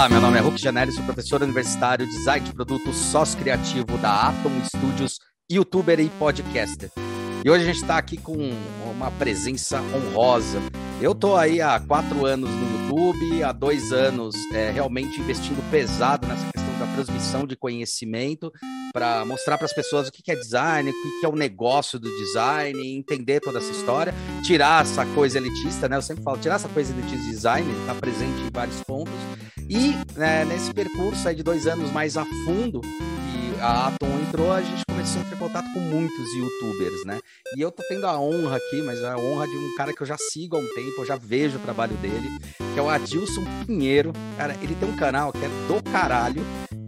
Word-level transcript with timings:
Olá, 0.00 0.08
meu 0.08 0.20
nome 0.22 0.38
é 0.38 0.40
Hulk 0.40 0.58
Janelli, 0.58 0.92
sou 0.92 1.04
professor 1.04 1.42
universitário, 1.42 2.06
design 2.06 2.46
de 2.46 2.54
produto, 2.54 2.90
sócio 2.90 3.38
criativo 3.38 3.98
da 3.98 4.28
Atom 4.28 4.50
Studios, 4.64 5.18
youtuber 5.52 6.00
e 6.00 6.08
podcaster. 6.08 6.90
E 7.44 7.50
hoje 7.50 7.64
a 7.64 7.66
gente 7.66 7.82
está 7.82 7.98
aqui 7.98 8.16
com 8.16 8.34
uma 8.82 9.10
presença 9.10 9.82
honrosa. 9.82 10.58
Eu 11.02 11.14
tô 11.14 11.36
aí 11.36 11.60
há 11.60 11.78
quatro 11.78 12.24
anos 12.24 12.48
no 12.48 12.88
YouTube, 12.88 13.42
há 13.42 13.52
dois 13.52 13.92
anos 13.92 14.34
é, 14.54 14.70
realmente 14.70 15.20
investindo 15.20 15.62
pesado 15.70 16.26
nessa 16.26 16.50
questão 16.50 16.78
da 16.78 16.86
transmissão 16.94 17.46
de 17.46 17.54
conhecimento 17.54 18.50
para 18.94 19.26
mostrar 19.26 19.58
para 19.58 19.66
as 19.66 19.74
pessoas 19.74 20.08
o 20.08 20.12
que 20.12 20.32
é 20.32 20.34
design, 20.34 20.88
o 20.88 21.20
que 21.20 21.26
é 21.26 21.28
o 21.28 21.36
negócio 21.36 21.98
do 21.98 22.08
design, 22.16 22.96
entender 22.96 23.40
toda 23.40 23.58
essa 23.58 23.70
história, 23.70 24.14
tirar 24.42 24.80
essa 24.80 25.04
coisa 25.14 25.36
elitista, 25.36 25.90
né? 25.90 25.96
Eu 25.96 26.02
sempre 26.02 26.24
falo, 26.24 26.38
tirar 26.38 26.54
essa 26.54 26.70
coisa 26.70 26.90
elitista 26.90 27.22
de 27.22 27.30
design, 27.32 27.70
está 27.80 27.94
presente 27.94 28.40
em 28.40 28.50
vários 28.50 28.82
pontos 28.82 29.12
e 29.70 29.94
né, 30.18 30.44
nesse 30.44 30.74
percurso 30.74 31.28
aí 31.28 31.36
de 31.36 31.44
dois 31.44 31.68
anos 31.68 31.92
mais 31.92 32.16
a 32.16 32.24
fundo, 32.44 32.80
que 32.80 33.60
a 33.60 33.86
Atom 33.86 34.18
entrou, 34.26 34.52
a 34.52 34.60
gente 34.60 34.84
começou 34.84 35.22
a 35.22 35.24
ter 35.24 35.38
contato 35.38 35.72
com 35.72 35.78
muitos 35.78 36.28
youtubers, 36.34 37.04
né? 37.06 37.20
E 37.56 37.60
eu 37.60 37.70
tô 37.70 37.80
tendo 37.88 38.04
a 38.04 38.18
honra 38.18 38.56
aqui, 38.56 38.82
mas 38.82 39.00
a 39.04 39.16
honra 39.16 39.46
de 39.46 39.56
um 39.56 39.76
cara 39.76 39.92
que 39.92 40.00
eu 40.00 40.06
já 40.06 40.16
sigo 40.18 40.56
há 40.56 40.58
um 40.58 40.74
tempo, 40.74 40.94
eu 40.98 41.06
já 41.06 41.14
vejo 41.14 41.58
o 41.58 41.60
trabalho 41.60 41.94
dele, 41.98 42.28
que 42.74 42.80
é 42.80 42.82
o 42.82 42.88
Adilson 42.88 43.44
Pinheiro. 43.64 44.12
Cara, 44.36 44.56
ele 44.60 44.74
tem 44.74 44.88
um 44.88 44.96
canal 44.96 45.32
que 45.32 45.44
é 45.44 45.48
do 45.68 45.80
caralho, 45.92 46.42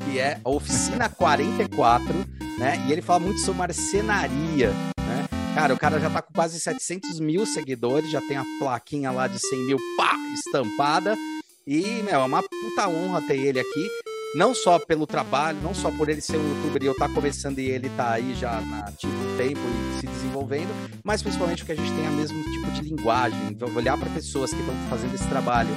que 0.05 0.19
é 0.19 0.41
a 0.45 0.51
Oficina 0.51 1.07
44, 1.17 2.13
né? 2.59 2.85
E 2.89 2.93
ele 2.93 3.01
fala 3.01 3.21
muito 3.21 3.39
sobre 3.43 3.59
marcenaria, 3.59 4.71
né? 4.99 5.29
Cara, 5.55 5.73
o 5.73 5.79
cara 5.79 6.01
já 6.01 6.11
tá 6.11 6.21
com 6.21 6.33
quase 6.33 6.59
700 6.59 7.21
mil 7.21 7.47
seguidores, 7.47 8.11
já 8.11 8.21
tem 8.21 8.37
a 8.37 8.45
plaquinha 8.59 9.13
lá 9.13 9.29
de 9.29 9.39
100 9.39 9.67
mil, 9.67 9.79
pá, 9.97 10.17
estampada. 10.35 11.17
E, 11.67 12.03
meu, 12.03 12.15
é 12.15 12.25
uma 12.25 12.43
puta 12.43 12.89
honra 12.89 13.23
ter 13.23 13.39
ele 13.39 13.61
aqui. 13.61 13.89
Não 14.35 14.55
só 14.55 14.79
pelo 14.79 15.07
trabalho, 15.07 15.61
não 15.61 15.75
só 15.75 15.91
por 15.91 16.09
ele 16.09 16.23
ser 16.23 16.39
um 16.39 16.49
youtuber 16.49 16.83
e 16.83 16.87
eu 16.87 16.93
estar 16.93 17.09
tá 17.09 17.15
começando 17.15 17.59
e 17.59 17.69
ele 17.69 17.91
tá 17.91 18.13
aí 18.13 18.35
já 18.35 18.63
na 18.63 18.91
tipo 18.93 19.13
tempo 19.37 19.61
e 19.61 20.01
se 20.01 20.07
desenvolvendo, 20.07 20.71
mas 21.05 21.23
principalmente 21.23 21.59
porque 21.59 21.73
a 21.73 21.77
gente 21.77 21.95
tem 21.95 22.09
o 22.09 22.13
mesmo 22.13 22.43
tipo 22.51 22.71
de 22.71 22.81
linguagem. 22.81 23.39
Então, 23.51 23.69
olhar 23.77 23.99
para 23.99 24.09
pessoas 24.09 24.51
que 24.51 24.59
estão 24.59 24.75
fazendo 24.89 25.15
esse 25.15 25.29
trabalho 25.29 25.69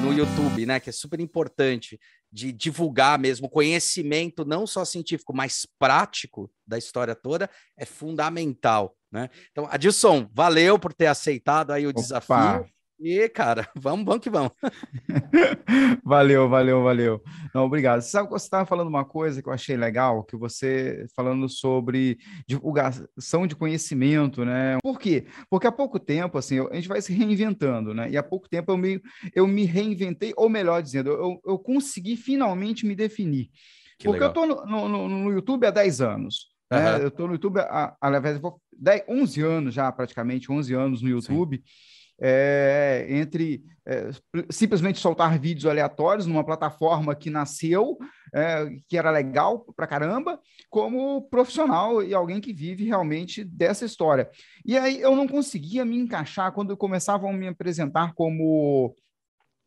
no 0.00 0.12
YouTube, 0.12 0.64
né, 0.64 0.78
que 0.78 0.90
é 0.90 0.92
super 0.92 1.18
importante 1.18 1.98
de 2.30 2.52
divulgar 2.52 3.18
mesmo 3.18 3.48
conhecimento 3.48 4.44
não 4.44 4.66
só 4.66 4.84
científico, 4.84 5.34
mas 5.34 5.66
prático 5.78 6.48
da 6.64 6.78
história 6.78 7.14
toda, 7.16 7.50
é 7.76 7.84
fundamental, 7.84 8.96
né? 9.10 9.30
Então, 9.50 9.66
Adilson, 9.70 10.28
valeu 10.32 10.78
por 10.78 10.92
ter 10.92 11.06
aceitado 11.06 11.72
aí 11.72 11.86
o 11.86 11.90
Opa. 11.90 12.00
desafio. 12.00 12.73
E, 12.98 13.28
cara, 13.28 13.68
vamos, 13.76 14.04
vamos 14.04 14.22
que 14.22 14.30
vamos. 14.30 14.52
valeu, 16.04 16.48
valeu, 16.48 16.82
valeu. 16.82 17.22
Não, 17.54 17.64
obrigado. 17.64 18.00
Você 18.00 18.10
sabe 18.10 18.28
que 18.28 18.32
você 18.32 18.46
estava 18.46 18.64
falando 18.64 18.88
uma 18.88 19.04
coisa 19.04 19.42
que 19.42 19.48
eu 19.48 19.52
achei 19.52 19.76
legal, 19.76 20.24
que 20.24 20.36
você 20.36 21.06
falando 21.14 21.48
sobre 21.48 22.18
divulgação 22.46 23.46
de 23.46 23.56
conhecimento, 23.56 24.44
né? 24.44 24.78
Por 24.82 24.98
quê? 24.98 25.26
Porque 25.50 25.66
há 25.66 25.72
pouco 25.72 25.98
tempo, 25.98 26.38
assim, 26.38 26.60
a 26.60 26.74
gente 26.74 26.88
vai 26.88 27.02
se 27.02 27.12
reinventando, 27.12 27.92
né? 27.92 28.10
E 28.10 28.16
há 28.16 28.22
pouco 28.22 28.48
tempo 28.48 28.72
eu 28.72 28.76
me, 28.76 29.02
eu 29.34 29.46
me 29.46 29.64
reinventei, 29.64 30.32
ou 30.36 30.48
melhor 30.48 30.82
dizendo, 30.82 31.10
eu, 31.10 31.40
eu 31.44 31.58
consegui 31.58 32.16
finalmente 32.16 32.86
me 32.86 32.94
definir. 32.94 33.50
Que 33.98 34.06
Porque 34.06 34.20
legal. 34.20 34.34
eu 34.34 34.52
estou 34.52 34.66
no, 34.66 34.88
no, 34.88 35.08
no, 35.08 35.32
YouTube 35.32 35.66
há 35.66 35.70
10 35.70 36.00
anos. 36.00 36.54
Uhum. 36.72 36.78
Né? 36.78 37.02
Eu 37.02 37.08
estou 37.08 37.26
no 37.26 37.34
YouTube 37.34 37.60
há, 37.60 37.96
há 38.00 38.20
10, 38.72 39.04
11 39.08 39.42
anos 39.42 39.74
já, 39.74 39.90
praticamente, 39.90 40.50
11 40.50 40.74
anos 40.74 41.02
no 41.02 41.08
YouTube. 41.08 41.56
Sim 41.56 41.93
é, 42.20 43.06
entre 43.08 43.64
é, 43.86 44.10
simplesmente 44.50 44.98
soltar 44.98 45.38
vídeos 45.38 45.66
aleatórios 45.66 46.26
numa 46.26 46.44
plataforma 46.44 47.14
que 47.14 47.28
nasceu, 47.28 47.98
é, 48.34 48.66
que 48.88 48.96
era 48.96 49.10
legal 49.10 49.64
pra 49.76 49.86
caramba, 49.86 50.40
como 50.70 51.28
profissional 51.28 52.02
e 52.02 52.14
alguém 52.14 52.40
que 52.40 52.52
vive 52.52 52.84
realmente 52.84 53.44
dessa 53.44 53.84
história. 53.84 54.30
E 54.64 54.76
aí 54.76 55.00
eu 55.00 55.14
não 55.14 55.28
conseguia 55.28 55.84
me 55.84 55.98
encaixar 55.98 56.52
quando 56.52 56.76
começavam 56.76 57.30
a 57.30 57.32
me 57.32 57.48
apresentar 57.48 58.14
como 58.14 58.96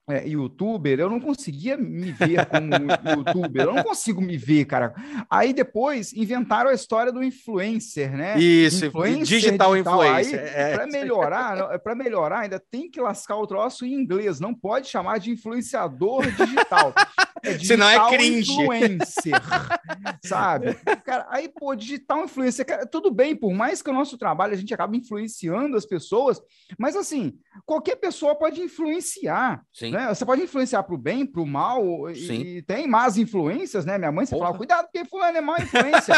é, 0.09 0.25
youtuber, 0.25 0.99
eu 0.99 1.09
não 1.09 1.19
conseguia 1.19 1.75
me 1.75 2.13
ver 2.13 2.45
como 2.45 2.69
youtuber, 3.11 3.63
eu 3.63 3.75
não 3.75 3.83
consigo 3.83 4.21
me 4.21 4.37
ver, 4.37 4.63
cara. 4.63 4.93
Aí 5.29 5.51
depois 5.51 6.13
inventaram 6.13 6.69
a 6.69 6.73
história 6.73 7.11
do 7.11 7.21
influencer, 7.21 8.15
né? 8.15 8.39
Isso, 8.39 8.85
influencer, 8.85 9.25
digital, 9.25 9.73
digital 9.73 10.05
influencer. 10.05 10.39
É. 10.39 10.75
Para 10.75 10.87
melhorar, 10.87 11.79
para 11.79 11.95
melhorar, 11.95 12.39
ainda 12.39 12.59
tem 12.71 12.89
que 12.89 13.01
lascar 13.01 13.35
o 13.35 13.45
troço 13.45 13.85
em 13.85 13.93
inglês, 13.93 14.39
não 14.39 14.53
pode 14.53 14.87
chamar 14.87 15.19
de 15.19 15.31
influenciador 15.31 16.23
digital. 16.31 16.93
É 17.43 17.57
Senão 17.59 17.89
é 17.89 18.09
cringe. 18.09 18.51
influencer, 18.51 19.33
sabe? 20.23 20.73
Cara, 21.03 21.27
aí, 21.29 21.49
pô, 21.49 21.75
digital 21.75 22.23
influencer, 22.23 22.65
cara, 22.65 22.85
tudo 22.85 23.11
bem, 23.11 23.35
por 23.35 23.53
mais 23.53 23.81
que 23.81 23.89
o 23.89 23.93
nosso 23.93 24.17
trabalho 24.17 24.53
a 24.53 24.57
gente 24.57 24.73
acaba 24.73 24.95
influenciando 24.95 25.77
as 25.77 25.85
pessoas, 25.85 26.41
mas 26.77 26.95
assim, 26.95 27.37
qualquer 27.65 27.95
pessoa 27.95 28.35
pode 28.35 28.61
influenciar. 28.61 29.61
Sim. 29.73 29.91
Né? 29.91 30.07
Você 30.09 30.25
pode 30.25 30.41
influenciar 30.41 30.83
para 30.83 30.95
o 30.95 30.97
bem, 30.97 31.25
para 31.25 31.41
o 31.41 31.45
mal, 31.45 32.09
e, 32.09 32.57
e, 32.57 32.61
tem 32.61 32.87
más 32.87 33.17
influências, 33.17 33.85
né? 33.85 33.97
Minha 33.97 34.11
mãe 34.11 34.25
sempre 34.25 34.43
fala, 34.43 34.57
cuidado, 34.57 34.85
porque 34.85 35.05
fulano 35.05 35.37
é 35.37 35.41
má 35.41 35.57
influência. 35.59 36.13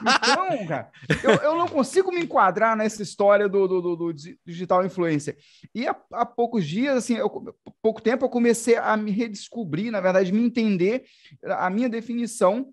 então, 0.00 0.66
cara, 0.66 0.90
eu, 1.22 1.30
eu, 1.50 1.56
não 1.56 1.68
consigo 1.68 2.12
me 2.12 2.22
enquadrar 2.22 2.76
nessa 2.76 3.02
história 3.02 3.48
do, 3.48 3.68
do, 3.68 3.80
do, 3.80 3.96
do 3.96 4.14
digital 4.46 4.84
influencer. 4.84 5.36
E 5.74 5.86
há, 5.86 5.96
há 6.12 6.26
poucos 6.26 6.66
dias, 6.66 6.96
assim, 6.96 7.14
eu, 7.14 7.30
pouco 7.82 8.00
tempo, 8.00 8.24
eu 8.24 8.28
comecei 8.28 8.76
a 8.76 8.96
me 8.96 9.10
redescobrir, 9.10 9.90
na 9.90 10.00
verdade, 10.00 10.32
me 10.32 10.42
entender 10.42 10.61
a 11.44 11.70
minha 11.70 11.88
definição 11.88 12.72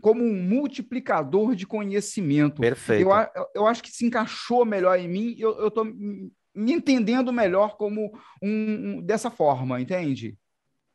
como 0.00 0.22
um 0.22 0.34
multiplicador 0.34 1.54
de 1.54 1.66
conhecimento. 1.66 2.60
Perfeito. 2.60 3.08
Eu, 3.10 3.46
eu 3.54 3.66
acho 3.66 3.82
que 3.82 3.90
se 3.90 4.06
encaixou 4.06 4.64
melhor 4.64 4.98
em 4.98 5.08
mim, 5.08 5.36
eu 5.38 5.68
estou 5.68 5.84
me 5.84 6.72
entendendo 6.72 7.32
melhor 7.32 7.76
como 7.76 8.12
um, 8.42 8.50
um 8.98 9.02
dessa 9.02 9.30
forma, 9.30 9.80
entende? 9.80 10.36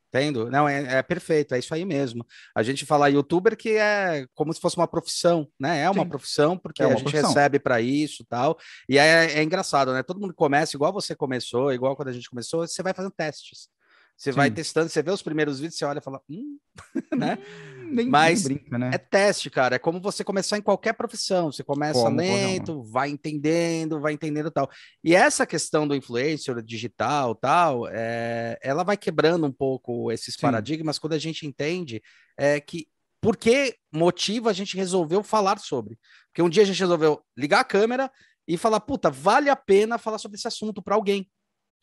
Entendo. 0.08 0.48
Não, 0.48 0.68
é, 0.68 0.98
é, 0.98 1.02
perfeito, 1.02 1.56
é 1.56 1.58
isso 1.58 1.74
aí 1.74 1.84
mesmo. 1.84 2.24
A 2.54 2.62
gente 2.62 2.86
fala 2.86 3.08
youtuber 3.08 3.56
que 3.56 3.70
é 3.70 4.26
como 4.32 4.54
se 4.54 4.60
fosse 4.60 4.76
uma 4.76 4.86
profissão, 4.86 5.48
né? 5.58 5.80
É 5.80 5.90
uma 5.90 6.04
Sim. 6.04 6.08
profissão, 6.08 6.56
porque 6.56 6.82
é 6.82 6.86
a 6.86 6.90
gente 6.90 7.02
profissão. 7.02 7.30
recebe 7.30 7.58
para 7.58 7.80
isso 7.80 8.24
tal. 8.28 8.56
E 8.88 8.96
é, 8.96 9.38
é 9.38 9.42
engraçado, 9.42 9.92
né? 9.92 10.04
Todo 10.04 10.20
mundo 10.20 10.32
começa 10.32 10.76
igual 10.76 10.92
você 10.92 11.16
começou, 11.16 11.72
igual 11.72 11.96
quando 11.96 12.08
a 12.08 12.12
gente 12.12 12.30
começou, 12.30 12.64
você 12.64 12.80
vai 12.80 12.94
fazendo 12.94 13.12
testes. 13.12 13.68
Você 14.16 14.32
Sim. 14.32 14.36
vai 14.36 14.50
testando, 14.50 14.88
você 14.88 15.02
vê 15.02 15.10
os 15.10 15.22
primeiros 15.22 15.58
vídeos, 15.58 15.76
você 15.76 15.84
olha 15.84 15.98
e 15.98 16.02
fala, 16.02 16.20
hum, 16.28 16.58
né? 17.16 17.38
Nem, 17.90 18.08
Mas 18.08 18.44
nem 18.44 18.56
brinca, 18.56 18.78
né? 18.78 18.90
é 18.94 18.98
teste, 18.98 19.50
cara. 19.50 19.76
É 19.76 19.78
como 19.78 20.00
você 20.00 20.24
começar 20.24 20.56
em 20.56 20.62
qualquer 20.62 20.94
profissão. 20.94 21.52
Você 21.52 21.62
começa 21.62 22.00
como, 22.00 22.16
lento, 22.16 22.72
como? 22.74 22.84
vai 22.84 23.10
entendendo, 23.10 24.00
vai 24.00 24.12
entendendo 24.12 24.50
tal. 24.50 24.70
E 25.02 25.14
essa 25.14 25.46
questão 25.46 25.86
do 25.86 25.94
influencer 25.94 26.62
digital, 26.62 27.34
tal, 27.34 27.86
é, 27.88 28.58
ela 28.62 28.82
vai 28.82 28.96
quebrando 28.96 29.46
um 29.46 29.52
pouco 29.52 30.10
esses 30.10 30.34
Sim. 30.34 30.40
paradigmas 30.40 30.98
quando 30.98 31.12
a 31.12 31.18
gente 31.18 31.46
entende 31.46 32.02
é, 32.38 32.60
que 32.60 32.88
por 33.20 33.36
que 33.36 33.76
motiva 33.92 34.50
a 34.50 34.52
gente 34.52 34.76
resolveu 34.76 35.22
falar 35.22 35.58
sobre. 35.58 35.98
Porque 36.26 36.42
um 36.42 36.48
dia 36.48 36.62
a 36.62 36.66
gente 36.66 36.80
resolveu 36.80 37.22
ligar 37.36 37.60
a 37.60 37.64
câmera 37.64 38.10
e 38.46 38.56
falar, 38.56 38.80
puta, 38.80 39.10
vale 39.10 39.48
a 39.48 39.56
pena 39.56 39.98
falar 39.98 40.18
sobre 40.18 40.36
esse 40.36 40.46
assunto 40.46 40.82
para 40.82 40.94
alguém. 40.94 41.28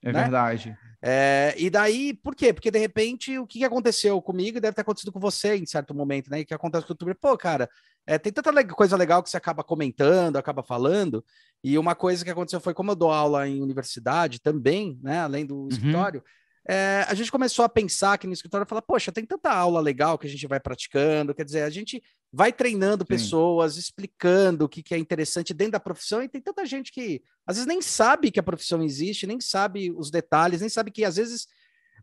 É 0.03 0.11
né? 0.11 0.21
verdade. 0.21 0.77
É, 1.03 1.55
e 1.57 1.69
daí, 1.69 2.13
por 2.13 2.35
quê? 2.35 2.53
Porque 2.53 2.69
de 2.69 2.77
repente 2.77 3.37
o 3.39 3.47
que 3.47 3.63
aconteceu 3.63 4.21
comigo 4.21 4.61
deve 4.61 4.75
ter 4.75 4.81
acontecido 4.81 5.11
com 5.11 5.19
você 5.19 5.55
em 5.55 5.65
certo 5.65 5.95
momento, 5.95 6.29
né? 6.29 6.41
E 6.41 6.45
que 6.45 6.53
acontece 6.53 6.85
com 6.85 6.91
o 6.91 6.93
youtuber, 6.93 7.15
pô, 7.19 7.35
cara, 7.35 7.67
é, 8.05 8.19
tem 8.19 8.31
tanta 8.31 8.51
coisa 8.67 8.95
legal 8.95 9.23
que 9.23 9.29
você 9.29 9.37
acaba 9.37 9.63
comentando, 9.63 10.37
acaba 10.37 10.61
falando. 10.61 11.25
E 11.63 11.77
uma 11.77 11.95
coisa 11.95 12.23
que 12.23 12.29
aconteceu 12.29 12.59
foi 12.59 12.73
como 12.73 12.91
eu 12.91 12.95
dou 12.95 13.11
aula 13.11 13.47
em 13.47 13.61
universidade 13.61 14.39
também, 14.39 14.99
né? 15.01 15.21
Além 15.21 15.45
do 15.45 15.61
uhum. 15.61 15.67
escritório, 15.69 16.23
é, 16.67 17.03
a 17.07 17.13
gente 17.15 17.31
começou 17.31 17.65
a 17.65 17.69
pensar 17.69 18.13
aqui 18.13 18.27
no 18.27 18.33
escritório, 18.33 18.67
falar, 18.67 18.83
poxa, 18.83 19.11
tem 19.11 19.25
tanta 19.25 19.51
aula 19.51 19.79
legal 19.79 20.17
que 20.17 20.27
a 20.27 20.29
gente 20.29 20.45
vai 20.45 20.59
praticando, 20.59 21.33
quer 21.33 21.43
dizer, 21.43 21.63
a 21.63 21.69
gente 21.69 22.01
vai 22.31 22.53
treinando 22.53 23.03
Sim. 23.03 23.07
pessoas, 23.07 23.77
explicando 23.77 24.65
o 24.65 24.69
que, 24.69 24.81
que 24.81 24.93
é 24.93 24.97
interessante 24.97 25.53
dentro 25.53 25.73
da 25.73 25.79
profissão, 25.79 26.23
e 26.23 26.29
tem 26.29 26.41
tanta 26.41 26.65
gente 26.65 26.91
que 26.91 27.21
às 27.45 27.57
vezes 27.57 27.67
nem 27.67 27.81
sabe 27.81 28.31
que 28.31 28.39
a 28.39 28.43
profissão 28.43 28.81
existe, 28.81 29.27
nem 29.27 29.39
sabe 29.41 29.91
os 29.91 30.09
detalhes, 30.09 30.61
nem 30.61 30.69
sabe 30.69 30.91
que 30.91 31.03
às 31.03 31.17
vezes 31.17 31.47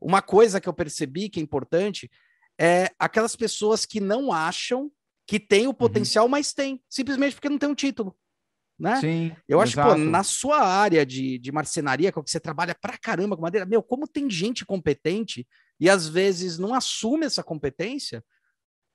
uma 0.01 0.21
coisa 0.21 0.61
que 0.61 0.69
eu 0.69 0.75
percebi 0.75 1.29
que 1.29 1.41
é 1.41 1.43
importante 1.43 2.11
é 2.61 2.91
aquelas 2.99 3.35
pessoas 3.35 3.85
que 3.85 4.01
não 4.01 4.33
acham 4.33 4.91
que 5.27 5.41
tem 5.41 5.67
o 5.67 5.71
uhum. 5.71 5.75
potencial, 5.75 6.25
uhum. 6.25 6.31
mas 6.31 6.53
tem, 6.53 6.83
simplesmente 6.89 7.35
porque 7.35 7.49
não 7.49 7.59
tem 7.59 7.69
um 7.69 7.75
título 7.75 8.17
né? 8.79 9.01
Sim. 9.01 9.37
Eu 9.49 9.61
acho 9.61 9.75
que, 9.75 9.95
na 9.97 10.23
sua 10.23 10.61
área 10.61 11.05
de, 11.05 11.39
de 11.39 11.51
marcenaria, 11.51 12.13
que 12.13 12.21
você 12.21 12.39
trabalha 12.39 12.77
pra 12.81 12.97
caramba 12.97 13.35
com 13.35 13.43
madeira, 13.43 13.67
meu, 13.67 13.83
como 13.83 14.07
tem 14.07 14.31
gente 14.31 14.65
competente 14.65 15.47
e 15.81 15.91
às 15.91 16.07
vezes 16.07 16.59
não 16.59 16.73
assume 16.73 17.27
essa 17.27 17.43
competência 17.43 18.25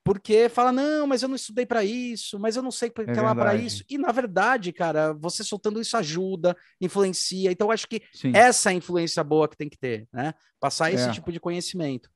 porque 0.03 0.49
fala, 0.49 0.71
não, 0.71 1.07
mas 1.07 1.23
eu 1.23 1.29
não 1.29 1.35
estudei 1.35 1.65
para 1.65 1.83
isso, 1.83 2.37
mas 2.37 2.55
eu 2.55 2.61
não 2.61 2.71
sei 2.71 2.91
porque 2.91 3.11
é 3.11 3.21
lá 3.21 3.33
para 3.33 3.55
isso. 3.55 3.85
E 3.89 3.97
na 3.97 4.11
verdade, 4.11 4.73
cara, 4.73 5.13
você 5.13 5.43
soltando 5.43 5.79
isso 5.79 5.95
ajuda, 5.95 6.55
influencia. 6.81 7.51
Então, 7.51 7.67
eu 7.67 7.71
acho 7.71 7.87
que 7.87 8.01
Sim. 8.13 8.31
essa 8.35 8.69
é 8.69 8.73
a 8.73 8.75
influência 8.75 9.23
boa 9.23 9.47
que 9.47 9.55
tem 9.55 9.69
que 9.69 9.77
ter, 9.77 10.07
né? 10.11 10.33
Passar 10.59 10.91
esse 10.91 11.07
é. 11.07 11.11
tipo 11.11 11.31
de 11.31 11.39
conhecimento. 11.39 12.09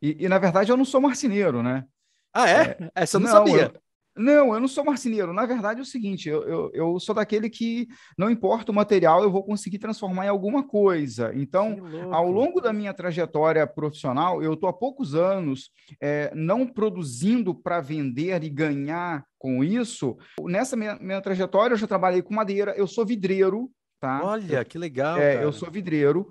E, 0.00 0.24
e, 0.24 0.28
na 0.28 0.38
verdade, 0.38 0.70
eu 0.70 0.76
não 0.76 0.84
sou 0.84 1.00
marceneiro, 1.00 1.62
né? 1.62 1.84
Ah, 2.32 2.48
é? 2.48 2.76
é 2.80 2.90
Essa 2.94 3.16
eu 3.16 3.20
não, 3.20 3.28
não 3.28 3.36
sabia. 3.36 3.72
Eu, 3.74 3.80
não, 4.16 4.54
eu 4.54 4.60
não 4.60 4.68
sou 4.68 4.84
marceneiro. 4.84 5.32
Na 5.32 5.44
verdade, 5.44 5.80
é 5.80 5.82
o 5.82 5.86
seguinte: 5.86 6.28
eu, 6.28 6.42
eu, 6.42 6.70
eu, 6.72 7.00
sou 7.00 7.14
daquele 7.14 7.50
que 7.50 7.86
não 8.16 8.30
importa 8.30 8.72
o 8.72 8.74
material, 8.74 9.22
eu 9.22 9.30
vou 9.30 9.44
conseguir 9.44 9.78
transformar 9.78 10.26
em 10.26 10.28
alguma 10.28 10.66
coisa. 10.66 11.32
Então, 11.34 11.76
ao 12.10 12.30
longo 12.30 12.60
da 12.60 12.72
minha 12.72 12.94
trajetória 12.94 13.66
profissional, 13.66 14.42
eu 14.42 14.54
estou 14.54 14.68
há 14.68 14.72
poucos 14.72 15.14
anos 15.14 15.70
é, 16.00 16.32
não 16.34 16.66
produzindo 16.66 17.54
para 17.54 17.80
vender 17.80 18.42
e 18.42 18.48
ganhar 18.48 19.24
com 19.38 19.62
isso. 19.62 20.16
Nessa 20.40 20.76
minha, 20.76 20.96
minha 21.00 21.20
trajetória, 21.20 21.74
eu 21.74 21.78
já 21.78 21.86
trabalhei 21.86 22.22
com 22.22 22.34
madeira, 22.34 22.74
eu 22.76 22.86
sou 22.86 23.04
vidreiro. 23.04 23.70
Tá? 23.98 24.20
Olha, 24.22 24.64
que 24.64 24.76
legal. 24.76 25.16
É, 25.18 25.42
eu 25.42 25.52
sou 25.52 25.70
vidreiro 25.70 26.28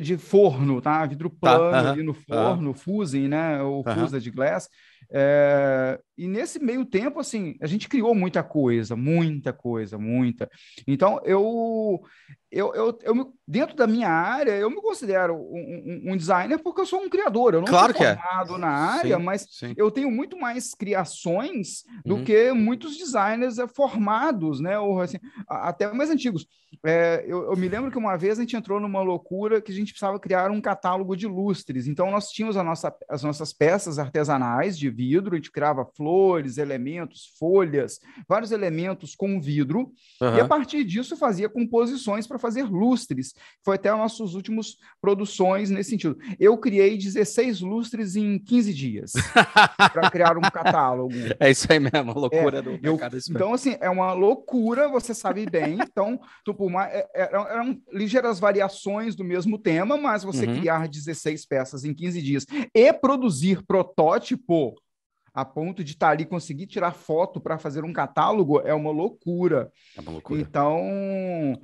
de 0.00 0.16
forno, 0.16 0.80
tá? 0.80 1.04
Vidro 1.06 1.28
tá, 1.28 1.56
plano 1.56 1.70
tá, 1.70 1.80
uh 1.80 1.84
-huh, 1.84 1.90
ali 1.90 2.02
no 2.02 2.14
forno, 2.14 2.70
uh 2.70 2.74
-huh. 2.74 2.78
fusing, 2.78 3.28
né? 3.28 3.60
O 3.62 3.80
uh 3.80 3.84
-huh. 3.84 4.20
de 4.20 4.30
glass. 4.30 4.68
É, 5.14 6.00
e 6.16 6.26
nesse 6.26 6.58
meio 6.58 6.86
tempo, 6.86 7.20
assim, 7.20 7.54
a 7.60 7.66
gente 7.66 7.86
criou 7.86 8.14
muita 8.14 8.42
coisa, 8.42 8.96
muita 8.96 9.52
coisa, 9.52 9.98
muita. 9.98 10.50
Então, 10.86 11.20
eu, 11.22 12.02
eu, 12.50 12.74
eu, 12.74 12.98
eu 13.02 13.34
dentro 13.46 13.76
da 13.76 13.86
minha 13.86 14.08
área, 14.08 14.52
eu 14.52 14.70
me 14.70 14.80
considero 14.80 15.34
um, 15.34 16.12
um, 16.12 16.16
designer 16.16 16.58
porque 16.62 16.80
eu 16.80 16.86
sou 16.86 17.00
um 17.00 17.10
criador. 17.10 17.52
Eu 17.52 17.60
não 17.60 17.66
claro 17.66 17.94
sou 17.94 18.06
é. 18.06 18.16
formado 18.16 18.54
é. 18.54 18.58
na 18.58 18.68
área, 18.68 19.16
sim, 19.18 19.22
mas 19.22 19.46
sim. 19.50 19.74
eu 19.76 19.90
tenho 19.90 20.10
muito 20.10 20.38
mais 20.38 20.74
criações 20.74 21.84
do 22.06 22.16
uhum. 22.16 22.24
que 22.24 22.52
muitos 22.52 22.96
designers 22.96 23.58
é, 23.58 23.68
formados, 23.68 24.60
né? 24.60 24.78
Ou 24.78 24.98
assim, 25.00 25.18
até 25.46 25.92
mais 25.92 26.08
antigos. 26.08 26.46
É, 26.84 27.24
eu, 27.26 27.44
eu, 27.44 27.56
me 27.56 27.68
lembro 27.68 27.90
que 27.90 27.98
uma 27.98 28.16
vez 28.16 28.38
a 28.38 28.42
gente 28.42 28.56
entrou 28.56 28.80
numa 28.80 29.00
loucura 29.00 29.60
que 29.60 29.70
a 29.70 29.74
gente 29.74 29.92
precisava 29.92 30.18
criar 30.18 30.50
um 30.50 30.60
catálogo 30.60 31.16
de 31.16 31.28
lustres. 31.28 31.86
Então, 31.86 32.10
nós 32.10 32.28
tínhamos 32.28 32.56
a 32.56 32.64
nossa, 32.64 32.92
as 33.08 33.22
nossas 33.22 33.52
peças 33.52 34.00
artesanais 34.00 34.76
de 34.76 34.90
vidro, 34.90 35.34
a 35.34 35.36
gente 35.36 35.52
criava 35.52 35.84
flores, 35.96 36.58
elementos, 36.58 37.32
folhas, 37.38 38.00
vários 38.28 38.50
elementos 38.50 39.14
com 39.14 39.40
vidro, 39.40 39.92
uhum. 40.20 40.36
e 40.36 40.40
a 40.40 40.48
partir 40.48 40.82
disso 40.82 41.16
fazia 41.16 41.48
composições 41.48 42.26
para 42.26 42.38
fazer 42.38 42.64
lustres. 42.64 43.32
Foi 43.64 43.76
até 43.76 43.88
as 43.88 43.98
nossas 43.98 44.34
últimas 44.34 44.76
produções 45.00 45.70
nesse 45.70 45.90
sentido. 45.90 46.18
Eu 46.40 46.58
criei 46.58 46.98
16 46.98 47.60
lustres 47.60 48.16
em 48.16 48.40
15 48.40 48.74
dias 48.74 49.12
para 49.92 50.10
criar 50.10 50.36
um 50.36 50.42
catálogo. 50.42 51.14
É 51.38 51.48
isso 51.48 51.66
aí 51.70 51.78
mesmo, 51.78 52.12
loucura 52.12 52.58
é, 52.58 52.62
do 52.62 52.70
eu, 52.82 52.98
Então, 53.30 53.54
assim, 53.54 53.76
é 53.80 53.88
uma 53.88 54.12
loucura, 54.12 54.88
você 54.88 55.14
sabe 55.14 55.46
bem. 55.46 55.78
Então, 55.80 56.18
tipo, 56.44 56.71
é, 56.80 57.08
eram, 57.14 57.48
eram 57.48 57.82
ligeiras 57.92 58.38
variações 58.38 59.14
do 59.14 59.24
mesmo 59.24 59.58
tema, 59.58 59.96
mas 59.96 60.22
você 60.22 60.46
uhum. 60.46 60.58
criar 60.58 60.88
16 60.88 61.46
peças 61.46 61.84
em 61.84 61.94
15 61.94 62.22
dias 62.22 62.46
e 62.74 62.92
produzir 62.92 63.64
protótipo 63.66 64.74
a 65.34 65.44
ponto 65.44 65.82
de 65.82 65.92
estar 65.92 66.08
tá 66.08 66.12
ali 66.12 66.24
conseguir 66.26 66.66
tirar 66.66 66.92
foto 66.92 67.40
para 67.40 67.58
fazer 67.58 67.84
um 67.84 67.92
catálogo 67.92 68.60
é 68.60 68.74
uma 68.74 68.90
loucura. 68.90 69.72
É 69.96 70.00
uma 70.00 70.12
loucura. 70.12 70.40
Então, 70.40 71.58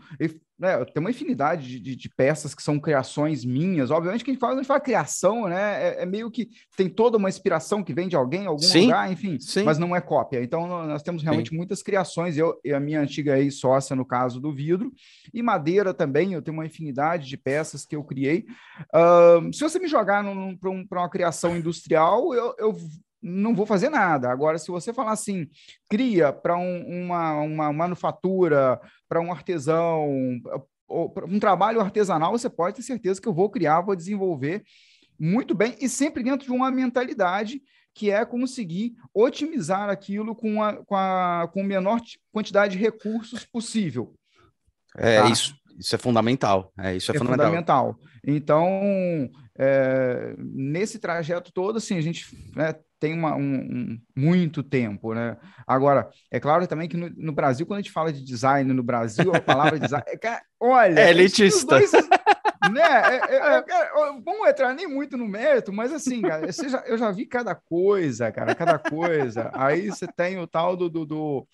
né, 0.58 0.84
tem 0.86 1.00
uma 1.00 1.10
infinidade 1.10 1.80
de, 1.80 1.94
de, 1.94 2.08
peças 2.08 2.52
que 2.52 2.62
são 2.62 2.80
criações 2.80 3.44
minhas. 3.44 3.92
Obviamente 3.92 4.24
que 4.24 4.30
a 4.30 4.34
gente 4.34 4.40
fala, 4.40 4.54
a 4.54 4.56
gente 4.56 4.66
fala 4.66 4.80
criação, 4.80 5.46
né? 5.46 5.88
É, 5.88 6.02
é, 6.02 6.06
meio 6.06 6.30
que 6.30 6.48
tem 6.76 6.88
toda 6.88 7.16
uma 7.16 7.28
inspiração 7.28 7.82
que 7.82 7.94
vem 7.94 8.08
de 8.08 8.16
alguém, 8.16 8.46
algum 8.46 8.58
sim, 8.58 8.86
lugar, 8.86 9.10
enfim, 9.12 9.38
sim. 9.38 9.62
mas 9.62 9.78
não 9.78 9.94
é 9.94 10.00
cópia. 10.00 10.42
Então, 10.42 10.66
nós 10.66 11.02
temos 11.02 11.22
realmente 11.22 11.50
sim. 11.50 11.56
muitas 11.56 11.80
criações. 11.80 12.36
Eu 12.36 12.58
e 12.64 12.72
a 12.72 12.80
minha 12.80 13.00
antiga 13.00 13.38
ex-sócia, 13.38 13.94
no 13.94 14.04
caso 14.04 14.40
do 14.40 14.52
vidro, 14.52 14.92
e 15.32 15.42
madeira 15.42 15.94
também, 15.94 16.32
eu 16.32 16.42
tenho 16.42 16.56
uma 16.56 16.66
infinidade 16.66 17.28
de 17.28 17.36
peças 17.36 17.86
que 17.86 17.94
eu 17.94 18.02
criei. 18.02 18.44
Uh, 18.92 19.52
se 19.52 19.60
você 19.60 19.78
me 19.78 19.86
jogar 19.86 20.24
para 20.58 20.70
um, 20.70 20.86
uma 20.90 21.10
criação 21.10 21.56
industrial, 21.56 22.34
eu, 22.34 22.54
eu 22.58 22.76
não 23.22 23.54
vou 23.54 23.66
fazer 23.66 23.88
nada. 23.88 24.30
Agora, 24.30 24.58
se 24.58 24.70
você 24.70 24.92
falar 24.92 25.12
assim, 25.12 25.48
cria 25.88 26.32
para 26.32 26.56
um, 26.56 27.04
uma, 27.04 27.40
uma 27.40 27.72
manufatura, 27.72 28.80
para 29.08 29.20
um 29.20 29.32
artesão, 29.32 30.08
um 31.26 31.38
trabalho 31.38 31.80
artesanal, 31.80 32.32
você 32.32 32.48
pode 32.48 32.76
ter 32.76 32.82
certeza 32.82 33.20
que 33.20 33.28
eu 33.28 33.34
vou 33.34 33.50
criar, 33.50 33.80
vou 33.80 33.96
desenvolver 33.96 34.62
muito 35.18 35.54
bem 35.54 35.76
e 35.80 35.88
sempre 35.88 36.22
dentro 36.22 36.46
de 36.46 36.52
uma 36.52 36.70
mentalidade 36.70 37.60
que 37.92 38.10
é 38.10 38.24
conseguir 38.24 38.94
otimizar 39.12 39.90
aquilo 39.90 40.34
com 40.34 40.62
a, 40.62 40.74
com 40.84 40.94
a 40.94 41.50
com 41.52 41.60
a 41.60 41.64
menor 41.64 42.00
quantidade 42.30 42.76
de 42.76 42.82
recursos 42.82 43.44
possível. 43.44 44.14
É 44.96 45.20
tá? 45.20 45.28
isso, 45.28 45.56
isso 45.76 45.94
é 45.94 45.98
fundamental. 45.98 46.72
É 46.78 46.94
isso 46.94 47.10
é, 47.10 47.16
é 47.16 47.18
fundamental. 47.18 47.46
fundamental. 47.46 47.98
Então, 48.24 49.28
é, 49.58 50.34
nesse 50.38 51.00
trajeto 51.00 51.52
todo, 51.52 51.78
assim, 51.78 51.96
a 51.96 52.00
gente 52.00 52.26
né, 52.54 52.74
tem 52.98 53.14
uma, 53.14 53.36
um, 53.36 53.40
um, 53.40 54.00
muito 54.16 54.62
tempo, 54.62 55.14
né? 55.14 55.36
Agora, 55.66 56.10
é 56.30 56.40
claro 56.40 56.66
também 56.66 56.88
que 56.88 56.96
no, 56.96 57.10
no, 57.16 57.32
Brasil, 57.32 57.66
quando 57.66 57.78
a 57.78 57.82
gente 57.82 57.92
fala 57.92 58.12
de 58.12 58.22
design 58.22 58.72
no 58.72 58.82
Brasil, 58.82 59.34
a 59.34 59.40
palavra 59.40 59.78
design, 59.78 60.04
é, 60.22 60.40
olha, 60.60 61.00
é 61.00 61.10
elitista. 61.10 61.78
Dois, 61.78 61.92
né? 62.72 62.82
É, 62.82 63.36
é, 63.36 63.56
é, 63.58 63.90
vamos 64.24 64.48
entrar 64.48 64.74
nem 64.74 64.86
muito 64.86 65.16
no 65.16 65.26
mérito, 65.26 65.72
mas 65.72 65.92
assim, 65.92 66.22
cara, 66.22 66.50
já, 66.50 66.84
eu 66.86 66.98
já 66.98 67.10
vi 67.10 67.26
cada 67.26 67.54
coisa, 67.54 68.30
cara, 68.32 68.54
cada 68.54 68.78
coisa. 68.78 69.50
Aí 69.54 69.88
você 69.88 70.06
tem 70.06 70.38
o 70.38 70.46
tal 70.46 70.76
do, 70.76 70.88
do, 70.88 71.04
do 71.04 71.48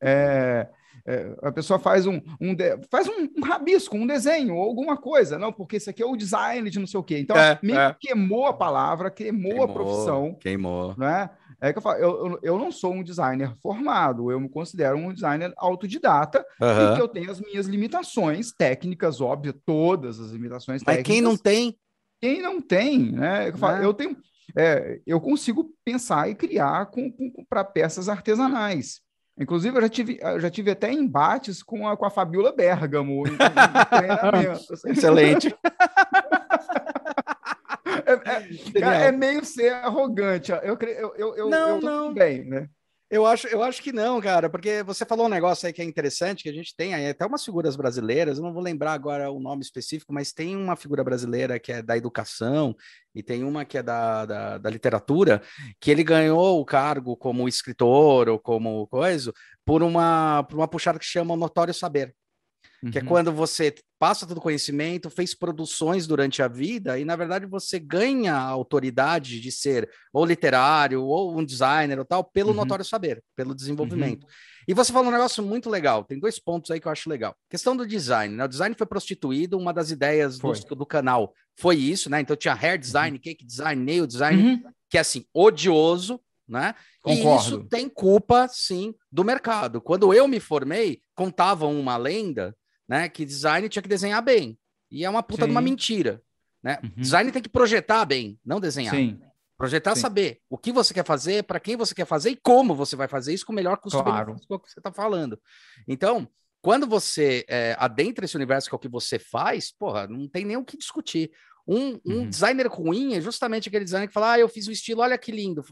é, 0.00 0.68
é, 1.04 1.34
a 1.42 1.50
pessoa 1.50 1.78
faz 1.78 2.06
um, 2.06 2.20
um 2.40 2.54
de, 2.54 2.78
faz 2.88 3.08
um, 3.08 3.28
um, 3.36 3.44
rabisco, 3.44 3.96
um 3.96 4.06
desenho 4.06 4.54
ou 4.54 4.62
alguma 4.62 4.96
coisa, 4.96 5.38
não, 5.38 5.52
porque 5.52 5.76
isso 5.76 5.90
aqui 5.90 6.02
é 6.02 6.06
o 6.06 6.16
design 6.16 6.68
de 6.70 6.78
não 6.78 6.86
sei 6.86 7.00
o 7.00 7.02
quê. 7.02 7.18
Então, 7.18 7.36
é, 7.36 7.58
me 7.62 7.72
é. 7.72 7.94
queimou 7.98 8.46
a 8.46 8.52
palavra, 8.52 9.10
queimou, 9.10 9.50
queimou, 9.50 9.64
a 9.64 9.72
profissão. 9.72 10.34
Queimou. 10.40 10.94
Né? 10.96 11.28
É 11.62 11.72
que 11.72 11.78
eu 11.78 11.82
falo, 11.82 11.98
eu, 11.98 12.38
eu, 12.42 12.58
não 12.58 12.72
sou 12.72 12.92
um 12.92 13.04
designer 13.04 13.54
formado, 13.62 14.32
eu 14.32 14.40
me 14.40 14.48
considero 14.48 14.98
um 14.98 15.14
designer 15.14 15.54
autodidata 15.56 16.44
uhum. 16.60 16.92
e 16.92 16.96
que 16.96 17.00
eu 17.00 17.06
tenho 17.06 17.30
as 17.30 17.40
minhas 17.40 17.68
limitações 17.68 18.50
técnicas, 18.50 19.20
óbvio, 19.20 19.52
todas 19.52 20.18
as 20.18 20.32
limitações 20.32 20.82
Mas 20.84 20.96
técnicas. 20.96 21.08
Mas 21.08 21.14
quem 21.14 21.22
não 21.22 21.36
tem? 21.36 21.78
Quem 22.20 22.42
não 22.42 22.60
tem, 22.60 23.12
né? 23.12 23.50
Eu, 23.50 23.56
falo, 23.56 23.78
né? 23.78 23.84
eu 23.84 23.94
tenho. 23.94 24.16
É, 24.56 25.00
eu 25.06 25.20
consigo 25.20 25.72
pensar 25.84 26.28
e 26.28 26.34
criar 26.34 26.90
para 27.48 27.62
peças 27.62 28.08
artesanais. 28.08 29.00
Inclusive, 29.38 29.76
eu 29.76 29.82
já 29.82 29.88
tive, 29.88 30.18
eu 30.20 30.40
já 30.40 30.50
tive 30.50 30.72
até 30.72 30.92
embates 30.92 31.62
com 31.62 31.86
a, 31.86 31.96
com 31.96 32.04
a 32.04 32.10
Fabiola 32.10 32.52
Bergamo 32.52 33.22
em, 33.26 33.30
em. 33.30 34.90
Excelente. 34.90 35.54
é, 38.14 38.48
é, 38.74 38.80
cara, 38.80 38.96
é, 38.96 39.12
meio 39.12 39.44
ser 39.44 39.72
arrogante. 39.72 40.52
Eu, 40.52 40.78
eu, 40.80 41.14
eu, 41.16 41.34
eu, 41.36 41.50
não, 41.50 41.68
eu 41.68 41.80
não. 41.80 42.14
bem, 42.14 42.44
né? 42.44 42.68
Eu 43.12 43.26
acho, 43.26 43.46
eu 43.48 43.62
acho 43.62 43.82
que 43.82 43.92
não, 43.92 44.22
cara, 44.22 44.48
porque 44.48 44.82
você 44.82 45.04
falou 45.04 45.26
um 45.26 45.28
negócio 45.28 45.66
aí 45.66 45.72
que 45.72 45.82
é 45.82 45.84
interessante, 45.84 46.42
que 46.42 46.48
a 46.48 46.52
gente 46.52 46.74
tem 46.74 46.94
aí 46.94 47.10
até 47.10 47.26
umas 47.26 47.44
figuras 47.44 47.76
brasileiras, 47.76 48.38
eu 48.38 48.42
não 48.42 48.54
vou 48.54 48.62
lembrar 48.62 48.94
agora 48.94 49.30
o 49.30 49.38
nome 49.38 49.60
específico, 49.60 50.14
mas 50.14 50.32
tem 50.32 50.56
uma 50.56 50.76
figura 50.76 51.04
brasileira 51.04 51.60
que 51.60 51.70
é 51.70 51.82
da 51.82 51.94
educação 51.94 52.74
e 53.14 53.22
tem 53.22 53.44
uma 53.44 53.66
que 53.66 53.76
é 53.76 53.82
da, 53.82 54.24
da, 54.24 54.56
da 54.56 54.70
literatura, 54.70 55.42
que 55.78 55.90
ele 55.90 56.02
ganhou 56.02 56.58
o 56.58 56.64
cargo 56.64 57.14
como 57.14 57.46
escritor 57.46 58.30
ou 58.30 58.38
como 58.38 58.86
coisa 58.86 59.30
por 59.62 59.82
uma, 59.82 60.42
por 60.44 60.56
uma 60.56 60.66
puxada 60.66 60.98
que 60.98 61.04
chama 61.04 61.36
Notório 61.36 61.74
Saber 61.74 62.14
que 62.90 62.98
é 62.98 63.00
uhum. 63.00 63.06
quando 63.06 63.32
você 63.32 63.74
passa 63.98 64.26
todo 64.26 64.38
o 64.38 64.40
conhecimento, 64.40 65.08
fez 65.08 65.34
produções 65.34 66.08
durante 66.08 66.42
a 66.42 66.48
vida 66.48 66.98
e, 66.98 67.04
na 67.04 67.14
verdade, 67.14 67.46
você 67.46 67.78
ganha 67.78 68.34
a 68.34 68.48
autoridade 68.48 69.40
de 69.40 69.52
ser 69.52 69.88
ou 70.12 70.24
literário 70.24 71.04
ou 71.04 71.38
um 71.38 71.44
designer 71.44 72.00
ou 72.00 72.04
tal 72.04 72.24
pelo 72.24 72.50
uhum. 72.50 72.56
notório 72.56 72.84
saber, 72.84 73.22
pelo 73.36 73.54
desenvolvimento. 73.54 74.24
Uhum. 74.24 74.30
E 74.66 74.74
você 74.74 74.92
falou 74.92 75.08
um 75.08 75.12
negócio 75.12 75.42
muito 75.44 75.70
legal, 75.70 76.04
tem 76.04 76.18
dois 76.18 76.40
pontos 76.40 76.72
aí 76.72 76.80
que 76.80 76.88
eu 76.88 76.92
acho 76.92 77.08
legal. 77.08 77.36
Questão 77.48 77.76
do 77.76 77.86
design, 77.86 78.34
né? 78.34 78.44
O 78.44 78.48
design 78.48 78.74
foi 78.76 78.86
prostituído, 78.86 79.56
uma 79.56 79.72
das 79.72 79.92
ideias 79.92 80.38
do, 80.38 80.52
do, 80.52 80.86
canal 80.86 81.32
foi 81.56 81.76
isso, 81.76 82.10
né? 82.10 82.20
Então 82.20 82.34
tinha 82.34 82.54
hair 82.54 82.78
design, 82.78 83.16
uhum. 83.16 83.22
cake 83.22 83.44
design, 83.44 83.84
nail 83.84 84.06
design, 84.06 84.42
uhum. 84.42 84.62
que 84.90 84.98
é 84.98 85.00
assim, 85.00 85.24
odioso, 85.32 86.20
né? 86.48 86.74
Concordo. 87.00 87.28
E 87.28 87.36
isso 87.36 87.64
tem 87.68 87.88
culpa, 87.88 88.48
sim, 88.48 88.94
do 89.10 89.24
mercado. 89.24 89.80
Quando 89.80 90.12
eu 90.12 90.26
me 90.26 90.40
formei, 90.40 91.00
contavam 91.14 91.78
uma 91.78 91.96
lenda 91.96 92.56
né? 92.92 93.08
Que 93.08 93.24
design 93.24 93.66
tinha 93.70 93.82
que 93.82 93.88
desenhar 93.88 94.20
bem. 94.22 94.58
E 94.90 95.02
é 95.02 95.08
uma 95.08 95.22
puta 95.22 95.44
Sim. 95.44 95.46
de 95.46 95.52
uma 95.52 95.62
mentira, 95.62 96.22
né? 96.62 96.78
Uhum. 96.82 96.90
Design 96.98 97.32
tem 97.32 97.40
que 97.40 97.48
projetar 97.48 98.04
bem, 98.04 98.38
não 98.44 98.60
desenhar. 98.60 98.94
Sim. 98.94 99.18
Projetar, 99.56 99.94
Sim. 99.94 100.02
saber 100.02 100.40
o 100.50 100.58
que 100.58 100.70
você 100.70 100.92
quer 100.92 101.04
fazer, 101.06 101.44
para 101.44 101.58
quem 101.58 101.74
você 101.74 101.94
quer 101.94 102.04
fazer 102.04 102.28
e 102.28 102.36
como 102.36 102.74
você 102.74 102.94
vai 102.94 103.08
fazer 103.08 103.32
isso 103.32 103.46
com 103.46 103.52
o 103.52 103.56
melhor 103.56 103.78
custo 103.78 104.02
claro. 104.02 104.36
que 104.36 104.46
você 104.46 104.78
está 104.78 104.92
falando. 104.92 105.40
Então, 105.88 106.28
quando 106.60 106.86
você 106.86 107.46
é, 107.48 107.74
adentra 107.78 108.26
esse 108.26 108.36
universo 108.36 108.68
que 108.68 108.74
é 108.74 108.76
o 108.76 108.78
que 108.78 108.88
você 108.88 109.18
faz, 109.18 109.72
porra, 109.72 110.06
não 110.06 110.28
tem 110.28 110.44
nem 110.44 110.58
o 110.58 110.64
que 110.64 110.76
discutir. 110.76 111.30
Um, 111.66 111.98
um 112.04 112.16
uhum. 112.16 112.28
designer 112.28 112.66
ruim 112.66 113.14
é 113.14 113.22
justamente 113.22 113.70
aquele 113.70 113.84
designer 113.86 114.08
que 114.08 114.12
fala: 114.12 114.32
Ah, 114.32 114.38
eu 114.38 114.50
fiz 114.50 114.66
o 114.66 114.72
estilo, 114.72 115.00
olha 115.00 115.16
que 115.16 115.32
lindo. 115.32 115.64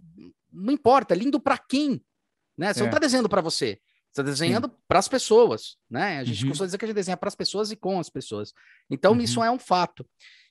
Não 0.50 0.72
importa, 0.72 1.14
lindo 1.14 1.38
para 1.38 1.58
quem? 1.58 2.02
Né? 2.56 2.72
Você 2.72 2.80
é. 2.80 2.82
não 2.84 2.88
está 2.88 2.98
desenhando 2.98 3.28
para 3.28 3.42
você. 3.42 3.78
Você 4.12 4.22
está 4.22 4.22
desenhando 4.22 4.68
para 4.88 4.98
as 4.98 5.06
pessoas, 5.06 5.76
né? 5.88 6.18
A 6.18 6.24
gente 6.24 6.42
uhum. 6.42 6.48
costuma 6.48 6.66
dizer 6.66 6.78
que 6.78 6.84
a 6.84 6.88
gente 6.88 6.96
desenha 6.96 7.16
para 7.16 7.28
as 7.28 7.34
pessoas 7.36 7.70
e 7.70 7.76
com 7.76 8.00
as 8.00 8.10
pessoas. 8.10 8.52
Então, 8.90 9.12
uhum. 9.12 9.20
isso 9.20 9.42
é 9.42 9.50
um 9.50 9.58
fato. 9.58 10.04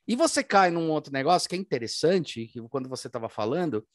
E 0.07 0.15
você 0.15 0.41
cai 0.43 0.71
num 0.71 0.89
outro 0.89 1.11
negócio 1.11 1.47
que 1.49 1.55
é 1.55 1.59
interessante, 1.59 2.47
que 2.47 2.61
quando 2.69 2.87
você 2.87 3.07
estava 3.07 3.27
falando, 3.27 3.85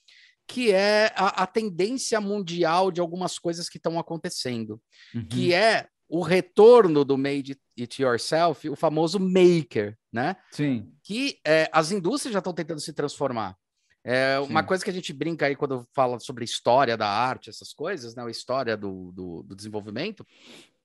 que 0.46 0.70
é 0.70 1.12
a, 1.16 1.42
a, 1.42 1.46
tendência 1.46 2.20
mundial 2.20 2.90
de 2.90 3.00
algumas 3.00 3.38
coisas 3.38 3.68
que 3.68 3.78
estão 3.78 3.98
acontecendo, 3.98 4.80
uhum. 5.14 5.26
que 5.26 5.54
é 5.54 5.88
o 6.06 6.22
retorno 6.22 7.04
do 7.04 7.16
made 7.16 7.58
it 7.78 8.02
yourself, 8.02 8.68
o 8.68 8.76
famoso 8.76 9.18
maker, 9.18 9.96
né? 10.12 10.36
Sim. 10.52 10.92
Que 11.02 11.38
é, 11.44 11.68
as 11.72 11.90
indústrias 11.90 12.34
já 12.34 12.38
estão 12.38 12.52
tentando 12.52 12.80
se 12.80 12.92
transformar. 12.92 13.56
É 14.04 14.38
uma 14.40 14.62
coisa 14.62 14.84
que 14.84 14.90
a 14.90 14.92
gente 14.92 15.12
brinca 15.12 15.46
aí 15.46 15.56
quando 15.56 15.88
fala 15.94 16.20
sobre 16.20 16.44
história 16.44 16.96
da 16.96 17.08
arte, 17.08 17.48
essas 17.48 17.72
coisas, 17.72 18.14
né? 18.14 18.22
A 18.22 18.30
história 18.30 18.76
do, 18.76 19.10
do, 19.12 19.42
do 19.44 19.56
desenvolvimento. 19.56 20.26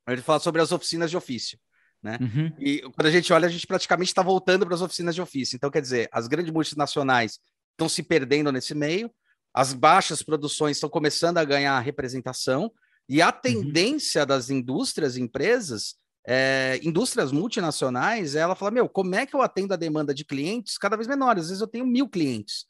A 0.06 0.16
gente 0.16 0.24
fala 0.24 0.40
sobre 0.40 0.62
as 0.62 0.72
oficinas 0.72 1.12
de 1.12 1.18
ofício. 1.18 1.60
Né? 2.02 2.18
Uhum. 2.22 2.54
E 2.58 2.82
quando 2.82 3.08
a 3.08 3.12
gente 3.12 3.32
olha, 3.34 3.46
a 3.48 3.52
gente 3.52 3.68
praticamente 3.68 4.10
está 4.10 4.24
voltando 4.24 4.66
para 4.66 4.74
as 4.74 4.82
oficinas 4.82 5.14
de 5.14 5.22
ofício. 5.22 5.56
Então, 5.56 5.70
quer 5.70 5.82
dizer, 5.82 6.08
as 6.12 6.28
grandes 6.28 6.52
multinacionais 6.52 7.40
estão 7.72 7.90
se 7.90 8.02
perdendo 8.02 8.52
nesse 8.52 8.74
meio, 8.74 9.12
as 9.54 9.74
baixas 9.74 10.24
produções 10.24 10.78
estão 10.78 10.90
começando 10.90 11.38
a 11.38 11.44
ganhar 11.44 11.80
representação, 11.80 12.72
e 13.08 13.22
a 13.22 13.28
uhum. 13.28 13.42
tendência 13.42 14.22
uhum. 14.22 14.28
das 14.28 14.50
indústrias, 14.50 15.18
empresas, 15.18 15.96
é, 16.26 16.80
indústrias 16.84 17.32
multinacionais, 17.32 18.36
ela 18.36 18.56
fala: 18.56 18.72
meu, 18.72 18.88
como 18.88 19.16
é 19.16 19.26
que 19.26 19.36
eu 19.36 19.42
atendo 19.42 19.74
a 19.74 19.78
demanda 19.78 20.14
de 20.14 20.24
clientes 20.24 20.78
cada 20.78 20.96
vez 20.96 21.08
menores? 21.08 21.44
Às 21.44 21.50
vezes 21.50 21.62
eu 21.62 21.68
tenho 21.68 21.88
mil 21.88 22.08
clientes, 22.08 22.66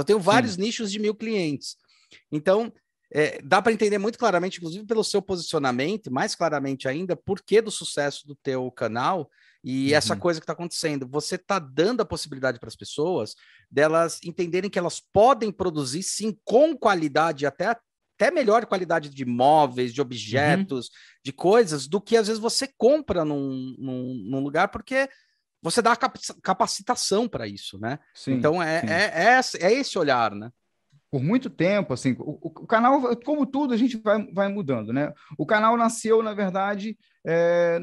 eu 0.00 0.04
tenho 0.04 0.20
vários 0.20 0.54
Sim. 0.54 0.62
nichos 0.62 0.90
de 0.90 0.98
mil 0.98 1.14
clientes. 1.14 1.76
Então, 2.30 2.72
é, 3.14 3.40
dá 3.42 3.60
para 3.60 3.72
entender 3.72 3.98
muito 3.98 4.18
claramente, 4.18 4.56
inclusive 4.56 4.86
pelo 4.86 5.04
seu 5.04 5.20
posicionamento, 5.20 6.10
mais 6.10 6.34
claramente 6.34 6.88
ainda, 6.88 7.14
por 7.14 7.42
que 7.42 7.60
do 7.60 7.70
sucesso 7.70 8.26
do 8.26 8.34
teu 8.34 8.70
canal 8.70 9.30
e 9.62 9.90
uhum. 9.90 9.96
essa 9.96 10.16
coisa 10.16 10.40
que 10.40 10.44
está 10.44 10.54
acontecendo. 10.54 11.06
Você 11.06 11.34
está 11.34 11.58
dando 11.58 12.00
a 12.00 12.06
possibilidade 12.06 12.58
para 12.58 12.68
as 12.68 12.76
pessoas 12.76 13.34
delas 13.70 14.18
entenderem 14.24 14.70
que 14.70 14.78
elas 14.78 15.00
podem 15.12 15.52
produzir 15.52 16.02
sim 16.02 16.36
com 16.42 16.76
qualidade, 16.76 17.44
até, 17.44 17.76
até 18.16 18.30
melhor 18.30 18.64
qualidade 18.64 19.10
de 19.10 19.24
móveis, 19.26 19.92
de 19.92 20.00
uhum. 20.00 20.06
objetos, 20.06 20.86
uhum. 20.86 20.92
de 21.22 21.32
coisas, 21.32 21.86
do 21.86 22.00
que 22.00 22.16
às 22.16 22.28
vezes 22.28 22.40
você 22.40 22.66
compra 22.78 23.26
num, 23.26 23.76
num, 23.78 24.14
num 24.30 24.40
lugar, 24.40 24.68
porque 24.68 25.08
você 25.62 25.80
dá 25.80 25.96
capacitação 26.42 27.28
para 27.28 27.46
isso, 27.46 27.78
né? 27.78 27.98
Sim, 28.14 28.32
então 28.32 28.62
é, 28.62 28.80
sim. 28.80 28.86
É, 28.88 29.66
é, 29.66 29.72
é, 29.72 29.72
esse 29.72 29.98
olhar, 29.98 30.34
né? 30.34 30.50
por 31.12 31.22
muito 31.22 31.50
tempo, 31.50 31.92
assim, 31.92 32.16
o, 32.18 32.38
o, 32.42 32.66
canal, 32.66 33.14
como 33.18 33.44
tudo, 33.44 33.74
a 33.74 33.76
gente 33.76 33.98
vai, 33.98 34.26
vai 34.32 34.48
mudando, 34.48 34.94
né? 34.94 35.12
O 35.36 35.44
canal 35.44 35.76
nasceu, 35.76 36.22
na 36.22 36.32
verdade, 36.32 36.96
é, 37.22 37.80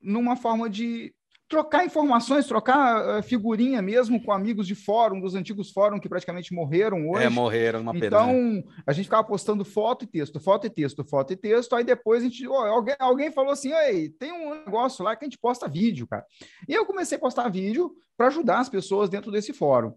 numa 0.00 0.34
forma 0.34 0.68
de 0.70 1.14
trocar 1.50 1.84
informações, 1.84 2.46
trocar 2.46 3.18
uh, 3.18 3.22
figurinha 3.24 3.82
mesmo 3.82 4.22
com 4.22 4.30
amigos 4.30 4.68
de 4.68 4.76
fórum, 4.76 5.20
dos 5.20 5.34
antigos 5.34 5.72
fóruns 5.72 6.00
que 6.00 6.08
praticamente 6.08 6.54
morreram 6.54 7.10
hoje. 7.10 7.24
É, 7.24 7.28
morreram, 7.28 7.80
uma 7.80 7.92
pena. 7.92 8.06
Então, 8.06 8.32
né? 8.32 8.62
a 8.86 8.92
gente 8.92 9.06
ficava 9.06 9.24
postando 9.24 9.64
foto 9.64 10.04
e 10.04 10.06
texto, 10.06 10.38
foto 10.38 10.68
e 10.68 10.70
texto, 10.70 11.04
foto 11.04 11.32
e 11.32 11.36
texto, 11.36 11.74
aí 11.74 11.82
depois 11.82 12.22
a 12.22 12.26
gente, 12.26 12.46
oh, 12.46 12.54
alguém, 12.54 12.94
alguém 13.00 13.32
falou 13.32 13.50
assim, 13.50 13.72
ei, 13.72 14.10
tem 14.10 14.30
um 14.30 14.64
negócio 14.64 15.04
lá 15.04 15.16
que 15.16 15.24
a 15.24 15.26
gente 15.26 15.38
posta 15.38 15.68
vídeo, 15.68 16.06
cara. 16.06 16.24
E 16.68 16.72
eu 16.72 16.86
comecei 16.86 17.18
a 17.18 17.20
postar 17.20 17.48
vídeo 17.48 17.90
para 18.16 18.28
ajudar 18.28 18.60
as 18.60 18.68
pessoas 18.68 19.10
dentro 19.10 19.32
desse 19.32 19.52
fórum. 19.52 19.92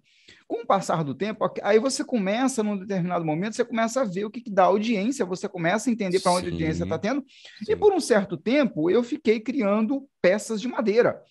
Com 0.47 0.63
o 0.63 0.65
passar 0.65 1.03
do 1.03 1.13
tempo, 1.13 1.47
aí 1.61 1.77
você 1.77 2.03
começa, 2.03 2.63
num 2.63 2.77
determinado 2.77 3.23
momento, 3.23 3.55
você 3.55 3.65
começa 3.65 4.01
a 4.01 4.05
ver 4.05 4.25
o 4.25 4.31
que, 4.31 4.41
que 4.41 4.49
dá 4.49 4.63
audiência, 4.63 5.23
você 5.23 5.47
começa 5.47 5.87
a 5.87 5.93
entender 5.93 6.19
para 6.19 6.31
onde 6.31 6.47
a 6.47 6.51
audiência 6.51 6.83
está 6.83 6.97
tendo. 6.97 7.23
Sim. 7.63 7.73
E 7.73 7.75
por 7.75 7.93
um 7.93 7.99
certo 7.99 8.37
tempo, 8.37 8.89
eu 8.89 9.03
fiquei 9.03 9.39
criando 9.39 10.07
peças 10.19 10.59
de 10.59 10.67
madeira 10.67 11.21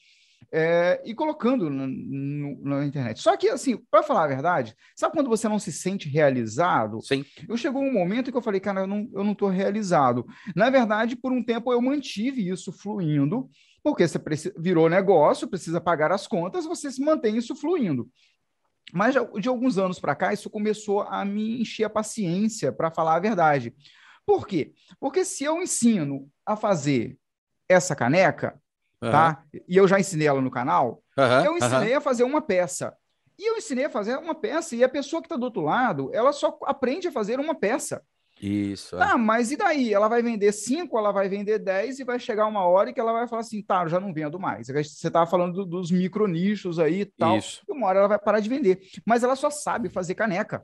é, 0.53 1.01
e 1.05 1.15
colocando 1.15 1.71
no, 1.71 1.87
no, 1.87 2.63
na 2.63 2.85
internet. 2.85 3.21
Só 3.21 3.37
que, 3.37 3.49
assim, 3.49 3.77
para 3.91 4.03
falar 4.03 4.25
a 4.25 4.29
verdade, 4.29 4.77
sabe 4.95 5.15
quando 5.15 5.31
você 5.31 5.49
não 5.49 5.59
se 5.59 5.73
sente 5.73 6.11
realizado? 6.11 7.01
Sim. 7.01 7.25
Eu 7.49 7.57
chegou 7.57 7.83
um 7.83 7.93
momento 7.93 8.31
que 8.31 8.37
eu 8.37 8.43
falei, 8.43 8.61
cara, 8.61 8.83
eu 8.83 8.87
não, 8.87 9.09
eu 9.15 9.25
não 9.25 9.35
tô 9.35 9.49
realizado. 9.49 10.27
Na 10.55 10.69
verdade, 10.69 11.17
por 11.17 11.33
um 11.33 11.43
tempo 11.43 11.73
eu 11.73 11.81
mantive 11.81 12.47
isso 12.47 12.71
fluindo, 12.71 13.49
porque 13.83 14.07
você 14.07 14.19
precisa, 14.19 14.55
virou 14.59 14.91
negócio, 14.91 15.49
precisa 15.49 15.81
pagar 15.81 16.13
as 16.13 16.27
contas, 16.27 16.67
você 16.67 16.93
se 16.93 17.03
mantém 17.03 17.39
isso 17.39 17.57
fluindo. 17.57 18.11
Mas 18.93 19.15
de 19.41 19.49
alguns 19.49 19.79
anos 19.79 19.99
para 19.99 20.15
cá, 20.15 20.35
isso 20.35 20.51
começou 20.51 21.01
a 21.01 21.25
me 21.25 21.63
encher 21.63 21.85
a 21.85 21.91
paciência, 21.91 22.71
para 22.71 22.91
falar 22.91 23.17
a 23.17 23.21
verdade. 23.21 23.75
Por 24.27 24.47
quê? 24.47 24.75
Porque 25.01 25.25
se 25.25 25.45
eu 25.45 25.63
ensino 25.63 26.29
a 26.45 26.57
fazer 26.57 27.17
essa 27.69 27.97
caneca, 27.97 28.61
uhum. 29.03 29.11
tá? 29.11 29.43
E 29.69 29.77
eu 29.77 29.89
já 29.89 29.99
ensinei 29.99 30.29
ela 30.29 30.41
no 30.41 30.51
canal. 30.51 31.03
Uhum. 31.17 31.45
Eu 31.45 31.57
ensinei 31.57 31.95
a 31.95 32.01
fazer 32.01 32.25
uma 32.25 32.41
peça. 32.41 32.95
E 33.39 33.51
eu 33.51 33.57
ensinei 33.57 33.87
a 33.87 33.91
fazer 33.91 34.17
uma 34.17 34.35
peça. 34.35 34.77
E 34.77 34.85
a 34.85 34.89
pessoa 34.89 35.21
que 35.21 35.27
está 35.27 35.37
do 35.37 35.45
outro 35.45 35.63
lado, 35.63 36.11
ela 36.13 36.33
só 36.33 36.59
aprende 36.65 37.09
a 37.09 37.13
fazer 37.13 37.41
uma 37.41 37.55
peça. 37.55 38.03
Isso. 38.41 38.97
Tá, 38.97 39.13
é. 39.13 39.17
mas 39.17 39.53
e 39.53 39.57
daí? 39.57 39.95
Ela 39.95 40.09
vai 40.09 40.21
vender 40.21 40.51
cinco, 40.51 40.99
ela 40.99 41.13
vai 41.13 41.29
vender 41.29 41.61
dez 41.61 42.01
e 42.01 42.05
vai 42.05 42.19
chegar 42.19 42.47
uma 42.47 42.67
hora 42.67 42.93
que 42.93 42.99
ela 42.99 43.13
vai 43.13 43.29
falar 43.29 43.43
assim, 43.43 43.63
tá, 43.63 43.85
eu 43.85 43.89
já 43.89 44.01
não 44.01 44.13
vendo 44.13 44.39
mais. 44.39 44.67
Você 44.67 45.07
estava 45.07 45.31
falando 45.31 45.65
do, 45.65 45.65
dos 45.65 45.93
micronichos 45.93 46.81
aí 46.81 47.03
e 47.03 47.05
tal. 47.05 47.39
Isso. 47.39 47.63
E 47.69 47.73
uma 47.73 47.87
hora 47.87 48.01
ela 48.01 48.09
vai 48.09 48.19
parar 48.19 48.41
de 48.41 48.49
vender. 48.49 48.81
Mas 49.07 49.23
ela 49.23 49.37
só 49.37 49.49
sabe 49.49 49.89
fazer 49.89 50.17
caneca. 50.17 50.63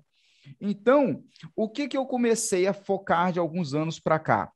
Então, 0.61 1.23
o 1.55 1.69
que, 1.69 1.87
que 1.87 1.97
eu 1.97 2.05
comecei 2.05 2.67
a 2.67 2.73
focar 2.73 3.33
de 3.33 3.39
alguns 3.39 3.75
anos 3.75 4.01
para 4.01 4.19
cá? 4.19 4.51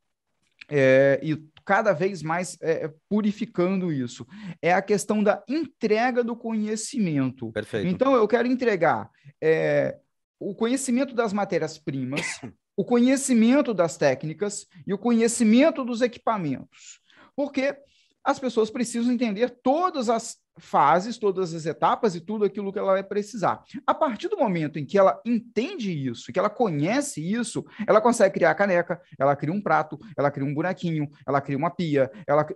É, 0.68 1.20
e 1.22 1.36
cada 1.64 1.92
vez 1.92 2.22
mais 2.22 2.56
é, 2.60 2.90
purificando 3.08 3.92
isso. 3.92 4.26
É 4.60 4.72
a 4.72 4.82
questão 4.82 5.22
da 5.22 5.42
entrega 5.48 6.22
do 6.22 6.36
conhecimento. 6.36 7.50
Perfeito. 7.52 7.86
Então, 7.86 8.14
eu 8.14 8.26
quero 8.28 8.48
entregar 8.48 9.10
é, 9.40 9.98
o 10.38 10.54
conhecimento 10.54 11.14
das 11.14 11.32
matérias-primas, 11.32 12.40
o 12.76 12.84
conhecimento 12.84 13.72
das 13.72 13.96
técnicas 13.96 14.66
e 14.86 14.92
o 14.92 14.98
conhecimento 14.98 15.84
dos 15.84 16.00
equipamentos. 16.00 17.00
Porque 17.36 17.76
as 18.24 18.38
pessoas 18.38 18.70
precisam 18.70 19.12
entender 19.12 19.50
todas 19.62 20.08
as 20.08 20.36
fases, 20.58 21.18
todas 21.18 21.54
as 21.54 21.64
etapas 21.66 22.14
e 22.14 22.20
tudo 22.20 22.44
aquilo 22.44 22.72
que 22.72 22.78
ela 22.78 22.92
vai 22.92 23.02
precisar. 23.02 23.62
A 23.86 23.94
partir 23.94 24.28
do 24.28 24.36
momento 24.36 24.78
em 24.78 24.84
que 24.84 24.98
ela 24.98 25.20
entende 25.24 25.90
isso, 25.92 26.32
que 26.32 26.38
ela 26.38 26.50
conhece 26.50 27.20
isso, 27.20 27.64
ela 27.86 28.00
consegue 28.00 28.34
criar 28.34 28.50
a 28.50 28.54
caneca, 28.54 29.00
ela 29.18 29.34
cria 29.34 29.52
um 29.52 29.62
prato, 29.62 29.98
ela 30.16 30.30
cria 30.30 30.46
um 30.46 30.54
bonequinho, 30.54 31.10
ela 31.26 31.40
cria 31.40 31.56
uma 31.56 31.70
pia, 31.70 32.10
ela 32.26 32.46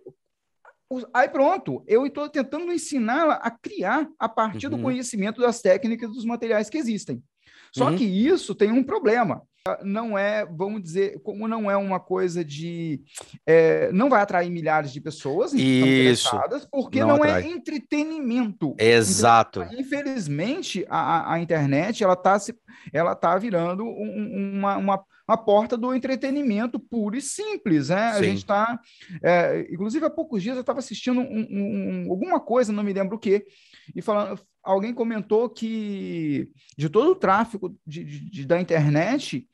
Aí 1.12 1.28
pronto, 1.28 1.82
eu 1.84 2.06
estou 2.06 2.28
tentando 2.28 2.72
ensiná-la 2.72 3.34
a 3.34 3.50
criar 3.50 4.08
a 4.20 4.28
partir 4.28 4.66
uhum. 4.66 4.76
do 4.76 4.82
conhecimento 4.82 5.40
das 5.40 5.60
técnicas 5.60 6.12
dos 6.12 6.24
materiais 6.24 6.70
que 6.70 6.78
existem. 6.78 7.20
Só 7.72 7.90
uhum. 7.90 7.96
que 7.96 8.04
isso 8.04 8.54
tem 8.54 8.70
um 8.70 8.84
problema 8.84 9.42
não 9.82 10.16
é, 10.16 10.44
vamos 10.44 10.82
dizer, 10.82 11.20
como 11.22 11.48
não 11.48 11.70
é 11.70 11.76
uma 11.76 12.00
coisa 12.00 12.44
de. 12.44 13.02
É, 13.44 13.90
não 13.92 14.08
vai 14.08 14.22
atrair 14.22 14.50
milhares 14.50 14.92
de 14.92 15.00
pessoas 15.00 15.52
interessadas, 15.54 16.64
porque 16.64 17.00
não, 17.00 17.18
não 17.18 17.24
é 17.24 17.46
entretenimento. 17.46 18.74
Exato. 18.78 19.62
Então, 19.62 19.80
infelizmente, 19.80 20.86
a, 20.88 21.34
a 21.34 21.40
internet 21.40 22.02
ela 22.02 22.14
está 22.14 22.38
ela 22.92 23.14
tá 23.14 23.36
virando 23.38 23.84
um, 23.84 24.56
uma, 24.58 24.76
uma, 24.76 25.04
uma, 25.28 25.36
porta 25.36 25.76
do 25.76 25.94
entretenimento 25.94 26.78
puro 26.78 27.16
e 27.16 27.22
simples. 27.22 27.88
Né? 27.88 28.08
A 28.10 28.22
gente 28.22 28.38
está. 28.38 28.78
É, 29.22 29.66
inclusive, 29.70 30.04
há 30.04 30.10
poucos 30.10 30.42
dias 30.42 30.56
eu 30.56 30.60
estava 30.60 30.78
assistindo 30.78 31.20
um, 31.20 31.46
um, 31.50 32.06
alguma 32.10 32.40
coisa, 32.40 32.72
não 32.72 32.82
me 32.82 32.92
lembro 32.92 33.16
o 33.16 33.20
quê, 33.20 33.46
e 33.94 34.02
falando. 34.02 34.40
Alguém 34.66 34.92
comentou 34.92 35.48
que 35.48 36.50
de 36.76 36.88
todo 36.88 37.12
o 37.12 37.16
tráfego 37.16 37.76
de, 37.86 38.04
de, 38.04 38.44
da 38.44 38.60
internet, 38.60 39.48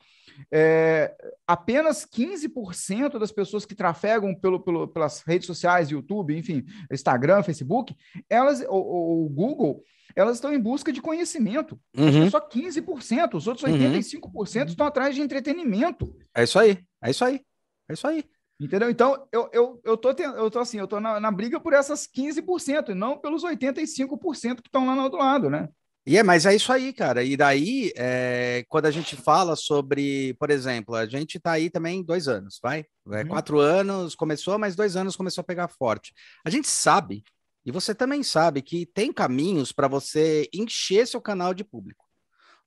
é, 0.51 1.13
apenas 1.47 2.05
15% 2.05 3.19
das 3.19 3.31
pessoas 3.31 3.65
que 3.65 3.75
trafegam 3.75 4.33
pelo, 4.33 4.59
pelo, 4.59 4.87
pelas 4.87 5.21
redes 5.21 5.45
sociais, 5.45 5.91
YouTube, 5.91 6.35
enfim, 6.35 6.65
Instagram, 6.91 7.43
Facebook, 7.43 7.95
elas, 8.29 8.65
ou, 8.67 9.29
Google, 9.29 9.83
elas 10.15 10.37
estão 10.37 10.51
em 10.51 10.59
busca 10.59 10.91
de 10.91 11.01
conhecimento. 11.01 11.79
Uhum. 11.95 12.29
Só 12.29 12.39
15%, 12.39 13.35
os 13.35 13.47
outros 13.47 13.69
85% 13.69 14.33
uhum. 14.33 14.65
estão 14.65 14.87
atrás 14.87 15.15
de 15.15 15.21
entretenimento. 15.21 16.15
É 16.35 16.43
isso 16.43 16.57
aí, 16.57 16.79
é 17.01 17.11
isso 17.11 17.23
aí, 17.23 17.41
é 17.87 17.93
isso 17.93 18.07
aí. 18.07 18.25
Entendeu? 18.63 18.89
Então, 18.89 19.27
eu, 19.31 19.49
eu, 19.51 19.81
eu, 19.83 19.97
tô, 19.97 20.11
eu 20.11 20.49
tô 20.49 20.59
assim, 20.59 20.79
eu 20.79 20.87
tô 20.87 20.99
na, 20.99 21.19
na 21.19 21.31
briga 21.31 21.59
por 21.59 21.73
essas 21.73 22.07
15%, 22.07 22.89
e 22.89 22.93
não 22.93 23.17
pelos 23.17 23.43
85% 23.43 24.61
que 24.61 24.69
estão 24.69 24.85
lá 24.85 24.95
no 24.95 25.03
outro 25.03 25.19
lado, 25.19 25.49
né? 25.49 25.67
E 26.05 26.17
é, 26.17 26.23
mas 26.23 26.45
é 26.45 26.55
isso 26.55 26.71
aí, 26.71 26.91
cara. 26.91 27.23
E 27.23 27.35
daí, 27.35 27.91
é, 27.95 28.65
quando 28.67 28.85
a 28.85 28.91
gente 28.91 29.15
fala 29.15 29.55
sobre, 29.55 30.33
por 30.35 30.49
exemplo, 30.49 30.95
a 30.95 31.05
gente 31.05 31.39
tá 31.39 31.53
aí 31.53 31.69
também 31.69 32.03
dois 32.03 32.27
anos, 32.27 32.59
vai? 32.61 32.85
É, 33.11 33.21
uhum. 33.21 33.27
Quatro 33.27 33.59
anos 33.59 34.15
começou, 34.15 34.57
mas 34.57 34.75
dois 34.75 34.95
anos 34.95 35.15
começou 35.15 35.41
a 35.41 35.45
pegar 35.45 35.67
forte. 35.67 36.13
A 36.43 36.49
gente 36.49 36.67
sabe, 36.67 37.23
e 37.65 37.71
você 37.71 37.93
também 37.93 38.23
sabe, 38.23 38.61
que 38.61 38.85
tem 38.85 39.11
caminhos 39.11 39.71
para 39.71 39.87
você 39.87 40.49
encher 40.53 41.07
seu 41.07 41.21
canal 41.21 41.53
de 41.53 41.63
público. 41.63 42.05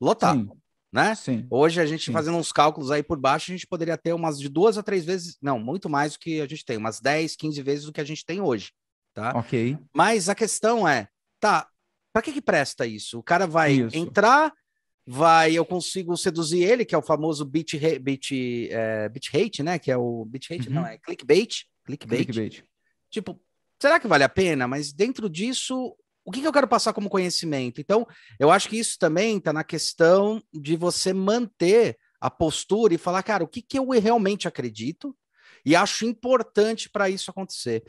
Lotar. 0.00 0.34
Sim. 0.34 0.50
Né? 0.96 1.14
Sim. 1.14 1.46
Hoje 1.50 1.78
a 1.78 1.84
gente 1.84 2.06
Sim. 2.06 2.12
fazendo 2.12 2.38
uns 2.38 2.50
cálculos 2.50 2.90
aí 2.90 3.02
por 3.02 3.18
baixo, 3.20 3.50
a 3.50 3.54
gente 3.54 3.66
poderia 3.66 3.98
ter 3.98 4.14
umas 4.14 4.38
de 4.40 4.48
duas 4.48 4.78
a 4.78 4.82
três 4.82 5.04
vezes, 5.04 5.36
não, 5.42 5.58
muito 5.58 5.90
mais 5.90 6.14
do 6.14 6.18
que 6.18 6.40
a 6.40 6.46
gente 6.46 6.64
tem, 6.64 6.78
umas 6.78 7.00
10, 7.00 7.36
15 7.36 7.62
vezes 7.62 7.84
do 7.84 7.92
que 7.92 8.00
a 8.00 8.04
gente 8.04 8.24
tem 8.24 8.40
hoje, 8.40 8.72
tá? 9.12 9.32
Ok. 9.36 9.76
Mas 9.94 10.30
a 10.30 10.34
questão 10.34 10.88
é, 10.88 11.06
tá, 11.38 11.68
para 12.14 12.22
que 12.22 12.32
que 12.32 12.40
presta 12.40 12.86
isso? 12.86 13.18
O 13.18 13.22
cara 13.22 13.46
vai 13.46 13.72
Isso. 13.72 13.94
entrar, 13.94 14.50
vai, 15.06 15.52
eu 15.52 15.66
consigo 15.66 16.16
seduzir 16.16 16.62
ele, 16.62 16.82
que 16.82 16.94
é 16.94 16.98
o 16.98 17.02
famoso 17.02 17.44
beat, 17.44 17.74
beat, 18.00 18.32
é, 18.70 19.06
beat 19.10 19.28
hate, 19.34 19.62
né? 19.62 19.78
Que 19.78 19.90
é 19.90 19.98
o 19.98 20.24
beat 20.24 20.50
hate, 20.50 20.68
Uhum. 20.68 20.76
não, 20.76 20.86
é 20.86 20.96
clickbait, 20.96 21.64
clickbait. 21.84 22.24
Clickbait. 22.24 22.64
Tipo, 23.10 23.38
será 23.78 24.00
que 24.00 24.08
vale 24.08 24.24
a 24.24 24.30
pena? 24.30 24.66
Mas 24.66 24.94
dentro 24.94 25.28
disso, 25.28 25.94
o 26.26 26.32
que, 26.32 26.40
que 26.40 26.46
eu 26.46 26.52
quero 26.52 26.66
passar 26.66 26.92
como 26.92 27.08
conhecimento? 27.08 27.80
Então, 27.80 28.04
eu 28.38 28.50
acho 28.50 28.68
que 28.68 28.76
isso 28.76 28.98
também 28.98 29.38
está 29.38 29.52
na 29.52 29.62
questão 29.62 30.42
de 30.52 30.76
você 30.76 31.12
manter 31.12 31.96
a 32.20 32.28
postura 32.28 32.92
e 32.92 32.98
falar, 32.98 33.22
cara, 33.22 33.44
o 33.44 33.48
que, 33.48 33.62
que 33.62 33.78
eu 33.78 33.88
realmente 33.90 34.48
acredito 34.48 35.16
e 35.64 35.76
acho 35.76 36.04
importante 36.04 36.90
para 36.90 37.08
isso 37.08 37.30
acontecer. 37.30 37.84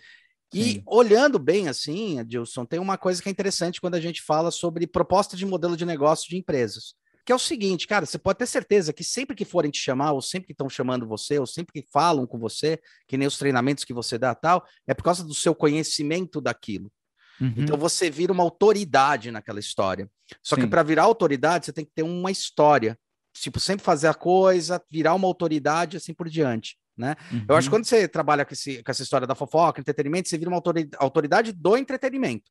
E 0.54 0.74
Sim. 0.74 0.84
olhando 0.86 1.40
bem 1.40 1.68
assim, 1.68 2.20
Adilson, 2.20 2.64
tem 2.64 2.80
uma 2.80 2.96
coisa 2.96 3.22
que 3.22 3.28
é 3.28 3.32
interessante 3.32 3.82
quando 3.82 3.96
a 3.96 4.00
gente 4.00 4.22
fala 4.22 4.52
sobre 4.52 4.86
proposta 4.86 5.36
de 5.36 5.46
modelo 5.46 5.76
de 5.76 5.84
negócio 5.84 6.30
de 6.30 6.38
empresas. 6.38 6.94
Que 7.26 7.32
é 7.32 7.36
o 7.36 7.40
seguinte, 7.40 7.88
cara, 7.88 8.06
você 8.06 8.20
pode 8.20 8.38
ter 8.38 8.46
certeza 8.46 8.94
que 8.94 9.04
sempre 9.04 9.36
que 9.36 9.44
forem 9.44 9.72
te 9.72 9.80
chamar, 9.80 10.14
ou 10.14 10.22
sempre 10.22 10.46
que 10.46 10.54
estão 10.54 10.70
chamando 10.70 11.08
você, 11.08 11.40
ou 11.40 11.48
sempre 11.48 11.74
que 11.74 11.90
falam 11.92 12.28
com 12.28 12.38
você, 12.38 12.80
que 13.08 13.18
nem 13.18 13.28
os 13.28 13.38
treinamentos 13.38 13.84
que 13.84 13.94
você 13.94 14.18
dá 14.18 14.34
tal, 14.36 14.64
é 14.86 14.94
por 14.94 15.04
causa 15.04 15.24
do 15.24 15.34
seu 15.34 15.56
conhecimento 15.56 16.40
daquilo. 16.40 16.92
Uhum. 17.40 17.54
Então 17.58 17.78
você 17.78 18.10
vira 18.10 18.32
uma 18.34 18.44
autoridade 18.44 19.32
naquela 19.32 19.60
história. 19.60 20.10
Só 20.42 20.56
que 20.56 20.64
Sim. 20.64 20.70
para 20.70 20.84
virar 20.84 21.04
autoridade, 21.04 21.66
você 21.66 21.74
tem 21.74 21.86
que 21.86 21.92
ter 21.94 22.04
uma 22.04 22.32
história. 22.32 22.98
Tipo, 23.34 23.60
sempre 23.60 23.84
fazer 23.86 24.08
a 24.08 24.14
coisa, 24.14 24.82
virar 24.90 25.14
uma 25.14 25.28
autoridade, 25.28 25.98
assim 25.98 26.14
por 26.14 26.28
diante. 26.28 26.78
Né? 26.98 27.16
Eu 27.48 27.56
acho 27.56 27.70
que 27.70 27.76
Uhum. 27.76 27.80
quando 27.82 27.86
você 27.86 28.08
trabalha 28.08 28.44
com, 28.44 28.54
esse- 28.54 28.82
com 28.82 28.90
essa 28.90 29.04
história 29.04 29.28
da 29.28 29.36
fofoca, 29.36 29.80
entretenimento, 29.80 30.28
você 30.28 30.38
vira 30.38 30.50
uma 30.50 30.58
autori- 30.58 30.90
autoridade 30.98 31.52
do 31.52 31.78
entretenimento. 31.78 32.50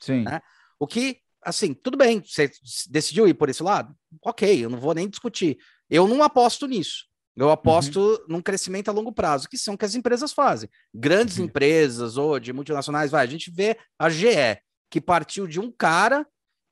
Sim. 0.00 0.24
né? 0.24 0.40
O 0.80 0.86
que, 0.88 1.18
assim, 1.40 1.72
tudo 1.72 1.96
bem, 1.96 2.20
você 2.20 2.50
decidiu 2.90 3.28
ir 3.28 3.34
por 3.34 3.48
esse 3.48 3.62
lado? 3.62 3.94
Ok, 4.20 4.64
eu 4.64 4.68
não 4.68 4.80
vou 4.80 4.92
nem 4.92 5.08
discutir. 5.08 5.56
Eu 5.88 6.08
não 6.08 6.22
aposto 6.24 6.66
nisso. 6.66 7.04
Eu 7.36 7.50
aposto 7.50 7.98
Uhum. 8.00 8.18
num 8.28 8.42
crescimento 8.42 8.88
a 8.88 8.92
longo 8.92 9.12
prazo, 9.12 9.48
que 9.48 9.58
são 9.58 9.74
o 9.74 9.78
que 9.78 9.84
as 9.84 9.94
empresas 9.94 10.32
fazem. 10.32 10.68
Grandes 10.94 11.38
Uhum. 11.38 11.46
empresas 11.46 12.16
ou 12.16 12.38
de 12.38 12.52
multinacionais, 12.52 13.10
vai, 13.10 13.24
a 13.24 13.28
gente 13.28 13.50
vê 13.50 13.76
a 13.98 14.08
GE, 14.08 14.60
que 14.90 15.00
partiu 15.00 15.46
de 15.46 15.58
um 15.58 15.70
cara 15.72 16.26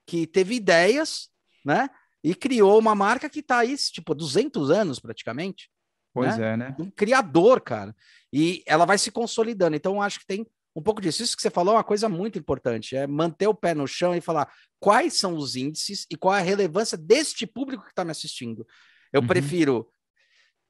que 0.07 0.25
teve 0.25 0.55
ideias, 0.55 1.29
né? 1.65 1.89
E 2.23 2.33
criou 2.33 2.79
uma 2.79 2.95
marca 2.95 3.29
que 3.29 3.39
está 3.41 3.57
aí, 3.59 3.75
tipo, 3.77 4.15
200 4.15 4.71
anos 4.71 4.99
praticamente 4.99 5.69
Pois 6.13 6.37
é, 6.39 6.55
né? 6.55 6.73
um 6.79 6.89
criador, 6.89 7.59
cara. 7.59 7.93
E 8.31 8.63
ela 8.65 8.85
vai 8.85 8.97
se 8.97 9.11
consolidando. 9.11 9.75
Então, 9.75 10.01
acho 10.01 10.19
que 10.21 10.25
tem 10.27 10.47
um 10.75 10.81
pouco 10.81 11.01
disso. 11.01 11.21
Isso 11.23 11.35
que 11.35 11.41
você 11.41 11.49
falou 11.49 11.73
é 11.73 11.77
uma 11.77 11.83
coisa 11.83 12.07
muito 12.07 12.39
importante: 12.39 12.95
é 12.95 13.05
manter 13.05 13.47
o 13.47 13.53
pé 13.53 13.73
no 13.73 13.85
chão 13.87 14.15
e 14.15 14.21
falar 14.21 14.49
quais 14.79 15.15
são 15.15 15.35
os 15.35 15.55
índices 15.57 16.05
e 16.09 16.15
qual 16.15 16.33
é 16.35 16.39
a 16.39 16.43
relevância 16.43 16.97
deste 16.97 17.45
público 17.45 17.83
que 17.83 17.89
está 17.89 18.05
me 18.05 18.11
assistindo. 18.11 18.65
Eu 19.11 19.21
Uhum. 19.21 19.27
prefiro 19.27 19.87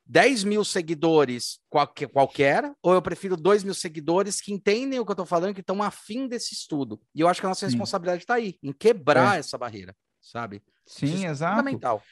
10 0.05 0.43
mil 0.43 0.63
seguidores 0.65 1.59
qualquer, 1.69 2.07
qualquer, 2.09 2.71
ou 2.81 2.93
eu 2.93 3.01
prefiro 3.01 3.37
2 3.37 3.63
mil 3.63 3.73
seguidores 3.73 4.41
que 4.41 4.53
entendem 4.53 4.99
o 4.99 5.05
que 5.05 5.11
eu 5.11 5.13
estou 5.13 5.25
falando, 5.25 5.53
que 5.53 5.61
estão 5.61 5.81
afim 5.81 6.27
desse 6.27 6.53
estudo. 6.53 7.01
E 7.15 7.21
eu 7.21 7.27
acho 7.27 7.39
que 7.39 7.45
a 7.45 7.49
nossa 7.49 7.65
responsabilidade 7.65 8.23
está 8.23 8.35
aí, 8.35 8.57
em 8.61 8.73
quebrar 8.73 9.35
É. 9.35 9.39
essa 9.39 9.57
barreira, 9.57 9.95
sabe? 10.21 10.61
Sim, 10.85 11.25
é 11.25 11.29
exato. 11.29 11.57
Fundamental. 11.57 12.03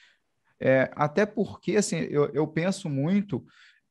É, 0.60 0.92
até 0.96 1.26
porque, 1.26 1.76
assim, 1.76 1.98
eu, 1.98 2.30
eu 2.34 2.48
penso 2.48 2.88
muito 2.88 3.44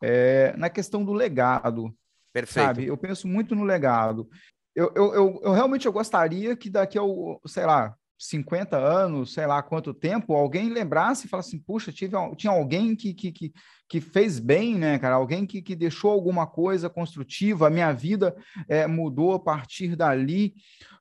é, 0.03 0.57
na 0.57 0.71
questão 0.71 1.05
do 1.05 1.13
legado, 1.13 1.95
Perfeito. 2.33 2.65
sabe? 2.67 2.87
Eu 2.87 2.97
penso 2.97 3.29
muito 3.29 3.55
no 3.55 3.65
legado. 3.65 4.29
Eu, 4.75 4.93
eu, 4.95 5.15
eu, 5.15 5.41
eu 5.43 5.53
realmente 5.53 5.87
eu 5.87 5.93
gostaria 5.93 6.57
que 6.57 6.71
daqui 6.71 6.99
a, 6.99 7.03
sei 7.47 7.67
lá, 7.67 7.95
50 8.21 8.77
anos, 8.77 9.33
sei 9.33 9.47
lá 9.47 9.63
quanto 9.63 9.95
tempo, 9.95 10.35
alguém 10.35 10.69
lembrasse 10.69 11.27
e 11.27 11.29
falasse 11.29 11.49
assim, 11.49 11.59
puxa, 11.59 11.91
tive, 11.91 12.15
tinha 12.37 12.53
alguém 12.53 12.95
que, 12.95 13.15
que, 13.15 13.33
que, 13.33 13.53
que 13.89 13.99
fez 13.99 14.39
bem, 14.39 14.77
né, 14.77 14.99
cara? 14.99 15.15
Alguém 15.15 15.47
que, 15.47 15.63
que 15.63 15.75
deixou 15.75 16.11
alguma 16.11 16.47
coisa 16.47 16.91
construtiva, 16.91 17.67
a 17.67 17.71
minha 17.71 17.91
vida 17.93 18.37
é, 18.69 18.87
mudou 18.87 19.33
a 19.33 19.41
partir 19.41 19.97
dali, 19.97 20.55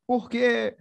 porque... 0.08 0.76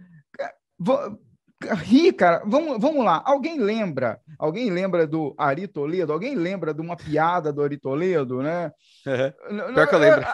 Ri, 1.83 2.13
cara, 2.13 2.41
vamos, 2.45 2.79
vamos 2.79 3.03
lá. 3.03 3.21
Alguém 3.25 3.59
lembra? 3.59 4.17
Alguém 4.39 4.69
lembra 4.69 5.05
do 5.05 5.35
Ari 5.37 5.67
Toledo? 5.67 6.13
Alguém 6.13 6.33
lembra 6.33 6.73
de 6.73 6.79
uma 6.79 6.95
piada 6.95 7.51
do 7.51 7.61
Ari 7.61 7.77
Toledo, 7.77 8.41
né? 8.41 8.71
Pior 9.03 9.85
que 9.89 9.95
eu 9.95 9.99
lembro. 9.99 10.25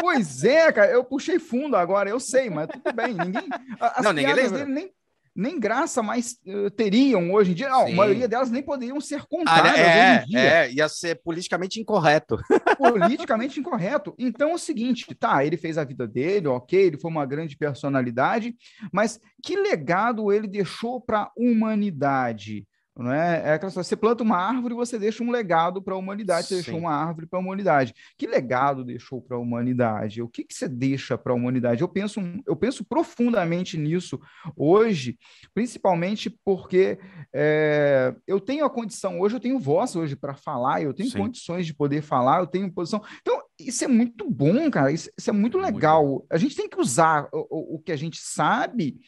Pois 0.00 0.44
é, 0.44 0.70
cara, 0.72 0.90
eu 0.90 1.04
puxei 1.04 1.38
fundo 1.38 1.76
agora, 1.76 2.08
eu 2.10 2.20
sei, 2.20 2.48
mas 2.50 2.68
tudo 2.68 2.92
bem. 2.94 3.14
Ninguém, 3.14 3.48
as 3.80 4.04
Não, 4.04 4.12
ninguém 4.12 4.34
lembra. 4.34 4.58
dele 4.58 4.72
nem, 4.72 4.90
nem 5.34 5.58
graça 5.60 6.02
mais 6.02 6.36
eh, 6.46 6.70
teriam 6.70 7.32
hoje 7.32 7.52
em 7.52 7.54
dia. 7.54 7.68
Não, 7.68 7.86
a 7.86 7.90
maioria 7.90 8.26
delas 8.28 8.50
nem 8.50 8.62
poderiam 8.62 9.00
ser 9.00 9.20
Ah, 9.20 9.26
contadas 9.28 9.72
é, 9.78 9.82
hoje 10.20 10.24
em 10.24 10.28
dia. 10.30 10.40
é, 10.40 10.72
ia 10.72 10.88
ser 10.88 11.20
politicamente 11.22 11.80
incorreto. 11.80 12.38
politicamente 12.78 13.58
incorreto. 13.60 14.14
Então 14.18 14.50
é 14.50 14.54
o 14.54 14.58
seguinte, 14.58 15.14
tá, 15.14 15.44
ele 15.44 15.56
fez 15.56 15.78
a 15.78 15.84
vida 15.84 16.06
dele, 16.06 16.48
ok, 16.48 16.78
ele 16.78 16.98
foi 16.98 17.10
uma 17.10 17.26
grande 17.26 17.56
personalidade, 17.56 18.54
mas 18.92 19.20
que 19.42 19.56
legado 19.56 20.32
ele 20.32 20.46
deixou 20.46 21.00
para 21.00 21.22
a 21.22 21.30
humanidade? 21.36 22.66
Não 22.98 23.12
é? 23.12 23.50
é 23.50 23.52
aquela 23.52 23.70
você 23.70 23.96
planta 23.96 24.24
uma 24.24 24.36
árvore, 24.36 24.74
você 24.74 24.98
deixa 24.98 25.22
um 25.22 25.30
legado 25.30 25.80
para 25.80 25.94
a 25.94 25.96
humanidade, 25.96 26.48
você 26.48 26.54
deixou 26.56 26.78
uma 26.78 26.92
árvore 26.92 27.26
para 27.26 27.38
a 27.38 27.42
humanidade. 27.42 27.94
Que 28.16 28.26
legado 28.26 28.84
deixou 28.84 29.22
para 29.22 29.36
a 29.36 29.40
humanidade? 29.40 30.20
O 30.20 30.28
que, 30.28 30.42
que 30.42 30.52
você 30.52 30.68
deixa 30.68 31.16
para 31.16 31.32
a 31.32 31.36
humanidade? 31.36 31.80
Eu 31.80 31.88
penso, 31.88 32.20
eu 32.44 32.56
penso 32.56 32.84
profundamente 32.84 33.78
nisso 33.78 34.20
hoje, 34.56 35.16
principalmente 35.54 36.28
porque 36.44 36.98
é, 37.32 38.14
eu 38.26 38.40
tenho 38.40 38.64
a 38.64 38.70
condição 38.70 39.20
hoje, 39.20 39.36
eu 39.36 39.40
tenho 39.40 39.60
voz 39.60 39.94
hoje 39.94 40.16
para 40.16 40.34
falar, 40.34 40.82
eu 40.82 40.92
tenho 40.92 41.10
Sim. 41.10 41.18
condições 41.18 41.66
de 41.66 41.74
poder 41.74 42.02
falar, 42.02 42.40
eu 42.40 42.46
tenho 42.48 42.72
posição. 42.72 43.00
Então, 43.20 43.40
isso 43.58 43.84
é 43.84 43.88
muito 43.88 44.28
bom, 44.30 44.70
cara. 44.70 44.92
Isso, 44.92 45.10
isso 45.18 45.30
é 45.30 45.32
muito 45.32 45.58
Muito 45.58 45.74
legal. 45.74 46.24
A 46.30 46.36
gente 46.38 46.54
tem 46.56 46.68
que 46.68 46.80
usar 46.80 47.28
o, 47.32 47.76
o- 47.76 47.78
que 47.78 47.90
a 47.92 47.96
gente 47.96 48.18
sabe 48.20 48.98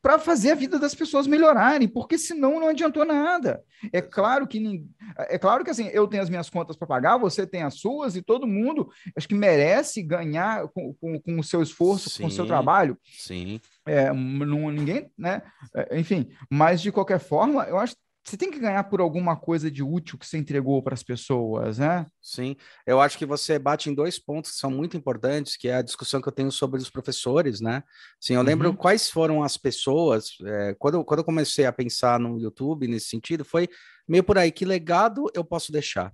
para 0.00 0.18
fazer 0.18 0.50
a 0.52 0.54
vida 0.54 0.78
das 0.78 0.94
pessoas 0.94 1.26
melhorarem, 1.26 1.86
porque 1.88 2.16
senão 2.18 2.58
não 2.60 2.68
adiantou 2.68 3.04
nada. 3.04 3.62
É 3.92 4.00
claro 4.00 4.46
que 4.46 4.84
é 5.28 5.38
claro 5.38 5.64
que 5.64 5.70
assim, 5.70 5.88
eu 5.88 6.06
tenho 6.06 6.22
as 6.22 6.30
minhas 6.30 6.48
contas 6.48 6.76
para 6.76 6.86
pagar, 6.86 7.16
você 7.18 7.46
tem 7.46 7.62
as 7.62 7.74
suas, 7.80 8.16
e 8.16 8.22
todo 8.22 8.46
mundo 8.46 8.88
acho 9.16 9.28
que 9.28 9.34
merece 9.34 10.02
ganhar 10.02 10.68
com, 10.68 10.94
com, 10.94 11.20
com 11.20 11.38
o 11.38 11.44
seu 11.44 11.62
esforço, 11.62 12.20
com 12.20 12.26
o 12.26 12.30
seu 12.30 12.44
Sim. 12.44 12.48
trabalho. 12.48 12.96
Sim. 13.04 13.60
É, 13.86 14.12
não, 14.12 14.70
ninguém, 14.70 15.10
né? 15.18 15.42
É, 15.74 15.98
enfim, 15.98 16.30
mas 16.50 16.80
de 16.80 16.92
qualquer 16.92 17.18
forma, 17.18 17.64
eu 17.64 17.78
acho 17.78 17.94
você 18.24 18.36
tem 18.36 18.50
que 18.50 18.58
ganhar 18.58 18.84
por 18.84 19.00
alguma 19.00 19.36
coisa 19.36 19.70
de 19.70 19.82
útil 19.82 20.16
que 20.18 20.26
você 20.26 20.38
entregou 20.38 20.82
para 20.82 20.94
as 20.94 21.02
pessoas, 21.02 21.78
né? 21.78 22.06
Sim, 22.20 22.56
eu 22.86 23.00
acho 23.00 23.18
que 23.18 23.26
você 23.26 23.58
bate 23.58 23.90
em 23.90 23.94
dois 23.94 24.18
pontos 24.18 24.52
que 24.52 24.58
são 24.58 24.70
muito 24.70 24.96
importantes, 24.96 25.56
que 25.56 25.68
é 25.68 25.74
a 25.76 25.82
discussão 25.82 26.20
que 26.22 26.28
eu 26.28 26.32
tenho 26.32 26.50
sobre 26.52 26.80
os 26.80 26.88
professores, 26.88 27.60
né? 27.60 27.82
Sim, 28.20 28.34
eu 28.34 28.42
lembro 28.42 28.70
Uhum. 28.70 28.76
quais 28.76 29.10
foram 29.10 29.42
as 29.42 29.56
pessoas, 29.56 30.36
é, 30.44 30.74
quando, 30.78 31.04
quando 31.04 31.18
eu 31.20 31.24
comecei 31.24 31.66
a 31.66 31.72
pensar 31.72 32.20
no 32.20 32.38
YouTube 32.38 32.86
nesse 32.86 33.08
sentido, 33.08 33.44
foi 33.44 33.68
meio 34.08 34.22
por 34.24 34.38
aí, 34.38 34.52
que 34.52 34.64
legado 34.64 35.26
eu 35.34 35.44
posso 35.44 35.72
deixar? 35.72 36.12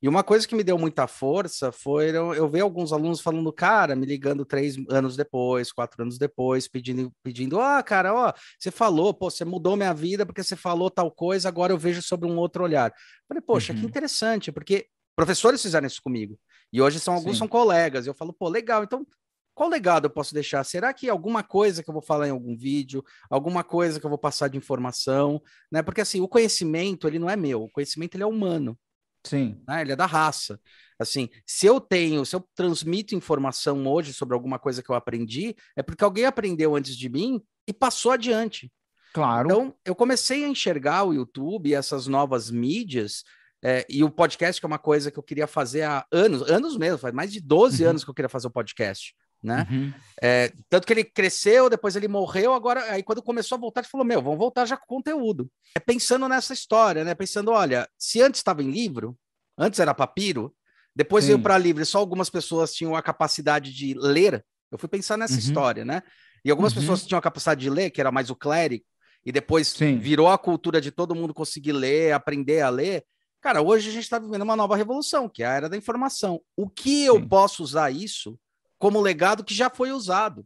E 0.00 0.08
uma 0.08 0.24
coisa 0.24 0.46
que 0.46 0.54
me 0.54 0.64
deu 0.64 0.76
muita 0.78 1.06
força 1.06 1.70
foi 1.70 2.10
eu, 2.10 2.34
eu 2.34 2.48
ver 2.48 2.60
alguns 2.60 2.92
alunos 2.92 3.20
falando, 3.20 3.52
cara, 3.52 3.94
me 3.94 4.04
ligando 4.04 4.44
três 4.44 4.76
anos 4.88 5.16
depois, 5.16 5.72
quatro 5.72 6.02
anos 6.02 6.18
depois, 6.18 6.66
pedindo, 6.68 7.12
pedindo, 7.22 7.60
ah, 7.60 7.82
cara, 7.82 8.12
ó, 8.12 8.32
você 8.58 8.70
falou, 8.70 9.14
pô, 9.14 9.30
você 9.30 9.44
mudou 9.44 9.76
minha 9.76 9.94
vida 9.94 10.26
porque 10.26 10.42
você 10.42 10.56
falou 10.56 10.90
tal 10.90 11.10
coisa, 11.10 11.48
agora 11.48 11.72
eu 11.72 11.78
vejo 11.78 12.02
sobre 12.02 12.28
um 12.28 12.36
outro 12.36 12.64
olhar. 12.64 12.92
Falei, 13.28 13.40
poxa, 13.40 13.72
que 13.72 13.80
Uhum. 13.80 13.86
interessante, 13.86 14.50
porque 14.50 14.86
professores 15.16 15.62
fizeram 15.62 15.86
isso 15.86 16.02
comigo. 16.02 16.38
E 16.72 16.80
hoje 16.80 16.98
são 16.98 17.14
alguns 17.14 17.36
Sim. 17.36 17.40
são 17.40 17.48
colegas. 17.48 18.06
E 18.06 18.08
eu 18.08 18.14
falo, 18.14 18.32
pô, 18.32 18.48
legal. 18.48 18.82
Então, 18.82 19.06
qual 19.54 19.68
legado 19.68 20.06
eu 20.06 20.10
posso 20.10 20.32
deixar? 20.32 20.64
Será 20.64 20.92
que 20.94 21.08
alguma 21.08 21.42
coisa 21.42 21.82
que 21.82 21.90
eu 21.90 21.92
vou 21.92 22.02
falar 22.02 22.26
em 22.28 22.30
algum 22.30 22.56
vídeo, 22.56 23.04
alguma 23.28 23.62
coisa 23.62 24.00
que 24.00 24.06
eu 24.06 24.10
vou 24.10 24.18
passar 24.18 24.48
de 24.48 24.56
informação, 24.56 25.40
né? 25.70 25.82
Porque 25.82 26.00
assim, 26.00 26.20
o 26.20 26.28
conhecimento, 26.28 27.06
ele 27.06 27.18
não 27.18 27.28
é 27.28 27.36
meu, 27.36 27.64
o 27.64 27.70
conhecimento 27.70 28.14
ele 28.14 28.22
é 28.22 28.26
humano, 28.26 28.78
Sim. 29.24 29.60
né? 29.66 29.82
Ele 29.82 29.92
é 29.92 29.96
da 29.96 30.06
raça. 30.06 30.60
Assim, 30.98 31.28
se 31.46 31.66
eu 31.66 31.80
tenho, 31.80 32.24
se 32.24 32.34
eu 32.36 32.46
transmito 32.54 33.14
informação 33.14 33.86
hoje 33.86 34.12
sobre 34.12 34.34
alguma 34.34 34.58
coisa 34.58 34.82
que 34.82 34.90
eu 34.90 34.94
aprendi, 34.94 35.54
é 35.76 35.82
porque 35.82 36.04
alguém 36.04 36.24
aprendeu 36.24 36.76
antes 36.76 36.96
de 36.96 37.08
mim 37.08 37.40
e 37.66 37.72
passou 37.72 38.12
adiante. 38.12 38.70
Claro. 39.12 39.46
Então, 39.46 39.74
eu 39.84 39.94
comecei 39.94 40.44
a 40.44 40.48
enxergar 40.48 41.04
o 41.04 41.12
YouTube 41.12 41.68
e 41.68 41.74
essas 41.74 42.06
novas 42.06 42.50
mídias, 42.50 43.24
é, 43.64 43.84
e 43.88 44.02
o 44.02 44.10
podcast, 44.10 44.60
que 44.60 44.64
é 44.64 44.68
uma 44.68 44.78
coisa 44.78 45.10
que 45.10 45.18
eu 45.18 45.22
queria 45.22 45.46
fazer 45.46 45.82
há 45.82 46.04
anos, 46.10 46.42
anos 46.50 46.76
mesmo, 46.76 46.98
faz 46.98 47.14
mais 47.14 47.32
de 47.32 47.40
12 47.40 47.82
Uhum. 47.84 47.90
anos 47.90 48.04
que 48.04 48.10
eu 48.10 48.14
queria 48.14 48.28
fazer 48.28 48.46
o 48.46 48.50
podcast, 48.50 49.14
né? 49.42 49.66
Uhum. 49.70 49.92
É, 50.22 50.52
tanto 50.68 50.86
que 50.86 50.92
ele 50.92 51.04
cresceu, 51.04 51.68
depois 51.68 51.96
ele 51.96 52.06
morreu, 52.06 52.52
agora, 52.52 52.92
aí 52.92 53.02
quando 53.02 53.22
começou 53.22 53.56
a 53.56 53.60
voltar, 53.60 53.80
ele 53.80 53.88
falou, 53.88 54.06
meu, 54.06 54.22
vamos 54.22 54.38
voltar 54.38 54.64
já 54.64 54.76
com 54.76 54.86
conteúdo. 54.86 55.50
É 55.74 55.80
pensando 55.80 56.28
nessa 56.28 56.52
história, 56.52 57.04
né? 57.04 57.14
Pensando, 57.14 57.50
olha, 57.50 57.88
se 57.98 58.20
antes 58.22 58.38
estava 58.38 58.62
em 58.62 58.70
livro, 58.70 59.18
antes 59.58 59.80
era 59.80 59.92
papiro, 59.92 60.54
depois 60.94 61.24
Sim. 61.24 61.32
veio 61.32 61.42
para 61.42 61.58
livro, 61.58 61.82
e 61.82 61.86
só 61.86 61.98
algumas 61.98 62.30
pessoas 62.30 62.72
tinham 62.72 62.94
a 62.94 63.02
capacidade 63.02 63.72
de 63.72 63.94
ler, 63.94 64.44
Eu 64.70 64.78
fui 64.78 64.88
pensar 64.88 65.18
nessa 65.18 65.34
uhum. 65.34 65.38
história, 65.40 65.84
né? 65.84 66.02
E 66.44 66.50
algumas 66.50 66.72
uhum. 66.72 66.80
pessoas 66.80 67.06
tinham 67.06 67.18
a 67.18 67.22
capacidade 67.22 67.60
de 67.60 67.68
ler, 67.70 67.90
que 67.90 68.00
era 68.00 68.10
mais 68.10 68.30
o 68.30 68.36
clérigo, 68.36 68.84
e 69.24 69.30
depois 69.30 69.68
Sim. 69.68 69.98
virou 69.98 70.28
a 70.28 70.38
cultura 70.38 70.80
de 70.80 70.90
todo 70.90 71.14
mundo 71.14 71.34
conseguir 71.34 71.72
ler, 71.72 72.12
aprender 72.12 72.60
a 72.62 72.70
ler. 72.70 73.04
Cara, 73.40 73.60
hoje 73.60 73.88
a 73.90 73.92
gente 73.92 74.04
está 74.04 74.18
vivendo 74.18 74.42
uma 74.42 74.56
nova 74.56 74.76
revolução, 74.76 75.28
que 75.28 75.42
é 75.42 75.46
a 75.46 75.52
era 75.52 75.68
da 75.68 75.76
informação. 75.76 76.40
O 76.56 76.68
que 76.68 77.00
Sim. 77.00 77.06
eu 77.06 77.28
posso 77.28 77.62
usar 77.62 77.90
isso 77.90 78.38
como 78.82 79.00
legado 79.00 79.44
que 79.44 79.54
já 79.54 79.70
foi 79.70 79.92
usado, 79.92 80.44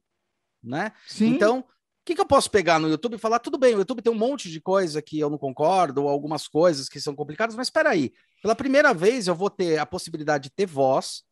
né? 0.62 0.92
Sim. 1.08 1.28
Então, 1.28 1.60
o 1.60 1.64
que, 2.04 2.14
que 2.14 2.20
eu 2.20 2.26
posso 2.26 2.50
pegar 2.50 2.78
no 2.78 2.86
YouTube 2.86 3.14
e 3.14 3.18
falar? 3.18 3.38
Tudo 3.38 3.56
bem, 3.56 3.74
o 3.74 3.78
YouTube 3.78 4.02
tem 4.02 4.12
um 4.12 4.18
monte 4.18 4.50
de 4.50 4.60
coisa 4.60 5.00
que 5.00 5.18
eu 5.18 5.30
não 5.30 5.38
concordo, 5.38 6.02
ou 6.02 6.08
algumas 6.10 6.46
coisas 6.46 6.86
que 6.86 7.00
são 7.00 7.16
complicadas, 7.16 7.56
mas 7.56 7.68
espera 7.68 7.88
aí. 7.88 8.12
Pela 8.42 8.54
primeira 8.54 8.92
vez 8.92 9.26
eu 9.26 9.34
vou 9.34 9.48
ter 9.48 9.78
a 9.78 9.86
possibilidade 9.86 10.50
de 10.50 10.50
ter 10.50 10.66
voz, 10.66 11.22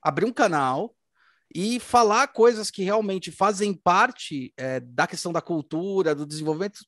abrir 0.00 0.24
um 0.24 0.32
canal 0.32 0.94
e 1.52 1.80
falar 1.80 2.28
coisas 2.28 2.70
que 2.70 2.84
realmente 2.84 3.32
fazem 3.32 3.74
parte 3.74 4.54
é, 4.56 4.78
da 4.78 5.08
questão 5.08 5.32
da 5.32 5.40
cultura, 5.40 6.14
do 6.14 6.24
desenvolvimento 6.24 6.78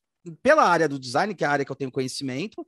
pela 0.41 0.63
área 0.63 0.87
do 0.87 0.97
design, 0.97 1.35
que 1.35 1.43
é 1.43 1.47
a 1.47 1.51
área 1.51 1.65
que 1.65 1.71
eu 1.71 1.75
tenho 1.75 1.91
conhecimento, 1.91 2.65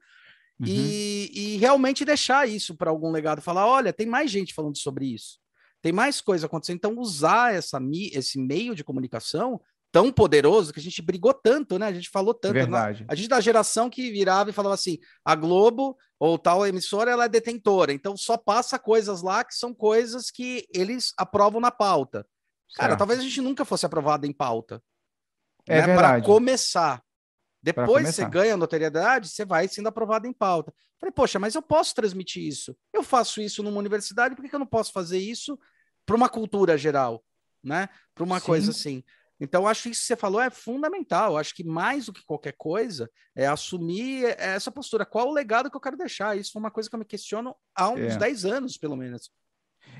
uhum. 0.59 0.67
e, 0.67 1.31
e, 1.33 1.57
realmente 1.57 2.03
deixar 2.03 2.49
isso 2.49 2.75
para 2.75 2.91
algum 2.91 3.11
legado, 3.11 3.41
falar, 3.41 3.65
olha, 3.65 3.93
tem 3.93 4.05
mais 4.05 4.29
gente 4.29 4.53
falando 4.53 4.77
sobre 4.77 5.05
isso, 5.05 5.39
tem 5.81 5.91
mais 5.91 6.21
coisa 6.21 6.45
acontecendo, 6.45 6.77
então 6.77 6.97
usar 6.97 7.53
essa, 7.53 7.79
esse 8.11 8.39
meio 8.39 8.75
de 8.75 8.83
comunicação 8.83 9.59
tão 9.91 10.11
poderoso 10.11 10.73
que 10.73 10.79
a 10.79 10.83
gente 10.83 11.01
brigou 11.01 11.33
tanto, 11.33 11.79
né? 11.79 11.87
A 11.87 11.93
gente 11.93 12.09
falou 12.09 12.33
tanto. 12.33 12.53
Verdade. 12.53 13.05
A 13.07 13.15
gente 13.15 13.29
da 13.29 13.39
geração 13.39 13.89
que 13.89 14.11
virava 14.11 14.49
e 14.49 14.53
falava 14.53 14.75
assim: 14.75 14.97
a 15.23 15.35
Globo 15.35 15.97
ou 16.19 16.37
tal 16.37 16.65
emissora 16.65 17.11
ela 17.11 17.25
é 17.25 17.29
detentora, 17.29 17.93
então 17.93 18.17
só 18.17 18.37
passa 18.37 18.79
coisas 18.79 19.21
lá 19.21 19.43
que 19.43 19.55
são 19.55 19.73
coisas 19.73 20.31
que 20.31 20.67
eles 20.73 21.13
aprovam 21.17 21.61
na 21.61 21.71
pauta. 21.71 22.25
Cara, 22.75 22.89
certo. 22.89 22.99
talvez 22.99 23.19
a 23.19 23.23
gente 23.23 23.41
nunca 23.41 23.63
fosse 23.63 23.85
aprovado 23.85 24.25
em 24.25 24.33
pauta. 24.33 24.81
É 25.67 25.85
né? 25.85 25.95
Para 25.95 26.21
começar. 26.21 27.01
Depois 27.61 28.07
você 28.07 28.25
ganha 28.25 28.55
notoriedade, 28.55 29.29
você 29.29 29.45
vai 29.45 29.67
sendo 29.67 29.87
aprovado 29.87 30.27
em 30.27 30.33
pauta. 30.33 30.73
Falei, 30.99 31.11
poxa, 31.11 31.39
mas 31.39 31.55
eu 31.55 31.61
posso 31.61 31.93
transmitir 31.93 32.43
isso. 32.43 32.75
Eu 32.93 33.03
faço 33.03 33.41
isso 33.41 33.61
numa 33.61 33.77
universidade, 33.77 34.35
por 34.35 34.47
que 34.47 34.55
eu 34.55 34.59
não 34.59 34.65
posso 34.65 34.91
fazer 34.91 35.19
isso 35.19 35.59
para 36.05 36.15
uma 36.15 36.29
cultura 36.29 36.77
geral, 36.77 37.23
né? 37.63 37.89
Para 38.15 38.23
uma 38.23 38.39
Sim. 38.39 38.45
coisa 38.45 38.71
assim. 38.71 39.03
Então, 39.39 39.67
acho 39.67 39.83
que 39.83 39.89
isso 39.89 40.01
que 40.01 40.07
você 40.07 40.15
falou 40.15 40.41
é 40.41 40.49
fundamental. 40.49 41.37
Acho 41.37 41.53
que 41.53 41.63
mais 41.63 42.07
do 42.07 42.13
que 42.13 42.25
qualquer 42.25 42.53
coisa 42.57 43.09
é 43.35 43.45
assumir 43.45 44.25
essa 44.39 44.71
postura. 44.71 45.05
Qual 45.05 45.27
o 45.27 45.33
legado 45.33 45.69
que 45.69 45.77
eu 45.77 45.81
quero 45.81 45.97
deixar? 45.97 46.37
Isso 46.37 46.57
é 46.57 46.59
uma 46.59 46.71
coisa 46.71 46.89
que 46.89 46.95
eu 46.95 46.99
me 46.99 47.05
questiono 47.05 47.55
há 47.75 47.89
uns 47.89 48.15
é. 48.15 48.17
10 48.17 48.45
anos, 48.45 48.77
pelo 48.77 48.95
menos. 48.95 49.29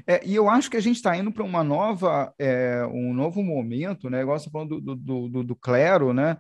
É, 0.08 0.26
e 0.26 0.34
eu 0.34 0.50
acho 0.50 0.72
que 0.72 0.78
a 0.78 0.82
gente 0.82 0.96
está 0.96 1.16
indo 1.18 1.34
para 1.34 1.44
uma 1.44 1.66
nova, 1.66 2.34
é, 2.40 2.88
um 2.90 3.14
novo 3.14 3.44
momento, 3.44 4.10
né? 4.10 4.22
Igual 4.22 4.40
você 4.40 4.50
falando 4.50 4.80
do, 4.80 4.96
do, 4.96 5.28
do, 5.28 5.44
do, 5.44 5.56
clero, 5.56 6.14
né? 6.14 6.38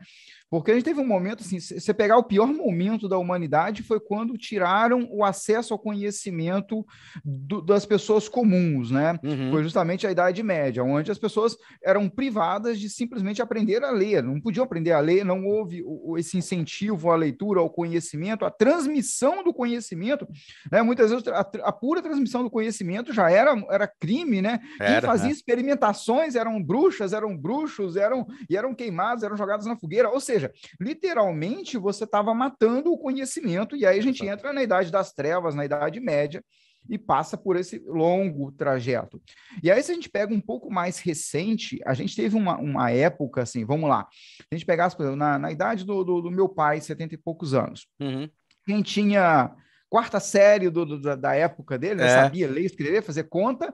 Porque 0.49 0.71
a 0.71 0.73
gente 0.73 0.85
teve 0.85 1.01
um 1.01 1.07
momento, 1.07 1.41
assim, 1.41 1.59
você 1.59 1.93
pegar 1.93 2.17
o 2.17 2.23
pior 2.23 2.47
momento 2.47 3.09
da 3.09 3.17
humanidade 3.17 3.83
foi 3.83 3.99
quando 3.99 4.37
tiraram 4.37 5.05
o 5.11 5.25
acesso 5.25 5.73
ao 5.73 5.79
conhecimento 5.79 6.85
do, 7.25 7.61
das 7.61 7.85
pessoas 7.85 8.29
comuns, 8.29 8.89
né? 8.89 9.19
Uhum. 9.21 9.51
Foi 9.51 9.63
justamente 9.63 10.07
a 10.07 10.11
Idade 10.11 10.41
Média, 10.41 10.81
onde 10.81 11.11
as 11.11 11.17
pessoas 11.17 11.57
eram 11.83 12.07
privadas 12.07 12.79
de 12.79 12.89
simplesmente 12.89 13.41
aprender 13.41 13.83
a 13.83 13.91
ler, 13.91 14.23
não 14.23 14.39
podiam 14.39 14.63
aprender 14.63 14.93
a 14.93 15.01
ler, 15.01 15.25
não 15.25 15.45
houve 15.45 15.83
o, 15.85 16.17
esse 16.17 16.37
incentivo 16.37 17.11
à 17.11 17.17
leitura, 17.17 17.59
ao 17.59 17.69
conhecimento, 17.69 18.45
à 18.45 18.49
transmissão 18.49 19.43
do 19.43 19.53
conhecimento, 19.53 20.25
né? 20.71 20.81
Muitas 20.81 21.11
vezes 21.11 21.27
a, 21.27 21.41
a 21.41 21.73
pura 21.73 22.01
transmissão 22.01 22.41
do 22.41 22.49
conhecimento 22.49 23.11
já 23.11 23.29
era, 23.37 23.65
era 23.69 23.87
crime, 23.87 24.41
né? 24.41 24.59
Era, 24.79 25.01
Quem 25.01 25.09
fazia 25.09 25.27
né? 25.27 25.33
experimentações 25.33 26.35
eram 26.35 26.61
bruxas, 26.61 27.13
eram 27.13 27.37
bruxos, 27.37 27.95
eram 27.95 28.25
e 28.49 28.55
eram 28.57 28.73
queimados, 28.73 29.23
eram 29.23 29.37
jogados 29.37 29.65
na 29.65 29.77
fogueira, 29.77 30.09
ou 30.09 30.19
seja, 30.19 30.37
seja, 30.37 30.53
literalmente 30.79 31.77
você 31.77 32.03
estava 32.03 32.33
matando 32.33 32.91
o 32.91 32.97
conhecimento, 32.97 33.75
e 33.75 33.85
aí 33.85 33.99
a 33.99 34.03
gente 34.03 34.25
entra 34.25 34.53
na 34.53 34.63
Idade 34.63 34.91
das 34.91 35.11
Trevas, 35.11 35.55
na 35.55 35.65
Idade 35.65 35.99
Média, 35.99 36.43
e 36.89 36.97
passa 36.97 37.37
por 37.37 37.57
esse 37.57 37.79
longo 37.79 38.51
trajeto. 38.53 39.21
E 39.61 39.69
aí, 39.69 39.83
se 39.83 39.91
a 39.91 39.95
gente 39.95 40.09
pega 40.09 40.33
um 40.33 40.39
pouco 40.39 40.71
mais 40.71 40.99
recente, 40.99 41.81
a 41.85 41.93
gente 41.93 42.15
teve 42.15 42.37
uma, 42.37 42.57
uma 42.57 42.91
época, 42.91 43.41
assim, 43.41 43.65
vamos 43.65 43.89
lá, 43.89 44.07
a 44.49 44.55
gente 44.55 44.65
pegasse, 44.65 44.95
por 44.95 45.03
exemplo, 45.03 45.19
na, 45.19 45.37
na 45.37 45.51
idade 45.51 45.83
do, 45.83 46.03
do, 46.03 46.21
do, 46.21 46.31
meu 46.31 46.47
pai, 46.47 46.79
70 46.79 47.15
e 47.15 47.17
poucos 47.17 47.53
anos, 47.53 47.87
uhum. 47.99 48.29
quem 48.65 48.81
tinha 48.81 49.53
quarta 49.89 50.19
série 50.19 50.69
do, 50.69 50.85
do, 50.85 51.17
da 51.17 51.35
época 51.35 51.77
dele, 51.77 51.95
né, 51.95 52.07
é. 52.07 52.23
sabia 52.23 52.49
ler, 52.49 52.65
escrever, 52.65 53.01
fazer 53.01 53.23
conta, 53.23 53.73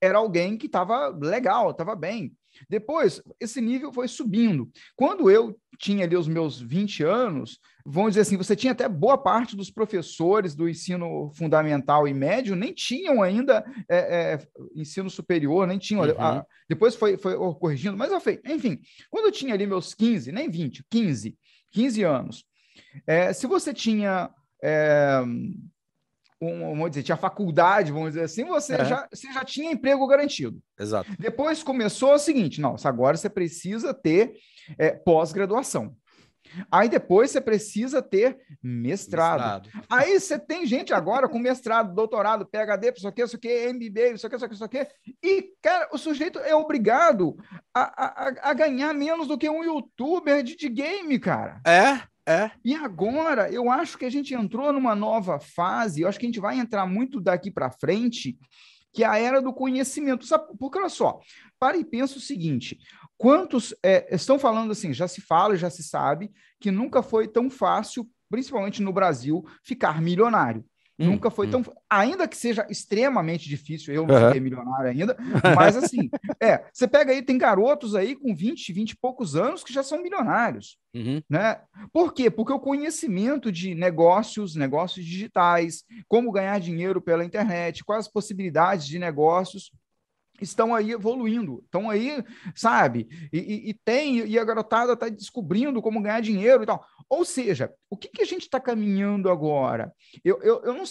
era 0.00 0.18
alguém 0.18 0.56
que 0.56 0.66
estava 0.66 1.08
legal, 1.08 1.70
estava 1.70 1.94
bem. 1.94 2.32
Depois, 2.68 3.20
esse 3.40 3.60
nível 3.60 3.92
foi 3.92 4.06
subindo. 4.08 4.70
Quando 4.94 5.30
eu 5.30 5.58
tinha 5.78 6.04
ali 6.04 6.16
os 6.16 6.28
meus 6.28 6.60
20 6.60 7.02
anos, 7.02 7.58
vamos 7.84 8.10
dizer 8.10 8.20
assim, 8.20 8.36
você 8.36 8.54
tinha 8.54 8.72
até 8.72 8.88
boa 8.88 9.18
parte 9.18 9.56
dos 9.56 9.70
professores 9.70 10.54
do 10.54 10.68
ensino 10.68 11.32
fundamental 11.34 12.06
e 12.06 12.14
médio 12.14 12.54
nem 12.54 12.72
tinham 12.72 13.22
ainda 13.22 13.64
é, 13.88 13.98
é, 14.34 14.38
ensino 14.74 15.10
superior, 15.10 15.66
nem 15.66 15.78
tinham. 15.78 16.02
Uhum. 16.02 16.20
A, 16.20 16.46
depois 16.68 16.94
foi, 16.94 17.16
foi 17.16 17.36
corrigindo, 17.54 17.96
mas 17.96 18.12
enfim, 18.44 18.78
quando 19.10 19.26
eu 19.26 19.32
tinha 19.32 19.54
ali 19.54 19.66
meus 19.66 19.94
15, 19.94 20.30
nem 20.30 20.48
20, 20.48 20.84
15, 20.88 21.36
15 21.72 22.02
anos, 22.04 22.44
é, 23.06 23.32
se 23.32 23.46
você 23.46 23.74
tinha 23.74 24.30
é, 24.66 25.20
um, 26.40 26.70
vamos 26.70 26.90
dizer, 26.90 27.02
tinha 27.02 27.16
faculdade, 27.16 27.92
vamos 27.92 28.10
dizer 28.10 28.22
assim, 28.22 28.44
você, 28.44 28.74
é. 28.74 28.84
já, 28.84 29.08
você 29.12 29.32
já 29.32 29.44
tinha 29.44 29.72
emprego 29.72 30.06
garantido. 30.06 30.58
Exato. 30.78 31.10
Depois 31.18 31.62
começou 31.62 32.14
o 32.14 32.18
seguinte: 32.18 32.60
nossa, 32.60 32.88
agora 32.88 33.16
você 33.16 33.28
precisa 33.28 33.92
ter 33.92 34.34
é, 34.78 34.90
pós-graduação. 34.90 35.94
Aí 36.70 36.88
depois 36.88 37.30
você 37.30 37.40
precisa 37.40 38.00
ter 38.02 38.38
mestrado. 38.62 39.62
mestrado. 39.64 39.86
Aí 39.90 40.20
você 40.20 40.38
tem 40.38 40.66
gente 40.66 40.92
agora 40.92 41.28
com 41.28 41.38
mestrado, 41.38 41.94
doutorado, 41.94 42.46
PhD, 42.46 42.92
isso 42.96 43.08
aqui, 43.08 43.22
isso 43.22 43.36
aqui, 43.36 43.72
MBA, 43.72 44.14
isso 44.14 44.26
aqui, 44.26 44.36
isso 44.36 44.44
aqui, 44.44 44.54
isso 44.54 44.64
aqui. 44.64 44.86
E, 45.22 45.52
cara, 45.60 45.88
o 45.92 45.98
sujeito 45.98 46.38
é 46.38 46.54
obrigado 46.54 47.36
a, 47.72 48.04
a, 48.04 48.50
a 48.50 48.54
ganhar 48.54 48.92
menos 48.92 49.26
do 49.26 49.38
que 49.38 49.48
um 49.48 49.64
youtuber 49.64 50.42
de, 50.42 50.54
de 50.54 50.68
game, 50.68 51.18
cara. 51.18 51.60
É, 51.66 52.02
é. 52.26 52.50
E 52.64 52.74
agora, 52.74 53.50
eu 53.50 53.70
acho 53.70 53.98
que 53.98 54.04
a 54.04 54.10
gente 54.10 54.34
entrou 54.34 54.72
numa 54.72 54.94
nova 54.94 55.38
fase, 55.38 56.00
eu 56.00 56.08
acho 56.08 56.18
que 56.18 56.26
a 56.26 56.28
gente 56.28 56.40
vai 56.40 56.58
entrar 56.58 56.86
muito 56.86 57.20
daqui 57.20 57.50
para 57.50 57.70
frente, 57.70 58.38
que 58.92 59.04
é 59.04 59.06
a 59.06 59.18
era 59.18 59.42
do 59.42 59.52
conhecimento. 59.52 60.24
Sabe, 60.24 60.56
porque 60.58 60.78
olha 60.78 60.88
só, 60.88 61.20
para 61.58 61.76
e 61.76 61.84
pensa 61.84 62.16
o 62.16 62.20
seguinte: 62.20 62.78
quantos 63.16 63.74
é, 63.82 64.14
estão 64.14 64.38
falando 64.38 64.72
assim, 64.72 64.92
já 64.92 65.06
se 65.06 65.20
fala, 65.20 65.56
já 65.56 65.68
se 65.68 65.82
sabe, 65.82 66.32
que 66.60 66.70
nunca 66.70 67.02
foi 67.02 67.28
tão 67.28 67.50
fácil, 67.50 68.08
principalmente 68.30 68.82
no 68.82 68.92
Brasil, 68.92 69.44
ficar 69.62 70.00
milionário. 70.00 70.64
Hum, 70.98 71.06
Nunca 71.06 71.30
foi 71.30 71.48
hum. 71.48 71.50
tão. 71.50 71.64
Ainda 71.90 72.28
que 72.28 72.36
seja 72.36 72.66
extremamente 72.70 73.48
difícil, 73.48 73.92
eu 73.92 74.06
não 74.06 74.14
uhum. 74.14 74.32
ser 74.32 74.40
milionário 74.40 74.90
ainda, 74.90 75.16
mas 75.56 75.76
assim, 75.76 76.08
é, 76.40 76.64
você 76.72 76.86
pega 76.86 77.12
aí, 77.12 77.20
tem 77.20 77.36
garotos 77.36 77.94
aí 77.94 78.14
com 78.14 78.34
20, 78.34 78.72
20 78.72 78.90
e 78.90 78.96
poucos 78.96 79.34
anos 79.34 79.64
que 79.64 79.72
já 79.72 79.82
são 79.82 80.02
milionários. 80.02 80.78
Uhum. 80.94 81.20
Né? 81.28 81.60
Por 81.92 82.14
quê? 82.14 82.30
Porque 82.30 82.52
o 82.52 82.60
conhecimento 82.60 83.50
de 83.50 83.74
negócios, 83.74 84.54
negócios 84.54 85.04
digitais, 85.04 85.82
como 86.06 86.30
ganhar 86.30 86.60
dinheiro 86.60 87.00
pela 87.00 87.24
internet, 87.24 87.84
quais 87.84 88.06
as 88.06 88.12
possibilidades 88.12 88.86
de 88.86 88.98
negócios 88.98 89.72
estão 90.40 90.74
aí 90.74 90.92
evoluindo, 90.92 91.62
estão 91.64 91.88
aí, 91.88 92.24
sabe? 92.54 93.08
E, 93.32 93.38
e, 93.38 93.70
e 93.70 93.74
tem, 93.84 94.26
e 94.26 94.38
a 94.38 94.44
garotada 94.44 94.94
está 94.94 95.08
descobrindo 95.08 95.80
como 95.80 96.02
ganhar 96.02 96.20
dinheiro 96.20 96.62
e 96.62 96.66
tal. 96.66 96.84
Ou 97.08 97.24
seja, 97.24 97.72
o 97.88 97.96
que, 97.96 98.08
que 98.08 98.22
a 98.22 98.26
gente 98.26 98.42
está 98.42 98.58
caminhando 98.58 99.30
agora? 99.30 99.92
Eu, 100.24 100.40
eu, 100.42 100.62
eu 100.64 100.74
não 100.74 100.84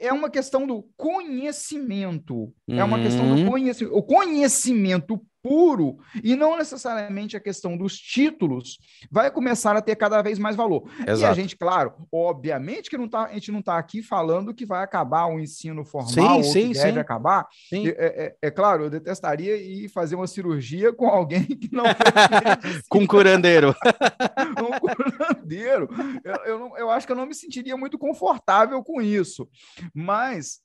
é 0.00 0.12
uma 0.12 0.30
questão 0.30 0.66
do 0.66 0.88
conhecimento. 0.96 2.34
Uhum. 2.66 2.78
É 2.78 2.82
uma 2.82 2.98
questão 2.98 3.28
do 3.28 3.42
uhum. 3.42 3.50
conhecimento. 3.50 3.94
O 3.94 4.02
conhecimento 4.02 5.22
puro 5.42 5.98
e 6.22 6.36
não 6.36 6.56
necessariamente 6.56 7.36
a 7.36 7.40
questão 7.40 7.76
dos 7.76 7.96
títulos 7.96 8.78
vai 9.10 9.30
começar 9.30 9.76
a 9.76 9.82
ter 9.82 9.96
cada 9.96 10.20
vez 10.22 10.38
mais 10.38 10.56
valor. 10.56 10.88
Exato. 11.00 11.20
E 11.20 11.24
a 11.24 11.34
gente, 11.34 11.56
claro, 11.56 11.94
obviamente 12.12 12.90
que 12.90 12.98
não 12.98 13.08
tá, 13.08 13.24
a 13.24 13.34
gente 13.34 13.52
não 13.52 13.60
está 13.60 13.78
aqui 13.78 14.02
falando 14.02 14.54
que 14.54 14.66
vai 14.66 14.82
acabar 14.82 15.26
o 15.26 15.40
ensino 15.40 15.84
formal 15.84 16.12
sim, 16.12 16.20
ou 16.20 16.42
sim, 16.44 16.68
que 16.68 16.78
deve 16.78 16.92
sim. 16.92 16.98
acabar. 16.98 17.46
Sim. 17.68 17.88
É, 17.88 17.90
é, 17.98 18.36
é, 18.42 18.50
claro, 18.50 18.84
eu 18.84 18.90
detestaria 18.90 19.56
ir 19.56 19.88
fazer 19.88 20.14
uma 20.14 20.26
cirurgia 20.26 20.92
com 20.92 21.06
alguém 21.06 21.44
que 21.44 21.72
não 21.72 21.84
com 22.88 22.98
um 22.98 23.06
curandeiro. 23.06 23.74
um 24.60 24.78
curandeiro. 24.78 25.88
Eu, 26.24 26.34
eu, 26.44 26.58
não, 26.58 26.78
eu 26.78 26.90
acho 26.90 27.06
que 27.06 27.12
eu 27.12 27.16
não 27.16 27.26
me 27.26 27.34
sentiria 27.34 27.76
muito 27.76 27.98
confortável 27.98 28.82
com 28.82 29.00
isso. 29.00 29.48
Mas 29.94 30.60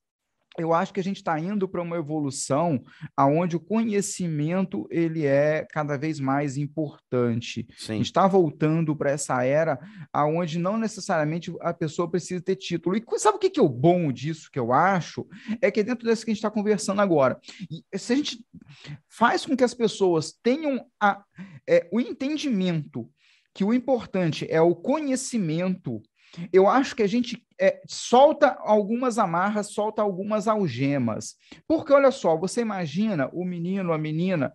eu 0.57 0.73
acho 0.73 0.93
que 0.93 0.99
a 0.99 1.03
gente 1.03 1.17
está 1.17 1.39
indo 1.39 1.67
para 1.67 1.81
uma 1.81 1.97
evolução 1.97 2.83
aonde 3.15 3.55
o 3.55 3.59
conhecimento 3.59 4.87
ele 4.89 5.25
é 5.25 5.65
cada 5.71 5.97
vez 5.97 6.19
mais 6.19 6.57
importante. 6.57 7.67
Sim. 7.77 7.93
A 7.93 7.95
gente 7.97 8.05
está 8.05 8.27
voltando 8.27 8.95
para 8.95 9.11
essa 9.11 9.43
era 9.43 9.79
aonde 10.11 10.57
não 10.57 10.77
necessariamente 10.77 11.53
a 11.61 11.73
pessoa 11.73 12.09
precisa 12.09 12.41
ter 12.41 12.55
título. 12.55 12.95
E 12.95 13.03
sabe 13.19 13.37
o 13.37 13.39
que, 13.39 13.49
que 13.49 13.59
é 13.59 13.63
o 13.63 13.69
bom 13.69 14.11
disso 14.11 14.49
que 14.51 14.59
eu 14.59 14.71
acho? 14.71 15.27
É 15.61 15.69
que 15.69 15.83
dentro 15.83 16.05
desse 16.05 16.23
que 16.23 16.31
a 16.31 16.33
gente 16.33 16.39
está 16.39 16.51
conversando 16.51 17.01
agora, 17.01 17.39
se 17.93 18.13
a 18.13 18.15
gente 18.15 18.45
faz 19.09 19.45
com 19.45 19.55
que 19.55 19.63
as 19.63 19.73
pessoas 19.73 20.33
tenham 20.43 20.85
a, 20.99 21.23
é, 21.67 21.87
o 21.91 21.99
entendimento 21.99 23.09
que 23.53 23.63
o 23.63 23.73
importante 23.73 24.45
é 24.49 24.59
o 24.59 24.75
conhecimento 24.75 26.01
eu 26.51 26.67
acho 26.67 26.95
que 26.95 27.03
a 27.03 27.07
gente 27.07 27.43
é, 27.59 27.81
solta 27.87 28.57
algumas 28.59 29.17
amarras, 29.17 29.71
solta 29.71 30.01
algumas 30.01 30.47
algemas. 30.47 31.35
Porque, 31.67 31.93
olha 31.93 32.11
só, 32.11 32.37
você 32.37 32.61
imagina 32.61 33.29
o 33.33 33.45
menino, 33.45 33.93
a 33.93 33.97
menina 33.97 34.53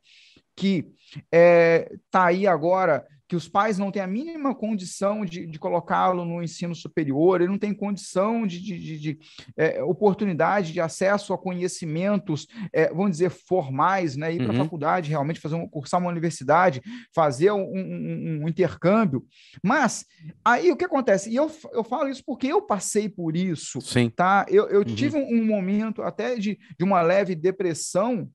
que 0.57 0.87
está 1.11 1.27
é, 1.33 1.93
tá 2.11 2.27
aí 2.27 2.47
agora 2.47 3.07
que 3.31 3.37
os 3.37 3.49
pais 3.49 3.79
não 3.79 3.93
têm 3.93 4.03
a 4.03 4.09
mínima 4.09 4.53
condição 4.53 5.25
de, 5.25 5.47
de 5.47 5.57
colocá-lo 5.57 6.25
no 6.25 6.43
ensino 6.43 6.75
superior, 6.75 7.41
ele 7.41 7.53
não 7.53 7.61
tem 7.61 7.73
condição 7.73 8.45
de, 8.45 8.61
de, 8.61 8.77
de, 8.77 8.99
de 8.99 9.19
é, 9.57 9.81
oportunidade 9.85 10.73
de 10.73 10.81
acesso 10.81 11.33
a 11.33 11.39
conhecimentos, 11.39 12.49
é, 12.73 12.89
vamos 12.89 13.13
dizer, 13.13 13.31
formais, 13.31 14.17
né? 14.17 14.35
ir 14.35 14.39
para 14.39 14.49
a 14.49 14.51
uhum. 14.51 14.65
faculdade, 14.65 15.11
realmente 15.11 15.39
fazer 15.39 15.55
um, 15.55 15.69
cursar 15.69 16.01
uma 16.01 16.11
universidade, 16.11 16.83
fazer 17.15 17.53
um, 17.53 17.63
um, 17.63 18.41
um, 18.43 18.49
intercâmbio. 18.49 19.25
Mas 19.63 20.05
aí 20.45 20.73
o 20.73 20.77
que 20.77 20.85
acontece? 20.85 21.31
E 21.31 21.37
eu, 21.37 21.49
eu 21.73 21.85
falo 21.85 22.09
isso 22.09 22.25
porque 22.27 22.49
eu 22.49 22.61
passei 22.61 23.09
por 23.09 23.37
isso. 23.37 23.81
Sim. 23.81 24.11
Tá? 24.11 24.45
Eu, 24.49 24.67
eu 24.67 24.81
uhum. 24.81 24.85
tive 24.97 25.17
um, 25.17 25.47
momento 25.47 26.03
até 26.03 26.35
de, 26.35 26.59
de 26.77 26.85
uma 26.85 27.01
leve 27.01 27.37
depressão 27.37 28.29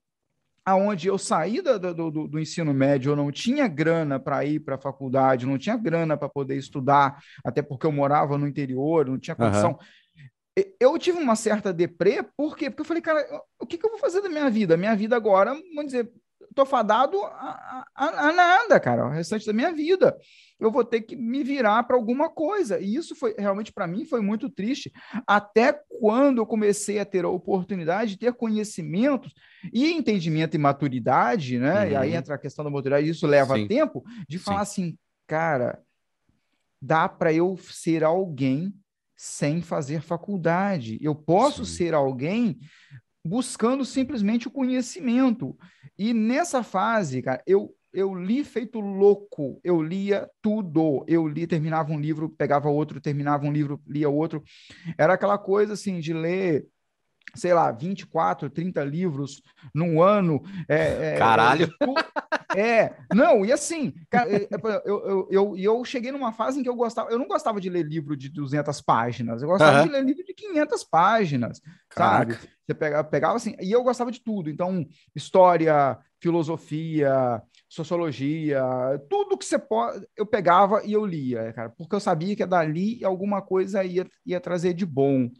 aonde 0.66 1.06
eu 1.06 1.16
saí 1.16 1.62
do, 1.62 1.78
do, 1.78 2.10
do, 2.26 2.40
ensino 2.40 2.74
médio, 2.74 3.12
eu 3.12 3.16
não 3.16 3.30
tinha 3.30 3.68
grana 3.68 4.18
para 4.18 4.44
ir 4.44 4.58
para 4.58 4.74
a 4.74 4.78
faculdade, 4.78 5.46
não 5.46 5.56
tinha 5.56 5.76
grana 5.76 6.16
para 6.16 6.28
poder 6.28 6.56
estudar, 6.56 7.22
até 7.44 7.62
porque 7.62 7.86
eu 7.86 7.92
morava 7.92 8.36
no 8.36 8.48
interior, 8.48 9.06
não 9.06 9.16
tinha 9.16 9.36
condição. 9.36 9.70
Uhum. 9.70 10.64
Eu 10.80 10.98
tive 10.98 11.18
uma 11.18 11.36
certa 11.36 11.72
deprê, 11.72 12.24
por 12.36 12.56
quê? 12.56 12.68
Porque 12.68 12.80
eu 12.80 12.86
falei, 12.86 13.02
cara, 13.02 13.24
o 13.60 13.66
que, 13.66 13.78
que 13.78 13.86
eu 13.86 13.90
vou 13.90 13.98
fazer 14.00 14.20
da 14.20 14.28
minha 14.28 14.50
vida? 14.50 14.76
Minha 14.76 14.96
vida 14.96 15.14
agora, 15.14 15.54
vamos 15.74 15.92
dizer, 15.92 16.10
tô 16.52 16.66
fadado 16.66 17.22
a, 17.22 17.86
a, 17.94 18.28
a, 18.28 18.32
nada, 18.32 18.80
cara, 18.80 19.06
o 19.06 19.10
restante 19.10 19.46
da 19.46 19.52
minha 19.52 19.72
vida. 19.72 20.16
Eu 20.58 20.70
vou 20.70 20.84
ter 20.84 21.02
que 21.02 21.14
me 21.14 21.42
virar 21.42 21.82
para 21.82 21.96
alguma 21.96 22.30
coisa. 22.30 22.80
E 22.80 22.94
isso 22.94 23.14
foi 23.14 23.34
realmente 23.38 23.72
para 23.72 23.86
mim 23.86 24.04
foi 24.04 24.20
muito 24.20 24.48
triste, 24.48 24.92
até 25.26 25.72
quando 26.00 26.38
eu 26.38 26.46
comecei 26.46 26.98
a 26.98 27.04
ter 27.04 27.24
a 27.24 27.28
oportunidade 27.28 28.12
de 28.12 28.18
ter 28.18 28.32
conhecimentos 28.32 29.34
e 29.72 29.92
entendimento 29.92 30.54
e 30.54 30.58
maturidade, 30.58 31.58
né? 31.58 31.84
Uhum. 31.84 31.90
E 31.90 31.96
aí 31.96 32.10
uhum. 32.10 32.16
entra 32.16 32.34
a 32.34 32.38
questão 32.38 32.64
da 32.64 32.70
maturidade, 32.70 33.08
isso 33.08 33.26
leva 33.26 33.54
Sim. 33.56 33.66
tempo 33.66 34.04
de 34.28 34.38
falar 34.38 34.64
Sim. 34.64 34.82
assim, 34.82 34.98
cara, 35.26 35.82
dá 36.80 37.08
para 37.08 37.32
eu 37.32 37.56
ser 37.56 38.02
alguém 38.02 38.74
sem 39.16 39.62
fazer 39.62 40.02
faculdade. 40.02 40.98
Eu 41.00 41.14
posso 41.14 41.64
Sim. 41.64 41.76
ser 41.76 41.94
alguém 41.94 42.58
buscando 43.24 43.84
simplesmente 43.84 44.46
o 44.46 44.50
conhecimento. 44.50 45.56
E 45.98 46.12
nessa 46.12 46.62
fase, 46.62 47.22
cara, 47.22 47.42
eu 47.46 47.74
eu 47.96 48.14
li 48.14 48.44
feito 48.44 48.78
louco, 48.78 49.58
eu 49.64 49.82
lia 49.82 50.28
tudo. 50.42 51.02
Eu 51.08 51.26
li, 51.26 51.46
terminava 51.46 51.90
um 51.90 51.98
livro, 51.98 52.28
pegava 52.28 52.68
outro, 52.68 53.00
terminava 53.00 53.46
um 53.46 53.52
livro, 53.52 53.80
lia 53.86 54.08
outro. 54.08 54.44
Era 54.98 55.14
aquela 55.14 55.38
coisa 55.38 55.72
assim 55.72 55.98
de 55.98 56.12
ler 56.12 56.66
sei 57.34 57.52
lá, 57.52 57.70
24, 57.70 58.48
30 58.48 58.82
livros 58.84 59.42
num 59.74 60.02
ano. 60.02 60.42
É, 60.68 61.14
é 61.14 61.18
Caralho! 61.18 61.68
É, 62.54 62.60
é, 62.80 62.96
não, 63.14 63.44
e 63.44 63.52
assim, 63.52 63.92
é, 64.10 64.36
é, 64.36 64.48
eu, 64.86 65.06
eu, 65.06 65.28
eu, 65.30 65.56
eu 65.58 65.84
cheguei 65.84 66.10
numa 66.10 66.32
fase 66.32 66.58
em 66.58 66.62
que 66.62 66.68
eu 66.68 66.74
gostava, 66.74 67.10
eu 67.10 67.18
não 67.18 67.28
gostava 67.28 67.60
de 67.60 67.68
ler 67.68 67.84
livro 67.84 68.16
de 68.16 68.30
200 68.30 68.80
páginas, 68.80 69.42
eu 69.42 69.48
gostava 69.48 69.80
uhum. 69.80 69.86
de 69.86 69.92
ler 69.92 70.04
livro 70.04 70.24
de 70.24 70.32
500 70.32 70.84
páginas, 70.84 71.60
Caraca. 71.90 72.34
sabe? 72.34 72.50
Você 72.66 72.74
pegava, 72.74 73.04
pegava 73.04 73.36
assim, 73.36 73.54
e 73.60 73.70
eu 73.70 73.82
gostava 73.82 74.10
de 74.10 74.20
tudo, 74.20 74.48
então, 74.48 74.86
história, 75.14 75.98
filosofia, 76.18 77.42
sociologia, 77.76 78.62
tudo 79.08 79.36
que 79.38 79.44
você 79.44 79.58
pode, 79.58 80.06
eu 80.16 80.26
pegava 80.26 80.82
e 80.84 80.92
eu 80.92 81.04
lia, 81.04 81.52
cara, 81.52 81.70
porque 81.70 81.94
eu 81.94 82.00
sabia 82.00 82.34
que 82.34 82.44
dali 82.44 83.04
alguma 83.04 83.40
coisa 83.42 83.84
ia, 83.84 84.06
ia 84.24 84.40
trazer 84.40 84.74
de 84.74 84.84
bom 84.84 85.30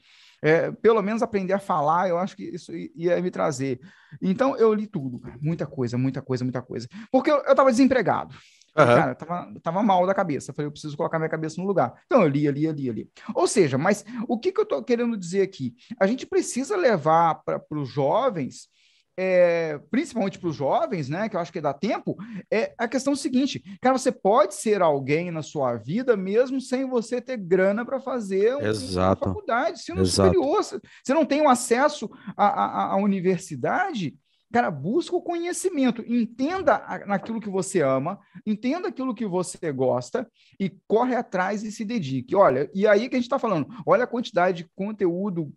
é, 0.42 0.70
pelo 0.70 1.02
menos 1.02 1.22
aprender 1.22 1.52
a 1.52 1.58
falar, 1.58 2.08
eu 2.08 2.18
acho 2.18 2.36
que 2.36 2.44
isso 2.44 2.72
ia 2.94 3.20
me 3.20 3.30
trazer. 3.30 3.80
Então, 4.20 4.56
eu 4.56 4.72
li 4.72 4.86
tudo, 4.86 5.20
muita 5.40 5.66
coisa, 5.66 5.96
muita 5.96 6.22
coisa, 6.22 6.44
muita 6.44 6.62
coisa. 6.62 6.88
Porque 7.10 7.30
eu 7.30 7.38
estava 7.38 7.70
desempregado. 7.70 8.34
Uhum. 8.78 8.84
Cara, 8.84 9.10
eu 9.12 9.14
tava, 9.16 9.60
tava 9.62 9.82
mal 9.82 10.06
da 10.06 10.14
cabeça. 10.14 10.52
Falei, 10.52 10.68
eu 10.68 10.72
preciso 10.72 10.96
colocar 10.96 11.18
minha 11.18 11.30
cabeça 11.30 11.60
no 11.60 11.66
lugar. 11.66 11.94
Então, 12.06 12.22
eu 12.22 12.28
lia, 12.28 12.50
lia, 12.50 12.70
lia, 12.72 12.92
lia. 12.92 13.06
Ou 13.34 13.46
seja, 13.48 13.78
mas 13.78 14.04
o 14.28 14.38
que, 14.38 14.52
que 14.52 14.60
eu 14.60 14.64
estou 14.64 14.82
querendo 14.82 15.16
dizer 15.16 15.42
aqui? 15.42 15.74
A 15.98 16.06
gente 16.06 16.26
precisa 16.26 16.76
levar 16.76 17.36
para 17.36 17.60
os 17.70 17.88
jovens 17.88 18.68
é, 19.16 19.78
principalmente 19.90 20.38
para 20.38 20.48
os 20.48 20.56
jovens, 20.56 21.08
né, 21.08 21.28
que 21.28 21.36
eu 21.36 21.40
acho 21.40 21.52
que 21.52 21.60
dá 21.60 21.72
tempo, 21.72 22.16
é 22.50 22.74
a 22.76 22.86
questão 22.86 23.16
seguinte, 23.16 23.62
cara, 23.80 23.96
você 23.96 24.12
pode 24.12 24.54
ser 24.54 24.82
alguém 24.82 25.30
na 25.30 25.42
sua 25.42 25.76
vida 25.76 26.16
mesmo 26.16 26.60
sem 26.60 26.86
você 26.86 27.20
ter 27.20 27.38
grana 27.38 27.84
para 27.84 27.98
fazer 27.98 28.54
um, 28.56 28.60
uma 28.60 29.16
faculdade, 29.16 29.80
se 29.80 29.92
no 29.92 30.04
superior, 30.04 30.62
você 30.62 31.14
não 31.14 31.24
tem 31.24 31.40
o 31.40 31.48
acesso 31.48 32.10
à, 32.36 32.46
à, 32.46 32.92
à 32.92 32.96
universidade, 32.96 34.14
Cara, 34.52 34.70
busca 34.70 35.14
o 35.14 35.20
conhecimento, 35.20 36.04
entenda 36.06 37.04
naquilo 37.04 37.40
que 37.40 37.50
você 37.50 37.82
ama, 37.82 38.18
entenda 38.46 38.88
aquilo 38.88 39.14
que 39.14 39.26
você 39.26 39.72
gosta 39.72 40.26
e 40.58 40.70
corre 40.86 41.16
atrás 41.16 41.64
e 41.64 41.72
se 41.72 41.84
dedique. 41.84 42.34
Olha, 42.34 42.70
e 42.72 42.86
aí 42.86 43.08
que 43.08 43.16
a 43.16 43.18
gente 43.18 43.26
está 43.26 43.40
falando, 43.40 43.66
olha 43.84 44.04
a 44.04 44.06
quantidade 44.06 44.58
de 44.58 44.70
conteúdo 44.74 45.52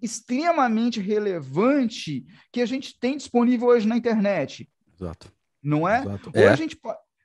extremamente 0.00 1.00
relevante 1.00 2.24
que 2.52 2.60
a 2.60 2.66
gente 2.66 2.98
tem 2.98 3.16
disponível 3.16 3.68
hoje 3.68 3.86
na 3.86 3.96
internet. 3.96 4.68
Exato. 4.94 5.32
Não 5.62 5.88
é? 5.88 6.00
Exato. 6.00 6.30
Hoje 6.30 6.44
é. 6.44 6.48
a 6.48 6.56
gente. 6.56 6.78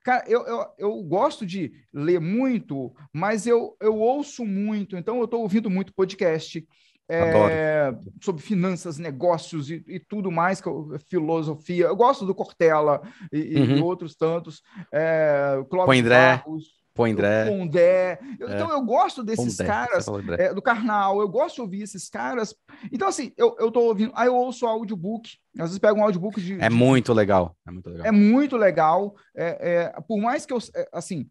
Cara, 0.03 0.23
eu, 0.27 0.45
eu, 0.45 0.65
eu 0.77 1.03
gosto 1.03 1.45
de 1.45 1.73
ler 1.93 2.21
muito, 2.21 2.93
mas 3.11 3.45
eu, 3.45 3.75
eu 3.81 3.97
ouço 3.97 4.45
muito, 4.45 4.95
então 4.95 5.17
eu 5.17 5.25
estou 5.25 5.41
ouvindo 5.41 5.69
muito 5.69 5.93
podcast. 5.93 6.65
É, 7.09 7.95
sobre 8.21 8.41
finanças, 8.41 8.97
negócios 8.97 9.71
e, 9.71 9.81
e, 9.87 9.97
tudo 9.97 10.29
mais, 10.29 10.59
que 10.59 10.67
eu, 10.67 10.99
filosofia. 11.09 11.85
Eu 11.85 11.95
gosto 11.95 12.25
do 12.25 12.35
Cortella 12.35 13.01
e, 13.31 13.55
uhum. 13.55 13.77
e 13.77 13.81
outros 13.81 14.13
tantos. 14.13 14.61
É, 14.91 15.63
Clóvis 15.69 16.01
Barros, 16.01 16.65
Pondé. 16.97 17.45
Pondé. 17.45 18.19
Eu, 18.39 18.49
é. 18.49 18.55
Então 18.55 18.71
eu 18.71 18.81
gosto 18.81 19.23
desses 19.23 19.57
Pondé, 19.57 19.69
caras, 19.69 20.07
é, 20.37 20.53
do 20.53 20.61
Karnal, 20.61 21.21
eu 21.21 21.29
gosto 21.29 21.55
de 21.55 21.61
ouvir 21.61 21.83
esses 21.83 22.09
caras. 22.09 22.53
Então, 22.91 23.07
assim, 23.07 23.31
eu, 23.37 23.55
eu 23.59 23.71
tô 23.71 23.81
ouvindo, 23.81 24.11
aí 24.15 24.27
eu 24.27 24.35
ouço 24.35 24.65
audiobook, 24.65 25.37
às 25.57 25.69
vezes 25.69 25.79
pego 25.79 25.99
um 25.99 26.03
audiobook 26.03 26.41
de. 26.41 26.59
É 26.59 26.69
de, 26.69 26.75
muito 26.75 27.13
legal. 27.13 27.55
É 27.65 27.71
muito 27.71 27.89
legal. 27.89 28.05
É 28.05 28.11
muito 28.11 28.57
legal. 28.57 29.15
É, 29.35 29.71
é, 29.71 30.01
por 30.01 30.19
mais 30.19 30.45
que 30.45 30.53
eu, 30.53 30.57
é, 30.75 30.89
assim, 30.91 31.29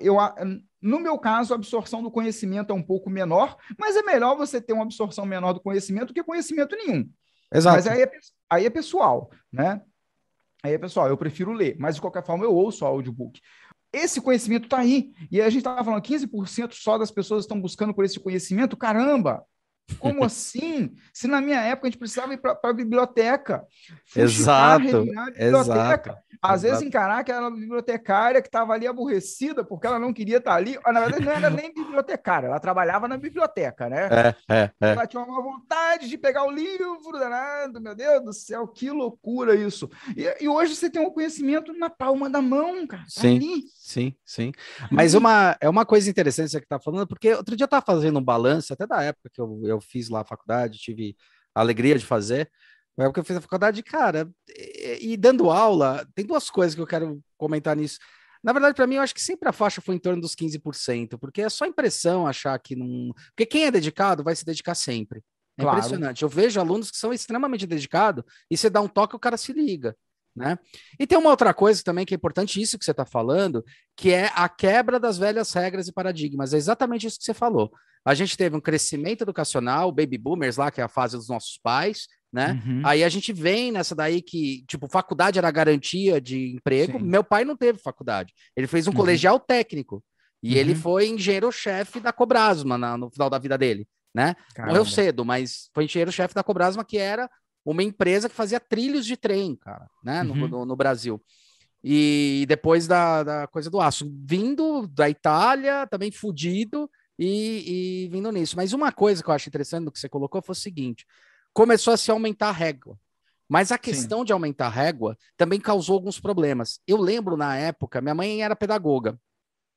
eu, 0.00 0.16
no 0.80 1.00
meu 1.00 1.18
caso, 1.18 1.52
a 1.52 1.56
absorção 1.56 2.02
do 2.02 2.10
conhecimento 2.10 2.72
é 2.72 2.74
um 2.74 2.82
pouco 2.82 3.10
menor, 3.10 3.56
mas 3.78 3.96
é 3.96 4.02
melhor 4.02 4.36
você 4.36 4.60
ter 4.60 4.72
uma 4.72 4.84
absorção 4.84 5.24
menor 5.26 5.52
do 5.52 5.60
conhecimento 5.60 6.08
do 6.08 6.14
que 6.14 6.22
conhecimento 6.22 6.76
nenhum. 6.76 7.08
Exato. 7.52 7.76
Mas 7.76 7.86
aí 7.86 8.02
é, 8.02 8.10
aí 8.50 8.66
é 8.66 8.70
pessoal, 8.70 9.30
né? 9.52 9.80
Aí 10.62 10.74
é 10.74 10.78
pessoal, 10.78 11.08
eu 11.08 11.16
prefiro 11.16 11.52
ler, 11.52 11.76
mas 11.78 11.94
de 11.94 12.00
qualquer 12.00 12.24
forma 12.24 12.44
eu 12.44 12.52
ouço 12.52 12.84
audiobook. 12.84 13.40
Esse 13.92 14.20
conhecimento 14.20 14.64
está 14.64 14.78
aí. 14.78 15.12
E 15.30 15.40
a 15.40 15.48
gente 15.48 15.58
estava 15.58 15.82
falando, 15.82 16.02
15% 16.02 16.72
só 16.74 16.98
das 16.98 17.10
pessoas 17.10 17.44
estão 17.44 17.60
buscando 17.60 17.94
por 17.94 18.04
esse 18.04 18.20
conhecimento. 18.20 18.76
Caramba! 18.76 19.44
Como 19.98 20.22
assim? 20.24 20.94
Se 21.12 21.26
na 21.26 21.40
minha 21.40 21.60
época 21.60 21.88
a 21.88 21.90
gente 21.90 21.98
precisava 21.98 22.34
ir 22.34 22.38
para 22.38 22.58
a 22.62 22.72
biblioteca. 22.72 23.64
Exato. 24.14 24.84
biblioteca. 24.84 25.40
Exato. 25.40 26.28
Às 26.40 26.62
vezes 26.62 26.82
encarar 26.82 27.18
aquela 27.18 27.50
bibliotecária 27.50 28.40
que 28.40 28.48
estava 28.48 28.72
ali 28.72 28.86
aborrecida 28.86 29.64
porque 29.64 29.86
ela 29.86 29.98
não 29.98 30.12
queria 30.12 30.36
estar 30.38 30.52
tá 30.52 30.56
ali. 30.56 30.78
Na 30.86 31.00
verdade, 31.00 31.24
não 31.24 31.32
era 31.32 31.50
nem 31.50 31.74
bibliotecária, 31.74 32.46
ela 32.46 32.60
trabalhava 32.60 33.08
na 33.08 33.16
biblioteca, 33.16 33.88
né? 33.88 34.08
É, 34.08 34.54
é, 34.54 34.70
é. 34.80 34.90
Ela 34.92 35.06
tinha 35.06 35.22
uma 35.22 35.42
vontade 35.42 36.08
de 36.08 36.16
pegar 36.16 36.44
o 36.44 36.50
livro, 36.50 37.18
danado, 37.18 37.80
meu 37.80 37.94
Deus 37.94 38.24
do 38.24 38.32
céu, 38.32 38.68
que 38.68 38.90
loucura 38.90 39.54
isso. 39.54 39.90
E, 40.16 40.44
e 40.44 40.48
hoje 40.48 40.76
você 40.76 40.88
tem 40.88 41.04
um 41.04 41.10
conhecimento 41.10 41.72
na 41.72 41.90
palma 41.90 42.30
da 42.30 42.40
mão, 42.40 42.86
cara. 42.86 43.02
Tá 43.02 43.20
sim, 43.20 43.36
ali. 43.36 43.64
sim, 43.76 44.14
sim. 44.24 44.52
Mas 44.92 45.14
uma, 45.14 45.56
é 45.60 45.68
uma 45.68 45.84
coisa 45.84 46.08
interessante 46.08 46.50
você 46.50 46.60
que 46.60 46.66
está 46.66 46.78
falando, 46.78 47.06
porque 47.06 47.32
outro 47.34 47.56
dia 47.56 47.64
eu 47.64 47.68
estava 47.68 47.84
fazendo 47.84 48.18
um 48.18 48.24
balanço, 48.24 48.72
até 48.72 48.86
da 48.86 49.02
época 49.02 49.28
que 49.32 49.40
eu, 49.40 49.60
eu 49.64 49.77
fiz 49.80 50.08
lá 50.08 50.20
a 50.20 50.24
faculdade, 50.24 50.78
tive 50.78 51.16
a 51.54 51.60
alegria 51.60 51.98
de 51.98 52.04
fazer. 52.04 52.50
Na 52.96 53.04
época 53.04 53.20
eu 53.20 53.24
fiz 53.24 53.36
a 53.36 53.40
faculdade, 53.40 53.82
cara, 53.82 54.28
e, 54.48 55.12
e, 55.12 55.16
dando 55.16 55.50
aula, 55.50 56.06
tem 56.14 56.24
duas 56.24 56.50
coisas 56.50 56.74
que 56.74 56.80
eu 56.80 56.86
quero 56.86 57.22
comentar 57.36 57.76
nisso. 57.76 57.98
Na 58.42 58.52
verdade, 58.52 58.74
para 58.74 58.86
mim, 58.86 58.96
eu 58.96 59.02
acho 59.02 59.14
que 59.14 59.22
sempre 59.22 59.48
a 59.48 59.52
faixa 59.52 59.80
foi 59.80 59.94
em 59.94 59.98
torno 59.98 60.20
dos 60.20 60.34
15%, 60.34 61.18
porque 61.18 61.42
é 61.42 61.48
só 61.48 61.66
impressão 61.66 62.26
achar 62.26 62.58
que 62.58 62.74
não. 62.76 63.12
Porque 63.28 63.46
quem 63.46 63.66
é 63.66 63.70
dedicado 63.70 64.22
vai 64.22 64.34
se 64.34 64.44
dedicar 64.44 64.74
sempre. 64.74 65.22
É 65.56 65.62
claro. 65.62 65.78
impressionante. 65.78 66.22
Eu 66.22 66.28
vejo 66.28 66.60
alunos 66.60 66.90
que 66.90 66.96
são 66.96 67.12
extremamente 67.12 67.66
dedicados 67.66 68.24
e 68.50 68.56
você 68.56 68.70
dá 68.70 68.80
um 68.80 68.88
toque, 68.88 69.16
o 69.16 69.18
cara 69.18 69.36
se 69.36 69.52
liga. 69.52 69.96
Né? 70.34 70.56
E 71.00 71.06
tem 71.06 71.18
uma 71.18 71.30
outra 71.30 71.52
coisa 71.52 71.82
também 71.82 72.06
que 72.06 72.14
é 72.14 72.16
importante, 72.16 72.62
isso 72.62 72.78
que 72.78 72.84
você 72.84 72.92
está 72.92 73.04
falando, 73.04 73.64
que 73.96 74.12
é 74.12 74.30
a 74.34 74.48
quebra 74.48 75.00
das 75.00 75.18
velhas 75.18 75.52
regras 75.52 75.88
e 75.88 75.92
paradigmas. 75.92 76.54
É 76.54 76.56
exatamente 76.56 77.08
isso 77.08 77.18
que 77.18 77.24
você 77.24 77.34
falou. 77.34 77.72
A 78.04 78.14
gente 78.14 78.36
teve 78.36 78.56
um 78.56 78.60
crescimento 78.60 79.22
educacional, 79.22 79.92
baby 79.92 80.18
boomers 80.18 80.56
lá, 80.56 80.70
que 80.70 80.80
é 80.80 80.84
a 80.84 80.88
fase 80.88 81.16
dos 81.16 81.28
nossos 81.28 81.58
pais, 81.62 82.06
né? 82.32 82.62
Uhum. 82.64 82.82
Aí 82.84 83.02
a 83.02 83.08
gente 83.08 83.32
vem 83.32 83.72
nessa 83.72 83.94
daí 83.94 84.22
que, 84.22 84.64
tipo, 84.66 84.88
faculdade 84.88 85.38
era 85.38 85.50
garantia 85.50 86.20
de 86.20 86.54
emprego. 86.54 86.98
Sim. 86.98 87.04
Meu 87.04 87.24
pai 87.24 87.44
não 87.44 87.56
teve 87.56 87.78
faculdade. 87.78 88.32
Ele 88.56 88.66
fez 88.66 88.86
um 88.86 88.90
uhum. 88.90 88.96
colegial 88.96 89.38
técnico. 89.38 90.02
E 90.42 90.52
uhum. 90.52 90.58
ele 90.58 90.74
foi 90.74 91.08
engenheiro-chefe 91.08 92.00
da 92.00 92.12
Cobrasma 92.12 92.78
na, 92.78 92.96
no 92.96 93.10
final 93.10 93.28
da 93.28 93.38
vida 93.38 93.58
dele, 93.58 93.88
né? 94.14 94.36
Caramba. 94.54 94.72
Morreu 94.72 94.86
cedo, 94.86 95.24
mas 95.24 95.68
foi 95.74 95.84
engenheiro-chefe 95.84 96.34
da 96.34 96.44
Cobrasma, 96.44 96.84
que 96.84 96.96
era 96.96 97.28
uma 97.64 97.82
empresa 97.82 98.28
que 98.28 98.34
fazia 98.34 98.60
trilhos 98.60 99.04
de 99.04 99.16
trem, 99.16 99.56
cara, 99.56 99.88
né, 100.02 100.22
no, 100.22 100.32
uhum. 100.32 100.48
no, 100.48 100.64
no 100.64 100.76
Brasil. 100.76 101.22
E 101.82 102.44
depois 102.48 102.86
da, 102.86 103.22
da, 103.22 103.46
coisa 103.46 103.70
do 103.70 103.80
aço, 103.80 104.10
vindo 104.24 104.86
da 104.88 105.08
Itália, 105.08 105.86
também 105.86 106.10
fudido, 106.10 106.90
e, 107.18 108.04
e, 108.04 108.08
vindo 108.08 108.30
nisso. 108.30 108.56
Mas 108.56 108.72
uma 108.72 108.92
coisa 108.92 109.22
que 109.22 109.28
eu 109.28 109.34
acho 109.34 109.48
interessante 109.48 109.84
do 109.84 109.92
que 109.92 109.98
você 109.98 110.08
colocou 110.08 110.40
foi 110.40 110.52
o 110.52 110.56
seguinte: 110.56 111.06
começou 111.52 111.92
a 111.92 111.96
se 111.96 112.10
aumentar 112.10 112.48
a 112.48 112.52
régua. 112.52 112.98
Mas 113.48 113.72
a 113.72 113.78
questão 113.78 114.18
Sim. 114.20 114.24
de 114.26 114.32
aumentar 114.32 114.66
a 114.66 114.70
régua 114.70 115.16
também 115.36 115.58
causou 115.58 115.94
alguns 115.94 116.20
problemas. 116.20 116.80
Eu 116.86 116.98
lembro 116.98 117.34
na 117.34 117.56
época, 117.56 118.00
minha 118.00 118.14
mãe 118.14 118.42
era 118.42 118.54
pedagoga, 118.54 119.18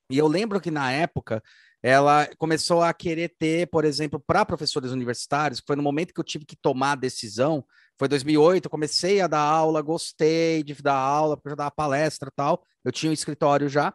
e 0.10 0.18
eu 0.18 0.28
lembro 0.28 0.60
que 0.60 0.70
na 0.70 0.92
época 0.92 1.42
ela 1.82 2.30
começou 2.38 2.84
a 2.84 2.94
querer 2.94 3.30
ter, 3.40 3.68
por 3.68 3.86
exemplo, 3.86 4.20
para 4.20 4.46
professores 4.46 4.92
universitários, 4.92 5.64
foi 5.66 5.76
no 5.76 5.82
momento 5.82 6.14
que 6.14 6.20
eu 6.20 6.24
tive 6.24 6.46
que 6.46 6.56
tomar 6.56 6.92
a 6.92 6.96
decisão, 6.96 7.66
foi 7.98 8.08
2008, 8.08 8.66
eu 8.66 8.70
comecei 8.70 9.22
a 9.22 9.28
dar 9.28 9.40
aula, 9.40 9.82
gostei 9.82 10.64
de 10.64 10.76
dar 10.76 10.94
aula, 10.94 11.36
porque 11.36 11.48
eu 11.48 11.52
já 11.52 11.56
dava 11.56 11.72
palestra 11.72 12.30
e 12.30 12.36
tal, 12.36 12.64
eu 12.84 12.92
tinha 12.92 13.10
um 13.10 13.14
escritório 13.14 13.68
já, 13.68 13.94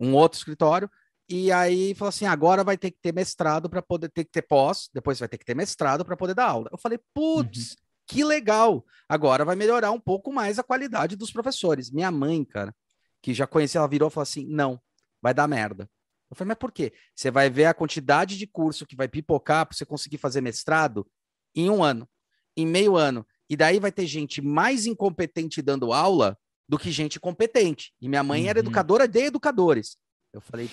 um 0.00 0.14
outro 0.14 0.38
escritório, 0.38 0.90
e 1.28 1.50
aí 1.50 1.94
falou 1.94 2.10
assim, 2.10 2.26
agora 2.26 2.62
vai 2.62 2.78
ter 2.78 2.90
que 2.90 2.98
ter 3.02 3.12
mestrado 3.12 3.68
para 3.68 3.82
poder 3.82 4.08
ter 4.08 4.24
que 4.24 4.30
ter 4.30 4.42
pós, 4.42 4.88
depois 4.94 5.18
vai 5.18 5.28
ter 5.28 5.38
que 5.38 5.44
ter 5.44 5.56
mestrado 5.56 6.04
para 6.04 6.16
poder 6.16 6.34
dar 6.34 6.48
aula. 6.48 6.68
Eu 6.70 6.78
falei, 6.78 6.98
putz, 7.12 7.72
uhum. 7.72 7.76
que 8.06 8.24
legal, 8.24 8.84
agora 9.08 9.44
vai 9.44 9.56
melhorar 9.56 9.90
um 9.90 10.00
pouco 10.00 10.32
mais 10.32 10.58
a 10.58 10.62
qualidade 10.62 11.16
dos 11.16 11.32
professores. 11.32 11.90
Minha 11.90 12.12
mãe, 12.12 12.44
cara, 12.44 12.74
que 13.20 13.34
já 13.34 13.46
conhecia, 13.46 13.80
ela 13.80 13.88
virou 13.88 14.08
e 14.08 14.12
falou 14.12 14.22
assim, 14.22 14.46
não, 14.46 14.80
vai 15.20 15.34
dar 15.34 15.48
merda. 15.48 15.90
Eu 16.30 16.36
falei, 16.36 16.48
mas 16.48 16.58
por 16.58 16.70
quê? 16.70 16.92
Você 17.14 17.30
vai 17.30 17.50
ver 17.50 17.66
a 17.66 17.74
quantidade 17.74 18.38
de 18.38 18.46
curso 18.46 18.86
que 18.86 18.96
vai 18.96 19.08
pipocar 19.08 19.66
para 19.66 19.76
você 19.76 19.84
conseguir 19.84 20.18
fazer 20.18 20.40
mestrado 20.40 21.06
em 21.54 21.70
um 21.70 21.82
ano, 21.82 22.08
em 22.56 22.66
meio 22.66 22.96
ano. 22.96 23.26
E 23.48 23.56
daí 23.56 23.78
vai 23.80 23.92
ter 23.92 24.06
gente 24.06 24.40
mais 24.40 24.86
incompetente 24.86 25.62
dando 25.62 25.92
aula 25.92 26.38
do 26.68 26.78
que 26.78 26.90
gente 26.90 27.18
competente. 27.18 27.92
E 28.00 28.08
minha 28.08 28.22
mãe 28.22 28.42
uhum. 28.42 28.48
era 28.48 28.58
educadora 28.58 29.06
de 29.06 29.20
educadores. 29.20 29.96
Eu 30.32 30.40
falei, 30.40 30.68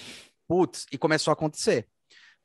putz, 0.47 0.86
e 0.91 0.97
começou 0.97 1.32
a 1.32 1.34
acontecer. 1.34 1.88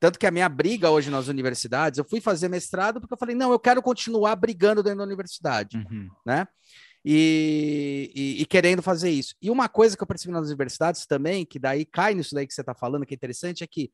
Tanto 0.00 0.18
que 0.18 0.26
a 0.26 0.30
minha 0.30 0.48
briga 0.48 0.90
hoje 0.90 1.10
nas 1.10 1.26
universidades, 1.26 1.98
eu 1.98 2.04
fui 2.04 2.20
fazer 2.20 2.48
mestrado 2.48 3.00
porque 3.00 3.14
eu 3.14 3.18
falei, 3.18 3.34
não, 3.34 3.50
eu 3.50 3.58
quero 3.58 3.82
continuar 3.82 4.36
brigando 4.36 4.82
dentro 4.82 4.98
da 4.98 5.04
universidade, 5.04 5.76
uhum. 5.76 6.08
né? 6.24 6.46
e, 7.04 8.10
e, 8.14 8.42
e, 8.42 8.46
querendo 8.46 8.82
fazer 8.82 9.10
isso. 9.10 9.34
E 9.40 9.50
uma 9.50 9.68
coisa 9.68 9.96
que 9.96 10.02
eu 10.02 10.06
percebi 10.06 10.32
nas 10.32 10.46
universidades 10.46 11.06
também, 11.06 11.44
que 11.44 11.58
daí 11.58 11.84
cai 11.84 12.14
nisso 12.14 12.34
daí 12.34 12.46
que 12.46 12.52
você 12.52 12.60
está 12.60 12.74
falando, 12.74 13.06
que 13.06 13.14
é 13.14 13.16
interessante, 13.16 13.64
é 13.64 13.66
que, 13.66 13.90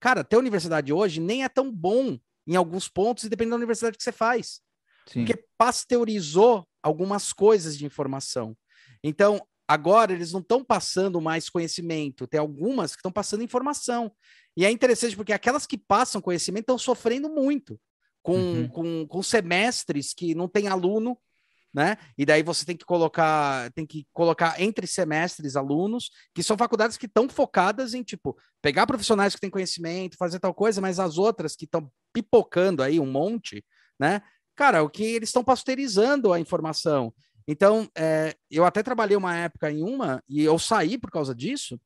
cara, 0.00 0.24
ter 0.24 0.36
universidade 0.36 0.92
hoje 0.92 1.20
nem 1.20 1.44
é 1.44 1.48
tão 1.48 1.70
bom 1.70 2.18
em 2.46 2.56
alguns 2.56 2.88
pontos, 2.88 3.24
e 3.24 3.28
depende 3.28 3.50
da 3.50 3.56
universidade 3.56 3.96
que 3.96 4.02
você 4.02 4.12
faz. 4.12 4.60
Sim. 5.08 5.24
Porque 5.24 5.44
pasteurizou 5.58 6.66
algumas 6.82 7.32
coisas 7.32 7.76
de 7.76 7.84
informação. 7.84 8.56
Então, 9.02 9.40
agora 9.68 10.12
eles 10.12 10.32
não 10.32 10.40
estão 10.40 10.64
passando 10.64 11.20
mais 11.20 11.48
conhecimento, 11.48 12.26
tem 12.26 12.40
algumas 12.40 12.92
que 12.92 13.00
estão 13.00 13.12
passando 13.12 13.42
informação. 13.42 14.12
E 14.56 14.64
é 14.64 14.70
interessante 14.70 15.16
porque 15.16 15.32
aquelas 15.32 15.66
que 15.66 15.76
passam 15.76 16.20
conhecimento 16.20 16.62
estão 16.62 16.78
sofrendo 16.78 17.28
muito 17.28 17.78
com, 18.22 18.36
uhum. 18.36 18.68
com, 18.68 19.06
com 19.06 19.22
semestres 19.22 20.14
que 20.14 20.34
não 20.34 20.48
tem 20.48 20.68
aluno 20.68 21.18
né? 21.76 21.98
E 22.16 22.24
daí 22.24 22.42
você 22.42 22.64
tem 22.64 22.74
que 22.74 22.86
colocar, 22.86 23.70
tem 23.72 23.84
que 23.84 24.06
colocar 24.10 24.58
entre 24.58 24.86
semestres 24.86 25.56
alunos, 25.56 26.10
que 26.34 26.42
são 26.42 26.56
faculdades 26.56 26.96
que 26.96 27.04
estão 27.04 27.28
focadas 27.28 27.92
em, 27.92 28.02
tipo, 28.02 28.34
pegar 28.62 28.86
profissionais 28.86 29.34
que 29.34 29.40
têm 29.42 29.50
conhecimento, 29.50 30.16
fazer 30.16 30.40
tal 30.40 30.54
coisa, 30.54 30.80
mas 30.80 30.98
as 30.98 31.18
outras 31.18 31.54
que 31.54 31.66
estão 31.66 31.92
pipocando 32.14 32.82
aí 32.82 32.98
um 32.98 33.04
monte, 33.04 33.62
né? 34.00 34.22
Cara, 34.54 34.82
o 34.82 34.88
que 34.88 35.04
eles 35.04 35.28
estão 35.28 35.44
pasteurizando 35.44 36.32
a 36.32 36.40
informação. 36.40 37.12
Então, 37.48 37.88
é, 37.96 38.34
eu 38.50 38.64
até 38.64 38.82
trabalhei 38.82 39.16
uma 39.16 39.36
época 39.36 39.70
em 39.70 39.82
uma 39.82 40.22
e 40.28 40.42
eu 40.42 40.58
saí 40.58 40.98
por 40.98 41.10
causa 41.10 41.34
disso. 41.34 41.80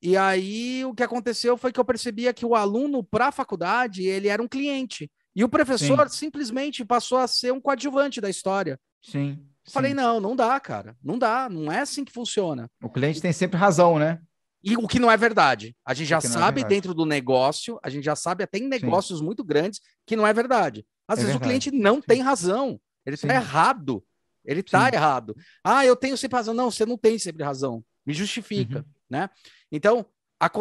E 0.00 0.16
aí 0.16 0.84
o 0.84 0.94
que 0.94 1.02
aconteceu 1.02 1.56
foi 1.56 1.72
que 1.72 1.80
eu 1.80 1.84
percebia 1.84 2.34
que 2.34 2.44
o 2.44 2.54
aluno 2.54 3.02
para 3.02 3.28
a 3.28 3.32
faculdade 3.32 4.04
ele 4.04 4.28
era 4.28 4.42
um 4.42 4.46
cliente 4.46 5.10
e 5.34 5.42
o 5.42 5.48
professor 5.48 6.08
Sim. 6.08 6.18
simplesmente 6.18 6.84
passou 6.84 7.18
a 7.18 7.26
ser 7.26 7.52
um 7.52 7.60
coadjuvante 7.60 8.20
da 8.20 8.30
história. 8.30 8.78
Sim. 9.02 9.38
Falei, 9.68 9.90
sim. 9.90 9.96
não, 9.96 10.20
não 10.20 10.36
dá, 10.36 10.60
cara. 10.60 10.96
Não 11.02 11.18
dá, 11.18 11.48
não 11.48 11.72
é 11.72 11.80
assim 11.80 12.04
que 12.04 12.12
funciona. 12.12 12.70
O 12.82 12.90
cliente 12.90 13.20
tem 13.20 13.32
sempre 13.32 13.58
razão, 13.58 13.98
né? 13.98 14.20
E 14.62 14.76
o 14.76 14.86
que 14.86 14.98
não 14.98 15.10
é 15.10 15.16
verdade. 15.16 15.74
A 15.84 15.92
gente 15.92 16.08
já 16.08 16.18
é 16.18 16.20
sabe 16.20 16.60
é 16.62 16.64
dentro 16.64 16.94
do 16.94 17.04
negócio, 17.04 17.78
a 17.82 17.90
gente 17.90 18.04
já 18.04 18.14
sabe 18.14 18.44
até 18.44 18.58
em 18.58 18.68
negócios 18.68 19.18
sim. 19.18 19.24
muito 19.24 19.42
grandes 19.42 19.80
que 20.06 20.16
não 20.16 20.26
é 20.26 20.32
verdade. 20.32 20.86
Às 21.08 21.18
é 21.18 21.22
vezes 21.22 21.32
verdade. 21.34 21.36
o 21.36 21.48
cliente 21.48 21.70
não 21.70 22.00
tem 22.00 22.22
razão. 22.22 22.80
Ele 23.04 23.14
está 23.14 23.34
errado. 23.34 24.02
Ele 24.44 24.60
está 24.60 24.88
errado. 24.92 25.36
Ah, 25.62 25.84
eu 25.84 25.96
tenho 25.96 26.16
sempre 26.16 26.36
razão. 26.36 26.54
Não, 26.54 26.70
você 26.70 26.84
não 26.84 26.98
tem 26.98 27.18
sempre 27.18 27.42
razão. 27.42 27.84
Me 28.06 28.12
justifica, 28.12 28.78
uhum. 28.78 28.84
né? 29.08 29.30
Então, 29.72 30.06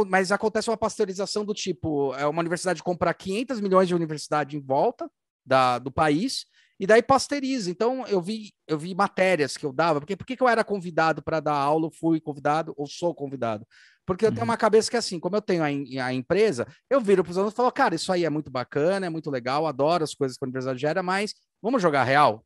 mas 0.08 0.32
acontece 0.32 0.70
uma 0.70 0.78
pasteurização 0.78 1.44
do 1.44 1.54
tipo, 1.54 2.14
é 2.16 2.26
uma 2.26 2.40
universidade 2.40 2.82
comprar 2.82 3.14
500 3.14 3.60
milhões 3.60 3.88
de 3.88 3.96
universidade 3.96 4.56
em 4.56 4.62
volta 4.62 5.10
da, 5.46 5.78
do 5.78 5.92
país 5.92 6.46
e 6.80 6.88
daí 6.88 7.02
pasteuriza. 7.02 7.70
Então, 7.70 8.06
eu 8.08 8.22
vi, 8.22 8.54
eu 8.68 8.78
vi 8.78 8.96
matérias 8.96 9.58
que 9.58 9.66
eu 9.66 9.74
dava, 9.74 10.00
porque 10.00 10.16
por 10.16 10.26
que 10.26 10.42
eu 10.42 10.48
era 10.48 10.64
convidado 10.64 11.22
para 11.22 11.40
dar 11.40 11.54
aula, 11.54 11.90
fui 11.92 12.20
convidado 12.20 12.74
ou 12.78 12.88
sou 12.88 13.14
convidado? 13.14 13.66
Porque 14.06 14.26
eu 14.26 14.30
uhum. 14.30 14.36
tenho 14.36 14.46
uma 14.46 14.58
cabeça 14.58 14.90
que, 14.90 14.98
assim, 14.98 15.20
como 15.20 15.36
eu 15.36 15.42
tenho 15.42 15.64
a, 15.64 16.06
a 16.06 16.14
empresa, 16.14 16.68
eu 16.90 17.00
viro 17.00 17.24
para 17.24 17.32
os 17.32 17.38
alunos 17.38 17.54
e 17.54 17.56
falo, 17.56 17.72
cara, 17.72 17.96
isso 17.96 18.12
aí 18.12 18.26
é 18.26 18.30
muito 18.30 18.52
bacana, 18.52 19.06
é 19.06 19.10
muito 19.10 19.32
legal, 19.32 19.66
adoro 19.66 20.04
as 20.04 20.14
coisas 20.14 20.38
que 20.38 20.44
a 20.44 20.48
universidade 20.48 20.80
gera, 20.80 21.02
mas 21.02 21.34
vamos 21.62 21.82
jogar 21.82 22.04
real, 22.04 22.44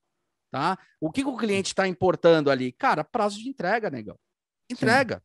tá? 0.52 0.78
O 1.00 1.12
que, 1.12 1.24
que 1.24 1.30
o 1.30 1.38
cliente 1.38 1.68
está 1.68 1.88
importando 1.88 2.50
ali? 2.50 2.72
Cara, 2.72 3.04
prazo 3.04 3.40
de 3.40 3.50
entrega, 3.50 3.90
negão. 3.90 4.18
Entrega, 4.70 5.16
Sim. 5.16 5.22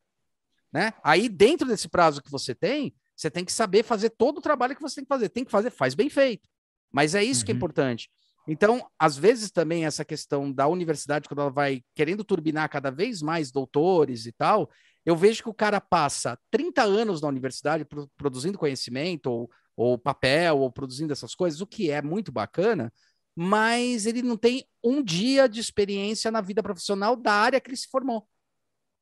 né? 0.72 0.92
Aí, 1.02 1.28
dentro 1.28 1.66
desse 1.66 1.88
prazo 1.88 2.22
que 2.22 2.30
você 2.30 2.54
tem, 2.54 2.94
você 3.16 3.30
tem 3.30 3.44
que 3.44 3.52
saber 3.52 3.82
fazer 3.82 4.11
todo 4.11 4.38
o 4.38 4.42
trabalho 4.42 4.74
que 4.74 4.82
você 4.82 4.96
tem 4.96 5.04
que 5.04 5.08
fazer. 5.08 5.28
Tem 5.28 5.44
que 5.44 5.50
fazer, 5.50 5.70
faz 5.70 5.94
bem 5.94 6.08
feito. 6.08 6.48
Mas 6.90 7.14
é 7.14 7.22
isso 7.22 7.40
uhum. 7.40 7.46
que 7.46 7.52
é 7.52 7.54
uhum. 7.54 7.58
importante. 7.58 8.11
Então, 8.46 8.85
às 8.98 9.16
vezes 9.16 9.50
também 9.50 9.85
essa 9.85 10.04
questão 10.04 10.52
da 10.52 10.66
universidade, 10.66 11.28
quando 11.28 11.40
ela 11.40 11.50
vai 11.50 11.82
querendo 11.94 12.24
turbinar 12.24 12.68
cada 12.68 12.90
vez 12.90 13.22
mais 13.22 13.52
doutores 13.52 14.26
e 14.26 14.32
tal, 14.32 14.68
eu 15.04 15.16
vejo 15.16 15.42
que 15.42 15.48
o 15.48 15.54
cara 15.54 15.80
passa 15.80 16.38
30 16.50 16.82
anos 16.82 17.20
na 17.20 17.28
universidade 17.28 17.87
produzindo 18.16 18.58
conhecimento, 18.58 19.26
ou, 19.26 19.50
ou 19.76 19.98
papel, 19.98 20.58
ou 20.58 20.70
produzindo 20.70 21.12
essas 21.12 21.35
coisas, 21.35 21.61
o 21.61 21.66
que 21.66 21.90
é 21.90 22.02
muito 22.02 22.32
bacana, 22.32 22.92
mas 23.34 24.06
ele 24.06 24.22
não 24.22 24.36
tem 24.36 24.64
um 24.82 25.02
dia 25.02 25.48
de 25.48 25.60
experiência 25.60 26.30
na 26.30 26.40
vida 26.40 26.62
profissional 26.62 27.16
da 27.16 27.32
área 27.32 27.60
que 27.60 27.70
ele 27.70 27.76
se 27.76 27.88
formou. 27.88 28.28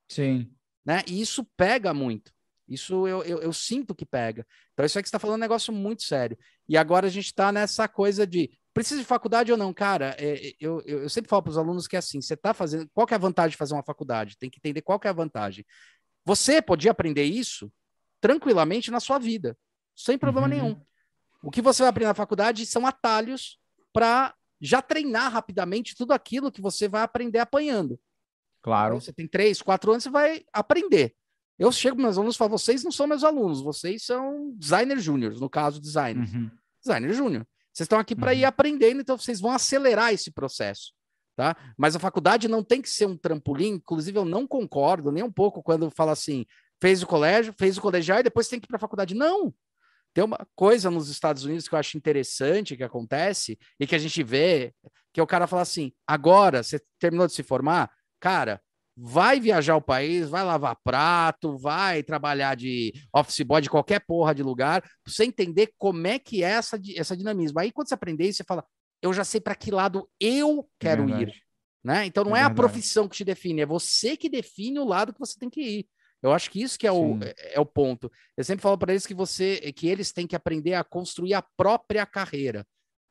Sim. 0.08 0.50
Né? 0.84 1.02
E 1.06 1.20
isso 1.20 1.44
pega 1.56 1.92
muito. 1.92 2.32
Isso 2.68 3.06
eu, 3.06 3.22
eu, 3.24 3.42
eu, 3.42 3.52
sinto 3.52 3.94
que 3.94 4.06
pega. 4.06 4.46
Então, 4.72 4.86
isso 4.86 4.96
é 4.96 5.02
que 5.02 5.08
você 5.08 5.10
está 5.10 5.18
falando 5.18 5.38
um 5.38 5.40
negócio 5.40 5.72
muito 5.72 6.04
sério. 6.04 6.38
E 6.68 6.76
agora 6.76 7.08
a 7.08 7.10
gente 7.10 7.26
está 7.26 7.50
nessa 7.50 7.88
coisa 7.88 8.24
de 8.24 8.48
precisa 8.72 9.00
de 9.00 9.06
faculdade 9.06 9.50
ou 9.50 9.58
não, 9.58 9.74
cara? 9.74 10.14
É, 10.16 10.52
eu, 10.60 10.80
eu, 10.86 11.02
eu, 11.02 11.08
sempre 11.08 11.28
falo 11.28 11.42
para 11.42 11.50
os 11.50 11.58
alunos 11.58 11.88
que 11.88 11.96
é 11.96 11.98
assim: 11.98 12.20
você 12.20 12.34
está 12.34 12.54
fazendo. 12.54 12.88
Qual 12.94 13.06
é 13.10 13.14
a 13.14 13.18
vantagem 13.18 13.50
de 13.50 13.56
fazer 13.56 13.74
uma 13.74 13.82
faculdade? 13.82 14.38
Tem 14.38 14.48
que 14.48 14.58
entender 14.58 14.82
qual 14.82 15.00
é 15.02 15.08
a 15.08 15.12
vantagem. 15.12 15.66
Você 16.24 16.62
podia 16.62 16.92
aprender 16.92 17.24
isso 17.24 17.72
tranquilamente 18.20 18.90
na 18.90 19.00
sua 19.00 19.18
vida, 19.18 19.58
sem 19.96 20.16
problema 20.16 20.46
uhum. 20.46 20.52
nenhum. 20.52 20.82
O 21.42 21.50
que 21.50 21.62
você 21.62 21.82
vai 21.82 21.90
aprender 21.90 22.08
na 22.08 22.14
faculdade 22.14 22.64
são 22.66 22.86
atalhos 22.86 23.58
para 23.92 24.34
já 24.60 24.82
treinar 24.82 25.32
rapidamente 25.32 25.94
tudo 25.96 26.12
aquilo 26.12 26.52
que 26.52 26.60
você 26.60 26.88
vai 26.88 27.02
aprender 27.02 27.38
apanhando. 27.38 27.98
Claro. 28.62 28.94
Então, 28.94 29.00
você 29.00 29.12
tem 29.12 29.26
três, 29.26 29.62
quatro 29.62 29.90
anos, 29.90 30.04
você 30.04 30.10
vai 30.10 30.44
aprender. 30.52 31.14
Eu 31.58 31.70
chego 31.72 31.96
para 31.96 32.04
meus 32.04 32.16
alunos 32.16 32.34
e 32.34 32.38
falo: 32.38 32.50
vocês 32.50 32.84
não 32.84 32.90
são 32.90 33.06
meus 33.06 33.24
alunos, 33.24 33.60
vocês 33.60 34.04
são 34.04 34.52
designer 34.56 34.98
júnior, 34.98 35.38
no 35.38 35.48
caso, 35.48 35.80
designer. 35.80 36.28
Uhum. 36.28 36.50
Designer 36.82 37.12
júnior. 37.12 37.46
Vocês 37.72 37.84
estão 37.84 37.98
aqui 37.98 38.16
para 38.16 38.34
ir 38.34 38.42
uhum. 38.42 38.48
aprendendo, 38.48 39.00
então 39.00 39.16
vocês 39.16 39.40
vão 39.40 39.52
acelerar 39.52 40.12
esse 40.12 40.30
processo. 40.30 40.92
Tá? 41.36 41.56
Mas 41.76 41.96
a 41.96 41.98
faculdade 41.98 42.48
não 42.48 42.62
tem 42.62 42.82
que 42.82 42.90
ser 42.90 43.06
um 43.06 43.16
trampolim, 43.16 43.74
inclusive 43.74 44.18
eu 44.18 44.24
não 44.24 44.46
concordo 44.46 45.10
nem 45.10 45.22
um 45.22 45.32
pouco 45.32 45.62
quando 45.62 45.90
fala 45.90 46.12
assim, 46.12 46.44
fez 46.80 47.02
o 47.02 47.06
colégio, 47.06 47.54
fez 47.58 47.78
o 47.78 47.80
colegial 47.80 48.20
e 48.20 48.22
depois 48.22 48.48
tem 48.48 48.60
que 48.60 48.66
ir 48.66 48.68
para 48.68 48.76
a 48.76 48.80
faculdade. 48.80 49.14
Não! 49.14 49.54
Tem 50.12 50.24
uma 50.24 50.46
coisa 50.56 50.90
nos 50.90 51.08
Estados 51.08 51.44
Unidos 51.44 51.68
que 51.68 51.74
eu 51.74 51.78
acho 51.78 51.96
interessante 51.96 52.76
que 52.76 52.82
acontece 52.82 53.58
e 53.78 53.86
que 53.86 53.94
a 53.94 53.98
gente 53.98 54.22
vê, 54.22 54.74
que 55.12 55.20
é 55.20 55.22
o 55.22 55.26
cara 55.26 55.46
fala 55.46 55.62
assim: 55.62 55.92
agora 56.06 56.62
você 56.62 56.80
terminou 56.98 57.26
de 57.26 57.32
se 57.32 57.42
formar, 57.42 57.90
cara, 58.18 58.60
vai 58.96 59.40
viajar 59.40 59.76
o 59.76 59.82
país, 59.82 60.28
vai 60.28 60.44
lavar 60.44 60.76
prato, 60.84 61.56
vai 61.56 62.02
trabalhar 62.02 62.54
de 62.54 62.92
office 63.14 63.40
boy 63.40 63.62
de 63.62 63.70
qualquer 63.70 64.00
porra 64.00 64.34
de 64.34 64.42
lugar, 64.42 64.82
pra 64.82 64.90
você 65.06 65.24
entender 65.24 65.72
como 65.78 66.06
é 66.06 66.18
que 66.18 66.44
é 66.44 66.50
essa, 66.50 66.78
essa 66.96 67.16
dinamismo. 67.16 67.58
Aí 67.60 67.72
quando 67.72 67.88
você 67.88 67.94
aprender 67.94 68.28
isso, 68.28 68.38
você 68.38 68.44
fala, 68.44 68.64
eu 69.00 69.12
já 69.12 69.24
sei 69.24 69.40
para 69.40 69.54
que 69.54 69.70
lado 69.70 70.08
eu 70.20 70.68
quero 70.78 71.08
é 71.08 71.22
ir. 71.22 71.34
Né? 71.82 72.04
Então 72.04 72.24
não 72.24 72.36
é, 72.36 72.40
é 72.40 72.42
a 72.42 72.50
profissão 72.50 73.08
que 73.08 73.16
te 73.16 73.24
define, 73.24 73.62
é 73.62 73.66
você 73.66 74.16
que 74.16 74.28
define 74.28 74.78
o 74.78 74.84
lado 74.84 75.14
que 75.14 75.20
você 75.20 75.38
tem 75.38 75.48
que 75.48 75.62
ir. 75.62 75.88
Eu 76.22 76.32
acho 76.32 76.50
que 76.50 76.62
isso 76.62 76.78
que 76.78 76.86
é, 76.86 76.92
o, 76.92 77.18
é, 77.22 77.54
é 77.54 77.60
o 77.60 77.66
ponto. 77.66 78.10
Eu 78.36 78.44
sempre 78.44 78.62
falo 78.62 78.76
para 78.76 78.92
eles 78.92 79.06
que 79.06 79.14
você 79.14 79.72
que 79.72 79.88
eles 79.88 80.12
têm 80.12 80.26
que 80.26 80.36
aprender 80.36 80.74
a 80.74 80.84
construir 80.84 81.34
a 81.34 81.42
própria 81.42 82.04
carreira, 82.04 82.66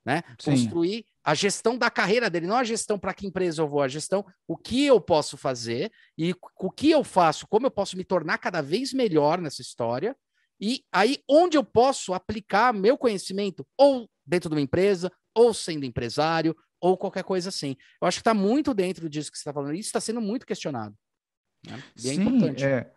né? 0.05 0.23
Sim. 0.39 0.51
Construir 0.51 1.05
a 1.23 1.33
gestão 1.33 1.77
da 1.77 1.89
carreira 1.89 2.29
dele, 2.29 2.47
não 2.47 2.57
a 2.57 2.63
gestão 2.63 2.99
para 2.99 3.13
que 3.13 3.27
empresa 3.27 3.61
eu 3.61 3.67
vou, 3.67 3.81
a 3.81 3.87
gestão 3.87 4.25
o 4.47 4.55
que 4.55 4.85
eu 4.85 5.01
posso 5.01 5.37
fazer 5.37 5.91
e 6.17 6.35
o 6.59 6.71
que 6.71 6.91
eu 6.91 7.03
faço, 7.03 7.47
como 7.47 7.65
eu 7.65 7.71
posso 7.71 7.97
me 7.97 8.03
tornar 8.03 8.37
cada 8.37 8.61
vez 8.61 8.93
melhor 8.93 9.39
nessa 9.39 9.61
história. 9.61 10.15
E 10.61 10.83
aí 10.91 11.17
onde 11.27 11.57
eu 11.57 11.63
posso 11.63 12.13
aplicar 12.13 12.73
meu 12.73 12.97
conhecimento 12.97 13.65
ou 13.77 14.09
dentro 14.25 14.49
de 14.49 14.55
uma 14.55 14.61
empresa, 14.61 15.11
ou 15.33 15.53
sendo 15.53 15.85
empresário, 15.85 16.55
ou 16.79 16.97
qualquer 16.97 17.23
coisa 17.23 17.49
assim. 17.49 17.75
Eu 18.01 18.07
acho 18.07 18.17
que 18.17 18.21
está 18.21 18.33
muito 18.33 18.73
dentro 18.73 19.09
disso 19.09 19.31
que 19.31 19.37
você 19.37 19.41
está 19.41 19.53
falando. 19.53 19.73
Isso 19.73 19.87
está 19.87 19.99
sendo 19.99 20.21
muito 20.21 20.45
questionado. 20.45 20.95
Né? 21.67 21.83
E 21.97 22.09
é 22.09 22.13
Sim, 22.13 22.21
importante. 22.21 22.63
É, 22.63 22.91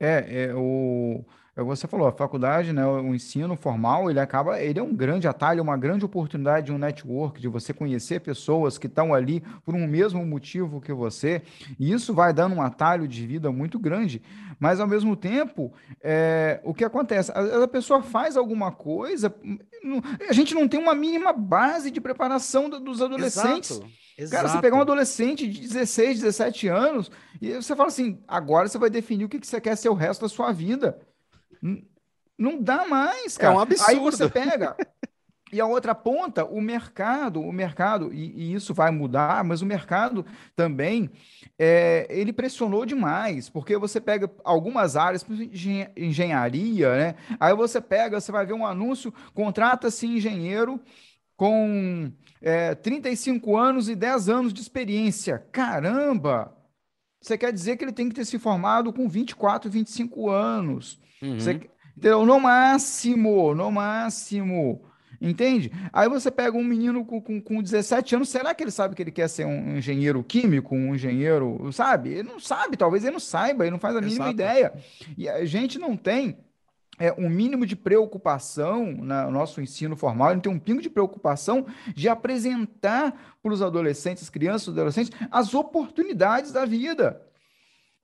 é, 0.00 0.44
é 0.44 0.54
o, 0.54 1.24
é 1.56 1.62
você 1.62 1.88
falou, 1.88 2.06
a 2.06 2.12
faculdade, 2.12 2.72
né, 2.72 2.86
o 2.86 3.14
ensino 3.14 3.56
formal, 3.56 4.08
ele 4.08 4.20
acaba, 4.20 4.62
ele 4.62 4.78
é 4.78 4.82
um 4.82 4.94
grande 4.94 5.26
atalho, 5.26 5.62
uma 5.62 5.76
grande 5.76 6.04
oportunidade 6.04 6.66
de 6.66 6.72
um 6.72 6.78
network, 6.78 7.40
de 7.40 7.48
você 7.48 7.74
conhecer 7.74 8.20
pessoas 8.20 8.78
que 8.78 8.86
estão 8.86 9.12
ali 9.12 9.42
por 9.64 9.74
um 9.74 9.86
mesmo 9.86 10.24
motivo 10.24 10.80
que 10.80 10.92
você, 10.92 11.42
e 11.78 11.92
isso 11.92 12.14
vai 12.14 12.32
dando 12.32 12.54
um 12.54 12.62
atalho 12.62 13.08
de 13.08 13.26
vida 13.26 13.50
muito 13.50 13.78
grande, 13.78 14.22
mas 14.60 14.78
ao 14.78 14.86
mesmo 14.86 15.16
tempo, 15.16 15.72
é, 16.02 16.60
o 16.62 16.72
que 16.72 16.84
acontece? 16.84 17.32
A, 17.32 17.64
a 17.64 17.68
pessoa 17.68 18.02
faz 18.02 18.36
alguma 18.36 18.70
coisa, 18.70 19.34
a 20.28 20.32
gente 20.32 20.54
não 20.54 20.68
tem 20.68 20.78
uma 20.78 20.94
mínima 20.94 21.32
base 21.32 21.90
de 21.90 22.00
preparação 22.00 22.70
dos 22.70 23.02
adolescentes. 23.02 23.72
Exato. 23.72 24.07
Exato. 24.18 24.42
Cara, 24.42 24.48
você 24.48 24.60
pegar 24.60 24.76
um 24.76 24.80
adolescente 24.80 25.46
de 25.46 25.60
16, 25.60 26.22
17 26.22 26.66
anos 26.66 27.08
e 27.40 27.54
você 27.54 27.76
fala 27.76 27.88
assim: 27.88 28.20
agora 28.26 28.66
você 28.66 28.76
vai 28.76 28.90
definir 28.90 29.24
o 29.24 29.28
que 29.28 29.38
você 29.38 29.60
quer 29.60 29.76
ser 29.76 29.88
o 29.88 29.94
resto 29.94 30.22
da 30.22 30.28
sua 30.28 30.50
vida. 30.50 30.98
Não 32.36 32.60
dá 32.60 32.84
mais, 32.84 33.38
cara. 33.38 33.54
É 33.54 33.56
um 33.56 33.60
absurdo. 33.60 33.90
Aí 33.90 33.98
você 33.98 34.28
pega. 34.28 34.76
E 35.50 35.62
a 35.62 35.66
outra 35.66 35.94
ponta, 35.94 36.44
o 36.44 36.60
mercado, 36.60 37.40
o 37.40 37.50
mercado, 37.50 38.12
e, 38.12 38.32
e 38.36 38.54
isso 38.54 38.74
vai 38.74 38.90
mudar, 38.90 39.42
mas 39.42 39.62
o 39.62 39.66
mercado 39.66 40.26
também, 40.54 41.10
é, 41.58 42.06
ele 42.10 42.34
pressionou 42.34 42.84
demais, 42.84 43.48
porque 43.48 43.74
você 43.78 43.98
pega 43.98 44.30
algumas 44.44 44.94
áreas, 44.94 45.24
engenharia, 45.96 46.94
né? 46.94 47.14
Aí 47.40 47.54
você 47.54 47.80
pega, 47.80 48.20
você 48.20 48.30
vai 48.30 48.44
ver 48.44 48.52
um 48.52 48.66
anúncio, 48.66 49.10
contrata-se 49.32 50.06
engenheiro 50.06 50.78
com 51.34 52.12
é, 52.40 52.74
35 52.74 53.56
anos 53.56 53.88
e 53.88 53.94
10 53.94 54.28
anos 54.28 54.52
de 54.52 54.60
experiência. 54.60 55.44
Caramba! 55.52 56.54
Você 57.20 57.36
quer 57.36 57.52
dizer 57.52 57.76
que 57.76 57.84
ele 57.84 57.92
tem 57.92 58.08
que 58.08 58.14
ter 58.14 58.24
se 58.24 58.38
formado 58.38 58.92
com 58.92 59.08
24, 59.08 59.70
25 59.70 60.30
anos. 60.30 61.00
Uhum. 61.20 61.38
Você, 61.38 61.60
entendeu? 61.96 62.24
No 62.24 62.38
máximo, 62.38 63.54
no 63.54 63.70
máximo. 63.70 64.84
Entende? 65.20 65.72
Aí 65.92 66.08
você 66.08 66.30
pega 66.30 66.56
um 66.56 66.62
menino 66.62 67.04
com, 67.04 67.20
com, 67.20 67.40
com 67.40 67.60
17 67.60 68.14
anos, 68.14 68.28
será 68.28 68.54
que 68.54 68.62
ele 68.62 68.70
sabe 68.70 68.94
que 68.94 69.02
ele 69.02 69.10
quer 69.10 69.28
ser 69.28 69.44
um 69.44 69.76
engenheiro 69.76 70.22
químico, 70.22 70.76
um 70.76 70.94
engenheiro, 70.94 71.72
sabe? 71.72 72.10
Ele 72.10 72.28
não 72.28 72.38
sabe, 72.38 72.76
talvez 72.76 73.02
ele 73.02 73.14
não 73.14 73.20
saiba, 73.20 73.64
ele 73.64 73.72
não 73.72 73.80
faz 73.80 73.96
a 73.96 74.00
mínima 74.00 74.26
Exato. 74.26 74.34
ideia. 74.34 74.72
E 75.16 75.28
a 75.28 75.44
gente 75.44 75.76
não 75.76 75.96
tem 75.96 76.38
é, 76.98 77.12
um 77.12 77.28
mínimo 77.28 77.64
de 77.64 77.76
preocupação 77.76 78.92
no 78.92 79.30
nosso 79.30 79.60
ensino 79.60 79.96
formal, 79.96 80.32
ele 80.32 80.40
tem 80.40 80.52
um 80.52 80.58
pingo 80.58 80.82
de 80.82 80.90
preocupação 80.90 81.66
de 81.94 82.08
apresentar 82.08 83.36
para 83.42 83.52
os 83.52 83.62
adolescentes, 83.62 84.24
as 84.24 84.30
crianças, 84.30 84.68
os 84.68 84.74
adolescentes, 84.74 85.12
as 85.30 85.54
oportunidades 85.54 86.52
da 86.52 86.64
vida. 86.64 87.22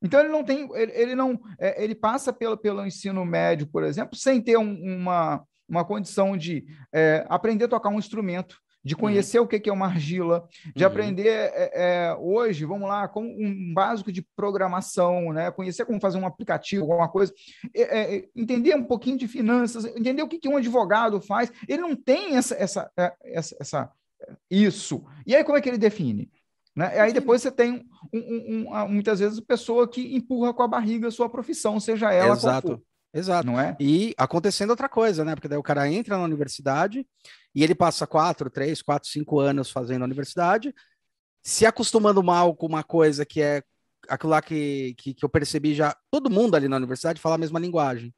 Então 0.03 0.20
ele 0.20 0.28
não 0.28 0.45
tem, 0.45 0.68
ele, 0.74 0.92
ele 0.92 1.14
não, 1.14 1.40
é, 1.59 1.82
ele 1.82 1.95
passa 1.95 2.32
pelo, 2.32 2.57
pelo 2.57 2.86
ensino 2.86 3.24
médio, 3.24 3.66
por 3.66 3.82
exemplo, 3.82 4.16
sem 4.16 4.40
ter 4.40 4.59
um, 4.59 4.99
uma, 4.99 5.42
uma 5.68 5.84
condição 5.84 6.36
de 6.36 6.64
é, 6.92 7.26
aprender 7.28 7.64
a 7.64 7.68
tocar 7.68 7.88
um 7.88 7.99
instrumento, 7.99 8.61
de 8.85 8.95
conhecer 8.95 9.39
uhum. 9.39 9.47
o 9.47 9.49
que 9.49 9.68
é 9.68 9.72
uma 9.72 9.87
argila, 9.87 10.47
de 10.76 10.85
uhum. 10.85 10.91
aprender 10.91 11.26
é, 11.26 11.70
é, 11.74 12.16
hoje, 12.18 12.64
vamos 12.66 12.89
lá, 12.89 13.09
com 13.09 13.22
um 13.22 13.72
básico 13.72 14.12
de 14.12 14.20
programação, 14.37 15.32
né? 15.32 15.51
conhecer 15.51 15.87
como 15.87 16.01
fazer 16.01 16.18
um 16.18 16.26
aplicativo, 16.26 16.82
alguma 16.82 17.09
coisa, 17.09 17.32
é, 17.74 18.16
é 18.16 18.28
entender 18.37 18.74
um 18.76 18.85
pouquinho 18.85 19.16
de 19.16 19.26
finanças, 19.26 19.87
entender 19.87 20.22
o 20.22 20.28
que, 20.28 20.39
que 20.39 20.49
um 20.49 20.59
advogado 20.59 21.20
faz. 21.20 21.51
Ele 21.66 21.80
não 21.80 21.97
tem 21.97 22.37
essa, 22.37 22.55
essa, 22.57 22.91
é, 22.97 23.12
essa, 23.24 23.57
essa, 23.59 23.93
isso. 24.51 25.03
E 25.26 25.35
aí 25.35 25.43
como 25.43 25.57
é 25.57 25.61
que 25.62 25.68
ele 25.68 25.78
define? 25.78 26.30
Né? 26.76 26.97
E 26.97 26.99
aí 26.99 27.12
depois 27.12 27.41
você 27.41 27.51
tem 27.51 27.87
um, 28.12 28.18
um, 28.18 28.74
um, 28.74 28.89
muitas 28.89 29.20
vezes 29.20 29.41
pessoa 29.41 29.89
que 29.89 30.14
empurra 30.14 30.53
com 30.53 30.62
a 30.62 30.68
barriga 30.68 31.09
a 31.09 31.12
sua 31.12 31.28
profissão, 31.28 31.80
seja 31.80 32.12
ela 32.12 32.35
Exato. 32.35 32.66
qual 32.66 32.76
for. 32.76 32.85
Exato. 33.14 33.47
Não 33.47 33.59
é? 33.59 33.76
E 33.78 34.12
acontecendo 34.18 34.70
outra 34.70 34.89
coisa, 34.89 35.24
né? 35.24 35.37
Porque 35.37 35.47
daí 35.47 35.57
o 35.57 35.62
cara 35.62 35.89
entra 35.89 36.18
na 36.18 36.24
universidade 36.24 37.07
e 37.55 37.62
ele 37.62 37.74
passa 37.74 38.07
quatro, 38.07 38.50
três, 38.50 38.82
quatro, 38.82 39.09
cinco 39.09 39.38
anos 39.38 39.70
fazendo 39.70 40.02
a 40.02 40.07
universidade, 40.07 40.74
se 41.42 41.64
acostumando 41.64 42.22
mal 42.22 42.57
com 42.57 42.66
uma 42.66 42.82
coisa 42.82 43.24
que 43.24 43.40
é 43.40 43.62
aquilo 44.09 44.30
lá 44.30 44.42
que, 44.42 44.94
que, 44.98 45.14
que 45.14 45.24
eu 45.24 45.28
percebi 45.28 45.74
já, 45.74 45.96
todo 46.11 46.30
mundo 46.30 46.55
ali 46.55 46.68
na 46.68 46.76
universidade 46.76 47.20
fala 47.20 47.36
a 47.36 47.38
mesma 47.38 47.59
linguagem. 47.59 48.14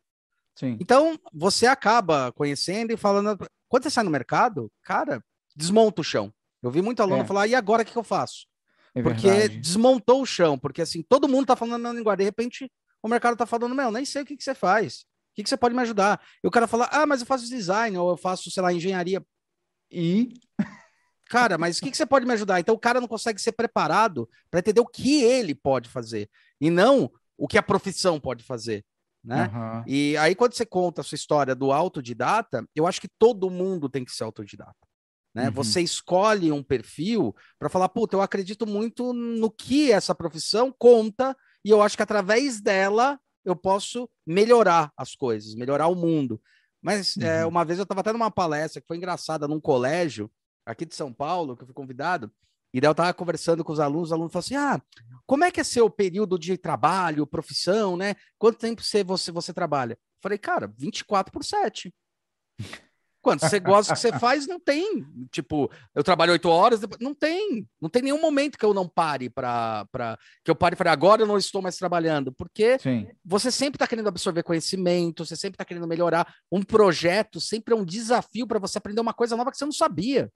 Sim. 0.54 0.76
Então, 0.80 1.18
você 1.32 1.66
acaba 1.66 2.32
conhecendo 2.32 2.92
e 2.92 2.96
falando. 2.96 3.36
Quando 3.68 3.82
você 3.82 3.90
sai 3.90 4.04
no 4.04 4.10
mercado, 4.10 4.72
cara, 4.82 5.22
desmonta 5.54 6.00
o 6.00 6.04
chão. 6.04 6.32
Eu 6.62 6.70
vi 6.70 6.80
muito 6.80 7.02
aluno 7.02 7.22
é. 7.22 7.26
falar, 7.26 7.46
e 7.46 7.54
agora 7.54 7.82
o 7.82 7.84
que, 7.84 7.92
que 7.92 7.98
eu 7.98 8.02
faço? 8.02 8.46
É 8.94 9.02
porque 9.02 9.28
verdade. 9.28 9.58
desmontou 9.58 10.22
o 10.22 10.26
chão, 10.26 10.58
porque 10.58 10.80
assim, 10.80 11.02
todo 11.02 11.28
mundo 11.28 11.46
tá 11.46 11.54
falando 11.54 11.82
na 11.82 11.92
linguagem, 11.92 12.18
de 12.18 12.24
repente 12.24 12.72
o 13.02 13.08
mercado 13.08 13.36
tá 13.36 13.44
falando, 13.44 13.74
meu, 13.74 13.90
nem 13.90 14.04
sei 14.04 14.22
o 14.22 14.24
que, 14.24 14.36
que 14.36 14.42
você 14.42 14.54
faz. 14.54 15.04
O 15.36 15.38
que, 15.38 15.42
que 15.42 15.50
você 15.50 15.56
pode 15.56 15.74
me 15.74 15.82
ajudar? 15.82 16.18
E 16.42 16.48
o 16.48 16.50
cara 16.50 16.66
fala, 16.66 16.88
ah, 16.90 17.04
mas 17.04 17.20
eu 17.20 17.26
faço 17.26 17.46
design, 17.46 17.98
ou 17.98 18.08
eu 18.08 18.16
faço, 18.16 18.50
sei 18.50 18.62
lá, 18.62 18.72
engenharia. 18.72 19.22
E. 19.90 20.32
Cara, 21.28 21.58
mas 21.58 21.76
o 21.76 21.82
que, 21.82 21.90
que 21.90 21.96
você 21.96 22.06
pode 22.06 22.24
me 22.24 22.32
ajudar? 22.32 22.58
Então 22.58 22.74
o 22.74 22.78
cara 22.78 23.00
não 23.00 23.08
consegue 23.08 23.40
ser 23.40 23.52
preparado 23.52 24.26
para 24.50 24.60
entender 24.60 24.80
o 24.80 24.86
que 24.86 25.22
ele 25.22 25.54
pode 25.54 25.88
fazer 25.90 26.30
e 26.60 26.70
não 26.70 27.10
o 27.36 27.46
que 27.46 27.58
a 27.58 27.62
profissão 27.62 28.18
pode 28.18 28.44
fazer. 28.44 28.82
Né? 29.22 29.50
Uhum. 29.52 29.84
E 29.86 30.16
aí, 30.16 30.34
quando 30.34 30.54
você 30.54 30.64
conta 30.64 31.00
a 31.00 31.04
sua 31.04 31.16
história 31.16 31.54
do 31.54 31.72
autodidata, 31.72 32.64
eu 32.74 32.86
acho 32.86 33.00
que 33.00 33.08
todo 33.18 33.50
mundo 33.50 33.88
tem 33.88 34.04
que 34.04 34.12
ser 34.12 34.24
autodidata. 34.24 34.76
Né? 35.34 35.48
Uhum. 35.48 35.52
Você 35.54 35.82
escolhe 35.82 36.50
um 36.50 36.62
perfil 36.62 37.34
para 37.58 37.68
falar, 37.68 37.90
puta, 37.90 38.16
eu 38.16 38.22
acredito 38.22 38.66
muito 38.66 39.12
no 39.12 39.50
que 39.50 39.92
essa 39.92 40.14
profissão 40.14 40.72
conta, 40.78 41.36
e 41.62 41.70
eu 41.70 41.82
acho 41.82 41.96
que 41.96 42.02
através 42.02 42.60
dela 42.60 43.20
eu 43.46 43.54
posso 43.54 44.10
melhorar 44.26 44.92
as 44.96 45.14
coisas, 45.14 45.54
melhorar 45.54 45.86
o 45.86 45.94
mundo. 45.94 46.42
Mas 46.82 47.16
é, 47.16 47.20
uhum. 47.20 47.26
é, 47.26 47.46
uma 47.46 47.64
vez 47.64 47.78
eu 47.78 47.84
estava 47.84 48.00
até 48.00 48.12
numa 48.12 48.30
palestra 48.30 48.80
que 48.80 48.86
foi 48.86 48.96
engraçada 48.96 49.48
num 49.48 49.60
colégio 49.60 50.30
aqui 50.66 50.84
de 50.84 50.94
São 50.94 51.12
Paulo, 51.12 51.56
que 51.56 51.62
eu 51.62 51.66
fui 51.66 51.74
convidado, 51.74 52.30
e 52.74 52.80
daí 52.80 52.88
eu 52.88 52.92
estava 52.92 53.14
conversando 53.14 53.64
com 53.64 53.72
os 53.72 53.80
alunos, 53.80 54.08
os 54.08 54.12
alunos 54.12 54.32
falaram 54.32 54.44
assim: 54.44 54.56
ah, 54.56 54.82
como 55.24 55.44
é 55.44 55.50
que 55.50 55.60
é 55.60 55.64
seu 55.64 55.88
período 55.88 56.38
de 56.38 56.58
trabalho, 56.58 57.26
profissão, 57.26 57.96
né? 57.96 58.16
Quanto 58.36 58.58
tempo 58.58 58.82
você, 58.82 59.04
você, 59.04 59.30
você 59.30 59.54
trabalha? 59.54 59.94
Eu 59.94 60.20
falei, 60.20 60.38
cara, 60.38 60.72
24 60.76 61.32
por 61.32 61.44
7. 61.44 61.94
Quando 63.26 63.40
você 63.40 63.58
gosta 63.58 63.92
do 63.92 63.96
que 63.96 64.00
você 64.00 64.16
faz, 64.20 64.46
não 64.46 64.60
tem. 64.60 65.04
Tipo, 65.32 65.68
eu 65.92 66.04
trabalho 66.04 66.30
oito 66.30 66.48
horas, 66.48 66.80
não 67.00 67.12
tem. 67.12 67.66
Não 67.80 67.90
tem 67.90 68.02
nenhum 68.02 68.20
momento 68.20 68.56
que 68.56 68.64
eu 68.64 68.72
não 68.72 68.88
pare 68.88 69.28
para. 69.28 69.84
Que 70.44 70.50
eu 70.52 70.54
pare 70.54 70.76
e 70.76 70.78
fale, 70.78 70.90
agora 70.90 71.22
eu 71.22 71.26
não 71.26 71.36
estou 71.36 71.60
mais 71.60 71.76
trabalhando. 71.76 72.30
Porque 72.30 72.78
Sim. 72.78 73.08
você 73.24 73.50
sempre 73.50 73.74
está 73.78 73.86
querendo 73.88 74.06
absorver 74.06 74.44
conhecimento, 74.44 75.26
você 75.26 75.34
sempre 75.34 75.56
está 75.56 75.64
querendo 75.64 75.88
melhorar. 75.88 76.32
Um 76.52 76.62
projeto 76.62 77.40
sempre 77.40 77.74
é 77.74 77.76
um 77.76 77.84
desafio 77.84 78.46
para 78.46 78.60
você 78.60 78.78
aprender 78.78 79.00
uma 79.00 79.12
coisa 79.12 79.36
nova 79.36 79.50
que 79.50 79.58
você 79.58 79.64
não 79.64 79.72
sabia. 79.72 80.30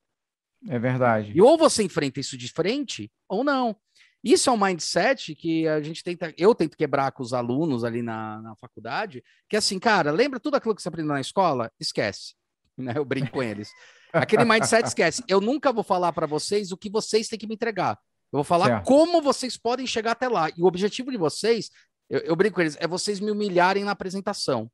É 0.66 0.76
verdade. 0.76 1.30
E 1.32 1.40
ou 1.40 1.56
você 1.56 1.84
enfrenta 1.84 2.18
isso 2.18 2.36
de 2.36 2.52
frente, 2.52 3.08
ou 3.28 3.44
não. 3.44 3.76
Isso 4.22 4.50
é 4.50 4.52
um 4.52 4.60
mindset 4.60 5.36
que 5.36 5.68
a 5.68 5.80
gente 5.80 6.02
tenta, 6.02 6.34
eu 6.36 6.56
tento 6.56 6.76
quebrar 6.76 7.12
com 7.12 7.22
os 7.22 7.32
alunos 7.32 7.84
ali 7.84 8.02
na, 8.02 8.42
na 8.42 8.56
faculdade, 8.56 9.22
que 9.48 9.54
é 9.54 9.60
assim, 9.60 9.78
cara, 9.78 10.10
lembra 10.10 10.40
tudo 10.40 10.56
aquilo 10.56 10.74
que 10.74 10.82
você 10.82 10.88
aprendeu 10.88 11.14
na 11.14 11.20
escola? 11.20 11.70
Esquece 11.78 12.34
né? 12.84 12.94
Eu 12.96 13.04
brinco 13.04 13.30
com 13.30 13.42
eles. 13.42 13.70
Aquele 14.12 14.44
mindset 14.44 14.86
esquece. 14.86 15.22
Eu 15.28 15.40
nunca 15.40 15.72
vou 15.72 15.84
falar 15.84 16.12
para 16.12 16.26
vocês 16.26 16.72
o 16.72 16.76
que 16.76 16.90
vocês 16.90 17.28
têm 17.28 17.38
que 17.38 17.46
me 17.46 17.54
entregar. 17.54 17.98
Eu 18.32 18.38
vou 18.38 18.44
falar 18.44 18.66
certo. 18.66 18.84
como 18.84 19.20
vocês 19.20 19.56
podem 19.56 19.86
chegar 19.86 20.12
até 20.12 20.28
lá. 20.28 20.48
E 20.50 20.62
o 20.62 20.66
objetivo 20.66 21.10
de 21.10 21.16
vocês, 21.16 21.70
eu, 22.08 22.20
eu, 22.20 22.36
brinco 22.36 22.56
com 22.56 22.60
eles, 22.60 22.76
é 22.80 22.86
vocês 22.86 23.20
me 23.20 23.30
humilharem 23.30 23.84
na 23.84 23.92
apresentação. 23.92 24.70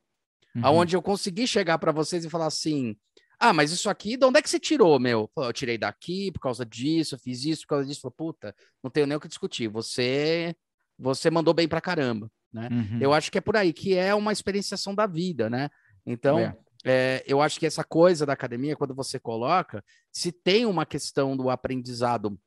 uhum. 0.55 0.63
onde 0.65 0.97
eu 0.97 1.03
consegui 1.03 1.47
chegar 1.47 1.79
para 1.79 1.93
vocês 1.93 2.25
e 2.25 2.31
falar 2.31 2.47
assim: 2.47 2.97
ah, 3.39 3.53
mas 3.53 3.71
isso 3.71 3.91
aqui, 3.91 4.17
de 4.17 4.25
onde 4.25 4.39
é 4.39 4.43
que 4.43 4.49
você 4.49 4.59
tirou, 4.59 4.99
meu? 4.99 5.31
eu 5.37 5.53
tirei 5.53 5.77
daqui 5.77 6.33
por 6.33 6.41
causa 6.41 6.65
disso, 6.65 7.15
eu 7.15 7.19
fiz 7.19 7.45
isso 7.45 7.63
por 7.63 7.69
causa 7.69 7.87
disso. 7.87 8.01
Falei, 8.01 8.15
puta, 8.17 8.55
não 8.83 8.91
tenho 8.91 9.07
nem 9.07 9.17
o 9.17 9.21
que 9.21 9.29
discutir. 9.29 9.69
Você, 9.69 10.55
você 10.99 11.31
mandou 11.31 11.53
bem 11.53 11.69
pra 11.69 11.81
caramba, 11.81 12.31
né? 12.53 12.69
Uhum. 12.71 12.99
Eu 13.01 13.13
acho 13.13 13.31
que 13.31 13.39
é 13.39 13.41
por 13.41 13.57
aí, 13.57 13.73
que 13.73 13.95
é 13.95 14.15
uma 14.15 14.33
experienciação 14.33 14.95
da 14.95 15.07
vida, 15.07 15.51
né? 15.51 15.69
Então, 16.07 16.39
é. 16.39 16.57
É, 16.89 17.25
eu 17.27 17.43
acho 17.43 17.59
que 17.59 17.67
essa 17.67 17.83
coisa 17.83 18.25
da 18.25 18.33
academia, 18.33 18.77
quando 18.77 18.95
você 18.95 19.19
coloca, 19.19 19.85
se 20.13 20.31
tem 20.31 20.65
uma 20.67 20.87
questão 20.87 21.37
do 21.37 21.51
aprendizado 21.51 22.39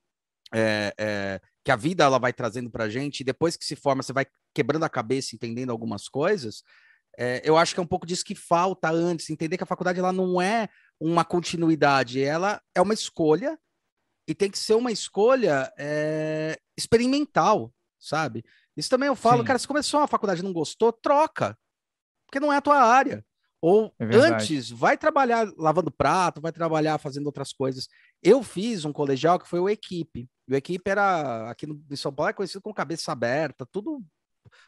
é, 0.53 0.93
é, 0.97 1.41
que 1.63 1.71
a 1.71 1.75
vida 1.75 2.05
ela 2.05 2.17
vai 2.17 2.31
trazendo 2.31 2.69
para 2.69 2.87
gente, 2.87 3.19
e 3.19 3.23
depois 3.25 3.57
que 3.57 3.65
se 3.65 3.75
forma, 3.75 4.01
você 4.01 4.13
vai 4.13 4.25
quebrando 4.53 4.85
a 4.85 4.89
cabeça, 4.89 5.35
entendendo 5.35 5.71
algumas 5.71 6.07
coisas, 6.07 6.63
é, 7.17 7.41
eu 7.43 7.57
acho 7.57 7.73
que 7.73 7.81
é 7.81 7.83
um 7.83 7.87
pouco 7.87 8.05
disso 8.05 8.23
que 8.23 8.33
falta 8.33 8.89
antes, 8.89 9.29
entender 9.29 9.57
que 9.57 9.63
a 9.63 9.67
faculdade 9.67 9.99
ela 9.99 10.13
não 10.13 10.41
é 10.41 10.69
uma 10.97 11.25
continuidade, 11.25 12.23
ela 12.23 12.61
é 12.73 12.81
uma 12.81 12.93
escolha 12.93 13.59
e 14.25 14.33
tem 14.33 14.49
que 14.49 14.57
ser 14.57 14.75
uma 14.75 14.91
escolha 14.91 15.69
é, 15.77 16.57
experimental, 16.77 17.73
sabe? 17.99 18.45
Isso 18.77 18.89
também 18.89 19.07
eu 19.07 19.15
falo, 19.15 19.39
Sim. 19.39 19.47
cara, 19.47 19.59
se 19.59 19.67
começou 19.67 19.99
uma 19.99 20.07
faculdade 20.07 20.39
e 20.39 20.43
não 20.43 20.53
gostou, 20.53 20.93
troca, 20.93 21.57
porque 22.25 22.39
não 22.39 22.53
é 22.53 22.57
a 22.57 22.61
tua 22.61 22.81
área. 22.81 23.25
Ou 23.61 23.93
é 23.99 24.05
antes, 24.15 24.69
vai 24.69 24.97
trabalhar 24.97 25.51
lavando 25.57 25.91
prato, 25.91 26.39
vai 26.39 26.51
trabalhar 26.51 26.97
fazendo 26.97 27.25
outras 27.25 27.51
coisas. 27.51 27.87
Eu 28.23 28.41
fiz 28.41 28.85
um 28.85 28.93
colegial 28.93 29.37
que 29.37 29.47
foi 29.47 29.59
o 29.59 29.69
Equipe. 29.69 30.29
E 30.47 30.53
o 30.53 30.55
Equipe 30.55 30.89
era, 30.89 31.49
aqui 31.49 31.67
no, 31.67 31.83
em 31.89 31.95
São 31.95 32.13
Paulo, 32.13 32.29
é 32.29 32.33
conhecido 32.33 32.61
como 32.61 32.73
cabeça 32.73 33.11
aberta, 33.11 33.65
tudo 33.65 34.01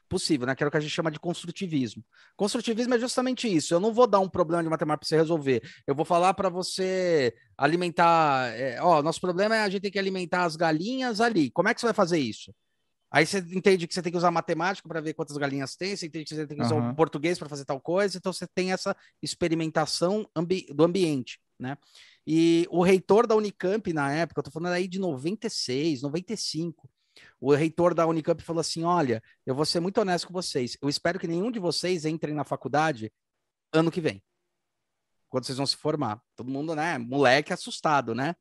possível, 0.10 0.46
né? 0.46 0.56
Que 0.56 0.64
era 0.64 0.68
o 0.68 0.72
que 0.72 0.78
a 0.78 0.82
gente 0.82 0.92
chama 0.92 1.10
de 1.10 1.20
construtivismo. 1.20 2.04
Construtivismo 2.36 2.94
é 2.94 3.00
justamente 3.00 3.48
isso. 3.48 3.74
Eu 3.74 3.80
não 3.80 3.94
vou 3.94 4.06
dar 4.06 4.20
um 4.20 4.30
problema 4.30 4.62
de 4.62 4.70
matemática 4.70 5.00
para 5.00 5.08
você 5.08 5.16
resolver. 5.16 5.62
Eu 5.88 5.96
vou 5.96 6.06
falar 6.06 6.34
para 6.34 6.50
você 6.50 7.34
alimentar. 7.58 8.50
É, 8.56 8.82
ó, 8.82 9.02
nosso 9.02 9.22
problema 9.22 9.56
é 9.56 9.62
a 9.62 9.70
gente 9.70 9.82
tem 9.82 9.92
que 9.92 10.00
alimentar 10.00 10.44
as 10.44 10.56
galinhas 10.56 11.22
ali. 11.22 11.50
Como 11.50 11.70
é 11.70 11.74
que 11.74 11.80
você 11.80 11.88
vai 11.88 11.94
fazer 11.94 12.20
isso? 12.20 12.54
Aí 13.12 13.26
você 13.26 13.40
entende 13.40 13.88
que 13.88 13.94
você 13.94 14.02
tem 14.02 14.12
que 14.12 14.18
usar 14.18 14.32
matemática 14.32 14.88
para 14.88 15.02
ver 15.02 15.14
quantas 15.14 15.36
galinhas 15.36 15.76
tem, 15.76 15.96
você 15.96 16.06
entende 16.06 16.26
que 16.26 16.34
você 16.34 16.48
tem 16.48 16.58
que 16.58 16.64
usar 16.64 16.76
uhum. 16.76 16.92
o 16.92 16.96
português 16.96 17.38
para 17.38 17.50
fazer 17.50 17.66
tal 17.66 17.80
coisa, 17.82 18.18
então 18.18 18.32
você 18.32 18.48
tem 18.48 18.72
essa 18.72 18.96
experimentação 19.22 20.26
ambi 20.34 20.66
do 20.74 20.84
ambiente, 20.84 21.38
né? 21.60 21.78
E 22.26 22.66
o 22.70 22.82
reitor 22.82 23.28
da 23.28 23.36
Unicamp 23.36 23.92
na 23.92 24.14
época, 24.14 24.40
eu 24.40 24.44
tô 24.44 24.52
falando 24.52 24.74
aí 24.74 24.88
de 24.88 24.98
96, 24.98 26.04
95, 26.04 26.90
o 27.40 27.54
reitor 27.54 27.94
da 27.94 28.08
Unicamp 28.08 28.42
falou 28.44 28.62
assim: 28.62 28.84
Olha, 28.84 29.22
eu 29.46 29.54
vou 29.54 29.66
ser 29.66 29.80
muito 29.80 30.00
honesto 30.00 30.28
com 30.28 30.34
vocês. 30.34 30.78
Eu 30.82 30.88
espero 30.88 31.20
que 31.20 31.28
nenhum 31.28 31.52
de 31.52 31.60
vocês 31.60 32.06
entrem 32.06 32.34
na 32.34 32.44
faculdade 32.44 33.12
ano 33.74 33.92
que 33.92 34.00
vem. 34.00 34.24
Quando 35.30 35.46
vocês 35.46 35.58
vão 35.58 35.66
se 35.66 35.76
formar. 35.76 36.22
Todo 36.36 36.52
mundo, 36.52 36.76
né? 36.76 36.98
Moleque 36.98 37.54
assustado, 37.54 38.14
né? 38.14 38.36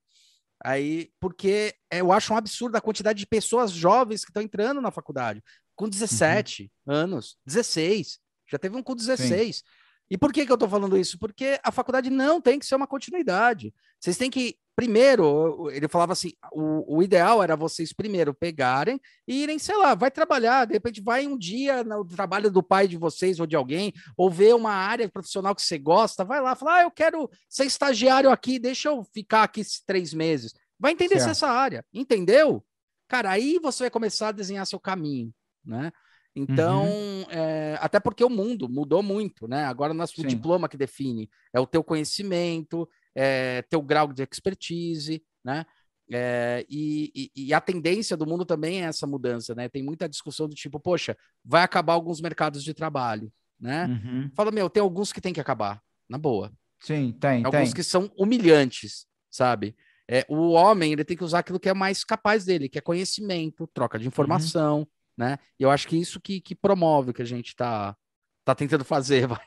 Aí, 0.62 1.10
porque 1.18 1.74
eu 1.90 2.12
acho 2.12 2.32
um 2.32 2.36
absurdo 2.36 2.76
a 2.76 2.80
quantidade 2.80 3.18
de 3.18 3.26
pessoas 3.26 3.72
jovens 3.72 4.24
que 4.24 4.30
estão 4.30 4.42
entrando 4.42 4.80
na 4.80 4.90
faculdade. 4.90 5.42
Com 5.74 5.88
17 5.88 6.70
uhum. 6.86 6.94
anos, 6.94 7.38
16. 7.46 8.18
Já 8.50 8.58
teve 8.58 8.76
um 8.76 8.82
com 8.82 8.94
16. 8.94 9.56
Sim. 9.56 9.62
E 10.10 10.18
por 10.18 10.32
que, 10.32 10.44
que 10.44 10.50
eu 10.50 10.54
estou 10.54 10.68
falando 10.68 10.98
isso? 10.98 11.18
Porque 11.18 11.60
a 11.62 11.70
faculdade 11.70 12.10
não 12.10 12.40
tem 12.40 12.58
que 12.58 12.66
ser 12.66 12.74
uma 12.74 12.86
continuidade. 12.86 13.72
Vocês 14.00 14.16
têm 14.16 14.28
que, 14.28 14.56
primeiro, 14.74 15.70
ele 15.70 15.86
falava 15.86 16.12
assim: 16.12 16.32
o, 16.52 16.96
o 16.96 17.02
ideal 17.02 17.40
era 17.42 17.54
vocês 17.54 17.92
primeiro 17.92 18.34
pegarem 18.34 19.00
e 19.28 19.42
irem, 19.42 19.58
sei 19.58 19.76
lá, 19.76 19.94
vai 19.94 20.10
trabalhar, 20.10 20.64
de 20.64 20.72
repente 20.72 21.00
vai 21.00 21.28
um 21.28 21.38
dia 21.38 21.84
no 21.84 22.04
trabalho 22.04 22.50
do 22.50 22.62
pai 22.62 22.88
de 22.88 22.96
vocês 22.96 23.38
ou 23.38 23.46
de 23.46 23.54
alguém, 23.54 23.92
ou 24.16 24.28
ver 24.28 24.52
uma 24.54 24.72
área 24.72 25.08
profissional 25.08 25.54
que 25.54 25.62
você 25.62 25.78
gosta, 25.78 26.24
vai 26.24 26.40
lá, 26.40 26.56
fala: 26.56 26.78
ah, 26.78 26.82
eu 26.82 26.90
quero 26.90 27.30
ser 27.48 27.66
estagiário 27.66 28.30
aqui, 28.30 28.58
deixa 28.58 28.88
eu 28.88 29.04
ficar 29.04 29.44
aqui 29.44 29.62
três 29.86 30.12
meses. 30.12 30.52
Vai 30.76 30.92
entender 30.92 31.18
certo. 31.18 31.30
essa 31.30 31.48
área, 31.48 31.84
entendeu? 31.92 32.64
Cara, 33.06 33.30
aí 33.30 33.60
você 33.60 33.84
vai 33.84 33.90
começar 33.90 34.28
a 34.28 34.32
desenhar 34.32 34.66
seu 34.66 34.80
caminho, 34.80 35.32
né? 35.64 35.92
Então, 36.34 36.84
uhum. 36.84 37.24
é, 37.28 37.76
até 37.80 37.98
porque 37.98 38.24
o 38.24 38.30
mundo 38.30 38.68
mudou 38.68 39.02
muito, 39.02 39.48
né? 39.48 39.64
Agora 39.64 39.92
não 39.92 40.04
é 40.04 40.06
o 40.06 40.26
diploma 40.26 40.68
que 40.68 40.76
define, 40.76 41.28
é 41.52 41.58
o 41.58 41.66
teu 41.66 41.82
conhecimento, 41.82 42.88
é 43.14 43.62
teu 43.62 43.82
grau 43.82 44.12
de 44.12 44.22
expertise, 44.22 45.22
né? 45.44 45.64
É, 46.12 46.64
e, 46.68 47.12
e, 47.14 47.46
e, 47.46 47.54
a 47.54 47.60
tendência 47.60 48.16
do 48.16 48.26
mundo 48.26 48.44
também 48.44 48.82
é 48.82 48.86
essa 48.86 49.06
mudança, 49.06 49.54
né? 49.54 49.68
Tem 49.68 49.82
muita 49.82 50.08
discussão 50.08 50.48
do 50.48 50.54
tipo, 50.54 50.80
poxa, 50.80 51.16
vai 51.44 51.62
acabar 51.62 51.92
alguns 51.92 52.20
mercados 52.20 52.64
de 52.64 52.74
trabalho, 52.74 53.32
né? 53.58 53.86
Uhum. 53.86 54.30
Fala, 54.34 54.50
meu, 54.50 54.68
tem 54.68 54.80
alguns 54.80 55.12
que 55.12 55.20
tem 55.20 55.32
que 55.32 55.40
acabar, 55.40 55.80
na 56.08 56.18
boa. 56.18 56.52
Sim, 56.80 57.12
tem. 57.12 57.44
Alguns 57.44 57.68
tem. 57.68 57.74
que 57.74 57.84
são 57.84 58.10
humilhantes, 58.16 59.06
sabe? 59.30 59.76
É, 60.08 60.26
o 60.28 60.50
homem 60.50 60.92
ele 60.92 61.04
tem 61.04 61.16
que 61.16 61.22
usar 61.22 61.40
aquilo 61.40 61.60
que 61.60 61.68
é 61.68 61.74
mais 61.74 62.02
capaz 62.02 62.44
dele, 62.44 62.68
que 62.68 62.78
é 62.78 62.82
conhecimento, 62.82 63.68
troca 63.72 63.96
de 63.96 64.06
uhum. 64.06 64.08
informação, 64.08 64.78
uhum 64.80 64.86
né? 65.20 65.36
E 65.58 65.62
eu 65.62 65.70
acho 65.70 65.86
que 65.86 65.98
isso 65.98 66.18
que, 66.18 66.40
que 66.40 66.54
promove 66.54 67.10
o 67.10 67.14
que 67.14 67.20
a 67.20 67.26
gente 67.26 67.48
está 67.48 67.94
tá 68.42 68.54
tentando 68.54 68.86
fazer, 68.86 69.26
vai. 69.28 69.44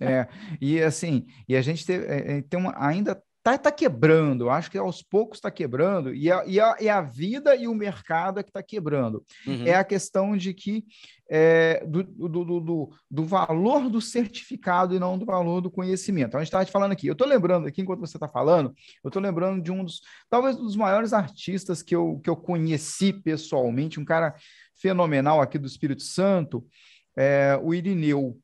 É, 0.00 0.28
e 0.60 0.80
assim, 0.80 1.26
e 1.48 1.56
a 1.56 1.60
gente 1.60 1.84
tem, 1.84 1.96
é, 1.96 2.38
é, 2.38 2.42
tem 2.42 2.60
uma, 2.60 2.72
ainda 2.78 3.20
tá, 3.42 3.58
tá 3.58 3.72
quebrando, 3.72 4.48
acho 4.48 4.70
que 4.70 4.78
aos 4.78 5.02
poucos 5.02 5.38
está 5.38 5.50
quebrando, 5.50 6.14
e 6.14 6.30
a, 6.30 6.44
e, 6.46 6.60
a, 6.60 6.76
e 6.80 6.88
a 6.88 7.00
vida 7.00 7.56
e 7.56 7.66
o 7.66 7.74
mercado 7.74 8.38
é 8.38 8.44
que 8.44 8.50
está 8.50 8.62
quebrando. 8.62 9.24
Uhum. 9.44 9.66
É 9.66 9.74
a 9.74 9.82
questão 9.82 10.36
de 10.36 10.54
que 10.54 10.84
é, 11.28 11.84
do, 11.84 12.04
do, 12.04 12.44
do, 12.44 12.90
do, 13.10 13.24
valor 13.24 13.90
do 13.90 14.00
certificado 14.00 14.94
e 14.94 14.98
não 14.98 15.18
do 15.18 15.26
valor 15.26 15.60
do 15.60 15.70
conhecimento. 15.70 16.28
Então, 16.28 16.40
a 16.40 16.44
gente 16.44 16.48
estava 16.48 16.64
falando 16.66 16.92
aqui, 16.92 17.06
eu 17.06 17.12
estou 17.12 17.26
lembrando 17.26 17.66
aqui, 17.66 17.82
enquanto 17.82 18.00
você 18.00 18.16
está 18.16 18.28
falando, 18.28 18.72
eu 19.04 19.08
estou 19.08 19.20
lembrando 19.20 19.62
de 19.62 19.72
um 19.72 19.84
dos, 19.84 20.00
talvez 20.30 20.56
um 20.56 20.62
dos 20.62 20.76
maiores 20.76 21.12
artistas 21.12 21.82
que 21.82 21.94
eu, 21.94 22.20
que 22.22 22.30
eu 22.30 22.36
conheci 22.36 23.12
pessoalmente, 23.12 23.98
um 23.98 24.04
cara 24.04 24.34
fenomenal 24.80 25.40
aqui 25.40 25.58
do 25.58 25.66
Espírito 25.66 26.02
Santo, 26.02 26.66
é, 27.16 27.58
o 27.62 27.74
Irineu. 27.74 28.38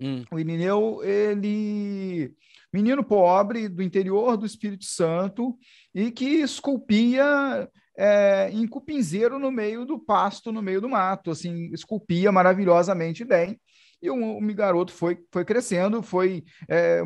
Hum. 0.00 0.24
O 0.30 0.38
Irineu, 0.38 1.02
ele 1.02 2.34
menino 2.72 3.02
pobre 3.02 3.68
do 3.68 3.82
interior 3.82 4.36
do 4.36 4.46
Espírito 4.46 4.84
Santo 4.84 5.58
e 5.94 6.10
que 6.10 6.26
esculpia 6.26 7.68
é, 7.96 8.50
em 8.52 8.66
cupinzeiro 8.66 9.38
no 9.38 9.50
meio 9.50 9.84
do 9.84 9.98
pasto, 9.98 10.52
no 10.52 10.62
meio 10.62 10.80
do 10.80 10.88
mato, 10.88 11.30
assim, 11.30 11.70
esculpia 11.72 12.30
maravilhosamente 12.30 13.24
bem. 13.24 13.58
E 14.00 14.10
o, 14.10 14.38
o 14.38 14.54
garoto 14.54 14.92
foi, 14.92 15.18
foi 15.32 15.44
crescendo, 15.44 16.02
foi 16.02 16.44
é, 16.68 17.02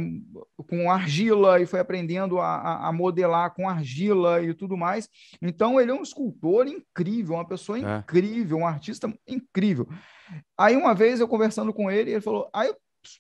com 0.69 0.91
argila 0.91 1.61
e 1.61 1.67
foi 1.67 1.81
aprendendo 1.81 2.39
a, 2.39 2.89
a, 2.89 2.93
modelar 2.93 3.55
com 3.55 3.69
argila 3.69 4.43
e 4.43 4.53
tudo 4.53 4.77
mais. 4.77 5.09
Então, 5.41 5.81
ele 5.81 5.91
é 5.91 5.95
um 5.95 6.03
escultor 6.03 6.67
incrível, 6.67 7.37
uma 7.37 7.49
pessoa 7.49 7.79
é. 7.79 7.99
incrível, 7.99 8.59
um 8.59 8.67
artista 8.67 9.13
incrível. 9.27 9.89
Aí, 10.59 10.77
uma 10.77 10.95
vez, 10.95 11.21
eu 11.21 11.29
conversando 11.29 11.73
com 11.73 11.91
ele, 11.91 12.11
ele 12.11 12.21
falou: 12.21 12.49
aí 12.53 12.73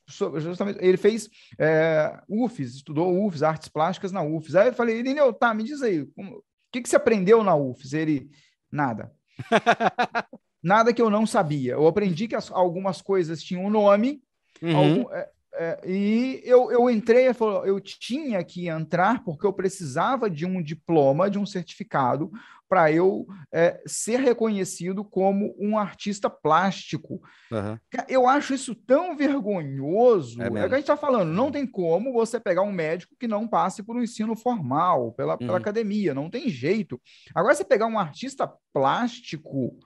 justamente, 0.06 0.78
ele 0.80 0.96
fez 0.96 1.28
é, 1.58 2.20
UFES, 2.28 2.76
estudou 2.76 3.26
UFES, 3.26 3.42
artes 3.42 3.68
plásticas 3.68 4.12
na 4.12 4.22
UFES. 4.22 4.54
Aí 4.54 4.68
eu 4.68 4.74
falei, 4.74 4.98
Irineu, 4.98 5.32
tá, 5.32 5.52
me 5.52 5.64
diz 5.64 5.82
aí, 5.82 6.02
o 6.02 6.42
que, 6.70 6.82
que 6.82 6.88
você 6.88 6.96
aprendeu 6.96 7.42
na 7.42 7.54
UFES? 7.56 7.92
Ele, 7.92 8.30
nada. 8.70 9.12
nada 10.62 10.92
que 10.92 11.02
eu 11.02 11.10
não 11.10 11.26
sabia. 11.26 11.72
Eu 11.72 11.86
aprendi 11.86 12.28
que 12.28 12.36
as, 12.36 12.50
algumas 12.50 13.02
coisas 13.02 13.42
tinham 13.42 13.64
um 13.64 13.70
nome, 13.70 14.22
uhum. 14.62 14.76
algum, 14.76 15.12
é, 15.12 15.28
é, 15.54 15.80
e 15.86 16.40
eu, 16.44 16.72
eu 16.72 16.88
entrei, 16.88 17.26
eu 17.64 17.78
tinha 17.78 18.42
que 18.42 18.68
entrar 18.68 19.22
porque 19.22 19.46
eu 19.46 19.52
precisava 19.52 20.30
de 20.30 20.46
um 20.46 20.62
diploma, 20.62 21.28
de 21.28 21.38
um 21.38 21.44
certificado, 21.44 22.30
para 22.72 22.90
eu 22.90 23.26
é, 23.52 23.82
ser 23.84 24.18
reconhecido 24.18 25.04
como 25.04 25.54
um 25.58 25.76
artista 25.76 26.30
plástico. 26.30 27.20
Uhum. 27.50 27.78
Eu 28.08 28.26
acho 28.26 28.54
isso 28.54 28.74
tão 28.74 29.14
vergonhoso. 29.14 30.40
É, 30.40 30.46
é 30.46 30.48
o 30.48 30.52
que 30.52 30.58
a 30.58 30.68
gente 30.68 30.78
está 30.78 30.96
falando. 30.96 31.28
Não 31.34 31.52
tem 31.52 31.66
como 31.66 32.14
você 32.14 32.40
pegar 32.40 32.62
um 32.62 32.72
médico 32.72 33.14
que 33.20 33.28
não 33.28 33.46
passe 33.46 33.82
por 33.82 33.94
um 33.94 34.02
ensino 34.02 34.34
formal, 34.34 35.12
pela, 35.12 35.34
uhum. 35.34 35.38
pela 35.38 35.58
academia. 35.58 36.14
Não 36.14 36.30
tem 36.30 36.48
jeito. 36.48 36.98
Agora, 37.34 37.54
você 37.54 37.62
pegar 37.62 37.86
um 37.86 37.98
artista 37.98 38.50
plástico 38.72 39.76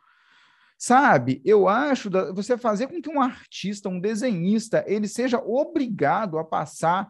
Sabe, 0.78 1.40
eu 1.44 1.68
acho 1.68 2.10
da, 2.10 2.32
você 2.32 2.58
fazer 2.58 2.86
com 2.86 3.00
que 3.00 3.08
um 3.08 3.20
artista, 3.20 3.88
um 3.88 3.98
desenhista, 3.98 4.84
ele 4.86 5.08
seja 5.08 5.38
obrigado 5.38 6.38
a 6.38 6.44
passar 6.44 7.08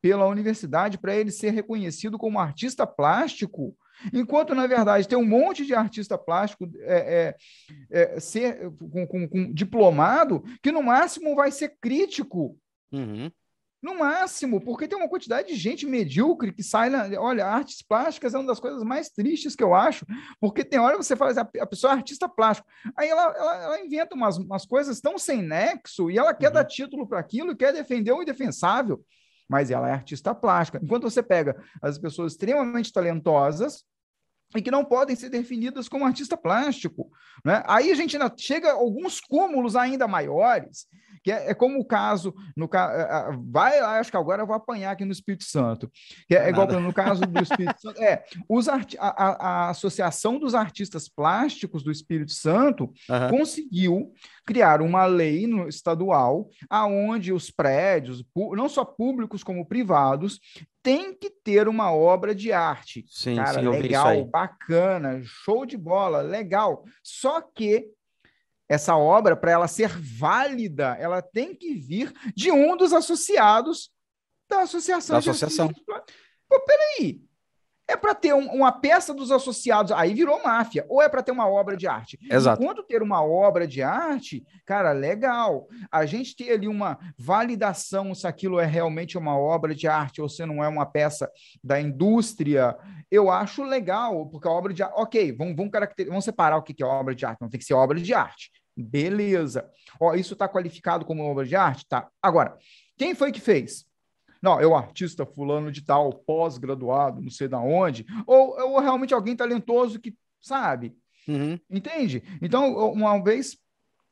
pela 0.00 0.26
universidade 0.26 0.96
para 0.96 1.14
ele 1.14 1.30
ser 1.30 1.50
reconhecido 1.50 2.16
como 2.16 2.38
artista 2.38 2.86
plástico, 2.86 3.76
enquanto, 4.12 4.54
na 4.54 4.66
verdade, 4.66 5.08
tem 5.08 5.18
um 5.18 5.26
monte 5.26 5.66
de 5.66 5.74
artista 5.74 6.16
plástico 6.16 6.70
é, 6.80 7.36
é, 7.90 8.10
é, 8.14 8.20
ser, 8.20 8.70
com, 8.78 9.06
com, 9.06 9.28
com, 9.28 9.52
diplomado 9.52 10.42
que, 10.62 10.72
no 10.72 10.82
máximo, 10.82 11.34
vai 11.34 11.50
ser 11.50 11.76
crítico. 11.80 12.56
Uhum. 12.92 13.30
No 13.82 13.98
máximo, 13.98 14.60
porque 14.60 14.86
tem 14.86 14.98
uma 14.98 15.08
quantidade 15.08 15.48
de 15.48 15.56
gente 15.56 15.86
medíocre 15.86 16.52
que 16.52 16.62
sai 16.62 16.90
na. 16.90 17.08
Olha, 17.18 17.46
artes 17.46 17.80
plásticas 17.80 18.34
é 18.34 18.38
uma 18.38 18.46
das 18.46 18.60
coisas 18.60 18.82
mais 18.82 19.08
tristes 19.08 19.56
que 19.56 19.64
eu 19.64 19.74
acho, 19.74 20.04
porque 20.38 20.62
tem 20.62 20.78
hora 20.78 20.98
que 20.98 21.02
você 21.02 21.16
fala 21.16 21.30
assim, 21.30 21.40
a 21.58 21.66
pessoa 21.66 21.92
é 21.92 21.96
artista 21.96 22.28
plástico, 22.28 22.68
aí 22.94 23.08
ela, 23.08 23.34
ela, 23.34 23.62
ela 23.62 23.80
inventa 23.80 24.14
umas, 24.14 24.36
umas 24.36 24.66
coisas 24.66 25.00
tão 25.00 25.16
sem 25.16 25.40
nexo 25.40 26.10
e 26.10 26.18
ela 26.18 26.34
quer 26.34 26.48
uhum. 26.48 26.54
dar 26.54 26.64
título 26.64 27.08
para 27.08 27.20
aquilo, 27.20 27.56
quer 27.56 27.72
defender 27.72 28.12
o 28.12 28.22
indefensável, 28.22 29.02
mas 29.48 29.70
ela 29.70 29.88
é 29.88 29.92
artista 29.92 30.34
plástica. 30.34 30.78
Enquanto 30.82 31.04
você 31.04 31.22
pega 31.22 31.56
as 31.80 31.96
pessoas 31.96 32.32
extremamente 32.32 32.92
talentosas, 32.92 33.84
e 34.56 34.60
que 34.60 34.70
não 34.70 34.84
podem 34.84 35.14
ser 35.14 35.28
definidas 35.28 35.88
como 35.88 36.04
artista 36.04 36.36
plástico. 36.36 37.10
Né? 37.44 37.62
Aí 37.66 37.90
a 37.90 37.94
gente 37.94 38.18
chega 38.36 38.70
a 38.70 38.74
alguns 38.74 39.20
cúmulos 39.20 39.76
ainda 39.76 40.08
maiores, 40.08 40.86
que 41.22 41.30
é, 41.30 41.50
é 41.50 41.54
como 41.54 41.78
o 41.78 41.84
caso, 41.84 42.34
no 42.56 42.68
vai 43.50 43.78
acho 43.78 44.10
que 44.10 44.16
agora 44.16 44.42
eu 44.42 44.46
vou 44.46 44.56
apanhar 44.56 44.92
aqui 44.92 45.04
no 45.04 45.12
Espírito 45.12 45.44
Santo, 45.44 45.90
que 46.26 46.34
é, 46.34 46.46
é 46.46 46.48
igual 46.50 46.66
no 46.80 46.92
caso 46.92 47.22
do 47.22 47.42
Espírito 47.42 47.80
Santo, 47.80 48.00
é, 48.02 48.24
os 48.48 48.68
a, 48.68 48.80
a, 48.98 49.70
Associação 49.70 50.38
dos 50.38 50.54
Artistas 50.54 51.08
Plásticos 51.08 51.82
do 51.82 51.90
Espírito 51.90 52.32
Santo 52.32 52.84
uhum. 53.08 53.38
conseguiu 53.38 54.12
criar 54.46 54.80
uma 54.80 55.04
lei 55.04 55.46
no, 55.46 55.68
estadual 55.68 56.48
aonde 56.68 57.32
os 57.32 57.50
prédios, 57.50 58.24
não 58.34 58.68
só 58.68 58.84
públicos 58.84 59.44
como 59.44 59.66
privados, 59.66 60.40
tem 60.82 61.14
que 61.14 61.30
ter 61.30 61.68
uma 61.68 61.92
obra 61.92 62.34
de 62.34 62.52
arte. 62.52 63.04
Sim, 63.08 63.36
Cara, 63.36 63.60
sim, 63.60 63.68
legal, 63.68 64.24
bacana, 64.26 65.20
show 65.22 65.66
de 65.66 65.76
bola, 65.76 66.22
legal. 66.22 66.84
Só 67.02 67.40
que 67.40 67.90
essa 68.70 68.96
obra, 68.96 69.34
para 69.34 69.50
ela 69.50 69.66
ser 69.66 69.90
válida, 69.98 70.96
ela 71.00 71.20
tem 71.20 71.56
que 71.56 71.74
vir 71.74 72.14
de 72.36 72.52
um 72.52 72.76
dos 72.76 72.92
associados 72.92 73.90
da 74.48 74.60
associação. 74.60 75.14
Da 75.14 75.18
associação. 75.18 75.72
Pô, 76.48 76.60
peraí. 76.60 77.20
É 77.88 77.96
para 77.96 78.14
ter 78.14 78.32
um, 78.32 78.46
uma 78.46 78.70
peça 78.70 79.12
dos 79.12 79.32
associados, 79.32 79.90
aí 79.90 80.14
virou 80.14 80.40
máfia, 80.44 80.86
ou 80.88 81.02
é 81.02 81.08
para 81.08 81.24
ter 81.24 81.32
uma 81.32 81.48
obra 81.48 81.76
de 81.76 81.88
arte? 81.88 82.16
Exato. 82.30 82.62
Enquanto 82.62 82.84
ter 82.84 83.02
uma 83.02 83.24
obra 83.24 83.66
de 83.66 83.82
arte, 83.82 84.46
cara, 84.64 84.92
legal. 84.92 85.66
A 85.90 86.06
gente 86.06 86.36
ter 86.36 86.52
ali 86.52 86.68
uma 86.68 86.96
validação 87.18 88.14
se 88.14 88.28
aquilo 88.28 88.60
é 88.60 88.66
realmente 88.66 89.18
uma 89.18 89.36
obra 89.36 89.74
de 89.74 89.88
arte 89.88 90.22
ou 90.22 90.28
se 90.28 90.46
não 90.46 90.62
é 90.62 90.68
uma 90.68 90.86
peça 90.86 91.28
da 91.64 91.80
indústria, 91.80 92.76
eu 93.10 93.28
acho 93.28 93.64
legal, 93.64 94.24
porque 94.26 94.46
a 94.46 94.52
obra 94.52 94.72
de 94.72 94.84
arte. 94.84 94.94
Ok, 94.96 95.32
vamos, 95.32 95.56
vamos, 95.56 95.72
vamos 96.06 96.24
separar 96.24 96.56
o 96.56 96.62
que 96.62 96.80
é 96.80 96.86
obra 96.86 97.16
de 97.16 97.26
arte. 97.26 97.40
Não 97.40 97.50
tem 97.50 97.58
que 97.58 97.66
ser 97.66 97.74
obra 97.74 97.98
de 97.98 98.14
arte. 98.14 98.52
Beleza. 98.76 99.68
Ó, 100.00 100.14
isso 100.14 100.34
está 100.34 100.48
qualificado 100.48 101.04
como 101.04 101.24
obra 101.24 101.44
de 101.44 101.56
arte? 101.56 101.86
Tá. 101.86 102.08
Agora, 102.22 102.56
quem 102.96 103.14
foi 103.14 103.32
que 103.32 103.40
fez? 103.40 103.84
Não, 104.42 104.58
é 104.58 104.66
o 104.66 104.74
artista 104.74 105.26
fulano 105.26 105.70
de 105.70 105.82
tal, 105.84 106.12
pós-graduado, 106.12 107.20
não 107.20 107.30
sei 107.30 107.46
da 107.46 107.58
onde, 107.58 108.06
ou, 108.26 108.58
ou 108.58 108.80
realmente 108.80 109.12
alguém 109.12 109.36
talentoso 109.36 110.00
que 110.00 110.14
sabe, 110.40 110.96
uhum. 111.28 111.58
entende? 111.68 112.22
Então, 112.40 112.74
uma 112.92 113.22
vez 113.22 113.58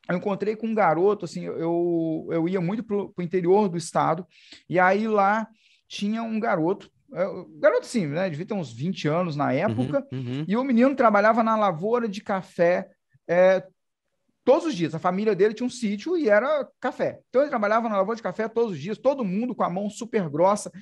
eu 0.08 0.16
encontrei 0.16 0.54
com 0.54 0.66
um 0.66 0.74
garoto, 0.74 1.24
assim, 1.24 1.44
eu, 1.44 2.28
eu 2.30 2.48
ia 2.48 2.60
muito 2.60 2.82
para 2.82 2.96
o 2.96 3.22
interior 3.22 3.68
do 3.68 3.76
estado, 3.76 4.26
e 4.68 4.78
aí 4.78 5.08
lá 5.08 5.46
tinha 5.86 6.22
um 6.22 6.38
garoto, 6.38 6.90
é, 7.12 7.24
garoto 7.58 7.86
sim, 7.86 8.06
né, 8.06 8.28
devia 8.28 8.44
ter 8.44 8.54
uns 8.54 8.72
20 8.72 9.08
anos 9.08 9.36
na 9.36 9.52
época, 9.52 10.06
uhum, 10.12 10.18
uhum. 10.18 10.44
e 10.46 10.56
o 10.56 10.64
menino 10.64 10.94
trabalhava 10.94 11.42
na 11.42 11.56
lavoura 11.56 12.06
de 12.06 12.22
café 12.22 12.90
é, 13.26 13.66
todos 14.48 14.64
os 14.64 14.74
dias. 14.74 14.94
A 14.94 14.98
família 14.98 15.36
dele 15.36 15.52
tinha 15.52 15.66
um 15.66 15.70
sítio 15.70 16.16
e 16.16 16.26
era 16.26 16.66
café. 16.80 17.20
Então 17.28 17.42
ele 17.42 17.50
trabalhava 17.50 17.86
na 17.86 17.98
lavoura 17.98 18.16
de 18.16 18.22
café 18.22 18.48
todos 18.48 18.72
os 18.72 18.80
dias, 18.80 18.96
todo 18.96 19.22
mundo 19.22 19.54
com 19.54 19.62
a 19.62 19.68
mão 19.68 19.90
super 19.90 20.26
grossa. 20.30 20.72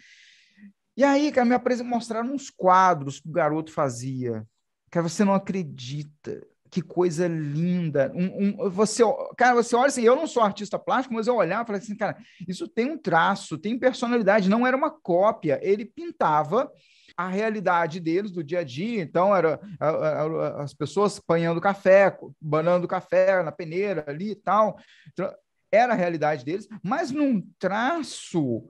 E 0.97 1.03
aí, 1.03 1.33
cara, 1.33 1.45
me 1.45 1.83
mostraram 1.83 2.33
uns 2.33 2.49
quadros 2.49 3.19
que 3.19 3.29
o 3.29 3.33
garoto 3.33 3.73
fazia. 3.73 4.47
Cara, 4.89 5.09
você 5.09 5.25
não 5.25 5.35
acredita. 5.35 6.47
Que 6.71 6.81
coisa 6.81 7.27
linda. 7.27 8.13
Um, 8.15 8.67
um, 8.67 8.71
você, 8.71 9.03
cara, 9.37 9.57
você 9.57 9.75
olha 9.75 9.89
assim, 9.89 10.03
eu 10.03 10.15
não 10.15 10.29
sou 10.29 10.45
artista 10.45 10.79
plástico, 10.79 11.15
mas 11.15 11.27
eu 11.27 11.35
olhava 11.35 11.65
e 11.65 11.67
falei 11.67 11.83
assim, 11.83 11.97
cara, 11.97 12.17
isso 12.47 12.69
tem 12.69 12.93
um 12.93 12.97
traço, 12.97 13.59
tem 13.59 13.77
personalidade, 13.77 14.49
não 14.49 14.65
era 14.65 14.77
uma 14.77 14.93
cópia. 14.93 15.59
Ele 15.61 15.85
pintava 15.85 16.71
a 17.17 17.29
realidade 17.29 17.99
deles 17.99 18.31
do 18.31 18.45
dia 18.45 18.61
a 18.61 18.65
dia. 18.65 19.03
Então, 19.03 19.35
era 19.35 19.61
a, 19.81 19.89
a, 19.89 20.63
as 20.63 20.75
pessoas 20.75 21.19
apanhando 21.19 21.61
café, 21.61 22.17
banando 22.41 22.87
café 22.87 23.43
na 23.43 23.51
peneira 23.51 24.05
ali 24.07 24.33
e 24.33 24.37
tal. 24.37 24.79
Então, 25.13 25.33
era 25.73 25.93
a 25.93 25.97
realidade 25.97 26.45
deles, 26.45 26.69
mas 26.83 27.11
num 27.11 27.43
traço 27.59 28.69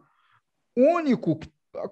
único. 0.76 1.38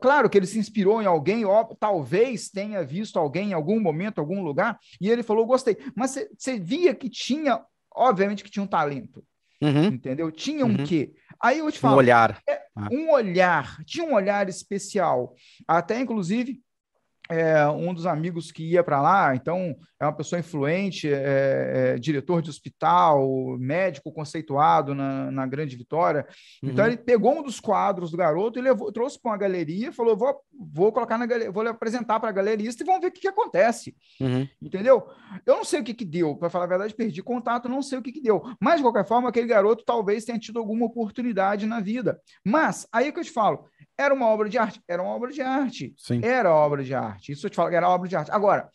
Claro 0.01 0.31
que 0.31 0.39
ele 0.39 0.47
se 0.47 0.59
inspirou 0.59 1.03
em 1.03 1.07
alguém, 1.07 1.45
ó, 1.45 1.63
talvez 1.79 2.49
tenha 2.49 2.83
visto 2.83 3.19
alguém 3.19 3.51
em 3.51 3.53
algum 3.53 3.79
momento, 3.79 4.19
algum 4.19 4.43
lugar, 4.43 4.79
e 5.01 5.11
ele 5.11 5.23
falou: 5.23 5.47
gostei. 5.47 5.77
Mas 5.95 6.19
você 6.39 6.59
via 6.59 6.95
que 6.95 7.11
tinha, 7.11 7.63
obviamente, 7.95 8.43
que 8.43 8.51
tinha 8.51 8.63
um 8.63 8.69
talento. 8.69 9.23
Uhum. 9.61 9.87
Entendeu? 9.87 10.31
Tinha 10.31 10.65
um 10.65 10.71
uhum. 10.71 10.85
quê? 10.85 11.15
Aí 11.45 11.59
eu 11.59 11.71
te 11.71 11.79
falo. 11.79 11.97
Um 11.97 11.99
olhar. 11.99 12.41
É, 12.49 12.63
um 12.91 13.11
olhar. 13.11 13.77
Tinha 13.85 14.07
um 14.07 14.15
olhar 14.15 14.49
especial. 14.49 15.35
Até, 15.69 16.01
inclusive, 16.01 16.64
é, 17.31 17.67
um 17.69 17.95
dos 17.95 18.07
amigos 18.07 18.53
que 18.53 18.63
ia 18.73 18.85
para 18.85 19.01
lá, 19.01 19.35
então 19.35 19.75
é 19.99 20.05
uma 20.05 20.13
pessoa 20.13 20.39
influente, 20.39 21.09
é, 21.11 21.95
é, 21.95 21.99
diretor 21.99 22.43
de 22.43 22.51
hospital, 22.51 23.57
médico 23.59 24.13
conceituado 24.13 24.95
na, 24.95 25.31
na 25.31 25.47
Grande 25.47 25.77
Vitória. 25.77 26.27
Então, 26.63 26.69
uhum. 26.69 26.73
Então 26.75 26.87
ele 26.87 26.97
pegou 26.97 27.39
um 27.39 27.43
dos 27.43 27.61
quadros 27.61 28.11
do 28.11 28.17
garoto 28.17 28.59
e 28.59 28.63
levou, 28.63 28.93
trouxe 28.93 29.21
para 29.21 29.33
uma 29.33 29.39
galeria, 29.39 29.93
falou: 29.93 30.17
vou, 30.17 30.39
vou 30.73 30.93
colocar 30.93 31.17
na 31.17 31.25
galeria, 31.25 31.51
vou 31.51 31.67
apresentar 31.67 32.21
para 32.21 32.29
a 32.29 32.33
galerista 32.33 32.83
e 32.83 32.87
vamos 32.87 33.01
ver 33.01 33.09
o 33.09 33.13
que, 33.13 33.21
que 33.21 33.29
acontece. 33.29 33.97
Uhum. 34.21 34.47
Entendeu? 34.61 35.07
Eu 35.47 35.57
não 35.57 35.65
sei 35.65 35.81
o 35.81 35.85
que, 35.85 35.95
que 35.95 36.05
deu, 36.05 36.37
para 36.37 36.51
falar 36.51 36.67
a 36.67 36.69
verdade, 36.69 36.95
perdi 36.95 37.23
contato, 37.23 37.69
não 37.69 37.83
sei 37.83 37.99
o 37.99 38.03
que, 38.03 38.13
que 38.13 38.21
deu. 38.21 38.43
Mas, 38.61 38.77
de 38.77 38.83
qualquer 38.83 39.07
forma, 39.07 39.31
aquele 39.31 39.47
garoto 39.47 39.85
talvez 39.85 40.25
tenha 40.25 40.39
tido 40.39 40.59
alguma 40.59 40.85
oportunidade 40.85 41.65
na 41.65 41.81
vida. 41.81 42.21
Mas, 42.45 42.87
aí 42.93 43.09
é 43.09 43.13
que 43.13 43.19
eu 43.19 43.25
te 43.25 43.31
falo, 43.31 43.67
era 43.97 44.13
uma 44.13 44.27
obra 44.27 44.49
de 44.49 44.59
arte? 44.59 44.83
Era 44.89 45.03
uma 45.03 45.13
obra 45.13 45.31
de 45.31 45.41
arte. 45.41 45.95
Sim. 45.97 46.21
Era 46.23 46.53
obra 46.53 46.83
de 46.83 46.95
arte. 46.95 47.33
Isso 47.33 47.47
eu 47.47 47.51
te 47.51 47.57
falo 47.57 47.75
era 47.75 47.89
obra 47.89 48.09
de 48.09 48.17
arte. 48.17 48.31
Agora, 48.31 48.69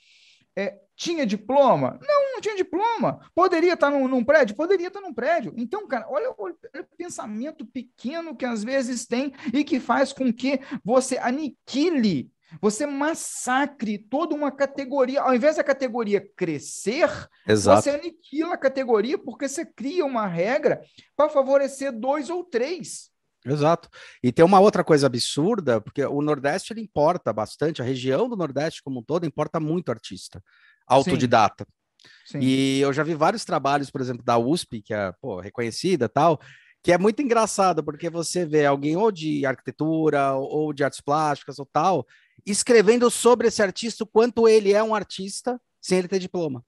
é, 0.56 0.78
tinha 0.96 1.26
diploma? 1.26 1.98
Não, 2.02 2.34
não 2.34 2.42
tinha 2.42 2.56
diploma. 2.56 3.20
Poderia 3.34 3.74
estar 3.74 3.90
num, 3.90 4.08
num, 4.08 4.24
prédio? 4.24 4.56
Poderia 4.56 4.88
estar 4.88 5.02
num 5.02 5.14
prédio. 5.14 5.54
Então, 5.58 5.88
cara, 5.88 6.06
olha, 6.10 6.34
olha, 6.38 6.56
olha, 6.74 6.84
o 6.84 6.98
pensamento 6.98 7.66
pequeno 7.66 8.36
que 8.36 8.46
às 8.46 8.64
vezes 8.64 9.06
tem 9.06 9.34
e 9.54 9.64
que 9.64 9.80
faz 9.80 10.12
com 10.12 10.32
que 10.34 10.60
você 10.84 11.18
aniquile, 11.18 12.30
você 12.62 12.86
massacre 12.86 13.98
toda 13.98 14.36
uma 14.36 14.52
categoria. 14.52 15.22
Ao 15.22 15.34
invés 15.34 15.58
da 15.58 15.64
categoria 15.64 16.28
crescer, 16.36 17.10
Exato. 17.48 17.84
você 17.84 17.92
aniquila 17.92 18.56
a 18.56 18.58
categoria 18.58 19.18
porque 19.18 19.48
você 19.48 19.66
cria 19.66 20.06
uma 20.06 20.28
regra 20.28 20.82
para 21.16 21.30
favorecer 21.30 21.92
dois 21.92 22.30
ou 22.30 22.44
três. 22.44 23.10
Exato. 23.46 23.90
E 24.22 24.32
tem 24.32 24.44
uma 24.44 24.60
outra 24.60 24.84
coisa 24.84 25.08
absurda, 25.08 25.80
porque 25.80 26.04
o 26.06 26.22
Nordeste 26.22 26.74
ele 26.74 26.82
importa 26.82 27.32
bastante, 27.32 27.82
a 27.82 27.86
região 27.86 28.28
do 28.28 28.36
Nordeste 28.36 28.84
como 28.84 29.00
um 29.00 29.04
todo 29.04 29.26
importa 29.26 29.60
muito 29.60 29.90
artista, 29.90 30.44
autodidata. 30.86 31.66
Sim. 31.66 31.80
Sim. 32.26 32.40
E 32.42 32.80
eu 32.80 32.94
já 32.94 33.04
vi 33.04 33.14
vários 33.14 33.44
trabalhos, 33.44 33.90
por 33.90 34.02
exemplo, 34.02 34.24
da 34.24 34.38
USP, 34.38 34.82
que 34.82 34.94
é 34.94 35.12
pô, 35.22 35.40
reconhecida 35.40 36.08
tal, 36.08 36.40
que 36.84 36.92
é 36.92 36.98
muito 36.98 37.22
engraçado, 37.22 37.84
porque 37.84 38.10
você 38.10 38.46
vê 38.46 38.66
alguém 38.66 38.96
ou 38.96 39.12
de 39.12 39.46
arquitetura 39.46 40.34
ou 40.34 40.72
de 40.72 40.84
artes 40.84 41.02
plásticas 41.02 41.60
ou 41.60 41.66
tal, 41.66 42.06
escrevendo 42.46 43.10
sobre 43.10 43.48
esse 43.48 43.62
artista, 43.62 44.04
o 44.04 44.08
quanto 44.08 44.48
ele 44.48 44.72
é 44.72 44.82
um 44.82 44.96
artista, 44.96 45.60
sem 45.82 45.98
ele 45.98 46.08
ter 46.08 46.20
diploma. 46.20 46.64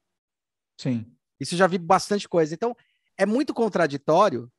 Sim. 0.77 1.05
Isso 1.39 1.55
já 1.55 1.65
vi 1.65 1.77
bastante 1.77 2.27
coisa. 2.27 2.53
Então, 2.53 2.75
é 3.17 3.25
muito 3.25 3.53
contraditório 3.53 4.51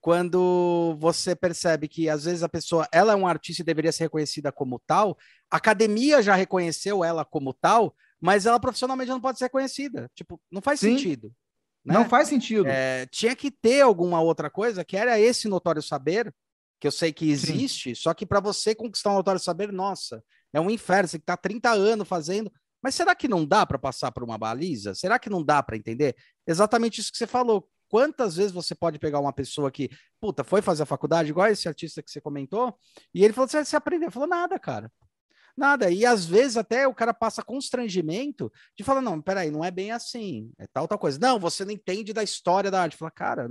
quando 0.00 0.96
você 0.98 1.36
percebe 1.36 1.86
que 1.86 2.08
às 2.08 2.24
vezes 2.24 2.42
a 2.42 2.48
pessoa 2.48 2.88
ela 2.92 3.12
é 3.12 3.16
um 3.16 3.26
artista 3.26 3.62
e 3.62 3.64
deveria 3.64 3.92
ser 3.92 4.04
reconhecida 4.04 4.50
como 4.50 4.80
tal, 4.86 5.16
a 5.50 5.56
academia 5.56 6.22
já 6.22 6.34
reconheceu 6.34 7.04
ela 7.04 7.24
como 7.24 7.52
tal, 7.52 7.94
mas 8.20 8.46
ela 8.46 8.58
profissionalmente 8.58 9.10
não 9.10 9.20
pode 9.20 9.38
ser 9.38 9.44
reconhecida. 9.44 10.10
Tipo, 10.14 10.40
não 10.50 10.62
faz 10.62 10.80
Sim. 10.80 10.96
sentido. 10.96 11.32
Né? 11.84 11.94
Não 11.94 12.08
faz 12.08 12.28
sentido. 12.28 12.66
É, 12.66 13.06
tinha 13.06 13.36
que 13.36 13.50
ter 13.50 13.82
alguma 13.82 14.20
outra 14.20 14.50
coisa 14.50 14.84
que 14.84 14.96
era 14.96 15.18
esse 15.18 15.48
notório 15.48 15.82
saber, 15.82 16.34
que 16.78 16.86
eu 16.86 16.92
sei 16.92 17.12
que 17.12 17.30
existe, 17.30 17.94
Sim. 17.94 17.94
só 17.94 18.14
que 18.14 18.24
para 18.24 18.40
você 18.40 18.74
conquistar 18.74 19.10
um 19.10 19.16
notório 19.16 19.40
saber, 19.40 19.70
nossa, 19.70 20.22
é 20.52 20.60
um 20.60 20.70
inferno, 20.70 21.08
você 21.08 21.18
que 21.18 21.24
tá 21.24 21.36
30 21.36 21.70
anos 21.70 22.08
fazendo. 22.08 22.50
Mas 22.82 22.94
será 22.94 23.14
que 23.14 23.28
não 23.28 23.44
dá 23.44 23.66
para 23.66 23.78
passar 23.78 24.10
por 24.10 24.24
uma 24.24 24.38
baliza? 24.38 24.94
Será 24.94 25.18
que 25.18 25.28
não 25.28 25.44
dá 25.44 25.62
para 25.62 25.76
entender? 25.76 26.16
Exatamente 26.46 27.00
isso 27.00 27.12
que 27.12 27.18
você 27.18 27.26
falou. 27.26 27.68
Quantas 27.90 28.36
vezes 28.36 28.52
você 28.52 28.72
pode 28.72 29.00
pegar 29.00 29.18
uma 29.18 29.32
pessoa 29.32 29.68
que, 29.68 29.90
puta, 30.20 30.44
foi 30.44 30.62
fazer 30.62 30.84
a 30.84 30.86
faculdade, 30.86 31.30
igual 31.30 31.48
esse 31.48 31.66
artista 31.66 32.00
que 32.00 32.08
você 32.08 32.20
comentou, 32.20 32.78
e 33.12 33.24
ele 33.24 33.34
falou: 33.34 33.48
você, 33.48 33.64
você 33.64 33.74
aprendeu? 33.74 34.12
Falou, 34.12 34.28
nada, 34.28 34.60
cara. 34.60 34.90
Nada. 35.56 35.90
E 35.90 36.06
às 36.06 36.24
vezes 36.24 36.56
até 36.56 36.86
o 36.86 36.94
cara 36.94 37.12
passa 37.12 37.42
constrangimento 37.42 38.50
de 38.78 38.84
falar: 38.84 39.00
não, 39.00 39.20
peraí, 39.20 39.50
não 39.50 39.64
é 39.64 39.72
bem 39.72 39.90
assim, 39.90 40.52
é 40.56 40.68
tal, 40.72 40.86
tal 40.86 41.00
coisa. 41.00 41.18
Não, 41.20 41.40
você 41.40 41.64
não 41.64 41.72
entende 41.72 42.12
da 42.12 42.22
história 42.22 42.70
da 42.70 42.80
arte. 42.80 42.96
Fala, 42.96 43.10
cara, 43.10 43.48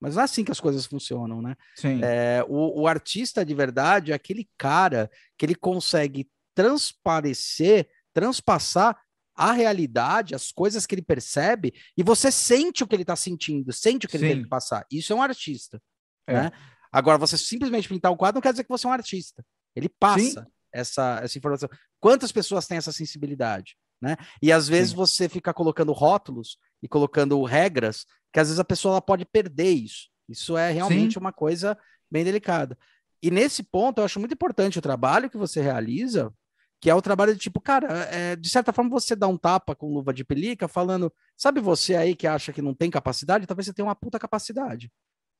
Mas 0.00 0.14
não 0.14 0.22
é 0.22 0.24
assim 0.24 0.42
que 0.42 0.50
as 0.50 0.60
coisas 0.60 0.86
funcionam, 0.86 1.42
né? 1.42 1.54
Sim. 1.76 2.00
É, 2.02 2.42
o, 2.48 2.80
o 2.80 2.86
artista 2.86 3.44
de 3.44 3.54
verdade 3.54 4.12
é 4.12 4.14
aquele 4.14 4.48
cara 4.56 5.10
que 5.36 5.44
ele 5.44 5.54
consegue 5.54 6.26
transparecer, 6.54 7.86
transpassar 8.14 8.98
a 9.38 9.52
realidade, 9.52 10.34
as 10.34 10.50
coisas 10.50 10.84
que 10.84 10.94
ele 10.96 11.02
percebe, 11.02 11.72
e 11.96 12.02
você 12.02 12.32
sente 12.32 12.82
o 12.82 12.88
que 12.88 12.96
ele 12.96 13.04
está 13.04 13.14
sentindo, 13.14 13.72
sente 13.72 14.04
o 14.04 14.08
que 14.08 14.16
ele 14.16 14.28
Sim. 14.28 14.34
tem 14.34 14.42
que 14.42 14.48
passar. 14.48 14.84
Isso 14.90 15.12
é 15.12 15.16
um 15.16 15.22
artista. 15.22 15.80
É. 16.26 16.34
Né? 16.34 16.52
Agora, 16.90 17.16
você 17.16 17.38
simplesmente 17.38 17.88
pintar 17.88 18.10
o 18.10 18.16
quadro 18.16 18.36
não 18.36 18.42
quer 18.42 18.52
dizer 18.52 18.64
que 18.64 18.68
você 18.68 18.86
é 18.86 18.90
um 18.90 18.92
artista. 18.92 19.44
Ele 19.76 19.88
passa 19.88 20.44
essa, 20.72 21.20
essa 21.22 21.38
informação. 21.38 21.68
Quantas 22.00 22.32
pessoas 22.32 22.66
têm 22.66 22.78
essa 22.78 22.90
sensibilidade? 22.90 23.76
Né? 24.00 24.16
E 24.42 24.50
às 24.50 24.66
vezes 24.66 24.90
Sim. 24.90 24.96
você 24.96 25.28
fica 25.28 25.54
colocando 25.54 25.92
rótulos 25.92 26.58
e 26.82 26.88
colocando 26.88 27.42
regras 27.44 28.04
que 28.32 28.40
às 28.40 28.48
vezes 28.48 28.58
a 28.58 28.64
pessoa 28.64 28.94
ela 28.94 29.02
pode 29.02 29.24
perder 29.24 29.70
isso. 29.70 30.08
Isso 30.28 30.56
é 30.56 30.70
realmente 30.70 31.14
Sim. 31.14 31.20
uma 31.20 31.32
coisa 31.32 31.78
bem 32.10 32.24
delicada. 32.24 32.76
E 33.22 33.30
nesse 33.30 33.62
ponto, 33.62 34.00
eu 34.00 34.04
acho 34.04 34.18
muito 34.18 34.34
importante 34.34 34.78
o 34.78 34.82
trabalho 34.82 35.30
que 35.30 35.36
você 35.36 35.60
realiza, 35.60 36.32
que 36.80 36.88
é 36.90 36.94
o 36.94 37.02
trabalho 37.02 37.34
de 37.34 37.40
tipo, 37.40 37.60
cara, 37.60 37.88
é, 38.04 38.36
de 38.36 38.48
certa 38.48 38.72
forma 38.72 38.90
você 38.90 39.16
dá 39.16 39.26
um 39.26 39.36
tapa 39.36 39.74
com 39.74 39.92
luva 39.92 40.12
de 40.14 40.24
pelica, 40.24 40.68
falando, 40.68 41.12
sabe 41.36 41.60
você 41.60 41.96
aí 41.96 42.14
que 42.14 42.26
acha 42.26 42.52
que 42.52 42.62
não 42.62 42.74
tem 42.74 42.90
capacidade? 42.90 43.46
Talvez 43.46 43.66
você 43.66 43.72
tenha 43.72 43.86
uma 43.86 43.96
puta 43.96 44.18
capacidade. 44.18 44.90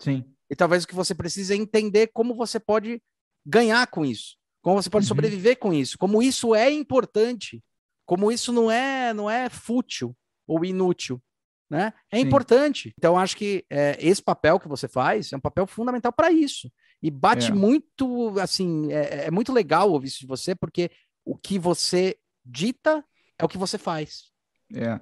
Sim. 0.00 0.24
E 0.50 0.56
talvez 0.56 0.84
o 0.84 0.88
que 0.88 0.94
você 0.94 1.14
precisa 1.14 1.54
é 1.54 1.56
entender 1.56 2.08
como 2.08 2.34
você 2.34 2.58
pode 2.58 3.02
ganhar 3.46 3.86
com 3.86 4.04
isso, 4.04 4.36
como 4.62 4.82
você 4.82 4.90
pode 4.90 5.04
Uhum. 5.04 5.08
sobreviver 5.08 5.58
com 5.58 5.72
isso, 5.72 5.96
como 5.98 6.22
isso 6.22 6.54
é 6.54 6.70
importante, 6.72 7.62
como 8.06 8.32
isso 8.32 8.52
não 8.52 8.70
é 8.70 9.12
não 9.14 9.30
é 9.30 9.48
fútil 9.48 10.16
ou 10.46 10.64
inútil, 10.64 11.22
né? 11.70 11.92
É 12.10 12.18
Sim. 12.18 12.24
importante. 12.26 12.92
Então 12.98 13.16
acho 13.18 13.36
que 13.36 13.64
é, 13.70 13.96
esse 14.00 14.22
papel 14.22 14.58
que 14.58 14.66
você 14.68 14.88
faz 14.88 15.32
é 15.32 15.36
um 15.36 15.40
papel 15.40 15.66
fundamental 15.66 16.12
para 16.12 16.32
isso. 16.32 16.70
E 17.02 17.10
bate 17.10 17.50
É. 17.52 17.54
muito, 17.54 18.34
assim, 18.40 18.90
é, 18.92 19.26
é 19.26 19.30
muito 19.30 19.52
legal 19.52 19.90
ouvir 19.92 20.08
isso 20.08 20.20
de 20.20 20.26
você, 20.26 20.54
porque 20.54 20.90
o 21.28 21.36
que 21.36 21.58
você 21.58 22.16
dita 22.42 23.04
é 23.38 23.44
o 23.44 23.48
que 23.48 23.58
você 23.58 23.76
faz. 23.76 24.32
É. 24.74 24.98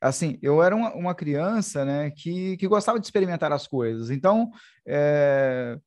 Assim, 0.00 0.38
eu 0.42 0.62
era 0.62 0.76
uma, 0.76 0.94
uma 0.94 1.14
criança, 1.14 1.84
né, 1.84 2.10
que, 2.10 2.56
que 2.58 2.68
gostava 2.68 3.00
de 3.00 3.06
experimentar 3.06 3.50
as 3.50 3.66
coisas. 3.66 4.10
Então, 4.10 4.50
é, 4.86 5.78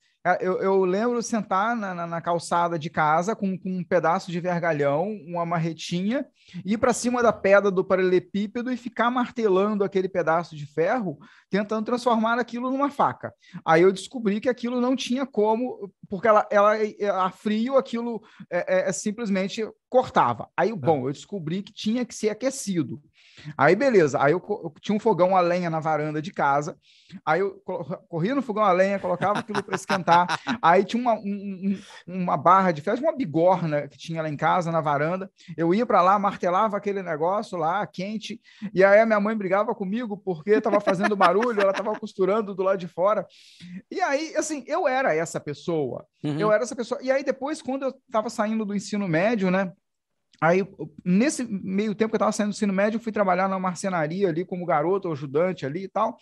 eu, 0.41 0.59
eu 0.59 0.83
lembro 0.83 1.21
sentar 1.21 1.75
na, 1.75 1.93
na, 1.93 2.07
na 2.07 2.21
calçada 2.21 2.77
de 2.77 2.89
casa 2.89 3.35
com, 3.35 3.57
com 3.57 3.77
um 3.77 3.83
pedaço 3.83 4.31
de 4.31 4.39
vergalhão, 4.39 5.09
uma 5.25 5.45
marretinha, 5.45 6.25
ir 6.65 6.77
para 6.77 6.93
cima 6.93 7.23
da 7.23 7.31
pedra 7.31 7.71
do 7.71 7.83
paralelepípedo 7.83 8.71
e 8.71 8.77
ficar 8.77 9.09
martelando 9.09 9.83
aquele 9.83 10.09
pedaço 10.09 10.55
de 10.55 10.65
ferro, 10.65 11.17
tentando 11.49 11.85
transformar 11.85 12.39
aquilo 12.39 12.69
numa 12.69 12.89
faca. 12.89 13.33
Aí 13.65 13.81
eu 13.81 13.91
descobri 13.91 14.41
que 14.41 14.49
aquilo 14.49 14.81
não 14.81 14.95
tinha 14.95 15.25
como, 15.25 15.91
porque 16.09 16.27
ela, 16.27 16.45
ela 16.51 16.75
a 17.25 17.31
frio 17.31 17.77
aquilo 17.77 18.21
é, 18.51 18.85
é, 18.87 18.89
é 18.89 18.91
simplesmente 18.91 19.65
cortava. 19.89 20.49
Aí, 20.57 20.73
bom, 20.73 21.07
eu 21.07 21.13
descobri 21.13 21.63
que 21.63 21.71
tinha 21.71 22.05
que 22.05 22.13
ser 22.13 22.29
aquecido. 22.29 23.01
Aí, 23.57 23.75
beleza. 23.75 24.21
Aí 24.21 24.31
eu, 24.31 24.43
eu, 24.49 24.73
tinha 24.81 24.95
um 24.95 24.99
fogão 24.99 25.35
a 25.35 25.41
lenha 25.41 25.69
na 25.69 25.79
varanda 25.79 26.21
de 26.21 26.31
casa. 26.31 26.77
Aí 27.25 27.39
eu 27.39 27.61
corria 28.09 28.35
no 28.35 28.41
fogão 28.41 28.63
a 28.63 28.71
lenha, 28.71 28.99
colocava 28.99 29.39
aquilo 29.39 29.63
para 29.63 29.75
esquentar. 29.75 30.27
Aí 30.61 30.83
tinha 30.83 31.01
uma, 31.01 31.13
um, 31.13 31.79
uma 32.05 32.37
barra 32.37 32.71
de 32.71 32.81
ferro, 32.81 32.99
uma 32.99 33.15
bigorna 33.15 33.87
que 33.87 33.97
tinha 33.97 34.21
lá 34.21 34.29
em 34.29 34.37
casa, 34.37 34.71
na 34.71 34.81
varanda. 34.81 35.31
Eu 35.55 35.73
ia 35.73 35.85
para 35.85 36.01
lá, 36.01 36.19
martelava 36.19 36.77
aquele 36.77 37.01
negócio 37.01 37.57
lá, 37.57 37.85
quente. 37.85 38.41
E 38.73 38.83
aí 38.83 38.99
a 38.99 39.05
minha 39.05 39.19
mãe 39.19 39.35
brigava 39.35 39.73
comigo 39.73 40.17
porque 40.17 40.51
estava 40.51 40.79
fazendo 40.79 41.15
barulho, 41.15 41.61
ela 41.61 41.71
estava 41.71 41.97
costurando 41.97 42.53
do 42.53 42.63
lado 42.63 42.77
de 42.77 42.87
fora. 42.87 43.25
E 43.89 44.01
aí, 44.01 44.35
assim, 44.35 44.63
eu 44.67 44.87
era 44.87 45.13
essa 45.13 45.39
pessoa. 45.39 46.05
Uhum. 46.23 46.39
Eu 46.39 46.51
era 46.51 46.63
essa 46.63 46.75
pessoa. 46.75 46.99
E 47.01 47.11
aí, 47.11 47.23
depois, 47.23 47.61
quando 47.61 47.83
eu 47.83 47.89
estava 47.89 48.29
saindo 48.29 48.65
do 48.65 48.75
ensino 48.75 49.07
médio, 49.07 49.49
né? 49.49 49.71
Aí, 50.39 50.67
nesse 51.03 51.43
meio 51.43 51.95
tempo 51.95 52.11
que 52.11 52.15
eu 52.15 52.17
estava 52.17 52.31
saindo 52.31 52.51
do 52.51 52.53
ensino 52.55 52.73
médio, 52.73 52.99
fui 52.99 53.11
trabalhar 53.11 53.47
na 53.47 53.57
marcenaria 53.57 54.29
ali 54.29 54.45
como 54.45 54.65
garoto, 54.65 55.11
ajudante 55.11 55.65
ali 55.65 55.85
e 55.85 55.87
tal. 55.87 56.17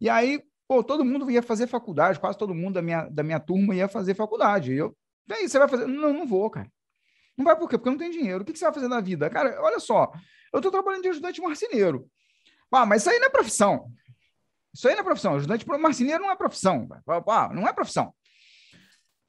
E 0.00 0.08
aí, 0.08 0.42
pô, 0.66 0.82
todo 0.82 1.04
mundo 1.04 1.30
ia 1.30 1.42
fazer 1.42 1.66
faculdade, 1.66 2.18
quase 2.18 2.38
todo 2.38 2.54
mundo 2.54 2.74
da 2.74 2.82
minha, 2.82 3.08
da 3.08 3.22
minha 3.22 3.38
turma 3.38 3.74
ia 3.74 3.88
fazer 3.88 4.14
faculdade. 4.14 4.72
E 4.72 4.78
eu, 4.78 4.96
e 5.28 5.32
aí, 5.34 5.48
você 5.48 5.58
vai 5.58 5.68
fazer? 5.68 5.86
Não, 5.86 6.12
não 6.12 6.26
vou, 6.26 6.48
cara. 6.50 6.70
Não 7.36 7.44
vai 7.44 7.56
por 7.56 7.68
quê? 7.68 7.76
Porque 7.76 7.90
não 7.90 7.98
tenho 7.98 8.12
dinheiro. 8.12 8.42
O 8.42 8.44
que, 8.44 8.52
que 8.52 8.58
você 8.58 8.64
vai 8.64 8.74
fazer 8.74 8.88
na 8.88 9.00
vida? 9.00 9.28
Cara, 9.30 9.60
olha 9.62 9.78
só, 9.78 10.10
eu 10.52 10.58
estou 10.58 10.72
trabalhando 10.72 11.02
de 11.02 11.08
ajudante 11.08 11.40
marceneiro. 11.40 12.08
Ah, 12.72 12.86
mas 12.86 13.02
isso 13.02 13.10
aí 13.10 13.18
não 13.18 13.26
é 13.26 13.30
profissão. 13.30 13.90
Isso 14.72 14.88
aí 14.88 14.94
não 14.94 15.00
é 15.00 15.04
profissão. 15.04 15.34
Ajudante 15.34 15.66
marceneiro 15.66 16.22
não 16.22 16.30
é 16.30 16.36
profissão. 16.36 16.88
Ah, 17.28 17.50
não 17.52 17.66
é 17.66 17.72
profissão. 17.72 18.14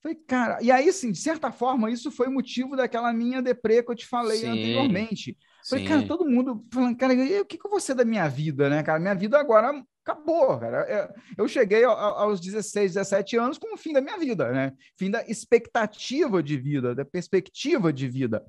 Falei, 0.01 0.17
cara, 0.27 0.57
e 0.61 0.71
aí, 0.71 0.89
assim, 0.89 1.11
de 1.11 1.19
certa 1.19 1.51
forma, 1.51 1.91
isso 1.91 2.09
foi 2.09 2.27
motivo 2.27 2.75
daquela 2.75 3.13
minha 3.13 3.41
deprê 3.41 3.83
que 3.83 3.91
eu 3.91 3.95
te 3.95 4.07
falei 4.07 4.39
sim, 4.39 4.47
anteriormente. 4.47 5.37
Falei, 5.67 5.83
sim. 5.85 5.89
cara, 5.89 6.07
todo 6.07 6.27
mundo 6.27 6.65
falando, 6.73 6.97
cara, 6.97 7.13
o 7.13 7.45
que, 7.45 7.57
que 7.57 7.65
eu 7.65 7.69
vou 7.69 7.79
ser 7.79 7.93
da 7.93 8.03
minha 8.03 8.27
vida, 8.27 8.67
né, 8.67 8.81
cara? 8.81 8.99
Minha 8.99 9.13
vida 9.13 9.39
agora 9.39 9.71
acabou, 10.03 10.57
cara. 10.57 11.13
Eu 11.37 11.47
cheguei 11.47 11.83
aos 11.83 12.39
16, 12.39 12.95
17 12.95 13.37
anos 13.37 13.57
com 13.59 13.75
o 13.75 13.77
fim 13.77 13.93
da 13.93 14.01
minha 14.01 14.17
vida, 14.17 14.51
né? 14.51 14.73
Fim 14.97 15.11
da 15.11 15.23
expectativa 15.27 16.41
de 16.41 16.57
vida, 16.57 16.95
da 16.95 17.05
perspectiva 17.05 17.93
de 17.93 18.07
vida. 18.07 18.43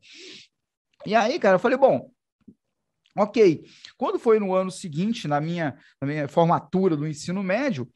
E 1.05 1.15
aí, 1.15 1.39
cara, 1.39 1.57
eu 1.57 1.61
falei, 1.61 1.77
bom, 1.77 2.11
Ok, 3.15 3.63
quando 3.99 4.19
foi 4.19 4.39
no 4.39 4.55
ano 4.55 4.71
seguinte, 4.71 5.29
na 5.29 5.39
minha, 5.39 5.77
na 6.01 6.07
minha 6.07 6.27
formatura 6.27 6.97
do 6.97 7.07
ensino 7.07 7.43
médio, 7.43 7.87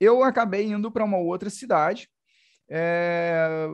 eu 0.00 0.24
acabei 0.24 0.66
indo 0.66 0.90
para 0.90 1.04
uma 1.04 1.16
outra 1.16 1.48
cidade, 1.48 2.08
é, 2.68 3.68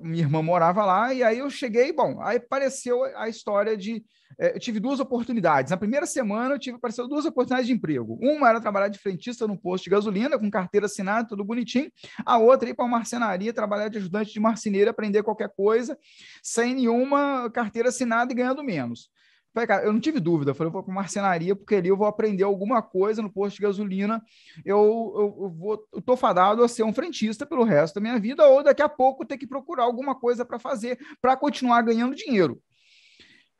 minha 0.00 0.22
irmã 0.22 0.42
morava 0.42 0.84
lá, 0.84 1.12
e 1.12 1.22
aí 1.22 1.38
eu 1.38 1.50
cheguei, 1.50 1.92
bom, 1.92 2.20
aí 2.22 2.36
apareceu 2.36 3.04
a 3.16 3.28
história 3.28 3.76
de. 3.76 4.04
É, 4.38 4.54
eu 4.54 4.60
tive 4.60 4.78
duas 4.78 5.00
oportunidades. 5.00 5.70
Na 5.70 5.76
primeira 5.76 6.04
semana, 6.04 6.54
eu 6.54 6.58
tive 6.58 6.76
apareceu 6.76 7.08
duas 7.08 7.24
oportunidades 7.24 7.66
de 7.66 7.72
emprego. 7.72 8.18
Uma 8.20 8.50
era 8.50 8.60
trabalhar 8.60 8.88
de 8.88 8.98
frentista 8.98 9.46
no 9.46 9.56
posto 9.56 9.84
de 9.84 9.90
gasolina, 9.90 10.38
com 10.38 10.50
carteira 10.50 10.86
assinada, 10.86 11.28
tudo 11.28 11.44
bonitinho. 11.44 11.90
A 12.24 12.36
outra, 12.36 12.68
ir 12.68 12.74
para 12.74 12.84
uma 12.84 12.98
marcenaria, 12.98 13.52
trabalhar 13.52 13.88
de 13.88 13.98
ajudante 13.98 14.32
de 14.32 14.40
marceneiro, 14.40 14.90
aprender 14.90 15.22
qualquer 15.22 15.48
coisa, 15.48 15.98
sem 16.42 16.74
nenhuma 16.74 17.50
carteira 17.50 17.88
assinada 17.88 18.32
e 18.32 18.36
ganhando 18.36 18.62
menos. 18.62 19.10
Falei, 19.56 19.66
cara, 19.66 19.84
eu 19.84 19.92
não 19.94 20.00
tive 20.00 20.20
dúvida. 20.20 20.52
Falei, 20.52 20.68
eu 20.68 20.72
vou 20.72 20.82
para 20.82 20.92
marcenaria, 20.92 21.56
porque 21.56 21.76
ali 21.76 21.88
eu 21.88 21.96
vou 21.96 22.06
aprender 22.06 22.44
alguma 22.44 22.82
coisa 22.82 23.22
no 23.22 23.32
posto 23.32 23.56
de 23.56 23.62
gasolina. 23.62 24.22
Eu, 24.66 24.76
eu, 25.16 25.44
eu 25.44 25.50
vou, 25.50 25.88
eu 25.94 26.02
tô 26.02 26.14
fadado 26.14 26.62
a 26.62 26.68
ser 26.68 26.82
um 26.82 26.92
frentista 26.92 27.46
pelo 27.46 27.64
resto 27.64 27.94
da 27.94 28.02
minha 28.02 28.20
vida, 28.20 28.46
ou 28.46 28.62
daqui 28.62 28.82
a 28.82 28.88
pouco 28.88 29.24
ter 29.24 29.38
que 29.38 29.46
procurar 29.46 29.84
alguma 29.84 30.14
coisa 30.14 30.44
para 30.44 30.58
fazer, 30.58 30.98
para 31.22 31.38
continuar 31.38 31.80
ganhando 31.80 32.14
dinheiro. 32.14 32.60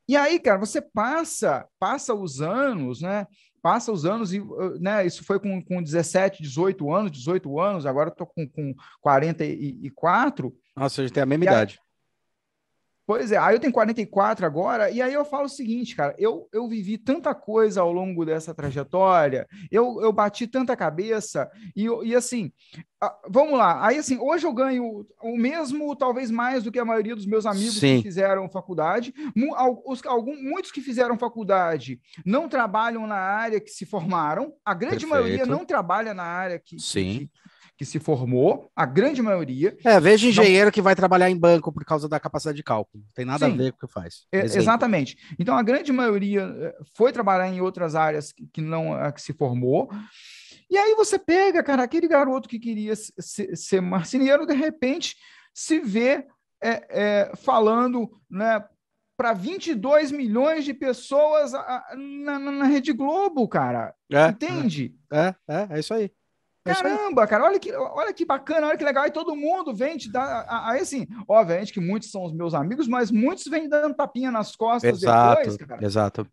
E 0.07 0.14
aí, 0.14 0.38
cara, 0.38 0.59
você 0.59 0.82
passa, 0.82 1.66
passa 1.78 2.12
os 2.12 2.42
anos, 2.42 3.01
né? 3.01 3.26
Passa 3.62 3.90
os 3.90 4.05
anos, 4.05 4.34
e 4.34 4.42
né, 4.78 5.07
isso 5.07 5.24
foi 5.24 5.40
com, 5.40 5.64
com 5.64 5.82
17, 5.82 6.42
18 6.42 6.92
anos, 6.92 7.11
18 7.11 7.59
anos, 7.59 7.86
agora 7.86 8.11
eu 8.11 8.14
tô 8.14 8.26
com, 8.26 8.47
com 8.47 8.74
44. 9.01 10.55
Nossa, 10.76 11.01
a 11.01 11.05
gente 11.07 11.14
tem 11.14 11.22
a 11.22 11.26
mesma 11.26 11.47
idade. 11.47 11.80
Pois 13.07 13.30
é, 13.30 13.36
aí 13.36 13.54
eu 13.54 13.61
tenho 13.61 13.72
44 13.72 14.44
agora, 14.44 14.90
e 14.90 15.00
aí 15.00 15.14
eu 15.14 15.24
falo 15.24 15.44
o 15.44 15.48
seguinte, 15.48 15.94
cara, 15.94 16.12
eu, 16.18 16.48
eu 16.52 16.66
vivi 16.66 16.98
tanta 16.98 17.32
coisa 17.34 17.80
ao 17.80 17.92
longo 17.92 18.24
dessa 18.24 18.52
trajetória, 18.52 19.46
eu, 19.70 20.00
eu 20.02 20.12
bati 20.12 20.48
tanta 20.48 20.76
cabeça, 20.76 21.48
e, 21.76 21.86
e 22.02 22.16
assim, 22.16 22.50
vamos 23.28 23.57
lá, 23.57 23.86
aí 23.86 23.98
assim, 23.98 24.18
hoje 24.18 24.44
eu 24.44 24.52
ganho 24.52 25.07
o 25.22 25.36
mesmo, 25.36 25.94
talvez 25.94 26.32
mais 26.32 26.64
do 26.64 26.72
que 26.72 26.80
a 26.80 26.84
maioria 26.84 27.14
dos 27.14 27.26
meus 27.26 27.46
amigos 27.46 27.78
Sim. 27.78 27.98
que 27.98 28.02
fizeram 28.02 28.48
faculdade, 28.48 29.14
os, 29.84 30.04
algum, 30.04 30.34
muitos 30.42 30.72
que 30.72 30.80
fizeram 30.80 31.16
faculdade 31.16 32.00
não 32.24 32.48
trabalham 32.48 33.07
na 33.07 33.14
área 33.14 33.61
que 33.61 33.70
se 33.70 33.86
formaram, 33.86 34.52
a 34.64 34.74
grande 34.74 35.07
Perfeito. 35.07 35.11
maioria 35.11 35.46
não 35.46 35.64
trabalha 35.64 36.12
na 36.12 36.24
área 36.24 36.59
que, 36.59 36.80
Sim. 36.80 37.18
que, 37.18 37.30
que 37.77 37.85
se 37.85 37.99
formou, 37.99 38.70
a 38.74 38.87
grande 38.87 39.20
maioria. 39.20 39.77
É, 39.85 40.01
veja 40.01 40.29
engenheiro 40.29 40.66
não... 40.66 40.72
que 40.72 40.81
vai 40.81 40.97
trabalhar 40.97 41.31
em 41.31 41.39
banco 41.39 41.70
por 41.70 41.85
causa 41.85 42.09
da 42.09 42.18
capacidade 42.18 42.57
de 42.57 42.62
cálculo. 42.62 43.05
Não 43.05 43.12
tem 43.14 43.24
nada 43.24 43.47
Sim. 43.47 43.53
a 43.53 43.57
ver 43.57 43.72
com 43.72 43.85
o 43.85 43.89
que 43.89 43.93
faz. 43.93 44.27
É, 44.33 44.41
exatamente. 44.41 45.18
Então, 45.39 45.57
a 45.57 45.62
grande 45.62 45.93
maioria 45.93 46.74
foi 46.95 47.12
trabalhar 47.12 47.49
em 47.49 47.61
outras 47.61 47.95
áreas 47.95 48.33
que, 48.33 48.47
que 48.47 48.61
não 48.62 48.95
a 48.95 49.12
que 49.12 49.20
se 49.20 49.35
formou. 49.35 49.91
E 50.70 50.77
aí 50.77 50.95
você 50.95 51.18
pega, 51.18 51.62
cara, 51.62 51.83
aquele 51.83 52.09
garoto 52.09 52.49
que 52.49 52.59
queria 52.59 52.95
ser, 52.97 53.55
ser 53.57 53.81
marceneiro, 53.81 54.47
de 54.47 54.55
repente 54.55 55.16
se 55.55 55.79
vê 55.79 56.27
é, 56.62 56.87
é, 56.91 57.33
falando, 57.37 58.11
né? 58.31 58.64
Para 59.16 59.33
22 59.33 60.11
milhões 60.11 60.64
de 60.64 60.74
pessoas 60.74 61.53
na, 61.53 61.85
na, 61.97 62.39
na 62.39 62.64
Rede 62.64 62.93
Globo, 62.93 63.49
cara. 63.49 63.95
É, 64.12 64.29
Entende? 64.29 64.95
É, 65.11 65.35
é, 65.49 65.68
é 65.70 65.79
isso 65.81 65.95
aí. 65.95 66.11
Caramba, 66.75 67.27
cara, 67.27 67.45
olha 67.45 67.59
que, 67.59 67.73
olha 67.73 68.12
que 68.12 68.25
bacana, 68.25 68.69
olha 68.69 68.77
que 68.77 68.85
legal. 68.85 69.07
E 69.07 69.11
todo 69.11 69.37
mundo 69.37 69.75
vem 69.75 69.97
te 69.97 70.11
dar. 70.11 70.47
Aí, 70.49 70.81
assim, 70.81 71.07
obviamente 71.29 71.73
que 71.73 71.81
muitos 71.81 72.11
são 72.11 72.25
os 72.25 72.33
meus 72.33 72.55
amigos, 72.55 72.89
mas 72.89 73.11
muitos 73.11 73.45
vêm 73.47 73.69
dando 73.69 73.95
tapinha 73.95 74.31
nas 74.31 74.55
costas 74.55 75.03
exato, 75.03 75.43
depois, 75.43 75.57
cara. 75.57 75.85
Exato. 75.85 76.27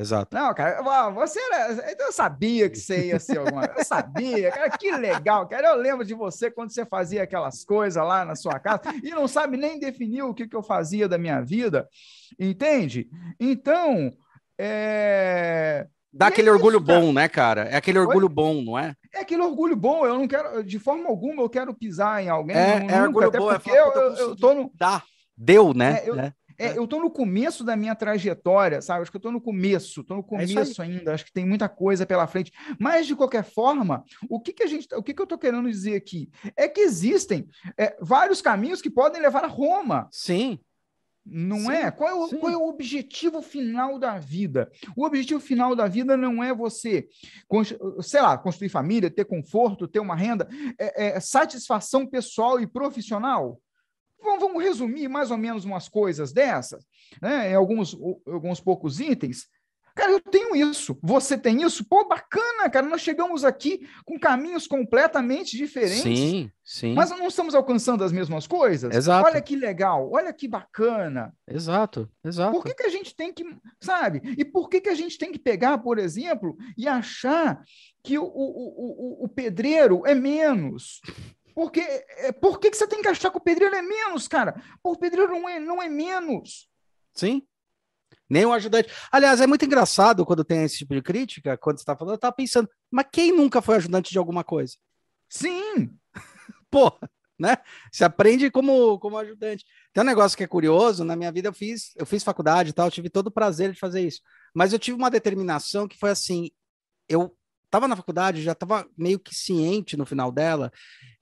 Exato. 0.00 0.34
Não, 0.34 0.54
cara, 0.54 1.10
você 1.10 1.38
era. 1.38 1.94
Eu 1.98 2.10
sabia 2.10 2.70
que 2.70 2.78
você 2.78 3.08
ia 3.08 3.20
ser 3.20 3.36
alguma 3.36 3.66
Eu 3.66 3.84
sabia, 3.84 4.50
cara, 4.50 4.70
que 4.70 4.90
legal, 4.92 5.46
cara. 5.46 5.68
Eu 5.68 5.76
lembro 5.76 6.06
de 6.06 6.14
você 6.14 6.50
quando 6.50 6.70
você 6.72 6.86
fazia 6.86 7.22
aquelas 7.22 7.66
coisas 7.66 8.02
lá 8.02 8.24
na 8.24 8.34
sua 8.34 8.58
casa 8.58 8.80
e 9.02 9.10
não 9.10 9.28
sabe 9.28 9.58
nem 9.58 9.78
definir 9.78 10.22
o 10.22 10.32
que, 10.32 10.48
que 10.48 10.56
eu 10.56 10.62
fazia 10.62 11.06
da 11.06 11.18
minha 11.18 11.42
vida, 11.42 11.86
entende? 12.38 13.10
Então, 13.38 14.10
é. 14.58 15.86
Dá 16.12 16.26
aquele 16.26 16.48
é 16.48 16.52
orgulho 16.52 16.80
bom, 16.80 17.12
né, 17.12 17.28
cara? 17.28 17.62
É 17.62 17.76
aquele 17.76 17.98
orgulho 17.98 18.26
Oi? 18.26 18.32
bom, 18.32 18.62
não 18.62 18.78
é? 18.78 18.94
É 19.14 19.20
aquele 19.20 19.42
orgulho 19.42 19.76
bom. 19.76 20.04
Eu 20.04 20.18
não 20.18 20.26
quero, 20.26 20.62
de 20.64 20.78
forma 20.78 21.08
alguma, 21.08 21.42
eu 21.42 21.48
quero 21.48 21.72
pisar 21.72 22.22
em 22.22 22.28
alguém. 22.28 22.56
É, 22.56 22.80
nunca, 22.80 22.94
é 22.94 23.02
orgulho 23.02 23.28
até 23.28 23.38
bom. 23.38 23.52
É 23.52 23.58
porque 23.58 23.70
é 23.70 23.80
eu, 23.80 23.92
eu, 23.92 24.16
eu 24.16 24.36
tô 24.36 24.54
no. 24.54 24.72
Dá. 24.74 25.02
Deu, 25.36 25.72
né? 25.72 26.00
É, 26.02 26.08
eu, 26.08 26.18
é. 26.18 26.34
É, 26.60 26.76
eu 26.76 26.84
estou 26.84 27.00
no 27.00 27.10
começo 27.10 27.64
da 27.64 27.74
minha 27.74 27.94
trajetória, 27.94 28.82
sabe? 28.82 29.00
Acho 29.00 29.10
que 29.10 29.16
eu 29.16 29.20
estou 29.20 29.32
no 29.32 29.40
começo, 29.40 30.02
estou 30.02 30.18
no 30.18 30.22
é 30.22 30.26
começo 30.26 30.82
é 30.82 30.84
ainda, 30.84 31.14
acho 31.14 31.24
que 31.24 31.32
tem 31.32 31.46
muita 31.46 31.70
coisa 31.70 32.04
pela 32.04 32.26
frente. 32.26 32.52
Mas, 32.78 33.06
de 33.06 33.16
qualquer 33.16 33.44
forma, 33.44 34.04
o 34.28 34.38
que, 34.38 34.52
que 34.52 34.62
a 34.62 34.66
gente. 34.66 34.86
O 34.94 35.02
que, 35.02 35.14
que 35.14 35.22
eu 35.22 35.24
estou 35.24 35.38
querendo 35.38 35.70
dizer 35.70 35.96
aqui? 35.96 36.28
É 36.54 36.68
que 36.68 36.82
existem 36.82 37.48
é, 37.78 37.96
vários 37.98 38.42
caminhos 38.42 38.82
que 38.82 38.90
podem 38.90 39.22
levar 39.22 39.42
a 39.42 39.48
Roma. 39.48 40.06
Sim. 40.12 40.60
Não 41.24 41.58
sim, 41.58 41.72
é? 41.72 41.90
Qual, 41.90 42.08
é 42.08 42.14
o, 42.14 42.28
qual 42.38 42.52
é 42.52 42.56
o 42.56 42.68
objetivo 42.68 43.42
final 43.42 43.98
da 43.98 44.18
vida? 44.18 44.70
O 44.96 45.04
objetivo 45.04 45.38
final 45.38 45.76
da 45.76 45.86
vida 45.86 46.16
não 46.16 46.42
é 46.42 46.54
você, 46.54 47.08
sei 48.00 48.22
lá, 48.22 48.36
construir 48.38 48.68
família, 48.68 49.10
ter 49.10 49.24
conforto, 49.24 49.86
ter 49.86 50.00
uma 50.00 50.16
renda, 50.16 50.48
é, 50.78 51.16
é 51.16 51.20
satisfação 51.20 52.06
pessoal 52.06 52.58
e 52.58 52.66
profissional. 52.66 53.60
Vamos, 54.22 54.40
vamos 54.40 54.62
resumir 54.62 55.08
mais 55.08 55.30
ou 55.30 55.38
menos 55.38 55.64
umas 55.64 55.88
coisas 55.88 56.32
dessas, 56.32 56.86
né? 57.20 57.50
em 57.50 57.54
alguns, 57.54 57.96
alguns 58.26 58.60
poucos 58.60 59.00
itens. 59.00 59.48
Cara, 60.00 60.12
eu 60.12 60.20
tenho 60.20 60.56
isso. 60.56 60.98
Você 61.02 61.36
tem 61.36 61.62
isso? 61.62 61.84
Pô, 61.84 62.08
bacana, 62.08 62.70
cara. 62.70 62.86
Nós 62.86 63.02
chegamos 63.02 63.44
aqui 63.44 63.86
com 64.06 64.18
caminhos 64.18 64.66
completamente 64.66 65.58
diferentes. 65.58 66.00
Sim, 66.00 66.50
sim. 66.64 66.94
Mas 66.94 67.10
não 67.10 67.28
estamos 67.28 67.54
alcançando 67.54 68.02
as 68.02 68.10
mesmas 68.10 68.46
coisas. 68.46 68.96
Exato. 68.96 69.26
Olha 69.26 69.42
que 69.42 69.54
legal, 69.54 70.10
olha 70.10 70.32
que 70.32 70.48
bacana. 70.48 71.34
Exato, 71.46 72.10
exato. 72.24 72.52
Por 72.52 72.64
que, 72.64 72.72
que 72.72 72.84
a 72.84 72.88
gente 72.88 73.14
tem 73.14 73.30
que, 73.30 73.44
sabe? 73.78 74.22
E 74.38 74.42
por 74.42 74.70
que, 74.70 74.80
que 74.80 74.88
a 74.88 74.94
gente 74.94 75.18
tem 75.18 75.30
que 75.30 75.38
pegar, 75.38 75.76
por 75.76 75.98
exemplo, 75.98 76.56
e 76.78 76.88
achar 76.88 77.62
que 78.02 78.18
o, 78.18 78.24
o, 78.24 78.24
o, 78.24 79.24
o 79.26 79.28
pedreiro 79.28 80.06
é 80.06 80.14
menos? 80.14 81.02
Porque, 81.54 81.80
é, 81.80 82.32
por 82.32 82.58
que, 82.58 82.70
que 82.70 82.76
você 82.78 82.86
tem 82.86 83.02
que 83.02 83.08
achar 83.08 83.30
que 83.30 83.36
o 83.36 83.42
pedreiro 83.42 83.76
é 83.76 83.82
menos, 83.82 84.26
cara? 84.26 84.62
Pô, 84.82 84.92
o 84.92 84.98
pedreiro 84.98 85.32
não 85.32 85.46
é, 85.46 85.60
não 85.60 85.82
é 85.82 85.90
menos. 85.90 86.70
Sim. 87.12 87.42
Nem 88.30 88.46
o 88.46 88.52
ajudante. 88.52 88.88
Aliás, 89.10 89.40
é 89.40 89.46
muito 89.46 89.64
engraçado 89.64 90.24
quando 90.24 90.44
tem 90.44 90.62
esse 90.62 90.78
tipo 90.78 90.94
de 90.94 91.02
crítica, 91.02 91.58
quando 91.58 91.78
você 91.78 91.82
está 91.82 91.96
falando, 91.96 92.12
eu 92.12 92.16
estava 92.16 92.32
pensando, 92.32 92.70
mas 92.88 93.06
quem 93.12 93.36
nunca 93.36 93.60
foi 93.60 93.76
ajudante 93.76 94.12
de 94.12 94.18
alguma 94.18 94.44
coisa? 94.44 94.76
Sim! 95.28 95.90
Pô, 96.70 96.96
né? 97.36 97.56
Você 97.90 98.04
aprende 98.04 98.50
como, 98.50 99.00
como 99.00 99.18
ajudante. 99.18 99.64
Tem 99.92 100.02
um 100.02 100.06
negócio 100.06 100.38
que 100.38 100.44
é 100.44 100.46
curioso, 100.46 101.02
na 101.02 101.16
minha 101.16 101.32
vida 101.32 101.48
eu 101.48 101.52
fiz, 101.52 101.92
eu 101.96 102.06
fiz 102.06 102.22
faculdade 102.22 102.70
e 102.70 102.72
tal, 102.72 102.90
tive 102.90 103.10
todo 103.10 103.26
o 103.26 103.32
prazer 103.32 103.72
de 103.72 103.80
fazer 103.80 104.06
isso. 104.06 104.20
Mas 104.54 104.72
eu 104.72 104.78
tive 104.78 104.96
uma 104.96 105.10
determinação 105.10 105.88
que 105.88 105.98
foi 105.98 106.10
assim, 106.10 106.50
eu 107.08 107.36
estava 107.64 107.88
na 107.88 107.96
faculdade, 107.96 108.42
já 108.42 108.52
estava 108.52 108.86
meio 108.96 109.18
que 109.18 109.34
ciente 109.34 109.96
no 109.96 110.06
final 110.06 110.30
dela, 110.30 110.70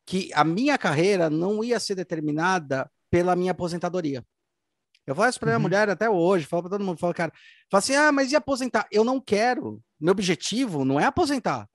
que 0.05 0.31
a 0.35 0.45
minha 0.45 0.77
carreira 0.77 1.31
não 1.31 1.63
ia 1.65 1.81
ser 1.81 1.95
determinada 1.95 2.91
pela 3.11 3.37
minha 3.37 3.53
aposentadoria. 3.53 4.25
Eu 5.09 5.15
falo 5.15 5.31
isso 5.31 5.41
para 5.41 5.47
minha 5.47 5.57
uhum. 5.57 5.63
mulher 5.63 5.89
até 5.89 6.11
hoje, 6.11 6.45
falo 6.45 6.65
para 6.65 6.73
todo 6.73 6.85
mundo, 6.85 6.99
falo, 6.99 7.15
cara, 7.15 7.33
falo 7.71 7.79
assim, 7.79 7.95
ah, 7.95 8.13
mas 8.13 8.31
e 8.31 8.37
aposentar? 8.37 8.87
Eu 8.93 9.05
não 9.05 9.19
quero. 9.19 9.83
Meu 9.99 10.13
objetivo 10.13 10.85
não 10.85 11.01
é 11.01 11.05
aposentar. 11.07 11.67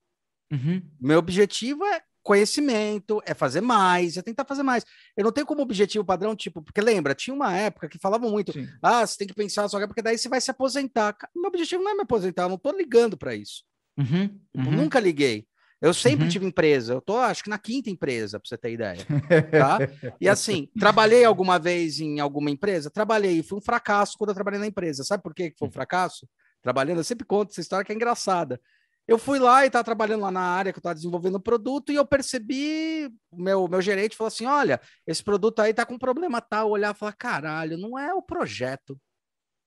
Uhum. 0.52 0.80
Meu 1.02 1.18
objetivo 1.18 1.84
é 1.84 2.00
conhecimento, 2.22 3.24
é 3.26 3.34
fazer 3.34 3.60
mais, 3.60 4.18
é 4.18 4.22
tentar 4.22 4.46
fazer 4.46 4.62
mais. 4.62 4.86
Eu 5.18 5.24
não 5.24 5.32
tenho 5.32 5.48
como 5.48 5.64
objetivo 5.64 6.06
padrão, 6.06 6.36
tipo, 6.36 6.62
porque 6.62 6.80
lembra, 6.80 7.16
tinha 7.16 7.34
uma 7.34 7.58
época 7.58 7.90
que 7.90 7.98
falavam 7.98 8.30
muito, 8.30 8.54
Sim. 8.54 8.68
ah, 8.84 9.04
você 9.04 9.18
tem 9.18 9.28
que 9.28 9.34
pensar 9.34 9.68
só 9.68 9.80
porque 9.88 10.04
daí 10.04 10.16
você 10.16 10.30
vai 10.30 10.40
se 10.40 10.52
aposentar. 10.52 11.18
Meu 11.36 11.48
objetivo 11.48 11.82
não 11.82 11.90
é 11.90 11.96
me 11.96 12.02
aposentar, 12.04 12.44
eu 12.44 12.50
não 12.50 12.58
tô 12.60 12.72
ligando 12.72 13.18
para 13.18 13.34
isso. 13.34 13.64
Uhum. 13.98 14.40
Uhum. 14.56 14.72
Nunca 14.74 15.00
liguei. 15.00 15.48
Eu 15.84 15.94
sempre 15.94 16.24
uhum. 16.24 16.30
tive 16.30 16.46
empresa, 16.46 16.94
eu 16.94 17.02
tô 17.02 17.18
acho 17.18 17.44
que 17.44 17.50
na 17.50 17.60
quinta 17.60 17.90
empresa, 17.90 18.40
para 18.40 18.48
você 18.48 18.58
ter 18.58 18.72
ideia. 18.72 19.06
Tá? 19.52 19.80
e 20.22 20.30
assim, 20.30 20.70
trabalhei 20.80 21.26
alguma 21.26 21.60
vez 21.60 22.00
em 22.00 22.22
alguma 22.22 22.50
empresa? 22.50 22.90
Trabalhei, 22.90 23.44
foi 23.44 23.58
um 23.58 23.62
fracasso 23.62 24.18
quando 24.18 24.30
eu 24.30 24.34
trabalhei 24.34 24.62
na 24.62 24.68
empresa. 24.68 25.04
Sabe 25.04 25.22
por 25.22 25.36
que 25.36 25.54
foi 25.60 25.68
um 25.68 25.70
hum. 25.70 25.74
fracasso? 25.74 26.26
Trabalhando, 26.62 27.00
eu 27.00 27.04
sempre 27.04 27.26
conto 27.26 27.52
essa 27.52 27.60
história 27.60 27.84
que 27.84 27.92
é 27.92 27.96
engraçada. 27.96 28.62
Eu 29.06 29.18
fui 29.18 29.40
lá 29.40 29.66
e 29.66 29.68
estava 29.68 29.84
trabalhando 29.84 30.22
lá 30.22 30.32
na 30.32 30.40
área 30.40 30.72
que 30.72 30.78
eu 30.78 30.80
estava 30.80 30.96
desenvolvendo 30.96 31.36
o 31.36 31.42
produto 31.42 31.92
e 31.92 31.96
eu 31.96 32.06
percebi, 32.06 33.12
o 33.30 33.42
meu, 33.42 33.68
meu 33.68 33.82
gerente 33.82 34.16
falou 34.16 34.30
assim: 34.30 34.46
olha, 34.46 34.80
esse 35.06 35.22
produto 35.22 35.60
aí 35.60 35.74
tá 35.74 35.86
com 35.86 35.98
problema 35.98 36.40
tal. 36.40 36.70
Olhar 36.70 36.96
e 36.96 36.98
falar: 36.98 37.12
caralho, 37.12 37.78
não 37.78 38.00
é 38.00 38.14
o 38.14 38.22
projeto, 38.22 38.98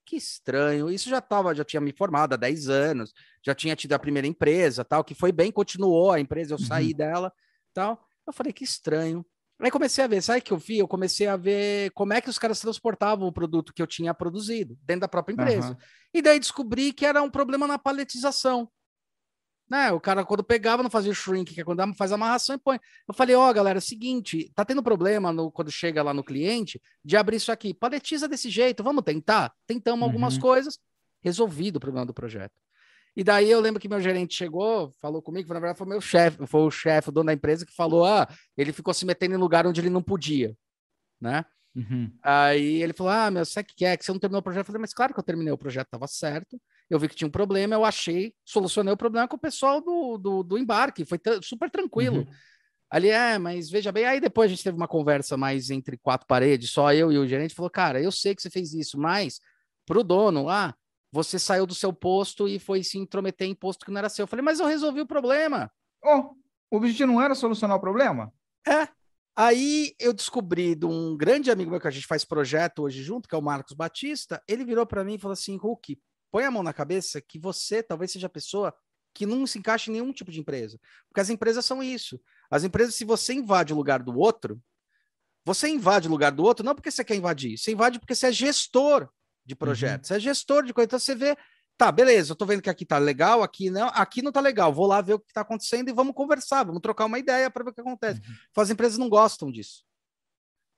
que 0.07 0.17
estranho. 0.17 0.89
Isso 0.89 1.11
já 1.11 1.21
tava, 1.21 1.55
já 1.55 1.65
tinha 1.65 1.81
me 1.81 1.93
formado 1.93 2.33
há 2.33 2.37
10 2.37 2.69
anos, 2.69 3.13
já 3.45 3.55
tinha 3.55 3.75
tido 3.75 3.93
a 3.93 3.99
primeira 3.99 4.27
empresa, 4.27 4.85
tal, 4.85 5.05
que 5.05 5.15
foi 5.15 5.33
bem, 5.33 5.51
continuou 5.51 6.13
a 6.13 6.21
empresa, 6.21 6.55
eu 6.55 6.59
saí 6.59 6.93
uhum. 6.93 6.97
dela, 6.97 7.33
tal. 7.75 8.07
Eu 8.27 8.33
falei 8.33 8.53
que 8.53 8.65
estranho. 8.65 9.27
Aí 9.59 9.71
comecei 9.71 10.05
a 10.05 10.07
ver, 10.07 10.23
sabe 10.23 10.41
o 10.41 10.43
que 10.43 10.53
eu 10.53 10.59
vi? 10.59 10.79
Eu 10.79 10.89
comecei 10.89 11.27
a 11.27 11.37
ver 11.37 11.91
como 11.93 12.13
é 12.13 12.21
que 12.21 12.29
os 12.29 12.39
caras 12.39 12.61
transportavam 12.61 13.27
o 13.27 13.33
produto 13.33 13.73
que 13.73 13.81
eu 13.81 13.87
tinha 13.87 14.13
produzido 14.13 14.79
dentro 14.83 15.03
da 15.03 15.09
própria 15.09 15.33
empresa. 15.33 15.71
Uhum. 15.71 15.77
E 16.15 16.23
daí 16.23 16.39
descobri 16.39 16.93
que 16.93 17.07
era 17.07 17.23
um 17.23 17.31
problema 17.31 17.67
na 17.67 17.79
paletização. 17.79 18.71
Né? 19.69 19.91
O 19.91 20.01
cara, 20.01 20.25
quando 20.25 20.45
pegava, 20.45 20.83
não 20.83 20.91
fazia 20.91 21.11
o 21.11 21.15
shrink, 21.15 21.53
que 21.53 21.61
é 21.61 21.65
quando 21.65 21.83
faz 21.95 22.13
amarração 22.13 22.55
e 22.55 22.59
põe. 22.59 22.79
Eu 23.07 23.13
falei, 23.13 23.35
ó, 23.35 23.51
oh, 23.51 23.53
galera, 23.53 23.79
é 23.79 23.81
seguinte, 23.81 24.51
tá 24.55 24.65
tendo 24.65 24.83
problema 24.83 25.33
no, 25.33 25.51
quando 25.51 25.71
chega 25.71 26.03
lá 26.03 26.15
no 26.15 26.23
cliente 26.23 26.81
de 27.05 27.17
abrir 27.17 27.37
isso 27.37 27.51
aqui. 27.51 27.75
Paletiza 27.75 28.29
desse 28.29 28.49
jeito, 28.49 28.85
vamos 28.85 29.03
tentar? 29.03 29.53
Tentamos 29.67 30.01
uhum. 30.01 30.07
algumas 30.07 30.39
coisas, 30.39 30.79
resolvido 31.21 31.77
o 31.77 31.81
problema 31.81 32.07
do 32.07 32.15
projeto. 32.15 32.55
E 33.17 33.25
daí 33.25 33.51
eu 33.51 33.61
lembro 33.61 33.81
que 33.81 33.89
meu 33.89 34.01
gerente 34.01 34.37
chegou, 34.37 34.93
falou 35.01 35.23
comigo, 35.23 35.53
na 35.53 35.59
verdade 35.59 35.79
foi 35.79 35.87
meu 35.89 36.01
chefe, 36.01 36.47
foi 36.47 36.61
o 36.61 36.71
chefe, 36.71 37.09
o 37.09 37.13
dono 37.13 37.27
da 37.27 37.33
empresa, 37.33 37.65
que 37.65 37.75
falou: 37.75 38.05
ah, 38.05 38.29
ele 38.57 38.73
ficou 38.73 38.93
se 38.93 39.07
metendo 39.07 39.35
em 39.35 39.39
lugar 39.39 39.67
onde 39.67 39.81
ele 39.81 39.89
não 39.89 40.03
podia, 40.03 40.55
né? 41.19 41.45
Uhum. 41.75 42.13
Aí 42.23 42.83
ele 42.83 42.93
falou: 42.93 43.11
Ah, 43.11 43.31
meu, 43.31 43.45
sabe 43.47 43.69
o 43.71 43.75
que 43.75 43.87
é? 43.87 43.97
Que 43.97 44.05
você 44.05 44.13
não 44.13 44.19
terminou 44.19 44.41
o 44.41 44.43
projeto? 44.43 44.61
Eu 44.61 44.67
falei, 44.67 44.81
mas 44.83 44.93
claro 44.93 45.15
que 45.15 45.19
eu 45.19 45.25
terminei 45.25 45.51
o 45.51 45.59
projeto, 45.59 45.87
estava 45.87 46.07
certo 46.07 46.61
eu 46.89 46.99
vi 46.99 47.09
que 47.09 47.17
tinha 47.17 47.29
um 47.29 47.31
problema, 47.31 47.75
eu 47.75 47.85
achei, 47.85 48.33
solucionei 48.45 48.93
o 48.93 48.97
problema 48.97 49.27
com 49.27 49.37
o 49.37 49.41
pessoal 49.41 49.81
do, 49.81 50.19
do, 50.19 50.43
do 50.43 50.59
embarque, 50.59 51.05
foi 51.05 51.21
super 51.43 51.71
tranquilo. 51.71 52.19
Uhum. 52.19 52.27
Ali 52.91 53.09
é, 53.09 53.37
mas 53.39 53.69
veja 53.69 53.91
bem, 53.91 54.07
aí 54.07 54.21
depois 54.21 54.47
a 54.47 54.55
gente 54.55 54.63
teve 54.63 54.77
uma 54.77 54.87
conversa 54.87 55.37
mais 55.37 55.71
entre 55.71 55.99
quatro 55.99 56.27
paredes, 56.27 56.71
só 56.71 56.93
eu 56.93 57.11
e 57.11 57.19
o 57.19 57.27
gerente 57.27 57.55
falou: 57.55 57.69
Cara, 57.69 58.01
eu 58.01 58.13
sei 58.13 58.35
que 58.35 58.41
você 58.41 58.49
fez 58.49 58.73
isso, 58.73 58.97
mas 58.97 59.41
para 59.85 59.99
o 59.99 60.05
dono 60.05 60.45
lá, 60.45 60.69
ah, 60.69 60.75
você 61.13 61.39
saiu 61.39 61.67
do 61.67 61.75
seu 61.75 61.93
posto 61.93 62.49
e 62.49 62.59
foi 62.59 62.83
se 62.83 62.99
intrometer 62.99 63.49
em 63.49 63.55
posto 63.55 63.87
que 63.87 63.91
não 63.91 63.99
era 63.99 64.09
seu. 64.09 64.25
Eu 64.25 64.27
falei, 64.27 64.45
mas 64.45 64.61
eu 64.61 64.67
resolvi 64.67 65.01
o 65.01 65.07
problema. 65.07 65.71
Oh, 66.05 66.35
o 66.71 66.77
objetivo 66.77 67.13
não 67.13 67.23
era 67.23 67.35
solucionar 67.35 67.77
o 67.77 67.81
problema? 67.81 68.33
É. 68.67 68.89
Aí 69.35 69.95
eu 70.01 70.13
descobri 70.13 70.75
de 70.75 70.87
um 70.87 71.17
grande 71.17 71.51
amigo 71.51 71.71
meu 71.71 71.81
que 71.81 71.89
a 71.89 71.91
gente 71.91 72.07
faz 72.07 72.25
projeto 72.25 72.83
hoje 72.83 73.03
junto, 73.03 73.29
que 73.29 73.35
é 73.35 73.39
o 73.39 73.43
Marcos 73.43 73.75
Batista. 73.75 74.43
Ele 74.49 74.65
virou 74.65 74.87
para 74.87 75.05
mim 75.05 75.15
e 75.15 75.19
falou 75.19 75.35
assim: 75.35 75.57
Hulk, 75.57 75.99
põe 76.37 76.45
a 76.45 76.51
mão 76.51 76.63
na 76.63 76.75
cabeça 76.75 77.19
que 77.19 77.39
você 77.39 77.83
talvez 77.83 78.13
seja 78.13 78.27
a 78.27 78.31
pessoa 78.31 78.75
que 79.15 79.25
não 79.25 79.47
se 79.47 79.59
encaixa 79.59 79.89
em 79.91 79.95
nenhum 79.95 80.13
tipo 80.13 80.31
de 80.31 80.39
empresa. 80.39 80.79
Porque 81.09 81.23
as 81.23 81.31
empresas 81.31 81.65
são 81.65 81.83
isso. 81.83 82.21
As 82.51 82.63
empresas, 82.63 82.95
se 82.95 83.07
você 83.07 83.33
invade 83.33 83.73
o 83.73 83.77
lugar 83.77 84.03
do 84.03 84.15
outro, 84.19 84.63
você 85.47 85.67
invade 85.67 86.09
o 86.09 86.11
lugar 86.11 86.33
do 86.33 86.43
outro 86.43 86.63
não 86.63 86.75
porque 86.75 86.91
você 86.91 87.03
quer 87.03 87.15
invadir, 87.15 87.57
você 87.57 87.73
invade 87.73 87.99
porque 87.99 88.15
você 88.15 88.27
é 88.27 88.33
gestor 88.33 89.09
de 89.47 89.57
projetos, 89.57 90.11
uhum. 90.11 90.15
você 90.15 90.17
é 90.19 90.21
gestor 90.31 90.63
de 90.63 90.75
coisa. 90.75 90.85
Então 90.85 90.99
você 90.99 91.15
vê, 91.15 91.39
tá, 91.79 91.91
beleza, 91.91 92.33
eu 92.33 92.37
tô 92.37 92.45
vendo 92.45 92.61
que 92.61 92.69
aqui 92.69 92.85
tá 92.85 92.99
legal, 92.99 93.43
aqui 93.43 93.71
não, 93.71 93.89
aqui 93.95 94.21
não 94.21 94.31
tá 94.31 94.43
legal, 94.43 94.75
vou 94.75 94.87
lá 94.87 95.01
ver 95.01 95.15
o 95.15 95.19
que 95.19 95.33
tá 95.33 95.41
acontecendo 95.41 95.89
e 95.89 95.95
vamos 95.95 96.15
conversar, 96.15 96.65
vamos 96.65 96.83
trocar 96.83 97.07
uma 97.07 97.19
ideia 97.19 97.51
para 97.51 97.65
ver 97.65 97.71
o 97.71 97.73
que 97.73 97.81
acontece. 97.81 98.21
Uhum. 98.21 98.63
As 98.63 98.69
empresas 98.69 98.99
não 98.99 99.09
gostam 99.09 99.51
disso. 99.51 99.87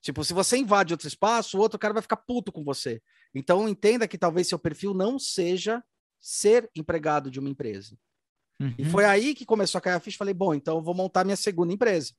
Tipo, 0.01 0.23
se 0.23 0.33
você 0.33 0.57
invade 0.57 0.95
outro 0.95 1.09
espaço, 1.09 1.59
o 1.59 1.61
outro 1.61 1.81
cara 1.81 1.95
vai 1.95 2.03
ficar 2.03 2.19
puto 2.19 2.53
com 2.53 2.63
você. 2.63 3.03
Então, 3.35 3.69
entenda 3.69 4.09
que 4.09 4.19
talvez 4.19 4.49
seu 4.49 4.59
perfil 4.59 4.95
não 4.95 5.19
seja 5.19 5.83
ser 6.21 6.71
empregado 6.75 7.31
de 7.31 7.39
uma 7.39 7.49
empresa. 7.49 7.97
Uhum. 8.61 8.75
E 8.77 8.85
foi 8.85 9.05
aí 9.05 9.35
que 9.35 9.47
começou 9.47 9.79
a 9.79 9.83
cair 9.83 9.95
a 9.95 10.01
ficha. 10.01 10.19
Falei, 10.19 10.35
bom, 10.35 10.55
então 10.55 10.79
eu 10.79 10.83
vou 10.83 10.95
montar 10.95 11.25
minha 11.25 11.37
segunda 11.37 11.73
empresa. 11.73 12.13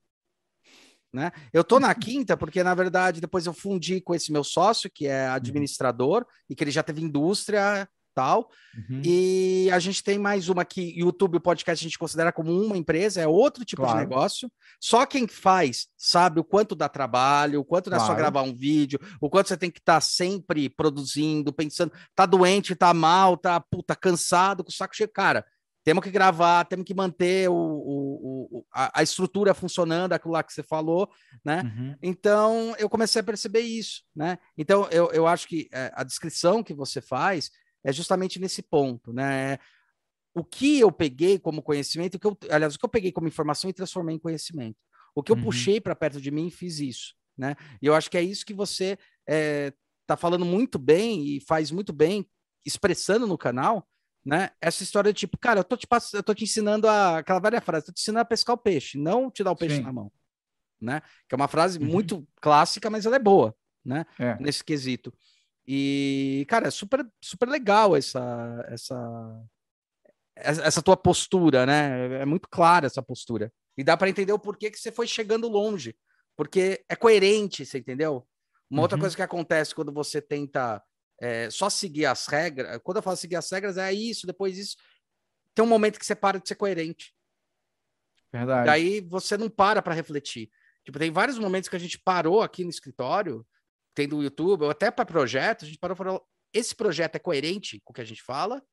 Né? 1.12 1.32
Eu 1.51 1.64
tô 1.64 1.80
na 1.80 1.93
quinta 1.95 2.38
porque, 2.38 2.64
na 2.64 2.74
verdade, 2.74 3.22
depois 3.22 3.45
eu 3.45 3.53
fundi 3.53 3.99
com 3.99 4.16
esse 4.16 4.32
meu 4.32 4.43
sócio, 4.43 4.89
que 4.89 5.07
é 5.07 5.28
administrador, 5.28 6.26
e 6.49 6.55
que 6.55 6.64
ele 6.64 6.72
já 6.72 6.84
teve 6.84 7.01
indústria, 7.01 7.89
tal. 8.20 8.50
Uhum. 8.76 9.02
E 9.04 9.70
a 9.72 9.80
gente 9.80 10.04
tem 10.04 10.20
mais 10.20 10.50
uma 10.50 10.66
que 10.66 11.00
YouTube, 11.00 11.38
o 11.38 11.42
podcast, 11.42 11.82
a 11.82 11.88
gente 11.88 11.98
considera 11.98 12.34
como 12.34 12.52
uma 12.52 12.78
empresa, 12.78 13.22
é 13.22 13.28
outro 13.28 13.64
tipo 13.64 13.82
claro. 13.82 13.98
de 13.98 14.04
negócio. 14.04 14.52
Só 14.80 15.06
quem 15.06 15.26
faz 15.26 15.88
sabe 15.98 16.40
o 16.42 16.44
quanto 16.44 16.76
dá 16.76 16.90
trabalho, 16.90 17.62
o 17.62 17.66
quanto 17.66 17.90
claro. 17.90 18.04
é 18.04 18.06
só 18.06 18.14
gravar 18.14 18.42
um 18.42 18.54
vídeo, 18.54 19.00
o 19.22 19.30
quanto 19.30 19.48
você 19.48 19.58
tem 19.58 19.72
que 19.72 19.80
estar 19.80 19.96
tá 19.96 20.02
sempre 20.02 20.70
produzindo, 20.70 21.54
pensando, 21.54 21.94
tá 22.14 22.26
doente, 22.26 22.76
tá 22.76 22.94
mal, 22.94 23.38
tá 23.38 23.60
puta, 23.60 23.96
cansado, 23.96 24.64
com 24.64 24.70
o 24.70 24.74
saco 24.74 24.96
cheio. 24.96 25.10
Cara, 25.10 25.46
temos 25.84 26.04
que 26.04 26.12
gravar, 26.12 26.66
temos 26.66 26.86
que 26.86 26.94
manter 26.94 27.50
o, 27.50 27.56
o, 27.56 28.48
o 28.52 28.66
a, 28.72 29.00
a, 29.00 29.04
estrutura 29.04 29.54
funcionando, 29.54 30.14
aquilo 30.14 30.34
lá 30.34 30.44
que 30.44 30.54
você 30.54 30.62
falou, 30.62 31.10
né? 31.44 31.64
Uhum. 31.64 31.96
Então, 32.04 32.76
eu 32.78 32.90
comecei 32.90 33.22
a 33.22 33.24
perceber 33.24 33.62
isso, 33.62 34.04
né? 34.16 34.38
Então, 34.58 34.88
eu, 34.92 35.10
eu 35.12 35.26
acho 35.26 35.48
que 35.48 35.70
é, 35.74 35.92
a 35.96 36.04
descrição 36.04 36.62
que 36.62 36.74
você 36.74 37.02
faz 37.02 37.50
é 37.84 37.92
justamente 37.92 38.40
nesse 38.40 38.62
ponto, 38.62 39.14
né? 39.14 39.58
O 40.34 40.44
que 40.44 40.80
eu 40.80 40.92
peguei 40.92 41.40
como 41.40 41.62
conhecimento, 41.62 42.16
o 42.16 42.20
que 42.20 42.28
eu, 42.28 42.38
aliás, 42.50 42.76
o 42.76 42.80
que 42.80 42.86
eu 42.86 42.90
peguei 42.90 43.12
como 43.12 43.28
informação 43.28 43.70
e 43.70 43.74
transformei 43.74 44.16
em 44.16 44.20
conhecimento. 44.20 44.78
O 45.16 45.24
que 45.24 45.32
eu 45.32 45.36
uhum. 45.36 45.44
puxei 45.44 45.82
para 45.82 45.96
perto 45.96 46.22
de 46.22 46.32
mim 46.32 46.48
e 46.48 46.52
fiz 46.52 46.80
isso, 46.80 47.16
né? 47.38 47.56
E 47.82 47.86
eu 47.88 47.96
acho 47.96 48.10
que 48.10 48.18
é 48.18 48.22
isso 48.22 48.46
que 48.46 48.54
você 48.54 48.92
está 48.92 49.00
é, 49.28 49.74
tá 50.06 50.16
falando 50.16 50.46
muito 50.46 50.78
bem 50.78 51.26
e 51.26 51.42
faz 51.42 51.72
muito 51.72 51.92
bem, 51.92 52.30
expressando 52.66 53.26
no 53.26 53.38
canal, 53.38 53.88
né? 54.24 54.52
Essa 54.62 54.84
história 54.84 55.12
de 55.12 55.20
tipo, 55.20 55.38
cara, 55.38 55.62
eu 55.62 55.64
tô 55.64 55.76
te, 55.76 55.88
pass... 55.88 56.14
eu 56.14 56.24
tô 56.24 56.34
te 56.34 56.44
ensinando 56.44 56.88
a... 56.88 57.18
aquela 57.20 57.40
velha 57.40 57.62
frase, 57.62 57.88
tô 57.88 57.92
te 57.92 58.02
ensinando 58.02 58.22
a 58.22 58.26
pescar 58.26 58.54
o 58.56 58.60
peixe, 58.60 58.98
não 58.98 59.32
te 59.32 59.44
dar 59.44 59.52
o 59.52 59.56
peixe 59.56 59.78
Sim. 59.78 59.82
na 59.82 59.92
mão, 59.92 60.12
né? 60.80 61.02
Que 61.28 61.34
é 61.34 61.38
uma 61.38 61.48
frase 61.48 61.80
uhum. 61.80 61.86
muito 61.86 62.28
clássica, 62.40 62.90
mas 62.90 63.06
ela 63.06 63.16
é 63.16 63.20
boa, 63.20 63.56
né? 63.84 64.06
É. 64.20 64.38
Nesse 64.40 64.64
quesito. 64.64 65.14
E, 65.72 66.48
cara, 66.50 66.70
é 66.70 66.72
super, 66.72 67.08
super 67.24 67.48
legal 67.48 67.96
essa, 67.96 68.66
essa, 68.70 69.46
essa 70.36 70.82
tua 70.82 70.98
postura, 70.98 71.64
né? 71.64 72.22
É 72.22 72.26
muito 72.26 72.50
clara 72.50 72.88
essa 72.88 73.04
postura. 73.04 73.54
E 73.78 73.84
dá 73.84 73.96
para 73.96 74.10
entender 74.10 74.34
o 74.34 74.40
porquê 74.40 74.72
que 74.72 74.80
você 74.80 74.92
foi 74.92 75.06
chegando 75.06 75.48
longe. 75.48 75.96
Porque 76.36 76.84
é 76.90 76.96
coerente, 76.96 77.68
você 77.68 77.78
entendeu? 77.78 78.28
Uma 78.68 78.80
uhum. 78.80 78.82
outra 78.82 78.98
coisa 78.98 79.16
que 79.16 79.22
acontece 79.22 79.76
quando 79.76 79.94
você 79.94 80.20
tenta 80.20 80.84
é, 81.22 81.52
só 81.52 81.70
seguir 81.70 82.08
as 82.08 82.26
regras. 82.26 82.80
Quando 82.84 82.98
eu 82.98 83.04
falo 83.04 83.16
seguir 83.16 83.36
as 83.36 83.52
regras, 83.52 83.78
é 83.78 83.94
isso, 83.94 84.26
depois 84.26 84.58
isso. 84.58 84.76
Tem 85.54 85.64
um 85.64 85.68
momento 85.70 86.00
que 86.00 86.06
você 86.06 86.16
para 86.16 86.40
de 86.40 86.48
ser 86.48 86.56
coerente. 86.56 87.14
Verdade. 88.34 88.66
Daí 88.66 89.02
você 89.02 89.38
não 89.38 89.52
para 89.52 89.84
para 89.84 89.94
refletir. 89.94 90.50
Tipo, 90.84 90.98
tem 90.98 91.12
vários 91.12 91.38
momentos 91.38 91.70
que 91.70 91.76
a 91.76 91.80
gente 91.80 92.00
parou 92.00 92.42
aqui 92.42 92.64
no 92.64 92.72
escritório, 92.72 93.46
tendo 94.00 94.18
o 94.18 94.24
YouTube, 94.24 94.64
ou 94.64 94.70
até 94.70 94.89
para 94.89 95.06
projeto, 95.06 95.66
a 95.66 95.68
gente 95.68 95.78
parou 95.78 95.93
e 95.93 95.97
falou: 95.97 96.26
esse 96.54 96.74
projeto 96.74 97.16
é 97.16 97.20
coerente 97.20 97.82
com 97.84 97.91
o 97.91 97.93
que 97.93 98.00
a 98.00 98.06
gente 98.06 98.24
fala 98.24 98.64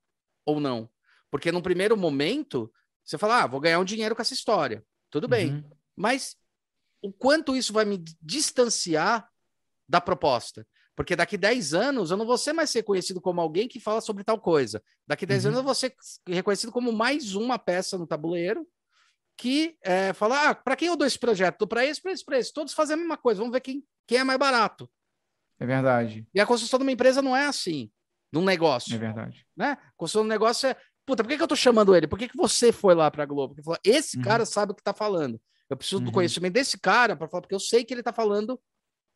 ou 0.45 0.61
não? 0.61 0.89
Porque 1.31 1.51
num 1.51 1.61
primeiro 1.61 1.97
momento, 1.97 2.73
você 3.05 3.19
fala: 3.19 3.43
ah, 3.43 3.47
vou 3.47 3.61
ganhar 3.61 3.81
um 3.81 3.85
dinheiro 3.85 4.15
com 4.15 4.23
essa 4.23 4.35
história. 4.35 4.85
Tudo 5.11 5.27
bem. 5.27 5.51
Uhum. 5.51 5.71
Mas 5.97 6.37
o 7.03 7.13
quanto 7.13 7.57
isso 7.57 7.73
vai 7.73 7.85
me 7.85 8.03
distanciar 8.23 9.29
da 9.89 10.01
proposta? 10.01 10.65
Porque 10.95 11.17
daqui 11.17 11.37
10 11.37 11.75
anos 11.75 12.11
eu 12.11 12.17
não 12.17 12.25
vou 12.25 12.39
ser 12.39 12.53
mais 12.53 12.73
reconhecido 12.73 13.21
como 13.21 13.41
alguém 13.41 13.69
que 13.69 13.81
fala 13.81 14.01
sobre 14.01 14.23
tal 14.23 14.41
coisa. 14.41 14.83
Daqui 15.07 15.27
10 15.27 15.45
uhum. 15.45 15.49
anos 15.49 15.59
eu 15.59 15.65
vou 15.65 15.75
ser 15.75 15.95
reconhecido 16.27 16.71
como 16.71 16.93
mais 16.93 17.35
uma 17.35 17.59
peça 17.59 17.99
no 17.99 18.07
tabuleiro 18.07 18.67
que 19.37 19.77
é, 19.83 20.13
fala: 20.13 20.51
ah, 20.51 20.55
para 20.55 20.77
quem 20.77 20.87
eu 20.87 20.97
dou 20.97 21.07
esse 21.07 21.19
projeto? 21.19 21.67
Para 21.67 21.85
esse, 21.85 22.01
para 22.01 22.13
esse, 22.13 22.25
para 22.25 22.39
esse. 22.39 22.53
Todos 22.53 22.73
fazem 22.73 22.95
a 22.95 22.97
mesma 22.97 23.17
coisa. 23.17 23.41
Vamos 23.41 23.53
ver 23.53 23.61
quem, 23.61 23.85
quem 24.07 24.19
é 24.19 24.25
mais 24.25 24.39
barato. 24.39 24.89
É 25.59 25.67
verdade. 25.67 26.27
E 26.35 26.41
a 26.41 26.47
construção 26.47 26.79
de 26.79 26.85
uma 26.85 26.93
empresa 26.93 27.23
não 27.23 27.37
é 27.37 27.47
assim, 27.47 27.91
de 28.33 28.39
um 28.39 28.45
negócio. 28.45 28.95
É 28.95 28.99
verdade. 28.99 29.47
Né? 29.57 29.73
A 29.73 29.93
construção 29.97 30.23
de 30.23 30.27
um 30.27 30.31
negócio 30.31 30.69
é. 30.69 30.77
Puta, 31.05 31.23
por 31.23 31.29
que, 31.29 31.37
que 31.37 31.43
eu 31.43 31.49
tô 31.49 31.55
chamando 31.55 31.95
ele? 31.95 32.09
Por 32.09 32.19
que, 32.19 32.29
que 32.29 32.37
você 32.37 32.73
foi 32.73 32.95
lá 32.95 33.09
para 33.11 33.23
a 33.23 33.27
Globo? 33.27 33.55
Porque 33.55 33.63
falou, 33.63 33.79
esse 33.85 34.17
uhum. 34.17 34.25
cara 34.25 34.45
sabe 34.45 34.73
o 34.73 34.75
que 34.75 34.83
tá 34.83 34.93
falando. 34.93 35.41
Eu 35.71 35.77
preciso 35.77 35.99
uhum. 35.99 36.05
do 36.05 36.13
conhecimento 36.13 36.55
desse 36.55 36.79
cara 36.79 37.15
para 37.15 37.29
falar, 37.29 37.43
porque 37.43 37.55
eu 37.55 37.61
sei 37.61 37.85
que 37.85 37.95
ele 37.95 38.03
tá 38.03 38.13
falando 38.13 38.61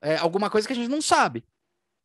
é, 0.01 0.16
alguma 0.16 0.49
coisa 0.49 0.68
que 0.68 0.72
a 0.72 0.76
gente 0.76 0.88
não 0.88 1.03
sabe. 1.03 1.45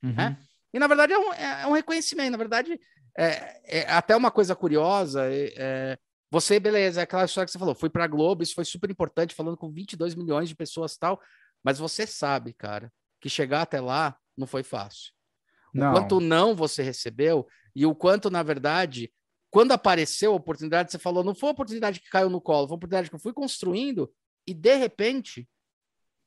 Uhum. 0.04 0.14
Né? 0.14 0.38
E 0.74 0.80
na 0.80 0.88
verdade 0.88 1.14
é 1.14 1.20
um, 1.20 1.34
é, 1.34 1.62
é 1.62 1.68
um 1.68 1.74
reconhecimento. 1.74 2.32
Na 2.32 2.38
verdade, 2.38 2.80
é, 3.18 3.80
é, 3.80 3.92
até 3.92 4.16
uma 4.16 4.32
coisa 4.32 4.56
curiosa. 4.56 5.32
É, 5.32 5.54
é, 5.56 5.98
você, 6.30 6.60
beleza, 6.60 7.02
é 7.02 7.04
aquela 7.04 7.26
história 7.26 7.46
que 7.46 7.52
você 7.52 7.60
falou, 7.60 7.76
foi 7.76 7.90
para 7.90 8.08
Globo, 8.08 8.44
isso 8.44 8.56
foi 8.56 8.66
super 8.66 8.90
importante, 8.90 9.36
falando 9.36 9.56
com 9.56 9.72
22 9.72 10.16
milhões 10.16 10.50
de 10.50 10.56
pessoas 10.56 10.98
tal. 10.98 11.22
Mas 11.64 11.80
você 11.80 12.06
sabe, 12.06 12.54
cara, 12.54 12.92
que 13.22 13.30
chegar 13.30 13.62
até 13.62 13.80
lá 13.80 14.18
não 14.38 14.48
foi 14.48 14.64
fácil. 14.64 15.12
O 15.74 15.80
não. 15.80 15.94
quanto 15.94 16.20
não 16.20 16.56
você 16.56 16.82
recebeu 16.82 17.48
e 17.76 17.86
o 17.86 17.94
quanto, 17.94 18.30
na 18.30 18.44
verdade, 18.44 19.12
quando 19.50 19.72
apareceu 19.72 20.34
a 20.34 20.36
oportunidade, 20.36 20.92
você 20.92 21.00
falou, 21.00 21.24
não 21.24 21.36
foi 21.36 21.50
a 21.50 21.52
oportunidade 21.52 22.00
que 22.00 22.10
caiu 22.10 22.30
no 22.30 22.42
colo, 22.42 22.68
foi 22.68 22.76
a 22.76 22.78
oportunidade 22.78 23.10
que 23.10 23.16
eu 23.16 23.20
fui 23.20 23.34
construindo 23.34 24.12
e, 24.48 24.54
de 24.54 24.76
repente, 24.76 25.48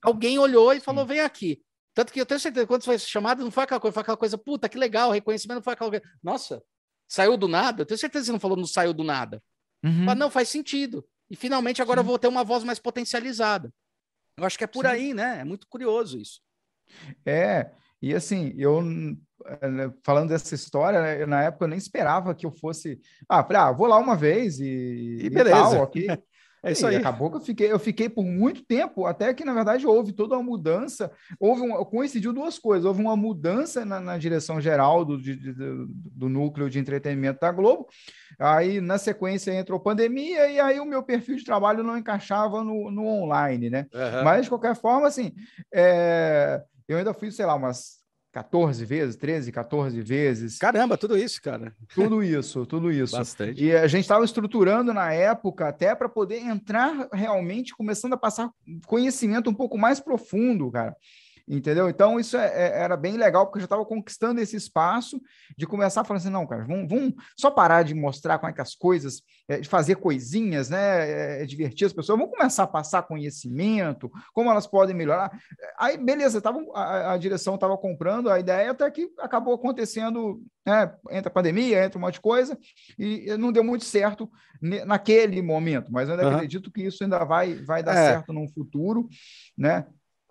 alguém 0.03 0.39
olhou 0.39 0.73
e 0.73 0.81
falou, 0.81 1.07
vem 1.07 1.21
aqui. 1.21 1.63
Tanto 1.95 2.13
que 2.13 2.21
eu 2.21 2.27
tenho 2.27 2.39
certeza 2.39 2.67
quando 2.67 2.85
foi 2.85 2.99
chamado, 2.99 3.43
não 3.43 3.51
foi 3.51 3.65
aquela 3.65 3.81
coisa, 3.81 3.93
foi 3.93 4.01
aquela 4.03 4.17
coisa, 4.17 4.39
puta, 4.39 4.69
que 4.69 4.79
legal, 4.79 5.11
reconhecimento 5.11 5.57
não 5.57 5.63
foi 5.63 5.73
aquela 5.73 5.91
coisa. 5.91 6.05
Nossa, 6.23 6.63
saiu 7.09 7.37
do 7.37 7.49
nada? 7.49 7.83
Eu 7.83 7.87
tenho 7.87 7.99
certeza 7.99 8.23
que 8.23 8.27
você 8.27 8.33
não 8.33 8.41
falou 8.41 8.57
não 8.57 8.67
saiu 8.67 8.93
do 8.93 9.03
nada. 9.03 9.43
Uhum. 9.83 10.05
Mas 10.05 10.17
não, 10.17 10.31
faz 10.31 10.49
sentido. 10.49 11.05
E 11.31 11.37
finalmente 11.37 11.83
agora 11.83 12.01
Sim. 12.01 12.05
eu 12.05 12.09
vou 12.09 12.19
ter 12.19 12.29
uma 12.29 12.45
voz 12.45 12.63
mais 12.65 12.79
potencializada. 12.79 13.73
Eu 14.37 14.45
acho 14.45 14.57
que 14.57 14.65
é 14.65 14.69
por 14.69 14.85
Sim. 14.85 14.91
aí, 14.91 15.15
né? 15.15 15.41
É 15.41 15.45
muito 15.45 15.67
curioso 15.67 16.19
isso. 16.19 16.41
É, 17.27 17.73
e 18.01 18.15
assim, 18.15 18.55
eu 18.57 18.81
eh, 19.47 19.91
falando 20.05 20.29
dessa 20.29 20.55
história, 20.55 21.01
né, 21.01 21.27
na 21.27 21.45
época 21.45 21.65
eu 21.65 21.69
nem 21.69 21.79
esperava 21.79 22.35
que 22.35 22.47
eu 22.47 22.51
fosse. 22.51 23.01
Ah, 23.29 23.43
falei, 23.43 23.63
ah, 23.63 23.73
vou 23.73 23.87
lá 23.87 23.99
uma 23.99 24.17
vez 24.17 24.61
e, 24.61 25.19
e 25.23 25.31
beleza. 25.31 25.57
E 25.57 25.71
tal, 25.73 25.83
okay. 25.83 26.07
É 26.63 26.73
isso 26.73 26.85
e 26.87 26.89
aí. 26.89 26.97
Acabou 26.97 27.31
que 27.31 27.37
eu 27.37 27.41
fiquei, 27.41 27.73
eu 27.73 27.79
fiquei 27.79 28.09
por 28.09 28.25
muito 28.25 28.65
tempo, 28.65 29.07
até 29.07 29.33
que, 29.33 29.45
na 29.45 29.55
verdade, 29.55 29.87
houve 29.87 30.13
toda 30.13 30.35
uma 30.35 30.43
mudança. 30.43 31.11
Houve 31.39 31.63
um, 31.63 31.85
coincidiu 31.85 32.33
duas 32.33 32.59
coisas. 32.59 32.85
Houve 32.85 33.01
uma 33.01 33.17
mudança 33.17 33.85
na, 33.85 34.01
na 34.01 34.19
direção 34.19 34.61
geral 34.61 35.05
do, 35.05 35.21
de, 35.21 35.37
do, 35.37 35.87
do, 35.87 36.29
núcleo 36.29 36.69
de 36.69 36.79
entretenimento 36.79 37.41
da 37.41 37.53
Globo. 37.53 37.87
Aí, 38.39 38.81
na 38.81 38.99
sequência, 38.99 39.53
entrou 39.53 39.79
pandemia, 39.79 40.51
e 40.51 40.59
aí 40.59 40.81
o 40.81 40.85
meu 40.85 41.03
perfil 41.03 41.37
de 41.37 41.45
trabalho 41.45 41.85
não 41.85 41.97
encaixava 41.97 42.65
no, 42.65 42.91
no 42.91 43.07
online, 43.07 43.71
né? 43.71 43.87
Uhum. 43.95 44.25
Mas, 44.25 44.43
de 44.45 44.49
qualquer 44.49 44.75
forma, 44.75 45.07
assim, 45.07 45.33
é, 45.73 46.61
eu 46.89 46.97
ainda 46.99 47.13
fui, 47.13 47.31
sei 47.31 47.45
lá, 47.45 47.55
umas 47.55 47.99
14 48.33 48.85
vezes, 48.85 49.17
13, 49.17 49.53
14 49.53 50.01
vezes. 50.01 50.59
Caramba, 50.59 50.97
tudo 50.97 51.17
isso, 51.17 51.41
cara. 51.43 51.75
Tudo 51.95 52.23
isso, 52.23 52.67
tudo 52.67 52.91
isso. 52.91 53.17
Bastante. 53.17 53.63
E 53.63 53.75
a 53.75 53.87
gente 53.87 54.03
estava 54.03 54.25
estruturando 54.25 54.93
na 54.93 55.13
época 55.13 55.69
até 55.69 55.95
para 55.95 56.09
poder 56.09 56.39
entrar 56.39 57.09
realmente, 57.13 57.75
começando 57.75 58.15
a 58.15 58.19
passar 58.19 58.51
conhecimento 58.87 59.51
um 59.51 59.55
pouco 59.55 59.77
mais 59.77 60.01
profundo, 60.01 60.71
cara 60.71 60.97
entendeu? 61.49 61.89
Então, 61.89 62.21
isso 62.21 62.37
é, 62.37 62.47
é, 62.47 62.81
era 62.81 62.97
bem 62.97 63.17
legal, 63.17 63.47
porque 63.47 63.59
eu 63.59 63.63
já 63.63 63.67
estava 63.67 63.85
conquistando 63.85 64.41
esse 64.41 64.57
espaço 64.57 65.21
de 65.57 65.67
começar 65.67 66.03
a 66.03 66.05
falar 66.05 66.19
assim, 66.19 66.31
não, 66.31 66.47
cara, 66.47 66.65
vamos, 66.65 66.89
vamos 66.89 67.15
só 67.37 67.51
parar 67.51 67.83
de 67.83 67.95
mostrar 67.95 68.39
como 68.39 68.51
é 68.51 68.53
que 68.53 68.61
as 68.61 68.75
coisas, 68.75 69.23
é, 69.49 69.59
de 69.59 69.69
fazer 69.69 69.97
coisinhas, 69.97 70.69
né, 70.69 71.11
é, 71.39 71.43
é 71.43 71.47
divertir 71.47 71.87
as 71.87 71.93
pessoas, 71.93 72.19
vamos 72.19 72.37
começar 72.37 72.65
a 72.65 72.69
passar 72.69 73.03
conhecimento, 73.03 74.11
como 74.35 74.51
elas 74.51 74.67
podem 74.67 74.95
melhorar. 74.95 75.31
Aí, 75.79 75.97
beleza, 75.97 76.41
tava, 76.41 76.61
a, 76.75 77.15
a 77.15 77.17
direção 77.17 77.55
estava 77.55 77.77
comprando 77.79 78.31
a 78.31 78.39
ideia, 78.39 78.71
até 78.71 78.91
que 78.91 79.11
acabou 79.19 79.55
acontecendo, 79.55 80.43
né, 80.67 80.93
entra 81.11 81.31
a 81.31 81.35
pandemia, 81.35 81.85
entra 81.85 81.99
um 81.99 82.03
monte 82.03 82.15
de 82.15 82.21
coisa, 82.21 82.59
e 82.99 83.35
não 83.39 83.53
deu 83.53 83.65
muito 83.65 83.85
certo 83.85 84.31
naquele 84.61 85.41
momento, 85.41 85.91
mas 85.93 86.09
eu 86.09 86.15
ainda 86.15 86.29
uhum. 86.29 86.35
acredito 86.35 86.71
que 86.71 86.83
isso 86.83 87.03
ainda 87.05 87.25
vai, 87.25 87.55
vai 87.55 87.83
dar 87.83 87.93
é. 87.93 88.13
certo 88.13 88.33
no 88.33 88.49
futuro, 88.53 89.09
né? 89.57 89.87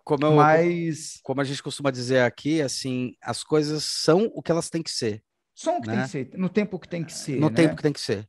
Como, 0.08 0.26
eu, 0.26 0.36
Mas... 0.36 1.20
como 1.22 1.42
a 1.42 1.44
gente 1.44 1.62
costuma 1.62 1.92
dizer 1.92 2.22
aqui, 2.22 2.62
assim, 2.62 3.14
as 3.22 3.44
coisas 3.44 3.84
são 3.84 4.32
o 4.34 4.42
que 4.42 4.50
elas 4.50 4.70
têm 4.70 4.82
que 4.82 4.90
ser. 4.90 5.22
São 5.54 5.80
o 5.80 5.82
que 5.82 5.90
né? 5.90 5.96
tem 5.96 6.04
que 6.04 6.10
ser, 6.10 6.30
no 6.38 6.48
tempo 6.48 6.80
que 6.80 6.88
tem 6.88 7.04
que 7.04 7.12
ser. 7.12 7.38
No 7.38 7.50
né? 7.50 7.56
tempo 7.58 7.76
que 7.76 7.84
tem 7.84 7.92
que 7.92 8.00
ser. 8.00 8.26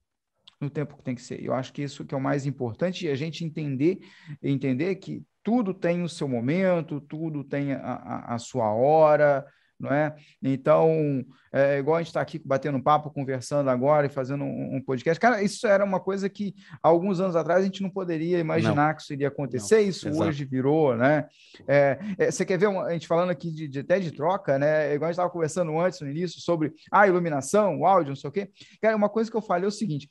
No 0.60 0.68
tempo 0.68 0.96
que 0.96 1.04
tem 1.04 1.14
que 1.14 1.22
ser. 1.22 1.40
Eu 1.40 1.54
acho 1.54 1.72
que 1.72 1.80
isso 1.80 2.04
que 2.04 2.12
é 2.12 2.18
o 2.18 2.20
mais 2.20 2.46
importante, 2.46 3.06
e 3.06 3.08
a 3.08 3.14
gente 3.14 3.44
entender, 3.44 4.00
entender 4.42 4.96
que 4.96 5.22
tudo 5.40 5.72
tem 5.72 6.02
o 6.02 6.08
seu 6.08 6.26
momento, 6.26 7.00
tudo 7.00 7.44
tem 7.44 7.72
a, 7.72 7.78
a, 7.78 8.34
a 8.34 8.38
sua 8.40 8.74
hora, 8.74 9.46
não 9.78 9.92
é? 9.92 10.14
Então, 10.42 11.24
é, 11.52 11.78
igual 11.78 11.96
a 11.96 12.00
gente 12.00 12.08
está 12.08 12.20
aqui 12.20 12.40
batendo 12.44 12.82
papo, 12.82 13.10
conversando 13.10 13.70
agora 13.70 14.06
e 14.06 14.10
fazendo 14.10 14.44
um, 14.44 14.76
um, 14.76 14.82
podcast. 14.82 15.20
Cara, 15.20 15.42
isso 15.42 15.66
era 15.66 15.84
uma 15.84 16.00
coisa 16.00 16.28
que 16.28 16.54
alguns 16.82 17.20
anos 17.20 17.36
atrás 17.36 17.60
a 17.60 17.64
gente 17.64 17.82
não 17.82 17.90
poderia 17.90 18.38
imaginar 18.38 18.88
não. 18.88 18.94
que 18.94 19.02
isso 19.02 19.12
iria 19.12 19.28
acontecer. 19.28 19.82
Não. 19.82 19.88
Isso 19.88 20.08
Exato. 20.08 20.28
hoje 20.28 20.44
virou, 20.44 20.96
né? 20.96 21.26
É, 21.66 21.98
é, 22.18 22.30
você 22.30 22.44
quer 22.44 22.58
ver 22.58 22.66
uma, 22.66 22.86
a 22.86 22.92
gente 22.92 23.06
falando 23.06 23.30
aqui 23.30 23.50
de, 23.50 23.68
de, 23.68 23.78
até 23.80 24.00
de 24.00 24.10
troca, 24.10 24.58
né? 24.58 24.94
Igual 24.94 25.08
a 25.08 25.12
gente 25.12 25.16
estava 25.16 25.30
conversando 25.30 25.78
antes, 25.78 26.00
no 26.00 26.10
início, 26.10 26.40
sobre 26.40 26.72
a 26.90 27.06
iluminação, 27.06 27.80
o 27.80 27.86
áudio, 27.86 28.10
não 28.10 28.16
sei 28.16 28.28
o 28.28 28.32
quê. 28.32 28.50
Cara, 28.82 28.96
uma 28.96 29.08
coisa 29.08 29.30
que 29.30 29.36
eu 29.36 29.42
falei 29.42 29.64
é 29.64 29.68
o 29.68 29.72
seguinte: 29.72 30.08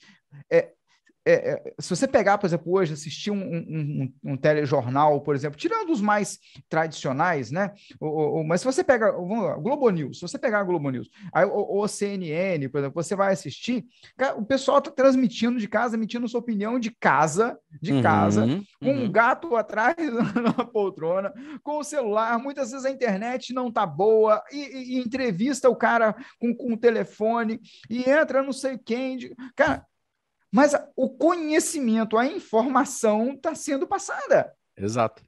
é, 0.51 0.71
é, 1.27 1.33
é, 1.33 1.73
se 1.77 1.89
você 1.89 2.07
pegar, 2.07 2.37
por 2.37 2.47
exemplo, 2.47 2.71
hoje, 2.73 2.93
assistir 2.93 3.31
um, 3.31 3.35
um, 3.35 4.13
um, 4.23 4.31
um 4.31 4.37
telejornal, 4.37 5.19
por 5.19 5.35
exemplo, 5.35 5.59
tirando 5.59 5.91
os 5.91 5.99
mais 5.99 6.39
tradicionais, 6.69 7.51
né? 7.51 7.73
O, 7.99 8.39
o, 8.39 8.43
mas 8.47 8.61
se 8.61 8.65
você 8.65 8.81
pega, 8.81 9.11
vamos 9.11 9.43
lá, 9.43 9.55
Globo 9.57 9.89
News, 9.89 10.19
se 10.19 10.21
você 10.21 10.37
pegar 10.37 10.59
a 10.59 10.63
Globo 10.63 10.89
News, 10.89 11.09
aí, 11.33 11.45
o, 11.45 11.81
o 11.81 11.87
CNN, 11.87 12.69
por 12.69 12.77
exemplo, 12.79 13.03
você 13.03 13.13
vai 13.13 13.33
assistir, 13.33 13.85
o 14.37 14.45
pessoal 14.45 14.77
está 14.77 14.89
transmitindo 14.89 15.59
de 15.59 15.67
casa, 15.67 15.97
emitindo 15.97 16.27
sua 16.29 16.39
opinião 16.39 16.79
de 16.79 16.91
casa, 16.91 17.59
de 17.81 17.91
uhum, 17.91 18.01
casa, 18.01 18.47
com 18.79 18.89
uhum. 18.89 19.03
um 19.03 19.11
gato 19.11 19.55
atrás 19.57 19.97
na 20.41 20.65
poltrona, 20.65 21.33
com 21.61 21.79
o 21.79 21.83
celular, 21.83 22.39
muitas 22.39 22.71
vezes 22.71 22.85
a 22.85 22.91
internet 22.91 23.53
não 23.53 23.69
tá 23.69 23.85
boa, 23.85 24.41
e, 24.49 24.95
e 24.95 24.99
entrevista 24.99 25.69
o 25.69 25.75
cara 25.75 26.15
com, 26.39 26.55
com 26.55 26.73
o 26.73 26.77
telefone, 26.77 27.59
e 27.89 28.09
entra 28.09 28.41
não 28.41 28.53
sei 28.53 28.77
quem. 28.77 29.17
De... 29.17 29.35
Cara, 29.53 29.85
mas 30.51 30.73
o 30.95 31.09
conhecimento, 31.09 32.17
a 32.17 32.25
informação 32.25 33.33
está 33.33 33.53
sendo 33.53 33.87
passada. 33.87 34.53
Exato. 34.77 35.23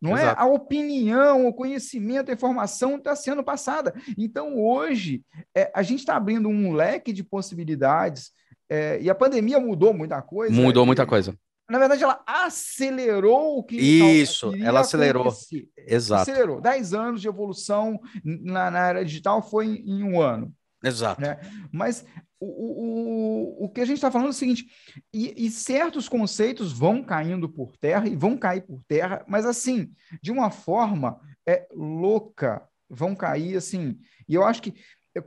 Não 0.00 0.16
é? 0.16 0.22
Exato. 0.22 0.40
é? 0.40 0.44
A 0.44 0.46
opinião, 0.46 1.46
o 1.46 1.54
conhecimento, 1.54 2.30
a 2.30 2.34
informação 2.34 2.96
está 2.96 3.14
sendo 3.14 3.44
passada. 3.44 3.94
Então, 4.18 4.58
hoje, 4.58 5.22
é, 5.54 5.70
a 5.74 5.82
gente 5.82 6.00
está 6.00 6.16
abrindo 6.16 6.48
um 6.48 6.72
leque 6.72 7.12
de 7.12 7.22
possibilidades, 7.22 8.32
é, 8.68 9.00
e 9.00 9.08
a 9.08 9.14
pandemia 9.14 9.60
mudou 9.60 9.94
muita 9.94 10.20
coisa. 10.20 10.52
Mudou 10.52 10.84
muita 10.84 11.06
coisa. 11.06 11.36
Na 11.70 11.78
verdade, 11.78 12.02
ela 12.02 12.22
acelerou 12.26 13.58
o 13.58 13.62
que. 13.62 13.76
Isso, 13.76 14.52
ela 14.56 14.80
acelerou. 14.80 15.22
Acontecer. 15.22 15.68
Exato. 15.76 16.22
Acelerou. 16.22 16.60
Dez 16.60 16.92
anos 16.92 17.20
de 17.20 17.28
evolução 17.28 18.00
na, 18.24 18.70
na 18.70 18.80
área 18.80 19.04
digital 19.04 19.42
foi 19.42 19.66
em, 19.66 20.00
em 20.00 20.02
um 20.02 20.20
ano. 20.20 20.52
Exato. 20.82 21.20
Né? 21.20 21.38
Mas 21.72 22.04
o, 22.44 23.62
o, 23.62 23.64
o 23.64 23.68
que 23.68 23.80
a 23.80 23.84
gente 23.84 23.96
está 23.96 24.10
falando 24.10 24.28
é 24.28 24.30
o 24.30 24.34
seguinte: 24.34 24.66
e, 25.12 25.46
e, 25.46 25.50
certos 25.50 26.08
conceitos 26.08 26.72
vão 26.72 27.02
caindo 27.02 27.48
por 27.48 27.76
terra 27.76 28.08
e 28.08 28.16
vão 28.16 28.36
cair 28.36 28.62
por 28.62 28.82
terra, 28.84 29.24
mas 29.28 29.46
assim, 29.46 29.92
de 30.20 30.32
uma 30.32 30.50
forma 30.50 31.20
é, 31.46 31.66
louca, 31.72 32.62
vão 32.90 33.14
cair 33.14 33.56
assim. 33.56 33.98
E 34.28 34.34
eu 34.34 34.44
acho 34.44 34.62
que 34.62 34.74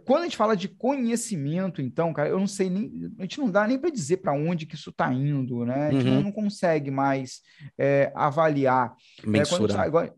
quando 0.03 0.21
a 0.21 0.23
gente 0.23 0.37
fala 0.37 0.57
de 0.57 0.67
conhecimento, 0.67 1.79
então, 1.81 2.11
cara, 2.11 2.29
eu 2.29 2.39
não 2.39 2.47
sei 2.47 2.69
nem, 2.69 3.11
a 3.19 3.21
gente 3.21 3.39
não 3.39 3.51
dá 3.51 3.67
nem 3.67 3.77
para 3.77 3.91
dizer 3.91 4.17
para 4.17 4.33
onde 4.33 4.65
que 4.65 4.73
isso 4.73 4.89
está 4.89 5.13
indo, 5.13 5.63
né? 5.63 5.87
A 5.87 5.91
gente 5.91 6.07
uhum. 6.07 6.23
não, 6.23 6.31
consegue 6.31 6.89
mais 6.89 7.41
é, 7.77 8.11
avaliar. 8.15 8.95
Mensurar. 9.23 9.87
É, 9.87 10.13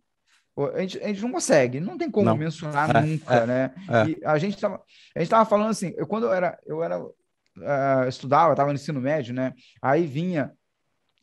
a 0.65 0.81
gente, 0.81 0.97
a 0.99 1.07
gente, 1.07 1.21
não 1.21 1.31
consegue, 1.31 1.79
não 1.79 1.97
tem 1.97 2.09
como 2.09 2.25
não. 2.25 2.37
mencionar 2.37 2.95
é, 2.95 3.01
nunca, 3.01 3.35
é, 3.35 3.45
né? 3.45 3.73
É. 3.87 4.09
E 4.09 4.25
a 4.25 4.37
gente 4.37 4.55
estava 4.55 4.81
a 5.15 5.19
gente 5.19 5.29
tava 5.29 5.45
falando 5.45 5.69
assim, 5.69 5.93
eu, 5.97 6.07
quando 6.07 6.25
eu 6.25 6.33
era, 6.33 6.57
eu 6.65 6.83
era 6.83 6.99
uh, 6.99 8.07
estudava, 8.07 8.53
estava 8.53 8.69
no 8.69 8.75
ensino 8.75 8.99
médio, 8.99 9.33
né? 9.33 9.53
Aí 9.81 10.05
vinha 10.05 10.51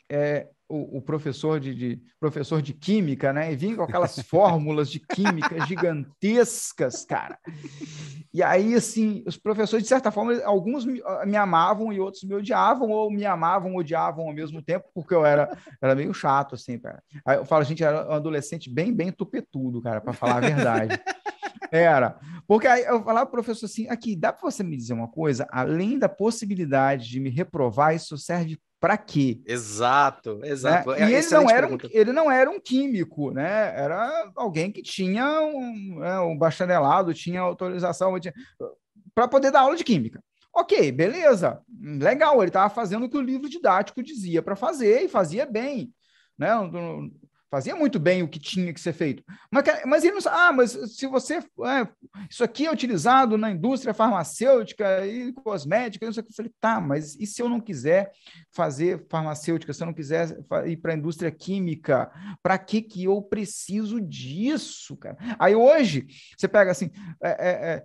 é, 0.09 0.49
o, 0.69 0.99
o, 0.99 1.03
professor 1.03 1.61
de, 1.61 1.75
de, 1.75 2.03
professor 2.19 2.63
de 2.63 2.73
química, 2.73 3.33
né? 3.33 3.53
E 3.53 3.57
vinha 3.57 3.77
com 3.77 3.83
aquelas 3.83 4.19
fórmulas 4.27 4.91
de 4.91 4.99
química 4.99 5.65
gigantescas, 5.67 7.05
cara. 7.05 7.39
E 8.33 8.43
aí, 8.43 8.75
assim, 8.75 9.23
os 9.27 9.37
professores, 9.37 9.83
de 9.83 9.89
certa 9.89 10.11
forma, 10.11 10.43
alguns 10.45 10.85
me, 10.85 11.03
ah, 11.05 11.25
me 11.27 11.37
amavam 11.37 11.93
e 11.93 12.01
outros 12.01 12.25
me 12.25 12.35
odiavam, 12.35 12.91
ou 12.91 13.11
me 13.11 13.25
amavam, 13.25 13.77
odiavam 13.77 14.27
ao 14.27 14.35
mesmo 14.35 14.63
tempo, 14.63 14.89
porque 14.95 15.15
eu 15.15 15.25
era, 15.25 15.57
era 15.81 15.95
meio 15.95 16.13
chato, 16.15 16.55
assim, 16.55 16.79
cara. 16.79 17.03
Aí 17.27 17.37
eu 17.37 17.45
falo, 17.45 17.63
a 17.63 17.67
gente 17.67 17.85
era 17.85 18.09
um 18.09 18.13
adolescente 18.13 18.71
bem, 18.71 18.93
bem 18.93 19.13
tupetudo, 19.13 19.83
cara, 19.83 20.01
para 20.01 20.13
falar 20.13 20.37
a 20.37 20.41
verdade. 20.41 21.01
Era. 21.71 22.21
Porque 22.47 22.67
aí 22.67 22.85
eu 22.85 23.03
falava 23.03 23.27
pro 23.27 23.43
professor 23.43 23.67
assim: 23.67 23.89
aqui, 23.89 24.15
dá 24.15 24.33
para 24.33 24.49
você 24.49 24.63
me 24.63 24.77
dizer 24.77 24.93
uma 24.93 25.09
coisa? 25.09 25.47
Além 25.51 25.99
da 25.99 26.09
possibilidade 26.09 27.09
de 27.09 27.19
me 27.19 27.31
reprovar, 27.31 27.95
isso 27.95 28.17
serve 28.17 28.59
para 28.85 28.99
quê? 28.99 29.41
Exato, 29.47 30.41
exato. 30.45 30.91
Né? 30.91 31.01
É 31.01 31.09
e 31.09 31.15
ele 31.15 31.31
não, 31.31 31.49
era 31.49 31.67
um, 31.67 31.79
ele 31.91 32.13
não 32.13 32.31
era 32.31 32.51
um 32.51 32.61
químico, 32.61 33.31
né? 33.31 33.73
Era 33.75 34.31
alguém 34.37 34.71
que 34.71 34.83
tinha 34.83 35.41
um, 35.41 36.01
né, 36.01 36.21
um 36.21 36.37
bacharelado, 36.37 37.15
tinha 37.15 37.41
autorização 37.41 38.13
para 39.15 39.27
poder 39.27 39.51
dar 39.51 39.61
aula 39.61 39.75
de 39.75 39.85
química. 39.85 40.23
Ok, 40.55 40.93
beleza, 40.93 41.63
legal, 41.81 42.37
ele 42.43 42.51
estava 42.51 42.69
fazendo 42.69 43.07
o 43.07 43.09
que 43.09 43.17
o 43.17 43.23
livro 43.23 43.49
didático 43.49 44.03
dizia 44.03 44.43
para 44.43 44.55
fazer 44.55 45.01
e 45.01 45.09
fazia 45.09 45.47
bem. 45.47 45.91
Né? 46.37 46.51
Fazia 47.51 47.77
muito 47.77 47.99
bem 47.99 48.23
o 48.23 48.29
que 48.29 48.39
tinha 48.39 48.73
que 48.73 48.81
ser 48.81 48.93
feito. 48.93 49.23
Mas, 49.51 49.65
mas 49.87 50.05
ele 50.05 50.15
não 50.15 50.33
ah, 50.33 50.53
mas 50.53 50.73
se 50.97 51.07
você. 51.07 51.37
É, 51.37 51.89
isso 52.29 52.43
aqui 52.43 52.67
é 52.67 52.73
utilizado 52.73 53.39
na 53.39 53.51
indústria 53.51 53.95
farmacêutica 53.95 55.07
e 55.07 55.33
cosmética, 55.33 56.07
isso 56.07 56.21
aqui. 56.21 56.31
Eu 56.31 56.35
falei, 56.35 56.53
tá, 56.61 56.81
mas 56.81 57.15
e 57.17 57.27
se 57.27 57.41
eu 57.41 57.49
não 57.49 57.61
quiser 57.61 58.11
fazer 58.53 59.07
farmacêutica, 59.09 59.73
se 59.73 59.83
eu 59.83 59.87
não 59.87 59.95
quiser 59.95 60.37
ir 60.67 60.77
para 60.79 60.93
a 60.93 60.97
indústria 60.97 61.31
química, 61.31 62.11
para 62.43 62.59
que, 62.59 62.83
que 62.83 63.05
eu 63.05 63.21
preciso 63.23 64.01
disso, 64.01 64.97
cara? 64.97 65.17
Aí 65.39 65.55
hoje, 65.55 66.07
você 66.37 66.49
pega 66.49 66.71
assim, 66.71 66.91
é, 67.23 67.31
é, 67.31 67.75
é 67.75 67.85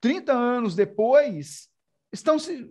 30 0.00 0.32
anos 0.32 0.74
depois, 0.74 1.68
estão 2.12 2.38
se 2.38 2.68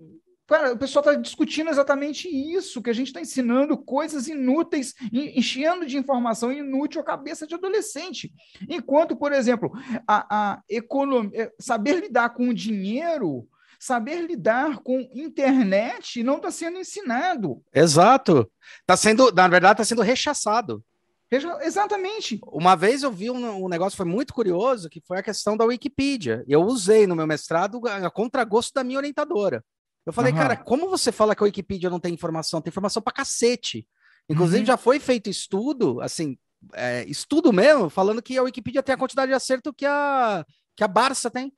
Cara, 0.48 0.74
o 0.74 0.78
pessoal 0.78 1.04
está 1.04 1.14
discutindo 1.22 1.70
exatamente 1.70 2.30
isso, 2.30 2.82
que 2.82 2.89
a 2.89 2.93
gente 2.93 3.08
está 3.08 3.20
ensinando 3.20 3.78
coisas 3.78 4.30
inúteis, 4.30 4.95
enchendo 5.12 5.86
de 5.86 5.98
informação 5.98 6.54
inútil 6.54 7.02
a 7.02 7.04
cabeça 7.04 7.45
de 7.45 7.54
adolescente. 7.54 8.34
Enquanto, 8.70 9.14
por 9.16 9.34
exemplo, 9.34 9.72
a, 10.08 10.54
a 10.54 10.62
economia, 10.70 11.43
é, 11.43 11.52
saber 11.60 12.00
lidar 12.00 12.30
com 12.30 12.48
o 12.48 12.54
dinheiro, 12.54 13.45
saber 13.78 14.22
lidar 14.22 14.80
com 14.80 15.10
internet 15.14 16.24
não 16.24 16.38
está 16.38 16.50
sendo 16.50 16.80
ensinado. 16.80 17.62
Exato. 17.74 18.50
Está 18.80 18.95
sendo, 18.95 19.30
na 19.34 19.50
verdade, 19.50 19.74
está 19.74 19.84
sendo 19.84 20.02
rechaçado. 20.02 20.82
Exatamente. 21.30 22.39
Uma 22.48 22.74
vez 22.74 23.04
eu 23.04 23.12
vi 23.12 23.30
um, 23.30 23.66
um, 23.66 23.68
negócio 23.68 23.98
foi 23.98 24.06
muito 24.06 24.34
curioso, 24.34 24.89
que 24.89 25.02
foi 25.02 25.18
a 25.20 25.24
questão 25.24 25.58
da 25.58 25.66
Wikipedia. 25.66 26.41
Eu 26.48 26.62
usei 26.62 27.06
no 27.06 27.18
meu 27.18 27.28
mestrado 27.28 27.82
a 27.86 28.10
contragosto 28.10 28.74
da 28.74 28.82
minha 28.82 28.98
orientadora. 28.98 29.62
Eu 30.08 30.14
falei, 30.14 30.32
uhum. 30.32 30.38
cara, 30.38 30.55
como 30.55 30.89
você 30.89 31.12
fala 31.12 31.36
que 31.36 31.43
a 31.43 31.45
Wikipedia 31.45 31.89
não 31.89 31.99
tem 31.99 32.14
informação? 32.14 32.62
Tem 32.62 32.70
informação 32.70 33.01
pra 33.01 33.12
cacete. 33.12 33.86
Inclusive, 34.30 34.62
uhum. 34.62 34.66
já 34.66 34.78
foi 34.78 35.01
feito 35.01 35.30
estudo, 35.30 35.99
assim, 35.99 36.38
é, 36.74 37.03
estudo 37.10 37.51
mesmo, 37.51 37.89
falando 37.89 38.22
que 38.22 38.38
a 38.38 38.43
Wikipedia 38.43 38.82
tem 38.82 38.95
a 38.95 38.97
quantidade 38.97 39.30
de 39.30 39.36
acerto 39.36 39.74
que 39.74 39.86
a, 39.86 40.45
que 40.78 40.84
a 40.84 40.88
Barça 40.88 41.30
tem. 41.30 41.51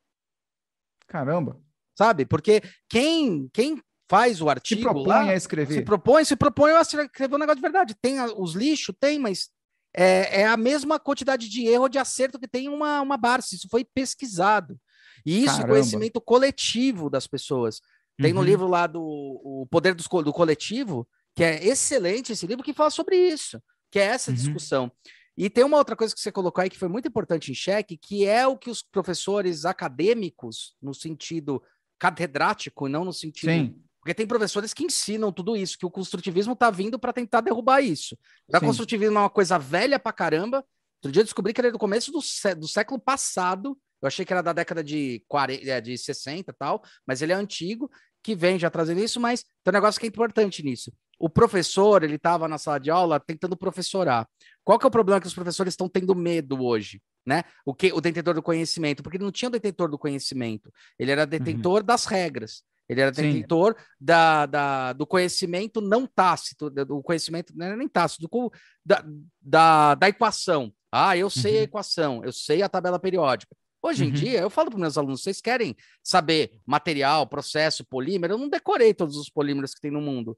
Caramba. 1.05 1.61
Sabe? 1.95 2.25
Porque 2.25 2.63
quem, 2.89 3.47
quem 3.53 3.79
faz 4.09 4.41
o 4.41 4.49
artigo. 4.49 4.81
Se 4.81 4.83
propõe 4.83 5.07
lá, 5.07 5.21
a 5.29 5.35
escrever. 5.35 5.75
Se 5.75 5.81
propõe, 5.83 6.25
se 6.25 6.35
propõe 6.35 6.71
a 6.71 6.81
escrever 6.81 7.35
um 7.35 7.37
negócio 7.37 7.57
de 7.57 7.61
verdade. 7.61 7.95
Tem 8.01 8.17
a, 8.17 8.25
os 8.25 8.55
lixos, 8.55 8.95
tem, 8.99 9.19
mas 9.19 9.49
é, 9.95 10.41
é, 10.41 10.47
a 10.47 10.57
mesma 10.57 10.99
quantidade 10.99 11.47
de 11.47 11.67
erro 11.67 11.87
de 11.87 11.99
acerto 11.99 12.39
que 12.39 12.47
tem 12.47 12.67
uma, 12.67 12.99
uma 12.99 13.15
Barça. 13.15 13.53
Isso 13.53 13.69
foi 13.69 13.85
pesquisado. 13.85 14.75
E 15.23 15.43
isso 15.43 15.61
é 15.61 15.67
conhecimento 15.67 16.19
coletivo 16.19 17.09
das 17.09 17.27
pessoas. 17.27 17.81
Tem 18.21 18.33
no 18.33 18.39
uhum. 18.39 18.45
livro 18.45 18.67
lá 18.67 18.85
do 18.85 19.01
o 19.01 19.67
Poder 19.69 19.95
do, 19.95 20.03
do 20.23 20.33
Coletivo, 20.33 21.07
que 21.35 21.43
é 21.43 21.65
excelente 21.65 22.33
esse 22.33 22.45
livro, 22.45 22.63
que 22.63 22.73
fala 22.73 22.89
sobre 22.89 23.15
isso, 23.15 23.61
que 23.89 23.99
é 23.99 24.03
essa 24.03 24.31
uhum. 24.31 24.35
discussão. 24.35 24.91
E 25.37 25.49
tem 25.49 25.63
uma 25.63 25.77
outra 25.77 25.95
coisa 25.95 26.13
que 26.13 26.19
você 26.19 26.33
colocou 26.33 26.61
aí 26.61 26.69
que 26.69 26.77
foi 26.77 26.89
muito 26.89 27.07
importante 27.07 27.49
em 27.49 27.55
xeque, 27.55 27.95
que 27.95 28.25
é 28.25 28.45
o 28.45 28.57
que 28.57 28.69
os 28.69 28.81
professores 28.81 29.63
acadêmicos, 29.63 30.75
no 30.81 30.93
sentido 30.93 31.63
catedrático, 31.97 32.89
não 32.89 33.05
no 33.05 33.13
sentido. 33.13 33.49
Sim. 33.49 33.81
Porque 34.01 34.13
tem 34.13 34.27
professores 34.27 34.73
que 34.73 34.83
ensinam 34.83 35.31
tudo 35.31 35.55
isso, 35.55 35.77
que 35.77 35.85
o 35.85 35.91
construtivismo 35.91 36.53
está 36.53 36.69
vindo 36.69 36.99
para 36.99 37.13
tentar 37.13 37.39
derrubar 37.39 37.81
isso. 37.81 38.17
O 38.47 38.59
construtivismo 38.59 39.17
é 39.17 39.21
uma 39.21 39.29
coisa 39.29 39.57
velha 39.57 39.97
pra 39.97 40.11
caramba. 40.11 40.57
Outro 40.97 41.11
dia 41.11 41.21
eu 41.21 41.25
descobri 41.25 41.53
que 41.53 41.61
ele 41.61 41.69
é 41.69 41.71
do 41.71 41.79
começo 41.79 42.11
do, 42.11 42.21
sé 42.21 42.53
do 42.53 42.67
século 42.67 42.99
passado. 42.99 43.77
Eu 44.01 44.07
achei 44.07 44.25
que 44.25 44.33
era 44.33 44.41
da 44.41 44.51
década 44.53 44.83
de, 44.83 45.23
40, 45.27 45.69
é, 45.69 45.79
de 45.79 45.97
60 45.97 46.51
e 46.51 46.53
tal, 46.53 46.81
mas 47.05 47.21
ele 47.21 47.33
é 47.33 47.35
antigo 47.35 47.89
que 48.23 48.35
vem 48.35 48.59
já 48.59 48.69
trazendo 48.69 49.01
isso, 49.01 49.19
mas 49.19 49.43
tem 49.63 49.71
um 49.71 49.73
negócio 49.73 49.99
que 49.99 50.05
é 50.05 50.09
importante 50.09 50.63
nisso. 50.63 50.91
O 51.19 51.29
professor, 51.29 52.03
ele 52.03 52.15
estava 52.15 52.47
na 52.47 52.57
sala 52.57 52.79
de 52.79 52.89
aula 52.89 53.19
tentando 53.19 53.57
professorar. 53.57 54.27
Qual 54.63 54.79
que 54.79 54.85
é 54.85 54.87
o 54.87 54.91
problema 54.91 55.19
que 55.19 55.27
os 55.27 55.33
professores 55.33 55.73
estão 55.73 55.89
tendo 55.89 56.15
medo 56.15 56.63
hoje? 56.63 57.01
Né? 57.25 57.43
O 57.65 57.73
que 57.73 57.91
o 57.91 57.99
detentor 57.99 58.33
do 58.33 58.41
conhecimento, 58.41 59.03
porque 59.03 59.17
ele 59.17 59.25
não 59.25 59.31
tinha 59.31 59.49
o 59.49 59.51
detentor 59.51 59.89
do 59.89 59.97
conhecimento, 59.97 60.71
ele 60.97 61.11
era 61.11 61.25
detentor 61.25 61.81
uhum. 61.81 61.85
das 61.85 62.05
regras. 62.05 62.63
Ele 62.87 63.01
era 63.01 63.11
detentor 63.11 63.75
da, 63.99 64.47
da, 64.47 64.93
do 64.93 65.05
conhecimento 65.05 65.79
não 65.79 66.07
tácito, 66.07 66.71
do 66.71 67.03
conhecimento 67.03 67.53
não 67.55 67.67
era 67.67 67.77
nem 67.77 67.87
tácito, 67.87 68.27
do, 68.27 68.51
da, 68.83 69.05
da, 69.39 69.95
da 69.95 70.09
equação. 70.09 70.73
Ah, 70.91 71.15
eu 71.15 71.29
sei 71.29 71.55
uhum. 71.55 71.59
a 71.59 71.63
equação, 71.63 72.25
eu 72.25 72.31
sei 72.31 72.63
a 72.63 72.69
tabela 72.69 72.97
periódica. 72.97 73.55
Hoje 73.81 74.03
em 74.03 74.07
uhum. 74.07 74.13
dia, 74.13 74.39
eu 74.41 74.49
falo 74.49 74.69
para 74.69 74.79
meus 74.79 74.97
alunos: 74.97 75.21
vocês 75.21 75.39
querem 75.39 75.75
saber 76.03 76.59
material, 76.65 77.25
processo, 77.27 77.85
polímero? 77.85 78.33
Eu 78.33 78.37
não 78.37 78.49
decorei 78.49 78.93
todos 78.93 79.15
os 79.15 79.29
polímeros 79.29 79.73
que 79.73 79.81
tem 79.81 79.91
no 79.91 80.01
mundo. 80.01 80.37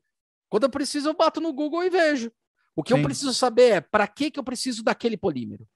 Quando 0.50 0.64
eu 0.64 0.70
preciso, 0.70 1.10
eu 1.10 1.14
bato 1.14 1.40
no 1.42 1.54
Google 1.54 1.84
e 1.84 1.90
vejo. 1.90 2.32
O 2.76 2.84
que 2.84 2.94
Sim. 2.94 3.00
eu 3.00 3.04
preciso 3.04 3.34
saber 3.34 3.72
é 3.72 3.82
para 3.82 4.08
que, 4.08 4.32
que 4.32 4.40
eu 4.40 4.44
preciso 4.44 4.84
daquele 4.84 5.18
polímero? 5.18 5.68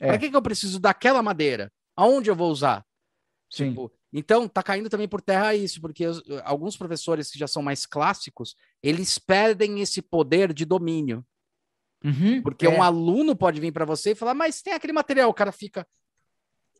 É. 0.00 0.06
Para 0.06 0.18
que, 0.18 0.30
que 0.30 0.36
eu 0.36 0.42
preciso 0.42 0.78
daquela 0.78 1.22
madeira? 1.22 1.72
Aonde 1.96 2.30
eu 2.30 2.36
vou 2.36 2.50
usar? 2.50 2.84
Sim. 3.50 3.70
Tipo, 3.70 3.92
Então, 4.12 4.48
tá 4.48 4.62
caindo 4.62 4.88
também 4.88 5.08
por 5.08 5.20
terra 5.20 5.54
isso, 5.54 5.80
porque 5.80 6.06
os, 6.06 6.22
alguns 6.44 6.76
professores 6.76 7.30
que 7.30 7.38
já 7.38 7.46
são 7.46 7.62
mais 7.62 7.86
clássicos, 7.86 8.54
eles 8.82 9.18
perdem 9.18 9.80
esse 9.80 10.02
poder 10.02 10.52
de 10.52 10.64
domínio. 10.64 11.24
Uhum, 12.04 12.40
porque 12.42 12.66
é. 12.66 12.68
um 12.68 12.82
aluno 12.82 13.34
pode 13.34 13.60
vir 13.60 13.72
para 13.72 13.84
você 13.84 14.12
e 14.12 14.14
falar, 14.14 14.34
mas 14.34 14.62
tem 14.62 14.72
aquele 14.72 14.92
material, 14.92 15.28
o 15.30 15.34
cara 15.34 15.50
fica. 15.50 15.86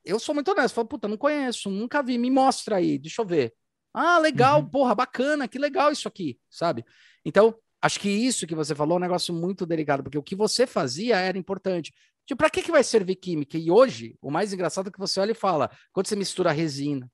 Eu 0.08 0.18
sou 0.18 0.34
muito 0.34 0.50
honesto, 0.50 0.74
falo, 0.74 0.88
puta, 0.88 1.06
não 1.06 1.18
conheço, 1.18 1.68
nunca 1.68 2.02
vi, 2.02 2.16
me 2.16 2.30
mostra 2.30 2.76
aí, 2.76 2.98
deixa 2.98 3.20
eu 3.20 3.26
ver. 3.26 3.52
Ah, 3.92 4.18
legal, 4.18 4.60
uhum. 4.60 4.68
porra, 4.70 4.94
bacana, 4.94 5.46
que 5.46 5.58
legal 5.58 5.92
isso 5.92 6.08
aqui, 6.08 6.38
sabe? 6.48 6.82
Então, 7.24 7.54
acho 7.82 8.00
que 8.00 8.08
isso 8.08 8.46
que 8.46 8.54
você 8.54 8.74
falou 8.74 8.94
é 8.94 8.96
um 8.96 9.02
negócio 9.02 9.34
muito 9.34 9.66
delicado, 9.66 10.02
porque 10.02 10.16
o 10.16 10.22
que 10.22 10.34
você 10.34 10.66
fazia 10.66 11.18
era 11.18 11.36
importante. 11.36 11.92
Tipo, 12.26 12.38
para 12.38 12.48
que, 12.48 12.62
que 12.62 12.70
vai 12.70 12.82
servir 12.82 13.16
química? 13.16 13.58
E 13.58 13.70
hoje, 13.70 14.16
o 14.22 14.30
mais 14.30 14.52
engraçado 14.52 14.88
é 14.88 14.90
que 14.90 14.98
você 14.98 15.20
olha 15.20 15.32
e 15.32 15.34
fala, 15.34 15.70
quando 15.92 16.06
você 16.06 16.16
mistura 16.16 16.52
resina, 16.52 17.10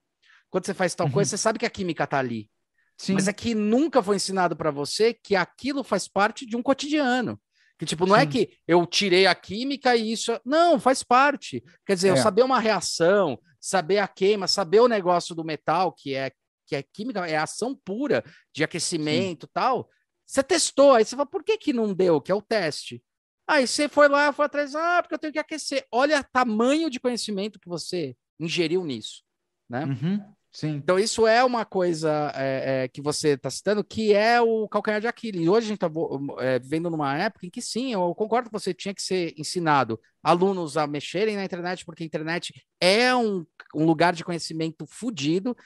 quando 0.49 0.67
você 0.67 0.75
faz 0.75 0.95
tal 0.95 1.09
uhum. 1.09 1.13
coisa, 1.13 1.31
você 1.31 1.39
sabe 1.39 1.59
que 1.59 1.67
a 1.67 1.71
química 1.71 2.07
tá 2.07 2.19
ali. 2.21 2.49
Sim. 2.97 3.15
Mas 3.15 3.27
é 3.27 3.33
que 3.33 3.57
nunca 3.57 4.01
foi 4.03 4.17
ensinado 4.17 4.55
para 4.55 4.71
você 4.71 5.13
que 5.13 5.35
aquilo 5.35 5.83
faz 5.83 6.07
parte 6.07 6.47
de 6.47 6.57
um 6.57 6.63
cotidiano. 6.63 7.41
Que, 7.79 7.85
tipo, 7.85 8.07
não 8.07 8.15
é 8.15 8.21
Sim. 8.21 8.27
é 8.27 8.31
que 8.31 8.59
eu 8.69 8.87
tirei 8.87 9.27
a 9.27 9.35
química 9.35 9.97
e 9.97 10.13
isso. 10.13 10.39
Não, 10.45 10.79
faz 10.79 11.03
parte. 11.03 11.63
Quer 11.85 11.95
dizer, 11.95 12.09
é. 12.09 12.11
eu 12.13 12.17
saber 12.17 12.43
uma 12.43 12.61
reação, 12.61 13.39
saber 13.61 13.99
a 13.99 14.07
queima, 14.07 14.47
saber 14.47 14.81
o 14.81 14.89
negócio 14.89 15.35
do 15.35 15.45
metal, 15.45 15.93
que 15.93 16.15
é, 16.15 16.31
que 16.67 16.77
é 16.77 16.83
química, 16.83 17.27
é 17.27 17.37
ação 17.37 17.75
pura 17.75 18.25
de 18.53 18.63
aquecimento 18.63 19.47
e 19.47 19.51
tal. 19.53 19.89
Você 20.27 20.43
testou, 20.43 20.95
aí 20.95 21.05
você 21.05 21.17
fala, 21.17 21.27
por 21.27 21.43
que, 21.43 21.59
que 21.59 21.73
não 21.73 21.93
deu? 21.93 22.21
Que 22.21 22.33
é 22.33 22.35
o 22.35 22.43
teste. 22.43 23.03
Aí 23.47 23.67
você 23.67 23.89
foi 23.89 24.09
lá, 24.09 24.33
foi 24.33 24.47
atrás, 24.47 24.75
ah, 24.75 25.03
porque 25.03 25.15
eu 25.15 25.19
tenho 25.19 25.33
que 25.33 25.39
aquecer. 25.39 25.87
Olha 25.93 26.21
o 26.21 26.25
tamanho 26.33 26.89
de 26.89 26.99
conhecimento 26.99 27.61
que 27.61 27.69
você 27.69 28.17
ingeriu 28.41 28.85
nisso, 28.85 29.23
né? 29.69 29.85
Uhum. 29.85 30.34
Sim. 30.55 30.77
Então, 30.77 31.01
isso 31.01 31.27
é 31.27 31.43
uma 31.43 31.65
coisa 31.65 32.31
é, 32.33 32.85
é, 32.85 32.89
que 32.89 33.03
você 33.03 33.31
está 33.31 33.51
citando, 33.51 33.83
que 33.83 34.15
é 34.15 34.41
o 34.41 34.69
calcanhar 34.69 35.01
de 35.01 35.09
Aquiles. 35.09 35.49
Hoje 35.49 35.67
a 35.67 35.69
gente 35.69 35.85
está 35.85 35.91
é, 36.39 36.61
vivendo 36.61 36.89
numa 36.89 37.19
época 37.19 37.45
em 37.45 37.51
que, 37.51 37.61
sim, 37.61 37.93
eu 37.93 38.15
concordo 38.15 38.49
que 38.49 38.53
você 38.53 38.73
tinha 38.73 38.95
que 38.95 39.03
ser 39.03 39.35
ensinado 39.37 40.01
alunos 40.23 40.77
a 40.77 40.87
mexerem 40.87 41.35
na 41.35 41.45
internet, 41.45 41.85
porque 41.85 42.05
a 42.05 42.07
internet 42.07 42.55
é 42.81 43.13
um, 43.17 43.45
um 43.75 43.85
lugar 43.85 44.13
de 44.13 44.23
conhecimento 44.23 44.87
fodido. 44.87 45.57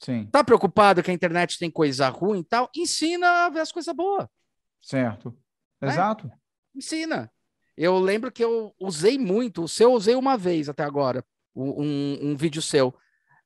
Sim. 0.00 0.26
Tá 0.32 0.42
preocupado 0.42 1.02
que 1.02 1.10
a 1.10 1.14
internet 1.14 1.58
tem 1.58 1.70
coisa 1.70 2.08
ruim 2.08 2.38
e 2.38 2.44
tal? 2.44 2.70
Ensina 2.74 3.44
a 3.44 3.50
ver 3.50 3.60
as 3.60 3.70
coisas 3.70 3.94
boas. 3.94 4.26
Certo. 4.80 5.36
Né? 5.78 5.90
Exato. 5.90 6.32
Ensina. 6.74 7.30
Eu 7.76 7.98
lembro 7.98 8.32
que 8.32 8.42
eu 8.42 8.74
usei 8.80 9.18
muito, 9.18 9.64
o 9.64 9.68
seu 9.68 9.90
eu 9.90 9.94
usei 9.94 10.14
uma 10.14 10.38
vez 10.38 10.70
até 10.70 10.82
agora, 10.82 11.22
um, 11.54 12.30
um 12.30 12.34
vídeo 12.34 12.62
seu 12.62 12.94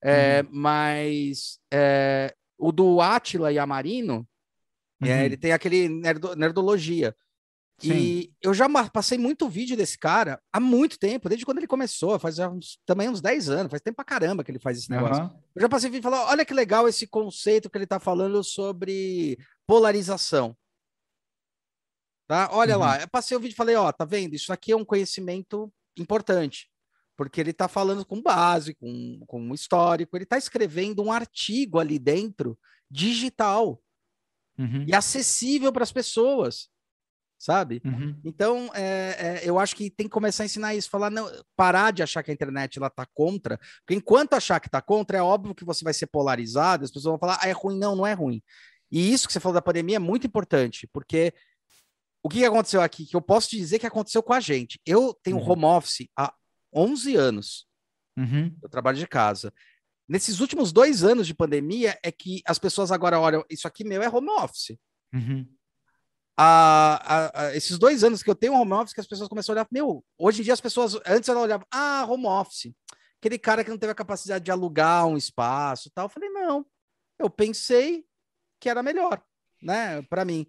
é, 0.02 0.42
uhum. 0.42 0.48
Mas 0.52 1.58
é, 1.72 2.34
o 2.58 2.72
do 2.72 3.00
Átila 3.00 3.52
e 3.52 3.58
Amarino, 3.58 4.26
é, 5.02 5.06
uhum. 5.06 5.12
é, 5.12 5.24
ele 5.24 5.36
tem 5.36 5.52
aquele 5.52 5.88
nerdo, 5.88 6.34
Nerdologia. 6.34 7.14
Sim. 7.78 7.92
E 7.92 8.32
eu 8.40 8.54
já 8.54 8.66
passei 8.88 9.18
muito 9.18 9.50
vídeo 9.50 9.76
desse 9.76 9.98
cara 9.98 10.40
há 10.50 10.58
muito 10.58 10.98
tempo, 10.98 11.28
desde 11.28 11.44
quando 11.44 11.58
ele 11.58 11.66
começou, 11.66 12.18
faz 12.18 12.38
uns, 12.38 12.78
também 12.86 13.08
uns 13.08 13.20
10 13.20 13.50
anos, 13.50 13.70
faz 13.70 13.82
tempo 13.82 13.96
pra 13.96 14.04
caramba 14.04 14.42
que 14.42 14.50
ele 14.50 14.58
faz 14.58 14.78
esse 14.78 14.90
negócio. 14.90 15.24
Uhum. 15.24 15.42
Eu 15.54 15.62
já 15.62 15.68
passei 15.68 15.90
vídeo 15.90 16.00
e 16.00 16.10
falei, 16.10 16.20
olha 16.20 16.44
que 16.44 16.54
legal 16.54 16.88
esse 16.88 17.06
conceito 17.06 17.68
que 17.68 17.76
ele 17.76 17.86
tá 17.86 18.00
falando 18.00 18.42
sobre 18.42 19.38
polarização. 19.66 20.56
Tá? 22.26 22.48
Olha 22.50 22.74
uhum. 22.76 22.80
lá, 22.80 23.00
eu 23.00 23.08
passei 23.08 23.36
o 23.36 23.40
vídeo 23.40 23.52
e 23.52 23.56
falei, 23.56 23.76
ó, 23.76 23.92
tá 23.92 24.06
vendo? 24.06 24.34
Isso 24.34 24.52
aqui 24.52 24.72
é 24.72 24.76
um 24.76 24.84
conhecimento 24.84 25.70
importante 25.98 26.70
porque 27.16 27.40
ele 27.40 27.50
está 27.50 27.66
falando 27.66 28.04
com 28.04 28.22
base, 28.22 28.74
com, 28.74 29.20
com 29.26 29.40
um 29.40 29.54
histórico, 29.54 30.16
ele 30.16 30.24
está 30.24 30.36
escrevendo 30.36 31.02
um 31.02 31.10
artigo 31.10 31.78
ali 31.78 31.98
dentro, 31.98 32.58
digital, 32.90 33.80
uhum. 34.58 34.84
e 34.86 34.94
acessível 34.94 35.72
para 35.72 35.82
as 35.82 35.92
pessoas, 35.92 36.68
sabe? 37.38 37.80
Uhum. 37.84 38.20
Então, 38.24 38.70
é, 38.74 39.16
é, 39.18 39.40
eu 39.44 39.58
acho 39.58 39.74
que 39.74 39.90
tem 39.90 40.06
que 40.06 40.12
começar 40.12 40.42
a 40.42 40.46
ensinar 40.46 40.74
isso, 40.74 40.90
falar, 40.90 41.10
não, 41.10 41.30
parar 41.56 41.90
de 41.90 42.02
achar 42.02 42.22
que 42.22 42.30
a 42.30 42.34
internet 42.34 42.78
ela 42.78 42.88
está 42.88 43.06
contra, 43.06 43.58
porque 43.78 43.94
enquanto 43.94 44.34
achar 44.34 44.60
que 44.60 44.68
está 44.68 44.82
contra, 44.82 45.18
é 45.18 45.22
óbvio 45.22 45.54
que 45.54 45.64
você 45.64 45.82
vai 45.82 45.94
ser 45.94 46.06
polarizado, 46.06 46.84
as 46.84 46.90
pessoas 46.90 47.12
vão 47.12 47.18
falar, 47.18 47.38
ah, 47.40 47.48
é 47.48 47.52
ruim, 47.52 47.78
não, 47.78 47.96
não 47.96 48.06
é 48.06 48.12
ruim. 48.12 48.42
E 48.90 49.12
isso 49.12 49.26
que 49.26 49.32
você 49.32 49.40
falou 49.40 49.54
da 49.54 49.62
pandemia 49.62 49.96
é 49.96 50.00
muito 50.00 50.26
importante, 50.26 50.86
porque 50.92 51.32
o 52.22 52.28
que 52.28 52.44
aconteceu 52.44 52.80
aqui, 52.80 53.06
que 53.06 53.14
eu 53.14 53.22
posso 53.22 53.48
te 53.48 53.56
dizer 53.56 53.78
que 53.78 53.86
aconteceu 53.86 54.20
com 54.20 54.32
a 54.32 54.40
gente. 54.40 54.80
Eu 54.84 55.16
tenho 55.22 55.36
uhum. 55.36 55.52
home 55.52 55.64
office 55.64 56.08
há 56.18 56.34
11 56.76 57.16
anos. 57.16 57.66
Uhum. 58.16 58.54
Eu 58.62 58.68
trabalho 58.68 58.98
de 58.98 59.06
casa. 59.06 59.52
Nesses 60.08 60.40
últimos 60.40 60.72
dois 60.72 61.02
anos 61.02 61.26
de 61.26 61.34
pandemia, 61.34 61.98
é 62.02 62.12
que 62.12 62.42
as 62.46 62.58
pessoas 62.58 62.92
agora 62.92 63.18
olham, 63.18 63.44
isso 63.50 63.66
aqui 63.66 63.82
meu 63.82 64.02
é 64.02 64.08
home 64.08 64.30
office. 64.30 64.78
Uhum. 65.12 65.46
esses 67.54 67.78
dois 67.78 68.04
anos 68.04 68.22
que 68.22 68.30
eu 68.30 68.34
tenho 68.34 68.54
home 68.54 68.72
office, 68.72 68.92
que 68.92 69.00
as 69.00 69.06
pessoas 69.06 69.28
começam 69.28 69.52
a 69.52 69.54
olhar, 69.56 69.68
meu, 69.72 70.04
hoje 70.18 70.40
em 70.40 70.44
dia 70.44 70.52
as 70.52 70.60
pessoas, 70.60 70.94
antes 71.06 71.28
elas 71.28 71.42
olhavam, 71.42 71.66
ah, 71.72 72.06
home 72.08 72.26
office, 72.26 72.72
aquele 73.18 73.38
cara 73.38 73.64
que 73.64 73.70
não 73.70 73.78
teve 73.78 73.92
a 73.92 73.96
capacidade 73.96 74.44
de 74.44 74.50
alugar 74.50 75.06
um 75.06 75.16
espaço 75.16 75.90
tal. 75.92 76.06
Eu 76.06 76.10
falei, 76.10 76.28
não, 76.28 76.64
eu 77.18 77.28
pensei 77.28 78.04
que 78.60 78.68
era 78.68 78.82
melhor, 78.82 79.20
né, 79.62 80.02
para 80.02 80.24
mim. 80.24 80.46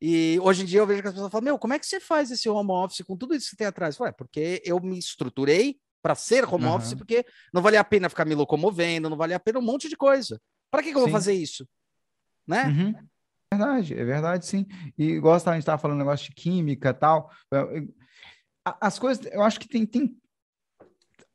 E 0.00 0.38
hoje 0.40 0.62
em 0.62 0.64
dia 0.64 0.80
eu 0.80 0.86
vejo 0.86 1.02
que 1.02 1.08
as 1.08 1.14
pessoas 1.14 1.30
falam: 1.30 1.44
Meu, 1.44 1.58
como 1.58 1.74
é 1.74 1.78
que 1.78 1.86
você 1.86 1.98
faz 1.98 2.30
esse 2.30 2.48
home 2.48 2.70
office 2.70 3.04
com 3.04 3.16
tudo 3.16 3.34
isso 3.34 3.50
que 3.50 3.56
tem 3.56 3.66
atrás? 3.66 3.98
Ué, 3.98 4.12
porque 4.12 4.62
eu 4.64 4.80
me 4.80 4.98
estruturei 4.98 5.78
para 6.00 6.14
ser 6.14 6.44
home 6.44 6.64
uhum. 6.64 6.74
office, 6.74 6.94
porque 6.94 7.24
não 7.52 7.60
vale 7.60 7.76
a 7.76 7.84
pena 7.84 8.08
ficar 8.08 8.24
me 8.24 8.34
locomovendo, 8.34 9.10
não 9.10 9.16
vale 9.16 9.34
a 9.34 9.40
pena 9.40 9.58
um 9.58 9.62
monte 9.62 9.88
de 9.88 9.96
coisa. 9.96 10.40
Para 10.70 10.82
que, 10.82 10.90
que 10.90 10.96
eu 10.96 11.02
vou 11.02 11.10
fazer 11.10 11.32
isso? 11.32 11.66
Né? 12.46 12.64
Uhum. 12.64 12.94
É 13.50 13.56
verdade, 13.56 13.94
é 13.94 14.04
verdade, 14.04 14.46
sim. 14.46 14.66
E 14.96 15.18
gosta, 15.18 15.50
a 15.50 15.54
gente 15.54 15.62
estava 15.62 15.80
falando 15.80 15.98
negócio 15.98 16.26
de 16.28 16.34
química 16.34 16.94
tal. 16.94 17.30
As 18.64 18.98
coisas, 18.98 19.26
eu 19.32 19.42
acho 19.42 19.58
que 19.58 19.68
tem, 19.68 19.84
tem 19.84 20.16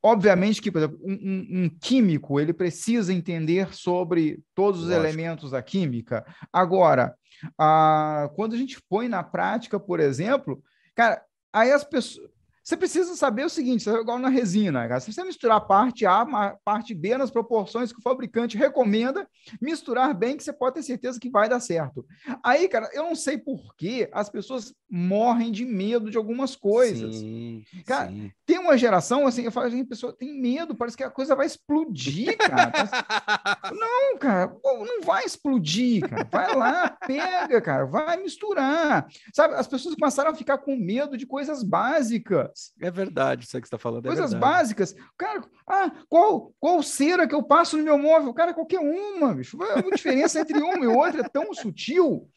obviamente 0.03 0.61
que, 0.61 0.69
por 0.69 0.79
exemplo, 0.79 0.99
um, 1.01 1.13
um, 1.13 1.63
um, 1.63 1.69
químico 1.79 2.39
ele 2.39 2.53
precisa 2.53 3.13
entender 3.13 3.73
sobre 3.73 4.43
todos 4.53 4.81
os 4.81 4.89
Lógico. 4.89 5.07
elementos 5.07 5.51
da 5.51 5.63
química. 5.63 6.25
Agora, 6.51 7.15
ah, 7.57 8.29
quando 8.35 8.53
a 8.53 8.57
gente 8.57 8.81
põe 8.89 9.07
na 9.07 9.23
prática, 9.23 9.79
por 9.79 10.01
exemplo, 10.01 10.61
cara, 10.93 11.23
aí 11.53 11.71
as 11.71 11.83
pessoas. 11.83 12.32
Você 12.63 12.77
precisa 12.77 13.13
saber 13.15 13.45
o 13.45 13.49
seguinte, 13.49 13.89
é 13.89 13.93
igual 13.93 14.17
na 14.17 14.29
resina, 14.29 14.87
cara. 14.87 14.99
Se 15.01 15.11
você 15.11 15.21
misturar 15.23 15.59
parte 15.67 16.05
A, 16.05 16.25
parte 16.63 16.93
B 16.93 17.17
nas 17.17 17.29
proporções 17.29 17.91
que 17.91 17.99
o 17.99 18.01
fabricante 18.01 18.57
recomenda, 18.57 19.27
misturar 19.61 20.13
bem 20.13 20.37
que 20.37 20.43
você 20.43 20.53
pode 20.53 20.75
ter 20.75 20.83
certeza 20.83 21.19
que 21.19 21.29
vai 21.29 21.49
dar 21.49 21.59
certo. 21.59 22.05
Aí, 22.41 22.69
cara, 22.69 22.89
eu 22.93 23.03
não 23.03 23.15
sei 23.15 23.37
por 23.37 23.75
que 23.75 24.07
as 24.13 24.29
pessoas 24.29 24.73
morrem 24.89 25.51
de 25.51 25.65
medo 25.65 26.09
de 26.09 26.17
algumas 26.17 26.55
coisas. 26.55 27.15
Sim, 27.17 27.63
cara, 27.85 28.09
sim. 28.09 28.31
tem 28.45 28.59
uma 28.59 28.77
geração 28.77 29.27
assim, 29.27 29.43
eu 29.43 29.51
falo, 29.51 29.67
assim, 29.67 29.81
a 29.81 29.85
pessoa 29.85 30.13
tem 30.13 30.39
medo, 30.39 30.75
parece 30.75 30.95
que 30.95 31.03
a 31.03 31.09
coisa 31.09 31.35
vai 31.35 31.47
explodir, 31.47 32.37
cara. 32.37 32.71
não, 33.73 34.17
cara, 34.17 34.55
não 34.63 35.01
vai 35.01 35.25
explodir, 35.25 36.07
cara. 36.07 36.27
Vai 36.31 36.55
lá, 36.55 36.89
pega, 37.07 37.59
cara, 37.59 37.85
vai 37.85 38.17
misturar. 38.17 39.07
Sabe, 39.33 39.55
as 39.55 39.67
pessoas 39.67 39.95
começaram 39.95 40.31
a 40.31 40.35
ficar 40.35 40.59
com 40.59 40.77
medo 40.77 41.17
de 41.17 41.25
coisas 41.25 41.61
básicas. 41.61 42.52
É 42.81 42.91
verdade, 42.91 43.43
isso 43.43 43.51
que 43.51 43.59
você 43.59 43.65
está 43.65 43.77
falando. 43.77 44.05
É 44.05 44.07
Coisas 44.09 44.33
básicas. 44.33 44.95
Cara, 45.17 45.43
ah, 45.67 45.91
qual, 46.09 46.53
qual 46.59 46.81
cera 46.83 47.27
que 47.27 47.35
eu 47.35 47.43
passo 47.43 47.77
no 47.77 47.83
meu 47.83 47.97
móvel? 47.97 48.33
Cara, 48.33 48.53
qualquer 48.53 48.79
uma, 48.79 49.33
bicho. 49.33 49.57
A 49.61 49.81
diferença 49.95 50.39
entre 50.39 50.61
uma 50.61 50.83
e 50.83 50.87
outra 50.87 51.21
é 51.21 51.29
tão 51.29 51.53
sutil. 51.53 52.29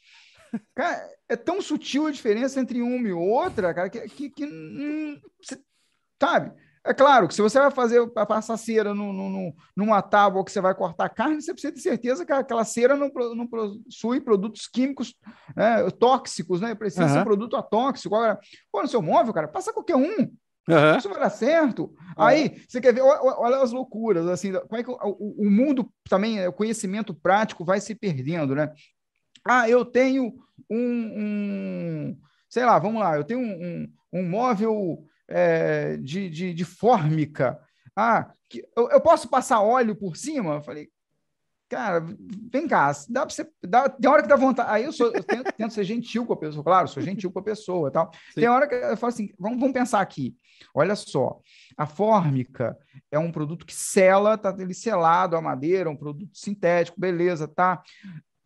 Cara, 0.75 1.09
é 1.29 1.37
tão 1.37 1.61
sutil 1.61 2.07
a 2.07 2.11
diferença 2.11 2.61
entre 2.61 2.81
uma 2.81 3.09
e 3.09 3.13
outra, 3.13 3.75
cara, 3.75 3.91
que, 3.91 4.09
que, 4.09 4.31
que 4.31 4.45
hum, 4.45 5.21
sabe? 6.21 6.53
É 6.87 6.95
claro 6.95 7.27
que 7.27 7.35
se 7.35 7.43
você 7.43 7.59
vai 7.59 7.71
fazer 7.71 8.07
passar 8.11 8.57
cera 8.57 8.95
no, 8.95 9.13
no, 9.13 9.55
numa 9.77 10.01
tábua 10.01 10.45
que 10.45 10.53
você 10.53 10.61
vai 10.61 10.75
cortar 10.75 11.09
carne, 11.09 11.43
você 11.43 11.53
precisa 11.53 11.75
ter 11.75 11.81
certeza 11.81 12.25
que 12.25 12.33
aquela 12.33 12.65
cera 12.65 12.97
não, 12.97 13.11
não 13.35 13.47
possui 13.47 14.21
produtos 14.21 14.69
químicos 14.69 15.15
né, 15.57 15.91
tóxicos, 15.99 16.61
né? 16.61 16.75
Precisa 16.77 17.07
uhum. 17.07 17.13
ser 17.13 17.25
produto 17.25 17.57
atóxico. 17.57 18.15
Agora, 18.15 18.39
pô, 18.71 18.83
no 18.83 18.89
seu 18.89 19.03
móvel, 19.03 19.35
cara, 19.35 19.49
passa 19.49 19.73
qualquer 19.73 19.97
um. 19.97 20.31
Uhum. 20.69 20.97
Isso 20.97 21.09
vai 21.09 21.19
dar 21.19 21.31
certo. 21.31 21.85
Uhum. 21.85 21.97
Aí, 22.17 22.63
você 22.69 22.81
quer 22.81 22.95
ver, 22.95 23.01
olha, 23.01 23.21
olha, 23.39 23.63
as 23.63 23.73
loucuras, 23.73 24.27
assim, 24.29 24.53
como 24.53 24.77
é 24.77 24.85
que 24.85 24.91
o, 24.91 24.97
o, 25.39 25.51
mundo 25.51 25.91
também, 26.09 26.47
o 26.47 26.53
conhecimento 26.53 27.13
prático 27.13 27.65
vai 27.65 27.81
se 27.81 27.95
perdendo, 27.95 28.55
né? 28.55 28.73
Ah, 29.45 29.69
eu 29.69 29.85
tenho 29.85 30.35
um, 30.71 31.13
um 31.17 32.17
sei 32.49 32.65
lá, 32.65 32.79
vamos 32.79 33.01
lá, 33.01 33.17
eu 33.17 33.25
tenho 33.25 33.41
um, 33.41 33.89
um, 34.13 34.21
um 34.21 34.29
móvel 34.29 35.05
é, 35.29 35.97
de, 35.97 36.29
de, 36.31 36.55
de, 36.55 36.65
fórmica. 36.65 37.59
Ah, 37.95 38.31
que, 38.49 38.67
eu, 38.77 38.91
eu, 38.91 39.01
posso 39.01 39.29
passar 39.29 39.61
óleo 39.61 39.95
por 39.97 40.17
cima? 40.17 40.55
Eu 40.55 40.63
falei, 40.63 40.89
cara, 41.69 42.05
vem 42.53 42.69
cá, 42.69 42.93
dá 43.09 43.27
pra 43.27 43.35
você. 43.35 43.49
Dá, 43.63 43.89
tem 43.89 44.11
hora 44.11 44.23
que 44.23 44.29
dá 44.29 44.37
vontade. 44.37 44.71
Aí 44.71 44.85
eu, 44.85 44.93
sou, 44.93 45.13
eu 45.13 45.23
tento, 45.23 45.53
tento, 45.53 45.73
ser 45.73 45.85
gentil 45.85 46.27
com 46.27 46.33
a 46.33 46.37
pessoa, 46.37 46.63
claro, 46.63 46.89
sou 46.89 47.03
gentil 47.03 47.31
com 47.33 47.39
a 47.39 47.43
pessoa 47.43 47.91
tal. 47.91 48.11
Sim. 48.35 48.41
Tem 48.41 48.49
hora 48.49 48.69
que 48.69 48.75
eu 48.75 48.97
falo 48.97 49.13
assim: 49.13 49.31
vamos, 49.39 49.59
vamos 49.59 49.75
pensar 49.75 50.01
aqui. 50.01 50.37
Olha 50.75 50.95
só, 50.95 51.41
a 51.77 51.87
fórmica 51.87 52.77
é 53.11 53.19
um 53.19 53.33
produto 53.33 53.67
que 53.67 53.75
sela, 53.75 54.39
tá 54.39 54.55
ele 54.59 54.75
selado 54.75 55.37
a 55.37 55.41
madeira, 55.41 55.91
um 55.91 55.97
produto 55.97 56.31
sintético, 56.35 57.01
beleza, 57.01 57.47
tá? 57.47 57.83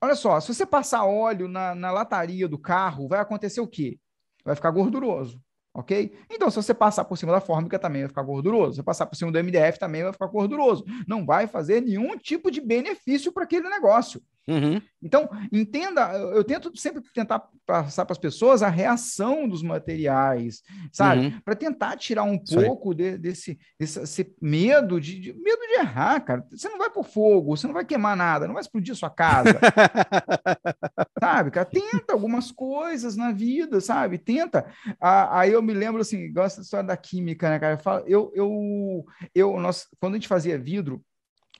Olha 0.02 0.14
só, 0.14 0.40
se 0.40 0.52
você 0.52 0.64
passar 0.64 1.04
óleo 1.04 1.46
na, 1.46 1.74
na 1.74 1.92
lataria 1.92 2.48
do 2.48 2.58
carro, 2.58 3.06
vai 3.06 3.20
acontecer 3.20 3.60
o 3.60 3.68
quê? 3.68 3.98
Vai 4.44 4.54
ficar 4.54 4.70
gorduroso 4.70 5.40
ok? 5.74 6.12
Então, 6.30 6.50
se 6.50 6.56
você 6.56 6.74
passar 6.74 7.04
por 7.04 7.16
cima 7.16 7.32
da 7.32 7.40
fórmica 7.40 7.78
também 7.78 8.02
vai 8.02 8.08
ficar 8.08 8.22
gorduroso, 8.22 8.72
se 8.72 8.76
você 8.76 8.82
passar 8.82 9.06
por 9.06 9.16
cima 9.16 9.32
do 9.32 9.38
MDF 9.38 9.78
também 9.78 10.02
vai 10.02 10.12
ficar 10.12 10.26
gorduroso. 10.26 10.84
Não 11.06 11.24
vai 11.24 11.46
fazer 11.46 11.80
nenhum 11.80 12.16
tipo 12.16 12.50
de 12.50 12.60
benefício 12.60 13.32
para 13.32 13.44
aquele 13.44 13.68
negócio. 13.68 14.20
Uhum. 14.50 14.82
Então, 15.02 15.28
entenda, 15.52 16.12
eu 16.12 16.42
tento 16.42 16.76
sempre 16.76 17.02
tentar 17.14 17.48
passar 17.64 18.04
para 18.04 18.12
as 18.12 18.18
pessoas 18.18 18.62
a 18.62 18.68
reação 18.68 19.48
dos 19.48 19.62
materiais, 19.62 20.60
sabe? 20.92 21.26
Uhum. 21.26 21.40
Para 21.40 21.54
tentar 21.54 21.96
tirar 21.96 22.24
um 22.24 22.34
Isso 22.34 22.60
pouco 22.60 22.92
de, 22.92 23.16
desse, 23.16 23.58
desse 23.78 24.34
medo 24.42 25.00
de, 25.00 25.20
de, 25.20 25.32
medo 25.32 25.60
de 25.68 25.80
errar, 25.80 26.20
cara. 26.20 26.44
Você 26.50 26.68
não 26.68 26.78
vai 26.78 26.90
por 26.90 27.04
fogo, 27.04 27.56
você 27.56 27.66
não 27.66 27.74
vai 27.74 27.84
queimar 27.84 28.16
nada, 28.16 28.46
não 28.46 28.54
vai 28.54 28.60
explodir 28.60 28.94
sua 28.96 29.08
casa. 29.08 29.58
sabe, 31.18 31.50
cara? 31.52 31.66
Tenta 31.66 32.12
algumas 32.12 32.50
coisas 32.50 33.16
na 33.16 33.30
vida, 33.30 33.80
sabe? 33.80 34.18
Tenta. 34.18 34.66
Aí 35.00 35.52
eu 35.52 35.62
me 35.62 35.72
lembro 35.72 36.00
assim, 36.00 36.32
gosto 36.32 36.56
da 36.56 36.62
história 36.62 36.86
da 36.86 36.96
química, 36.96 37.48
né, 37.48 37.58
cara? 37.58 37.80
Eu, 38.06 38.32
eu, 38.34 39.04
eu, 39.34 39.60
nós, 39.60 39.86
quando 40.00 40.14
a 40.14 40.16
gente 40.16 40.28
fazia 40.28 40.58
vidro, 40.58 41.02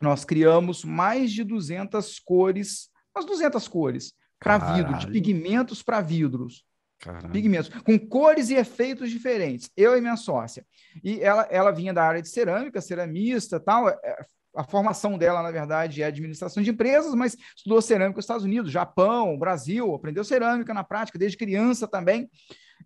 nós 0.00 0.24
criamos 0.24 0.84
mais 0.84 1.30
de 1.30 1.44
200 1.44 2.18
cores, 2.20 2.88
umas 3.14 3.26
200 3.26 3.68
cores 3.68 4.14
para 4.38 4.58
vidro, 4.58 4.98
de 4.98 5.06
pigmentos 5.08 5.82
para 5.82 6.00
vidros. 6.00 6.64
Caralho. 6.98 7.30
Pigmentos, 7.30 7.70
com 7.82 7.98
cores 7.98 8.50
e 8.50 8.54
efeitos 8.54 9.10
diferentes. 9.10 9.70
Eu 9.76 9.96
e 9.96 10.00
minha 10.00 10.16
sócia. 10.16 10.66
E 11.02 11.20
ela, 11.20 11.46
ela 11.50 11.70
vinha 11.70 11.94
da 11.94 12.04
área 12.04 12.20
de 12.20 12.28
cerâmica, 12.28 12.80
ceramista 12.80 13.58
tal. 13.58 13.88
É, 13.88 14.24
a 14.54 14.64
formação 14.64 15.16
dela, 15.16 15.42
na 15.42 15.50
verdade, 15.50 16.02
é 16.02 16.06
administração 16.06 16.62
de 16.62 16.70
empresas, 16.70 17.14
mas 17.14 17.36
estudou 17.56 17.80
cerâmica 17.80 18.16
nos 18.16 18.24
Estados 18.24 18.44
Unidos, 18.44 18.70
Japão, 18.70 19.38
Brasil, 19.38 19.94
aprendeu 19.94 20.24
cerâmica 20.24 20.74
na 20.74 20.82
prática 20.82 21.18
desde 21.18 21.38
criança 21.38 21.86
também. 21.86 22.28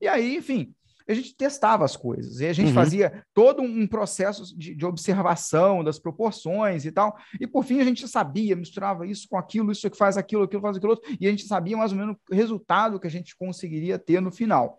E 0.01 0.07
aí, 0.07 0.37
enfim, 0.37 0.75
a 1.09 1.15
gente 1.15 1.37
testava 1.37 1.85
as 1.85 1.97
coisas, 1.97 2.41
e 2.41 2.47
a 2.47 2.53
gente 2.53 2.69
uhum. 2.69 2.75
fazia 2.75 3.25
todo 3.35 3.63
um 3.63 3.87
processo 3.87 4.57
de, 4.57 4.75
de, 4.75 4.87
observação 4.87 5.85
das 5.85 5.99
proporções 5.99 6.85
e 6.85 6.93
tal, 6.93 7.17
e 7.41 7.47
por 7.47 7.65
fim 7.65 7.81
a 7.81 7.85
gente 7.85 8.07
sabia, 8.09 8.57
misturava 8.57 9.07
isso 9.07 9.29
com 9.29 9.37
aquilo, 9.37 9.71
isso 9.71 9.91
que 9.91 9.97
faz 9.97 10.17
aquilo, 10.17 10.45
aquilo 10.45 10.63
faz 10.63 10.77
aquilo 10.77 10.93
outro, 10.93 11.17
e 11.21 11.27
a 11.27 11.31
gente 11.31 11.45
sabia 11.45 11.77
mais 11.77 11.93
ou 11.93 11.99
menos 11.99 12.17
o 12.31 12.35
resultado 12.35 12.99
que 12.99 13.07
a 13.07 13.11
gente 13.11 13.37
conseguiria 13.37 13.99
ter 13.99 14.21
no 14.21 14.33
final. 14.33 14.79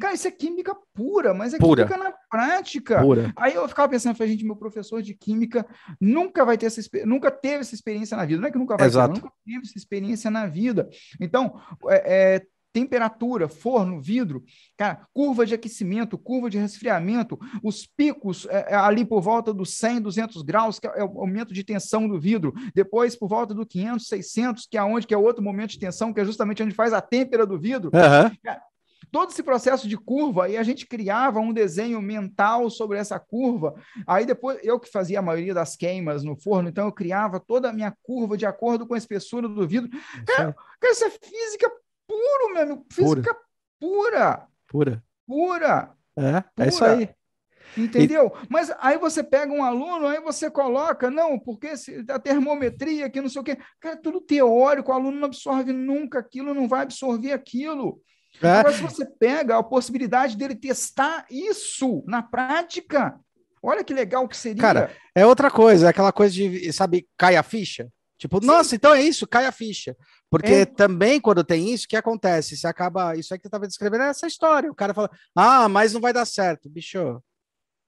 Cara, 0.00 0.14
isso 0.14 0.28
é 0.28 0.30
química 0.30 0.74
pura, 0.94 1.34
mas 1.34 1.52
é 1.52 1.58
pura. 1.58 1.86
química 1.86 2.02
na 2.02 2.12
prática. 2.30 3.00
Pura. 3.00 3.32
Aí 3.36 3.54
eu 3.54 3.68
ficava 3.68 3.88
pensando, 3.88 4.16
falei, 4.16 4.32
gente, 4.32 4.44
meu 4.44 4.56
professor 4.56 5.02
de 5.02 5.14
química 5.14 5.66
nunca 6.00 6.44
vai 6.44 6.56
ter 6.56 6.66
essa 6.66 6.80
nunca 7.04 7.30
teve 7.30 7.60
essa 7.60 7.74
experiência 7.74 8.16
na 8.16 8.24
vida, 8.24 8.40
não 8.40 8.48
é 8.48 8.50
que 8.50 8.58
nunca 8.58 8.76
vai 8.76 8.86
Exato. 8.86 9.14
ter, 9.14 9.20
nunca 9.20 9.34
teve 9.44 9.60
essa 9.60 9.76
experiência 9.76 10.30
na 10.30 10.46
vida. 10.46 10.88
Então, 11.20 11.60
é, 11.88 12.34
é 12.36 12.46
temperatura, 12.76 13.48
forno, 13.48 14.02
vidro, 14.02 14.44
cara, 14.76 15.08
curva 15.14 15.46
de 15.46 15.54
aquecimento, 15.54 16.18
curva 16.18 16.50
de 16.50 16.58
resfriamento, 16.58 17.38
os 17.62 17.86
picos 17.86 18.46
é, 18.50 18.74
é 18.74 18.74
ali 18.74 19.02
por 19.02 19.22
volta 19.22 19.50
dos 19.50 19.78
100, 19.78 20.02
200 20.02 20.42
graus, 20.42 20.78
que 20.78 20.86
é 20.86 21.02
o 21.02 21.22
aumento 21.22 21.54
de 21.54 21.64
tensão 21.64 22.06
do 22.06 22.20
vidro, 22.20 22.52
depois 22.74 23.16
por 23.16 23.30
volta 23.30 23.54
do 23.54 23.64
500, 23.64 24.06
600, 24.06 24.66
que 24.70 24.76
é 24.76 24.82
onde 24.82 25.06
que 25.06 25.14
é 25.14 25.16
outro 25.16 25.42
momento 25.42 25.70
de 25.70 25.78
tensão, 25.78 26.12
que 26.12 26.20
é 26.20 26.24
justamente 26.26 26.62
onde 26.62 26.74
faz 26.74 26.92
a 26.92 27.00
têmpera 27.00 27.46
do 27.46 27.58
vidro. 27.58 27.90
Uhum. 27.94 28.36
Cara, 28.44 28.60
todo 29.10 29.30
esse 29.30 29.42
processo 29.42 29.88
de 29.88 29.96
curva, 29.96 30.46
e 30.46 30.58
a 30.58 30.62
gente 30.62 30.86
criava 30.86 31.40
um 31.40 31.54
desenho 31.54 32.02
mental 32.02 32.68
sobre 32.68 32.98
essa 32.98 33.18
curva. 33.18 33.74
Aí 34.06 34.26
depois, 34.26 34.58
eu 34.62 34.78
que 34.78 34.92
fazia 34.92 35.20
a 35.20 35.22
maioria 35.22 35.54
das 35.54 35.76
queimas 35.76 36.22
no 36.22 36.36
forno, 36.36 36.68
então 36.68 36.84
eu 36.84 36.92
criava 36.92 37.40
toda 37.40 37.70
a 37.70 37.72
minha 37.72 37.94
curva 38.02 38.36
de 38.36 38.44
acordo 38.44 38.86
com 38.86 38.92
a 38.92 38.98
espessura 38.98 39.48
do 39.48 39.66
vidro. 39.66 39.88
Cara, 40.26 40.54
cara 40.78 40.92
isso 40.92 41.04
é 41.06 41.10
física 41.10 41.70
puro, 42.06 42.54
meu 42.54 42.62
amigo. 42.62 42.86
Física 42.90 43.36
pura. 43.78 44.46
Pura. 44.68 45.04
Pura. 45.26 45.96
É, 46.16 46.40
pura. 46.40 46.52
é 46.58 46.68
isso 46.68 46.84
aí. 46.84 47.10
Entendeu? 47.76 48.32
E... 48.42 48.46
Mas 48.48 48.72
aí 48.78 48.98
você 48.98 49.22
pega 49.22 49.52
um 49.52 49.62
aluno, 49.62 50.06
aí 50.06 50.20
você 50.20 50.50
coloca, 50.50 51.10
não, 51.10 51.38
porque 51.38 51.72
a 52.08 52.18
termometria, 52.18 53.10
que 53.10 53.20
não 53.20 53.28
sei 53.28 53.40
o 53.40 53.44
quê. 53.44 53.58
Cara, 53.80 53.96
é 53.96 53.98
tudo 53.98 54.20
teórico, 54.20 54.90
o 54.90 54.94
aluno 54.94 55.18
não 55.18 55.26
absorve 55.26 55.72
nunca 55.72 56.18
aquilo, 56.18 56.54
não 56.54 56.68
vai 56.68 56.82
absorver 56.82 57.32
aquilo. 57.32 58.00
É. 58.42 58.50
Agora, 58.50 58.74
se 58.74 58.82
você 58.82 59.04
pega 59.04 59.58
a 59.58 59.62
possibilidade 59.62 60.36
dele 60.36 60.54
testar 60.54 61.26
isso 61.30 62.02
na 62.06 62.22
prática, 62.22 63.18
olha 63.62 63.84
que 63.84 63.94
legal 63.94 64.28
que 64.28 64.36
seria. 64.36 64.60
Cara, 64.60 64.90
é 65.14 65.26
outra 65.26 65.50
coisa, 65.50 65.86
é 65.86 65.90
aquela 65.90 66.12
coisa 66.12 66.34
de, 66.34 66.72
sabe, 66.72 67.06
cai 67.16 67.36
a 67.36 67.42
ficha. 67.42 67.88
Tipo, 68.18 68.40
Sim. 68.40 68.46
nossa, 68.46 68.74
então 68.74 68.94
é 68.94 69.02
isso, 69.02 69.26
cai 69.26 69.46
a 69.46 69.52
ficha. 69.52 69.94
Porque 70.30 70.52
é. 70.52 70.64
também, 70.64 71.20
quando 71.20 71.44
tem 71.44 71.72
isso, 71.72 71.84
o 71.84 71.88
que 71.88 71.96
acontece? 71.96 72.56
Você 72.56 72.66
acaba. 72.66 73.16
Isso 73.16 73.32
aí 73.32 73.38
que 73.38 73.44
você 73.44 73.48
estava 73.48 73.66
descrevendo 73.66 74.04
é 74.04 74.08
essa 74.08 74.26
história. 74.26 74.70
O 74.70 74.74
cara 74.74 74.92
fala, 74.92 75.10
ah, 75.34 75.68
mas 75.68 75.92
não 75.92 76.00
vai 76.00 76.12
dar 76.12 76.24
certo. 76.24 76.68
Bicho, 76.68 77.22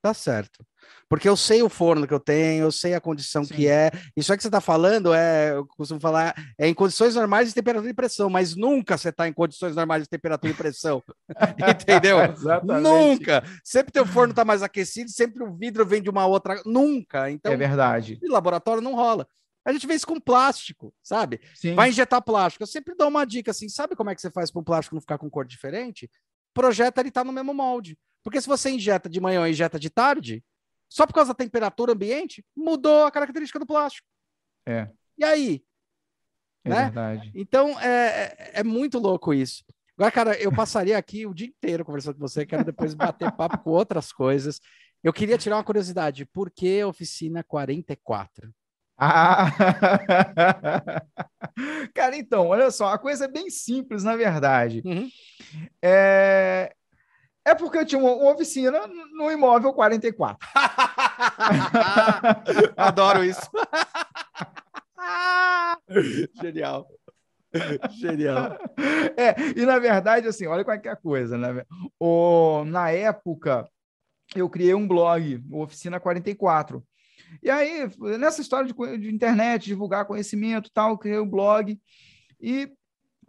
dá 0.02 0.14
certo. 0.14 0.64
Porque 1.08 1.28
eu 1.28 1.36
sei 1.36 1.62
o 1.62 1.68
forno 1.68 2.06
que 2.06 2.14
eu 2.14 2.20
tenho, 2.20 2.64
eu 2.64 2.72
sei 2.72 2.94
a 2.94 3.00
condição 3.00 3.44
Sim. 3.44 3.54
que 3.54 3.66
é. 3.66 3.90
Isso 4.16 4.30
aí 4.30 4.36
que 4.36 4.42
você 4.42 4.48
está 4.48 4.60
falando 4.60 5.12
é, 5.12 5.52
eu 5.52 5.66
costumo 5.66 6.00
falar, 6.00 6.34
é 6.58 6.68
em 6.68 6.74
condições 6.74 7.14
normais 7.14 7.48
de 7.48 7.54
temperatura 7.54 7.90
e 7.90 7.94
pressão, 7.94 8.30
mas 8.30 8.54
nunca 8.54 8.96
você 8.96 9.08
está 9.08 9.26
em 9.26 9.32
condições 9.32 9.74
normais 9.74 10.02
de 10.02 10.08
temperatura 10.08 10.52
e 10.52 10.56
pressão. 10.56 11.02
Entendeu? 11.82 12.18
Nunca. 12.80 13.42
Sempre 13.64 13.92
teu 13.92 14.06
forno 14.06 14.30
está 14.30 14.44
mais 14.44 14.62
aquecido, 14.62 15.10
sempre 15.10 15.42
o 15.42 15.56
vidro 15.56 15.84
vem 15.84 16.02
de 16.02 16.10
uma 16.10 16.26
outra. 16.26 16.60
Nunca. 16.64 17.30
Então, 17.30 17.52
é 17.52 17.56
verdade. 17.56 18.18
E 18.22 18.28
laboratório 18.28 18.82
não 18.82 18.94
rola. 18.94 19.26
A 19.68 19.72
gente 19.72 19.86
vê 19.86 19.94
isso 19.94 20.06
com 20.06 20.18
plástico, 20.18 20.94
sabe? 21.02 21.42
Sim. 21.54 21.74
Vai 21.74 21.90
injetar 21.90 22.22
plástico. 22.22 22.62
Eu 22.62 22.66
sempre 22.66 22.94
dou 22.94 23.08
uma 23.08 23.26
dica 23.26 23.50
assim: 23.50 23.68
sabe 23.68 23.94
como 23.94 24.08
é 24.08 24.14
que 24.14 24.20
você 24.22 24.30
faz 24.30 24.50
para 24.50 24.60
o 24.60 24.64
plástico 24.64 24.94
não 24.94 25.00
ficar 25.02 25.18
com 25.18 25.28
cor 25.28 25.44
diferente? 25.44 26.10
Projeta 26.54 27.02
ele 27.02 27.10
tá 27.10 27.22
no 27.22 27.34
mesmo 27.34 27.52
molde. 27.52 27.98
Porque 28.24 28.40
se 28.40 28.48
você 28.48 28.70
injeta 28.70 29.10
de 29.10 29.20
manhã 29.20 29.46
e 29.46 29.50
injeta 29.50 29.78
de 29.78 29.90
tarde, 29.90 30.42
só 30.88 31.06
por 31.06 31.12
causa 31.12 31.34
da 31.34 31.34
temperatura 31.34 31.92
ambiente, 31.92 32.42
mudou 32.56 33.04
a 33.04 33.10
característica 33.10 33.58
do 33.58 33.66
plástico. 33.66 34.08
É. 34.66 34.88
E 35.18 35.24
aí? 35.24 35.62
É 36.64 36.70
né? 36.70 36.82
verdade. 36.84 37.30
Então, 37.34 37.78
é, 37.78 38.36
é, 38.38 38.50
é 38.60 38.64
muito 38.64 38.98
louco 38.98 39.34
isso. 39.34 39.62
Agora, 39.98 40.10
cara, 40.10 40.40
eu 40.40 40.50
passaria 40.50 40.96
aqui 40.96 41.26
o 41.26 41.34
dia 41.34 41.46
inteiro 41.46 41.84
conversando 41.84 42.14
com 42.14 42.26
você, 42.26 42.46
quero 42.46 42.64
depois 42.64 42.94
bater 42.94 43.30
papo 43.32 43.58
com 43.58 43.70
outras 43.70 44.12
coisas. 44.12 44.62
Eu 45.04 45.12
queria 45.12 45.36
tirar 45.36 45.56
uma 45.56 45.64
curiosidade, 45.64 46.24
por 46.24 46.50
que 46.50 46.82
oficina 46.84 47.44
44? 47.44 48.50
Ah! 48.98 49.52
Cara, 51.94 52.16
então, 52.16 52.48
olha 52.48 52.70
só, 52.70 52.88
a 52.88 52.98
coisa 52.98 53.26
é 53.26 53.28
bem 53.28 53.48
simples, 53.48 54.02
na 54.02 54.16
verdade. 54.16 54.82
Uhum. 54.84 55.08
É... 55.80 56.72
é 57.44 57.54
porque 57.54 57.78
eu 57.78 57.86
tinha 57.86 58.00
uma, 58.00 58.12
uma 58.12 58.32
oficina 58.32 58.80
no 59.16 59.30
imóvel 59.30 59.72
44. 59.72 60.36
Adoro 62.76 63.24
isso. 63.24 63.48
Genial. 66.42 66.88
Genial. 67.90 68.58
É, 69.16 69.34
e 69.56 69.64
na 69.64 69.78
verdade, 69.78 70.26
assim, 70.26 70.46
olha 70.46 70.64
qual 70.64 70.76
é 70.76 70.88
a 70.88 70.96
coisa, 70.96 71.38
né? 71.38 71.62
O, 71.98 72.64
na 72.66 72.90
época, 72.90 73.66
eu 74.34 74.50
criei 74.50 74.74
um 74.74 74.86
blog, 74.86 75.42
Oficina 75.50 76.00
44. 76.00 76.84
E 77.42 77.50
aí, 77.50 77.88
nessa 78.18 78.40
história 78.40 78.72
de, 78.72 78.98
de 78.98 79.14
internet, 79.14 79.66
divulgar 79.66 80.06
conhecimento 80.06 80.70
tal, 80.72 80.98
criei 80.98 81.18
um 81.18 81.28
blog 81.28 81.78
e, 82.40 82.70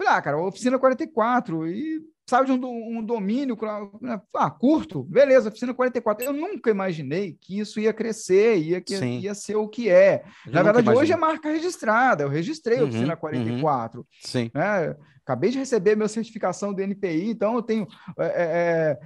ah, 0.05 0.21
cara, 0.21 0.38
oficina 0.38 0.80
44, 0.80 1.67
e 1.67 2.01
sabe 2.30 2.45
de 2.45 2.51
um, 2.51 2.99
um 2.99 3.03
domínio, 3.03 3.57
né, 3.99 4.21
ah, 4.35 4.51
curto, 4.51 5.03
beleza, 5.03 5.49
oficina 5.49 5.73
44. 5.73 6.23
Eu 6.23 6.31
nunca 6.31 6.69
imaginei 6.69 7.35
que 7.41 7.59
isso 7.59 7.80
ia 7.80 7.91
crescer, 7.91 8.57
ia, 8.57 8.80
que, 8.80 8.95
ia 8.95 9.34
ser 9.34 9.55
o 9.55 9.67
que 9.67 9.89
é. 9.89 10.23
Eu 10.45 10.53
Na 10.53 10.61
verdade, 10.61 10.89
hoje 10.91 11.11
é 11.11 11.17
marca 11.17 11.49
registrada, 11.49 12.23
eu 12.23 12.30
registrei 12.30 12.77
a 12.77 12.81
uhum, 12.84 12.89
oficina 12.89 13.15
44. 13.17 13.99
Uhum. 13.99 14.05
Sim. 14.21 14.51
Né? 14.53 14.95
Acabei 15.30 15.51
de 15.51 15.60
receber 15.60 15.95
minha 15.95 16.07
certificação 16.07 16.73
do 16.73 16.81
NPI, 16.81 17.30
então 17.30 17.53
eu 17.53 17.61
tenho 17.61 17.88
é, 18.18 18.97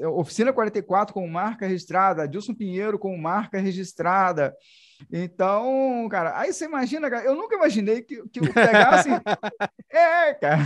é, 0.00 0.06
Oficina 0.06 0.52
44 0.52 1.12
com 1.12 1.26
marca 1.26 1.66
registrada, 1.66 2.28
Dilson 2.28 2.54
Pinheiro 2.54 2.96
com 3.00 3.16
marca 3.18 3.58
registrada. 3.58 4.54
Então, 5.10 6.06
cara, 6.10 6.38
aí 6.38 6.52
você 6.52 6.64
imagina, 6.64 7.10
cara, 7.10 7.24
eu 7.24 7.34
nunca 7.34 7.56
imaginei 7.56 8.02
que, 8.02 8.22
que 8.28 8.40
eu 8.40 8.52
pegasse. 8.52 9.08
é, 9.90 10.34
cara. 10.34 10.60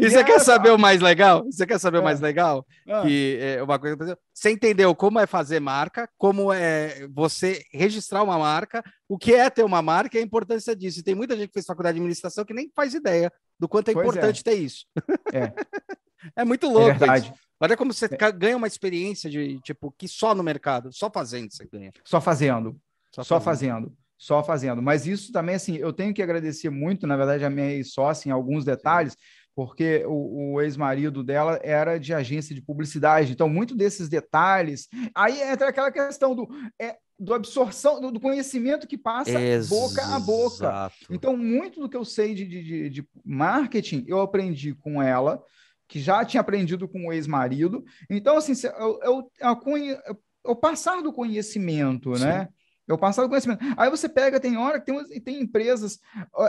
E 0.00 0.10
você 0.10 0.24
quer 0.24 0.40
saber 0.40 0.70
o 0.70 0.78
mais 0.78 1.00
legal? 1.00 1.44
Você 1.44 1.66
quer 1.66 1.78
saber 1.78 1.98
é. 1.98 2.00
o 2.00 2.04
mais 2.04 2.20
legal? 2.20 2.66
Ah. 2.88 3.02
Que 3.02 3.38
é 3.40 3.62
uma 3.62 3.78
coisa. 3.78 4.18
Você 4.32 4.50
entendeu 4.50 4.94
como 4.94 5.18
é 5.18 5.26
fazer 5.26 5.60
marca, 5.60 6.08
como 6.18 6.52
é 6.52 7.06
você 7.12 7.62
registrar 7.72 8.22
uma 8.22 8.38
marca, 8.38 8.82
o 9.08 9.18
que 9.18 9.34
é 9.34 9.48
ter 9.50 9.64
uma 9.64 9.82
marca 9.82 10.16
e 10.16 10.20
a 10.20 10.24
importância 10.24 10.74
disso. 10.74 11.00
E 11.00 11.02
tem 11.02 11.14
muita 11.14 11.36
gente 11.36 11.48
que 11.48 11.54
fez 11.54 11.66
faculdade 11.66 11.94
de 11.94 12.00
administração 12.00 12.44
que 12.44 12.54
nem 12.54 12.70
faz 12.74 12.94
ideia 12.94 13.32
do 13.58 13.68
quanto 13.68 13.90
é 13.90 13.94
pois 13.94 14.06
importante 14.06 14.40
é. 14.40 14.42
ter 14.42 14.54
isso. 14.54 14.86
É. 15.32 15.52
é 16.36 16.44
muito 16.44 16.68
louco. 16.68 16.90
É 16.90 16.94
verdade. 16.94 17.26
Isso. 17.26 17.44
Olha 17.60 17.76
como 17.76 17.92
você 17.92 18.06
é. 18.06 18.32
ganha 18.32 18.56
uma 18.56 18.66
experiência 18.66 19.30
de 19.30 19.58
tipo 19.60 19.92
que 19.96 20.08
só 20.08 20.34
no 20.34 20.42
mercado, 20.42 20.92
só 20.92 21.10
fazendo 21.10 21.52
você 21.52 21.66
ganha. 21.66 21.92
Só 22.04 22.20
fazendo. 22.20 22.78
Só, 23.14 23.22
só 23.22 23.40
fazendo. 23.40 23.92
Só 24.18 24.42
fazendo. 24.42 24.82
Mas 24.82 25.06
isso 25.06 25.30
também, 25.30 25.54
assim, 25.54 25.76
eu 25.76 25.92
tenho 25.92 26.12
que 26.12 26.22
agradecer 26.22 26.70
muito, 26.70 27.06
na 27.06 27.16
verdade, 27.16 27.44
a 27.44 27.50
minha 27.50 27.82
sócia 27.84 28.28
em 28.28 28.32
alguns 28.32 28.64
detalhes, 28.64 29.16
porque 29.54 30.04
o, 30.06 30.54
o 30.54 30.60
ex-marido 30.60 31.22
dela 31.22 31.60
era 31.62 31.98
de 31.98 32.12
agência 32.12 32.54
de 32.54 32.62
publicidade. 32.62 33.32
Então, 33.32 33.48
muito 33.48 33.76
desses 33.76 34.08
detalhes. 34.08 34.88
Aí 35.14 35.40
entra 35.42 35.68
aquela 35.68 35.92
questão 35.92 36.34
do. 36.34 36.48
É, 36.80 36.96
do 37.16 37.32
absorção, 37.32 38.00
do, 38.00 38.18
conhecimento 38.18 38.88
que 38.88 38.98
passa 38.98 39.40
Exato. 39.40 39.80
boca 39.80 40.04
a 40.04 40.18
boca. 40.18 40.92
Então, 41.08 41.36
muito 41.36 41.78
do 41.78 41.88
que 41.88 41.96
eu 41.96 42.04
sei 42.04 42.34
de, 42.34 42.44
de, 42.44 42.90
de 42.90 43.08
marketing, 43.24 44.04
eu 44.08 44.20
aprendi 44.20 44.74
com 44.74 45.00
ela, 45.00 45.40
que 45.86 46.00
já 46.00 46.24
tinha 46.24 46.40
aprendido 46.40 46.88
com 46.88 47.06
o 47.06 47.12
ex-marido. 47.12 47.84
Então, 48.10 48.36
assim, 48.36 48.52
eu, 48.66 49.00
eu, 49.04 49.30
eu, 49.40 50.18
eu 50.44 50.56
passar 50.56 51.02
do 51.04 51.12
conhecimento, 51.12 52.16
Sim. 52.16 52.24
né? 52.24 52.48
É 52.88 52.92
o 52.92 52.98
passado 52.98 53.28
conhecimento. 53.28 53.64
Aí 53.76 53.88
você 53.88 54.08
pega, 54.08 54.38
tem 54.38 54.58
hora 54.58 54.78
que 54.78 54.86
tem, 54.86 55.20
tem 55.20 55.40
empresas 55.40 55.98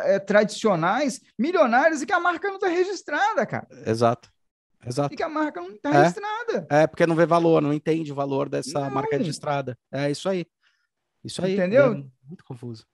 é, 0.03 0.19
tradicionais, 0.19 1.21
milionárias, 1.39 2.01
e 2.01 2.05
que 2.05 2.13
a 2.13 2.19
marca 2.19 2.47
não 2.47 2.55
está 2.55 2.67
registrada, 2.67 3.45
cara. 3.45 3.67
Exato. 3.85 4.29
Exato. 4.85 5.13
E 5.13 5.17
que 5.17 5.23
a 5.23 5.29
marca 5.29 5.61
não 5.61 5.71
está 5.71 5.89
é. 5.89 5.97
registrada. 5.99 6.67
É, 6.69 6.87
porque 6.87 7.07
não 7.07 7.15
vê 7.15 7.25
valor, 7.25 7.61
não 7.61 7.73
entende 7.73 8.11
o 8.11 8.15
valor 8.15 8.49
dessa 8.49 8.81
não. 8.81 8.91
marca 8.91 9.17
registrada. 9.17 9.77
É 9.91 10.11
isso 10.11 10.29
aí. 10.29 10.45
Isso 11.23 11.43
aí. 11.43 11.53
Entendeu? 11.53 11.93
É 11.93 12.27
muito 12.27 12.43
confuso. 12.45 12.85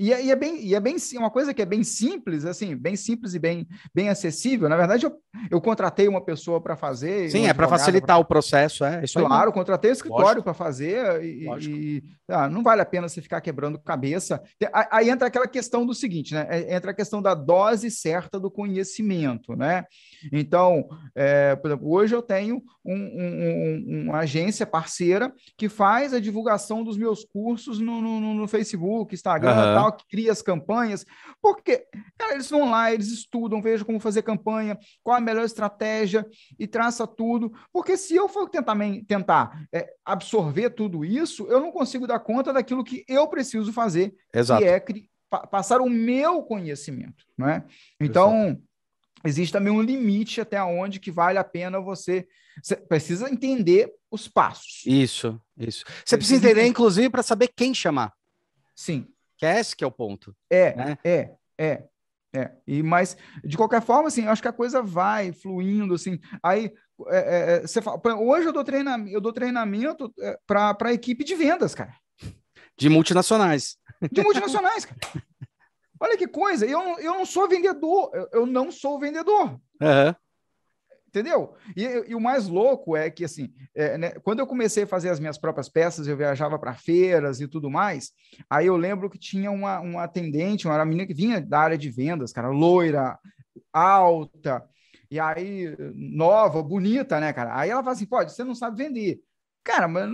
E 0.00 0.14
é, 0.14 0.24
e 0.24 0.30
é, 0.30 0.36
bem, 0.36 0.64
e 0.64 0.74
é 0.74 0.80
bem 0.80 0.96
uma 1.18 1.30
coisa 1.30 1.52
que 1.52 1.60
é 1.60 1.66
bem 1.66 1.84
simples, 1.84 2.46
assim, 2.46 2.74
bem 2.74 2.96
simples 2.96 3.34
e 3.34 3.38
bem, 3.38 3.68
bem 3.94 4.08
acessível. 4.08 4.66
Na 4.66 4.76
verdade, 4.76 5.04
eu, 5.04 5.12
eu 5.50 5.60
contratei 5.60 6.08
uma 6.08 6.24
pessoa 6.24 6.58
para 6.58 6.74
fazer. 6.74 7.30
Sim, 7.30 7.46
é 7.46 7.52
para 7.52 7.68
facilitar 7.68 8.16
pra... 8.16 8.22
o 8.22 8.24
processo, 8.24 8.82
é. 8.82 9.04
Isso 9.04 9.20
claro, 9.20 9.50
aí, 9.50 9.54
contratei 9.54 9.90
um 9.90 9.92
escritório 9.92 10.42
para 10.42 10.54
fazer 10.54 11.22
e, 11.22 11.46
e 11.60 12.02
ah, 12.28 12.48
não 12.48 12.62
vale 12.62 12.80
a 12.80 12.86
pena 12.86 13.10
você 13.10 13.20
ficar 13.20 13.42
quebrando 13.42 13.78
cabeça. 13.78 14.42
Aí 14.90 15.10
entra 15.10 15.28
aquela 15.28 15.46
questão 15.46 15.84
do 15.84 15.92
seguinte, 15.92 16.32
né? 16.32 16.46
É, 16.48 16.74
entra 16.74 16.92
a 16.92 16.94
questão 16.94 17.20
da 17.20 17.34
dose 17.34 17.90
certa 17.90 18.40
do 18.40 18.50
conhecimento, 18.50 19.54
né? 19.54 19.84
Então, 20.32 20.88
é, 21.14 21.54
por 21.56 21.68
exemplo, 21.68 21.92
hoje 21.92 22.14
eu 22.14 22.22
tenho 22.22 22.62
um, 22.82 22.94
um, 22.94 24.04
uma 24.06 24.20
agência 24.20 24.66
parceira 24.66 25.30
que 25.58 25.68
faz 25.68 26.14
a 26.14 26.20
divulgação 26.20 26.82
dos 26.82 26.96
meus 26.96 27.22
cursos 27.22 27.78
no, 27.78 28.00
no, 28.00 28.34
no 28.34 28.48
Facebook, 28.48 29.14
Instagram 29.14 29.50
uhum. 29.50 29.74
tal, 29.74 29.89
que 29.92 30.06
cria 30.08 30.32
as 30.32 30.42
campanhas. 30.42 31.04
Porque, 31.40 31.86
cara, 32.18 32.34
eles 32.34 32.50
vão 32.50 32.70
lá, 32.70 32.92
eles 32.92 33.08
estudam, 33.08 33.62
vejam 33.62 33.86
como 33.86 34.00
fazer 34.00 34.22
campanha, 34.22 34.78
qual 35.02 35.16
a 35.16 35.20
melhor 35.20 35.44
estratégia 35.44 36.26
e 36.58 36.66
traça 36.66 37.06
tudo. 37.06 37.52
Porque 37.72 37.96
se 37.96 38.14
eu 38.14 38.28
for 38.28 38.48
tentar, 38.48 38.76
tentar 39.06 39.66
é, 39.72 39.92
absorver 40.04 40.70
tudo 40.70 41.04
isso, 41.04 41.46
eu 41.46 41.60
não 41.60 41.72
consigo 41.72 42.06
dar 42.06 42.20
conta 42.20 42.52
daquilo 42.52 42.84
que 42.84 43.04
eu 43.08 43.26
preciso 43.28 43.72
fazer, 43.72 44.14
Exato. 44.34 44.62
que 44.62 44.68
é 44.68 44.82
passar 45.50 45.80
o 45.80 45.88
meu 45.88 46.42
conhecimento, 46.42 47.24
não 47.38 47.48
é? 47.48 47.64
Então, 48.00 48.48
Exato 48.48 48.70
existe 49.24 49.52
também 49.52 49.72
um 49.72 49.82
limite 49.82 50.40
até 50.40 50.62
onde 50.62 51.00
que 51.00 51.10
vale 51.10 51.38
a 51.38 51.44
pena 51.44 51.80
você, 51.80 52.26
você 52.62 52.76
precisa 52.76 53.30
entender 53.30 53.92
os 54.10 54.26
passos. 54.28 54.82
Isso, 54.86 55.40
isso. 55.56 55.84
Você, 55.86 55.94
você 56.04 56.16
precisa 56.16 56.38
entender, 56.38 56.52
entender. 56.52 56.68
inclusive, 56.68 57.10
para 57.10 57.22
saber 57.22 57.48
quem 57.54 57.74
chamar. 57.74 58.12
Sim. 58.74 59.06
Que 59.40 59.46
é 59.46 59.58
esse 59.58 59.74
que 59.74 59.82
é 59.82 59.86
o 59.86 59.90
ponto. 59.90 60.36
É, 60.50 60.76
né? 60.76 60.98
é, 61.02 61.30
é. 61.58 61.84
É, 62.32 62.52
e 62.64 62.80
mas 62.80 63.16
de 63.42 63.56
qualquer 63.56 63.82
forma, 63.82 64.06
assim, 64.06 64.28
acho 64.28 64.40
que 64.40 64.46
a 64.46 64.52
coisa 64.52 64.80
vai 64.80 65.32
fluindo, 65.32 65.94
assim. 65.94 66.20
Aí 66.44 66.72
é, 67.08 67.16
é, 67.16 67.56
é 67.56 67.60
você 67.62 67.82
fala, 67.82 68.00
hoje 68.20 68.46
eu 68.46 68.52
dou 68.52 68.62
treinamento, 68.62 69.10
eu 69.10 69.20
dou 69.20 69.32
treinamento 69.32 70.12
é, 70.20 70.38
para 70.46 70.76
a 70.80 70.92
equipe 70.92 71.24
de 71.24 71.34
vendas, 71.34 71.74
cara. 71.74 71.92
De 72.78 72.88
multinacionais. 72.88 73.76
De 74.12 74.22
multinacionais, 74.22 74.84
cara. 74.84 75.00
Olha 75.98 76.16
que 76.16 76.28
coisa, 76.28 76.64
eu, 76.66 76.80
eu 77.00 77.14
não 77.14 77.26
sou 77.26 77.48
vendedor, 77.48 78.10
eu, 78.14 78.28
eu 78.32 78.46
não 78.46 78.70
sou 78.70 79.00
vendedor. 79.00 79.60
Uhum. 79.80 80.14
Entendeu? 81.10 81.54
E, 81.76 81.82
e, 82.08 82.14
o 82.14 82.20
mais 82.20 82.46
louco 82.46 82.96
é 82.96 83.10
que, 83.10 83.24
assim, 83.24 83.52
é, 83.74 83.98
né, 83.98 84.10
quando 84.22 84.38
eu 84.38 84.46
comecei 84.46 84.84
a 84.84 84.86
fazer 84.86 85.08
as 85.08 85.18
minhas 85.18 85.36
próprias 85.36 85.68
peças, 85.68 86.06
eu 86.06 86.16
viajava 86.16 86.56
para 86.56 86.72
feiras 86.72 87.40
e 87.40 87.48
tudo 87.48 87.68
mais. 87.68 88.12
Aí 88.48 88.66
eu 88.66 88.76
lembro 88.76 89.10
que 89.10 89.18
tinha 89.18 89.50
uma, 89.50 89.80
uma 89.80 90.04
atendente, 90.04 90.68
uma 90.68 90.84
menina 90.84 91.06
que 91.06 91.12
vinha 91.12 91.40
da 91.40 91.58
área 91.58 91.76
de 91.76 91.90
vendas, 91.90 92.32
cara, 92.32 92.48
loira, 92.48 93.18
alta, 93.72 94.64
e 95.10 95.18
aí 95.18 95.76
nova, 95.94 96.62
bonita, 96.62 97.18
né, 97.18 97.32
cara? 97.32 97.58
Aí 97.58 97.70
ela 97.70 97.82
fala 97.82 97.94
assim: 97.94 98.06
pode, 98.06 98.32
você 98.32 98.44
não 98.44 98.54
sabe 98.54 98.84
vender. 98.84 99.20
Cara, 99.64 99.88
mas 99.88 100.08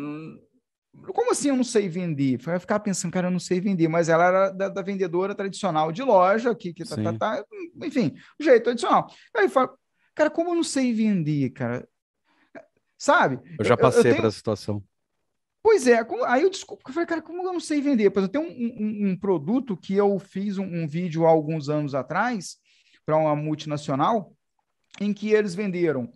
como 1.12 1.31
assim 1.31 1.48
eu 1.51 1.56
não 1.56 1.64
sei 1.64 1.89
vender? 1.90 2.39
Vai 2.39 2.59
ficar 2.59 2.81
pensando, 2.81 3.12
cara, 3.12 3.27
eu 3.27 3.31
não 3.31 3.39
sei 3.39 3.60
vender, 3.60 3.89
mas 3.89 4.09
ela 4.09 4.24
era 4.24 4.51
da, 4.51 4.68
da 4.70 4.82
vendedora 4.82 5.35
tradicional 5.35 5.93
de 5.93 6.02
loja, 6.02 6.55
que, 6.55 6.73
que 6.73 6.85
tá, 6.85 6.97
tá, 6.97 7.12
tá, 7.12 7.44
enfim, 7.82 8.14
jeito 8.40 8.64
tradicional. 8.64 9.06
Aí 9.36 9.48
fala, 9.48 9.70
cara, 10.17 10.31
como 10.31 10.51
eu 10.51 10.55
não 10.57 10.65
sei 10.65 10.93
vender, 10.93 11.51
cara? 11.51 11.89
Sabe? 12.99 13.39
Eu 13.59 13.65
já 13.65 13.77
passei 13.77 14.03
tenho... 14.03 14.17
para 14.17 14.29
essa 14.29 14.37
situação. 14.37 14.83
Pois 15.63 15.87
é, 15.87 15.99
aí 16.27 16.43
eu 16.43 16.51
desculpo, 16.51 16.83
eu 16.89 16.95
falei, 16.95 17.07
cara, 17.07 17.21
como 17.21 17.43
eu 17.43 17.53
não 17.53 17.61
sei 17.61 17.81
vender? 17.81 18.11
Por 18.11 18.21
exemplo, 18.21 18.41
tem 18.41 18.41
um, 18.41 18.83
um, 18.83 19.11
um 19.11 19.17
produto 19.17 19.77
que 19.77 19.95
eu 19.95 20.19
fiz 20.19 20.59
um, 20.59 20.65
um 20.65 20.87
vídeo 20.87 21.27
há 21.27 21.29
alguns 21.29 21.69
anos 21.69 21.95
atrás 21.95 22.57
para 23.05 23.17
uma 23.17 23.35
multinacional, 23.37 24.33
em 25.01 25.13
que 25.13 25.33
eles 25.33 25.55
venderam 25.55 26.13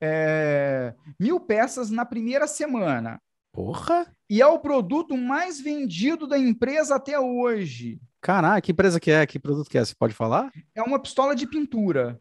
é, 0.00 0.94
mil 1.18 1.40
peças 1.40 1.90
na 1.90 2.04
primeira 2.04 2.46
semana. 2.46 3.20
Porra! 3.52 4.12
E 4.28 4.42
é 4.42 4.46
o 4.46 4.58
produto 4.58 5.16
mais 5.16 5.60
vendido 5.60 6.26
da 6.26 6.36
empresa 6.36 6.96
até 6.96 7.18
hoje. 7.18 8.00
Caraca, 8.20 8.60
que 8.60 8.72
empresa 8.72 9.00
que 9.00 9.10
é? 9.10 9.24
Que 9.26 9.38
produto 9.38 9.70
que 9.70 9.78
é? 9.78 9.84
Você 9.84 9.94
pode 9.94 10.12
falar? 10.12 10.50
É 10.74 10.82
uma 10.82 11.00
pistola 11.00 11.34
de 11.34 11.46
pintura. 11.46 12.20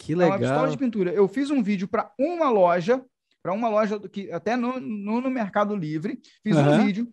Que 0.00 0.14
legal. 0.14 0.32
É 0.32 0.36
uma 0.36 0.38
pistola 0.38 0.70
de 0.70 0.78
pintura. 0.78 1.12
Eu 1.12 1.28
fiz 1.28 1.50
um 1.50 1.62
vídeo 1.62 1.86
para 1.86 2.10
uma 2.18 2.48
loja, 2.48 3.04
para 3.42 3.52
uma 3.52 3.68
loja 3.68 4.00
que 4.08 4.32
até 4.32 4.56
no, 4.56 4.80
no, 4.80 5.20
no 5.20 5.30
Mercado 5.30 5.76
Livre, 5.76 6.20
fiz 6.42 6.56
uhum. 6.56 6.72
um 6.72 6.84
vídeo 6.84 7.12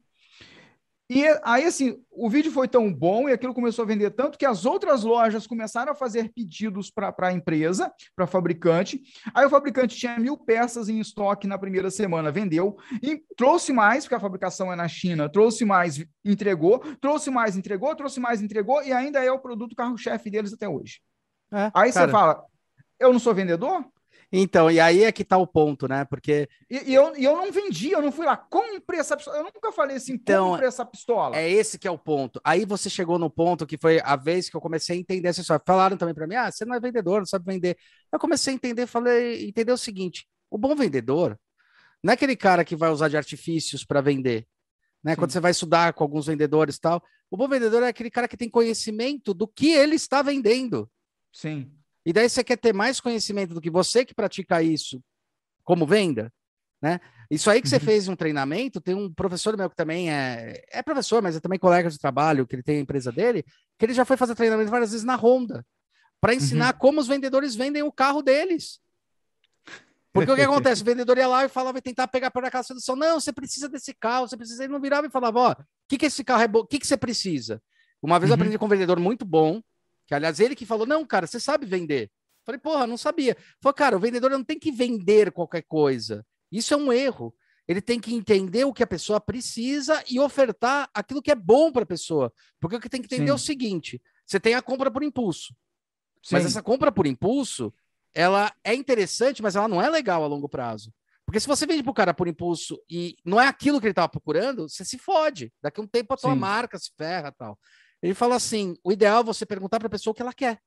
e 1.09 1.23
aí, 1.41 1.64
assim, 1.64 2.03
o 2.11 2.30
vídeo 2.30 2.51
foi 2.51 2.68
tão 2.68 2.93
bom 2.93 3.30
e 3.30 3.31
aquilo 3.31 3.53
começou 3.53 3.84
a 3.84 3.88
vender 3.88 4.11
tanto 4.11 4.38
que 4.38 4.45
as 4.45 4.65
outras 4.65 5.05
lojas 5.05 5.47
começaram 5.47 5.93
a 5.93 5.95
fazer 5.95 6.34
pedidos 6.34 6.91
para 6.91 7.15
a 7.18 7.31
empresa, 7.31 7.89
para 8.14 8.26
a 8.26 8.27
fabricante. 8.27 9.01
Aí 9.34 9.45
o 9.45 9.49
fabricante 9.49 9.95
tinha 9.95 10.19
mil 10.19 10.38
peças 10.38 10.89
em 10.89 10.99
estoque 10.99 11.47
na 11.47 11.57
primeira 11.57 11.89
semana, 11.89 12.30
vendeu 12.30 12.76
e 13.01 13.23
trouxe 13.38 13.72
mais, 13.72 14.03
porque 14.03 14.15
a 14.15 14.19
fabricação 14.19 14.72
é 14.72 14.76
na 14.76 14.89
China, 14.89 15.30
trouxe 15.30 15.64
mais, 15.64 16.05
entregou, 16.26 16.80
trouxe 16.99 17.30
mais, 17.30 17.55
entregou, 17.55 17.95
trouxe 17.95 18.19
mais, 18.19 18.41
entregou 18.41 18.84
e 18.84 18.91
ainda 18.91 19.23
é 19.23 19.31
o 19.31 19.39
produto 19.39 19.77
carro-chefe 19.77 20.30
deles 20.30 20.51
até 20.51 20.68
hoje. 20.68 20.99
É, 21.53 21.72
aí 21.73 21.93
cara... 21.93 22.07
você 22.07 22.11
fala, 22.11 22.43
eu 22.99 23.11
não 23.11 23.19
sou 23.19 23.34
vendedor? 23.34 23.86
Então, 24.32 24.69
e 24.69 24.78
aí 24.78 25.03
é 25.03 25.11
que 25.11 25.24
tá 25.24 25.38
o 25.38 25.48
ponto, 25.48 25.88
né? 25.88 26.03
Porque. 26.03 26.49
E, 26.69 26.91
e 26.91 26.94
eu, 26.94 27.15
e 27.15 27.24
eu 27.24 27.38
não 27.38 27.49
vendi, 27.49 27.91
eu 27.91 28.02
não 28.02 28.11
fui 28.11 28.26
lá, 28.26 28.36
compre 28.36 28.98
essa 28.98 29.15
pistola. 29.15 29.38
Eu 29.38 29.44
nunca 29.45 29.72
falei 29.72 29.95
assim, 29.95 30.14
então, 30.14 30.49
compre 30.49 30.65
essa 30.65 30.86
pistola. 30.86 31.38
É 31.38 31.49
esse 31.49 31.80
que 31.80 31.88
é 31.88 31.91
o 31.91 31.98
ponto. 31.98 32.41
Aí 32.44 32.65
você 32.65 32.90
chegou 32.90 33.18
no 33.18 33.30
ponto 33.30 33.65
que 33.65 33.78
foi 33.78 34.02
a 34.03 34.18
vez 34.18 34.49
que 34.49 34.57
eu 34.57 34.61
comecei 34.61 34.98
a 34.98 34.99
entender 34.99 35.30
essa 35.30 35.40
história. 35.40 35.64
Falaram 35.65 35.95
também 35.95 36.14
para 36.14 36.28
mim: 36.28 36.36
ah, 36.36 36.52
você 36.52 36.65
não 36.65 36.76
é 36.76 36.80
vendedor, 36.80 37.19
não 37.19 37.26
sabe 37.26 37.45
vender. 37.45 37.78
Eu 38.11 38.19
comecei 38.19 38.52
a 38.52 38.56
entender, 38.56 38.86
falei, 38.86 39.48
entender 39.48 39.72
o 39.72 39.78
seguinte: 39.78 40.28
o 40.49 40.57
bom 40.57 40.76
vendedor 40.76 41.40
não 42.03 42.11
é 42.11 42.14
aquele 42.15 42.36
cara 42.36 42.65
que 42.65 42.76
vai 42.76 42.90
usar 42.90 43.07
de 43.07 43.15
artifícios 43.15 43.86
para 43.86 44.02
vender. 44.02 44.45
Né? 45.02 45.15
Quando 45.15 45.32
você 45.32 45.40
vai 45.40 45.52
estudar 45.52 45.94
com 45.94 46.03
alguns 46.03 46.28
vendedores 46.28 46.76
e 46.76 46.82
tal, 46.82 47.02
o 47.32 47.38
bom 47.38 47.48
vendedor 47.48 47.82
é 47.84 47.88
aquele 47.88 48.11
cara 48.11 48.28
que 48.28 48.36
tem 48.36 48.49
conhecimento 48.49 49.34
do 49.34 49.48
que 49.48 49.72
ele 49.72 49.95
está 49.95 50.22
vendendo. 50.22 50.90
Sim. 51.32 51.72
E 52.07 52.13
daí 52.13 52.29
você 52.29 52.41
quer 52.41 52.55
ter 52.55 52.73
mais 52.73 53.01
conhecimento 53.01 53.53
do 53.53 53.59
que 53.59 53.69
você 53.69 54.05
que 54.05 54.15
pratica 54.15 54.63
isso 54.63 55.03
como 55.61 55.85
venda, 55.85 56.31
né? 56.81 57.01
Isso 57.29 57.49
aí 57.49 57.61
que 57.61 57.67
você 57.67 57.75
uhum. 57.75 57.81
fez 57.81 58.07
um 58.07 58.15
treinamento, 58.15 58.79
tem 58.79 58.95
um 58.95 59.13
professor 59.13 59.57
meu 59.57 59.69
que 59.69 59.75
também 59.75 60.09
é, 60.09 60.63
é 60.71 60.81
professor, 60.81 61.21
mas 61.21 61.35
é 61.35 61.41
também 61.41 61.59
colega 61.59 61.89
de 61.89 61.99
trabalho, 61.99 62.47
que 62.47 62.55
ele 62.55 62.63
tem 62.63 62.77
a 62.77 62.79
empresa 62.79 63.11
dele, 63.11 63.43
que 63.77 63.85
ele 63.85 63.93
já 63.93 64.05
foi 64.05 64.15
fazer 64.15 64.35
treinamento 64.35 64.71
várias 64.71 64.91
vezes 64.91 65.05
na 65.05 65.17
Honda, 65.17 65.65
para 66.21 66.34
ensinar 66.34 66.75
uhum. 66.75 66.79
como 66.79 67.01
os 67.01 67.09
vendedores 67.09 67.55
vendem 67.55 67.84
o 67.84 67.91
carro 67.91 68.21
deles. 68.21 68.79
Porque 70.13 70.31
o 70.31 70.35
que 70.35 70.43
acontece? 70.47 70.84
O 70.84 70.85
vendedor 70.85 71.17
ia 71.17 71.27
lá 71.27 71.43
e 71.43 71.49
falava, 71.49 71.73
vai 71.73 71.81
tentar 71.81 72.07
pegar 72.07 72.31
por 72.31 72.45
aquela 72.45 72.63
solução. 72.63 72.95
Não, 72.95 73.19
você 73.19 73.34
precisa 73.34 73.67
desse 73.67 73.93
carro, 73.93 74.29
você 74.29 74.38
precisa. 74.38 74.63
Ele 74.63 74.71
não 74.71 74.79
virava 74.79 75.07
e 75.07 75.11
falava, 75.11 75.39
ó, 75.39 75.51
o 75.51 75.55
que, 75.89 75.97
que 75.97 76.05
esse 76.05 76.23
carro 76.23 76.43
é 76.43 76.47
bom? 76.47 76.59
O 76.59 76.65
que, 76.65 76.79
que 76.79 76.88
você 76.88 76.95
precisa? 76.95 77.61
Uma 78.01 78.17
vez 78.17 78.29
uhum. 78.29 78.38
eu 78.38 78.39
aprendi 78.39 78.57
com 78.57 78.65
um 78.65 78.69
vendedor 78.69 78.97
muito 78.97 79.25
bom, 79.25 79.61
que 80.07 80.15
aliás 80.15 80.39
ele 80.39 80.55
que 80.55 80.65
falou, 80.65 80.88
não, 80.88 81.05
cara, 81.05 81.27
você 81.27 81.39
sabe 81.39 81.65
vender. 81.65 82.09
Falei, 82.45 82.59
porra, 82.59 82.88
não 82.88 82.97
sabia. 82.97 83.35
Falei, 83.61 83.75
cara, 83.75 83.97
o 83.97 83.99
vendedor 83.99 84.31
não 84.31 84.43
tem 84.43 84.57
que 84.57 84.71
vender 84.71 85.31
qualquer 85.34 85.63
coisa. 85.63 86.25
Isso 86.51 86.73
é 86.73 86.77
um 86.77 86.93
erro. 86.93 87.35
Ele 87.67 87.81
tem 87.81 87.99
que 87.99 88.15
entender 88.15 88.63
o 88.63 88.73
que 88.73 88.81
a 88.81 88.88
pessoa 88.88 89.19
precisa 89.19 90.01
e 90.09 90.17
ofertar 90.17 90.89
aquilo 90.93 91.21
que 91.21 91.29
é 91.29 91.35
bom 91.35 91.71
para 91.71 91.84
a 91.84 91.88
pessoa. 91.88 92.31
Porque 92.59 92.77
o 92.77 92.79
que 92.79 92.88
tem 92.88 93.01
que 93.01 93.07
entender 93.07 93.25
Sim. 93.25 93.31
é 93.31 93.35
o 93.35 93.38
seguinte: 93.38 94.01
você 94.25 94.39
tem 94.39 94.55
a 94.55 94.61
compra 94.61 94.89
por 94.89 95.03
impulso. 95.03 95.53
Sim. 96.23 96.35
Mas 96.35 96.45
essa 96.45 96.63
compra 96.63 96.89
por 96.89 97.05
impulso, 97.05 97.73
ela 98.13 98.53
é 98.63 98.73
interessante, 98.73 99.41
mas 99.41 99.57
ela 99.57 99.67
não 99.67 99.81
é 99.81 99.89
legal 99.89 100.23
a 100.23 100.27
longo 100.27 100.47
prazo. 100.47 100.93
Porque 101.25 101.41
se 101.41 101.47
você 101.47 101.65
vende 101.65 101.84
para 101.84 101.91
o 101.91 101.93
cara 101.93 102.13
por 102.13 102.29
impulso 102.29 102.81
e 102.89 103.17
não 103.25 103.39
é 103.39 103.47
aquilo 103.47 103.81
que 103.81 103.85
ele 103.85 103.91
estava 103.91 104.07
procurando, 104.07 104.69
você 104.69 104.85
se 104.85 104.97
fode. 104.97 105.51
Daqui 105.61 105.81
a 105.81 105.84
um 105.84 105.88
tempo 105.88 106.13
a 106.13 106.17
tua 106.17 106.31
Sim. 106.31 106.39
marca 106.39 106.79
se 106.79 106.89
ferra 106.97 107.34
tal. 107.34 107.59
Ele 108.02 108.14
fala 108.14 108.36
assim: 108.36 108.76
o 108.84 108.91
ideal 108.91 109.22
é 109.22 109.24
você 109.24 109.45
perguntar 109.45 109.80
para 109.80 109.88
a 109.88 109.91
pessoa 109.91 110.11
o 110.11 110.15
que 110.15 110.22
ela 110.22 110.34
quer. 110.34 110.60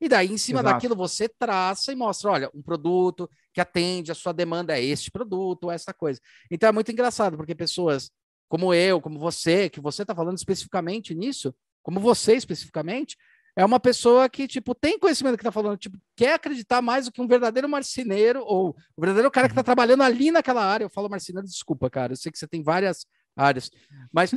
E 0.00 0.08
daí, 0.08 0.30
em 0.30 0.38
cima 0.38 0.60
Exato. 0.60 0.74
daquilo, 0.74 0.96
você 0.96 1.28
traça 1.28 1.92
e 1.92 1.96
mostra: 1.96 2.30
olha, 2.30 2.50
um 2.54 2.62
produto 2.62 3.28
que 3.52 3.60
atende 3.60 4.12
a 4.12 4.14
sua 4.14 4.32
demanda 4.32 4.78
é 4.78 4.82
este 4.82 5.10
produto, 5.10 5.70
essa 5.70 5.94
coisa. 5.94 6.20
Então 6.50 6.68
é 6.68 6.72
muito 6.72 6.90
engraçado, 6.90 7.36
porque 7.36 7.54
pessoas 7.54 8.10
como 8.48 8.72
eu, 8.72 9.00
como 9.00 9.18
você, 9.18 9.68
que 9.68 9.80
você 9.80 10.02
está 10.02 10.14
falando 10.14 10.36
especificamente 10.36 11.14
nisso, 11.14 11.54
como 11.82 11.98
você 11.98 12.34
especificamente, 12.34 13.16
é 13.56 13.64
uma 13.64 13.78
pessoa 13.78 14.28
que, 14.28 14.48
tipo, 14.48 14.74
tem 14.74 14.98
conhecimento 14.98 15.36
que 15.36 15.42
está 15.42 15.52
falando, 15.52 15.76
tipo, 15.76 15.98
quer 16.16 16.34
acreditar 16.34 16.82
mais 16.82 17.06
do 17.06 17.12
que 17.12 17.20
um 17.20 17.26
verdadeiro 17.26 17.68
marceneiro 17.68 18.42
ou 18.44 18.76
o 18.96 19.00
verdadeiro 19.00 19.30
cara 19.30 19.48
que 19.48 19.52
está 19.52 19.60
uhum. 19.60 19.64
trabalhando 19.64 20.02
ali 20.02 20.30
naquela 20.30 20.64
área. 20.64 20.84
Eu 20.84 20.90
falo 20.90 21.08
marceneiro, 21.08 21.46
desculpa, 21.46 21.88
cara, 21.88 22.12
eu 22.12 22.16
sei 22.16 22.32
que 22.32 22.38
você 22.38 22.48
tem 22.48 22.62
várias 22.62 23.06
áreas. 23.36 23.70
Mas 24.12 24.30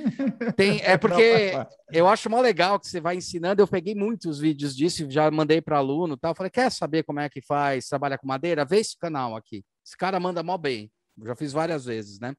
tem, 0.55 0.81
é 0.83 0.97
porque 0.97 1.53
eu 1.91 2.07
acho 2.07 2.29
mó 2.29 2.41
legal 2.41 2.79
que 2.79 2.87
você 2.87 2.99
vai 2.99 3.15
ensinando. 3.15 3.61
Eu 3.61 3.67
peguei 3.67 3.95
muitos 3.95 4.39
vídeos 4.39 4.75
disso, 4.75 5.09
já 5.09 5.29
mandei 5.29 5.61
para 5.61 5.77
aluno, 5.77 6.17
tal. 6.17 6.35
Falei, 6.35 6.49
quer 6.49 6.71
saber 6.71 7.03
como 7.03 7.19
é 7.19 7.29
que 7.29 7.41
faz, 7.41 7.87
trabalha 7.87 8.17
com 8.17 8.27
madeira? 8.27 8.65
Vê 8.65 8.79
esse 8.79 8.97
canal 8.97 9.35
aqui. 9.35 9.63
Esse 9.85 9.95
cara 9.95 10.19
manda 10.19 10.43
mó 10.43 10.57
bem. 10.57 10.91
Eu 11.17 11.27
já 11.27 11.35
fiz 11.35 11.51
várias 11.51 11.85
vezes, 11.85 12.19
né? 12.19 12.35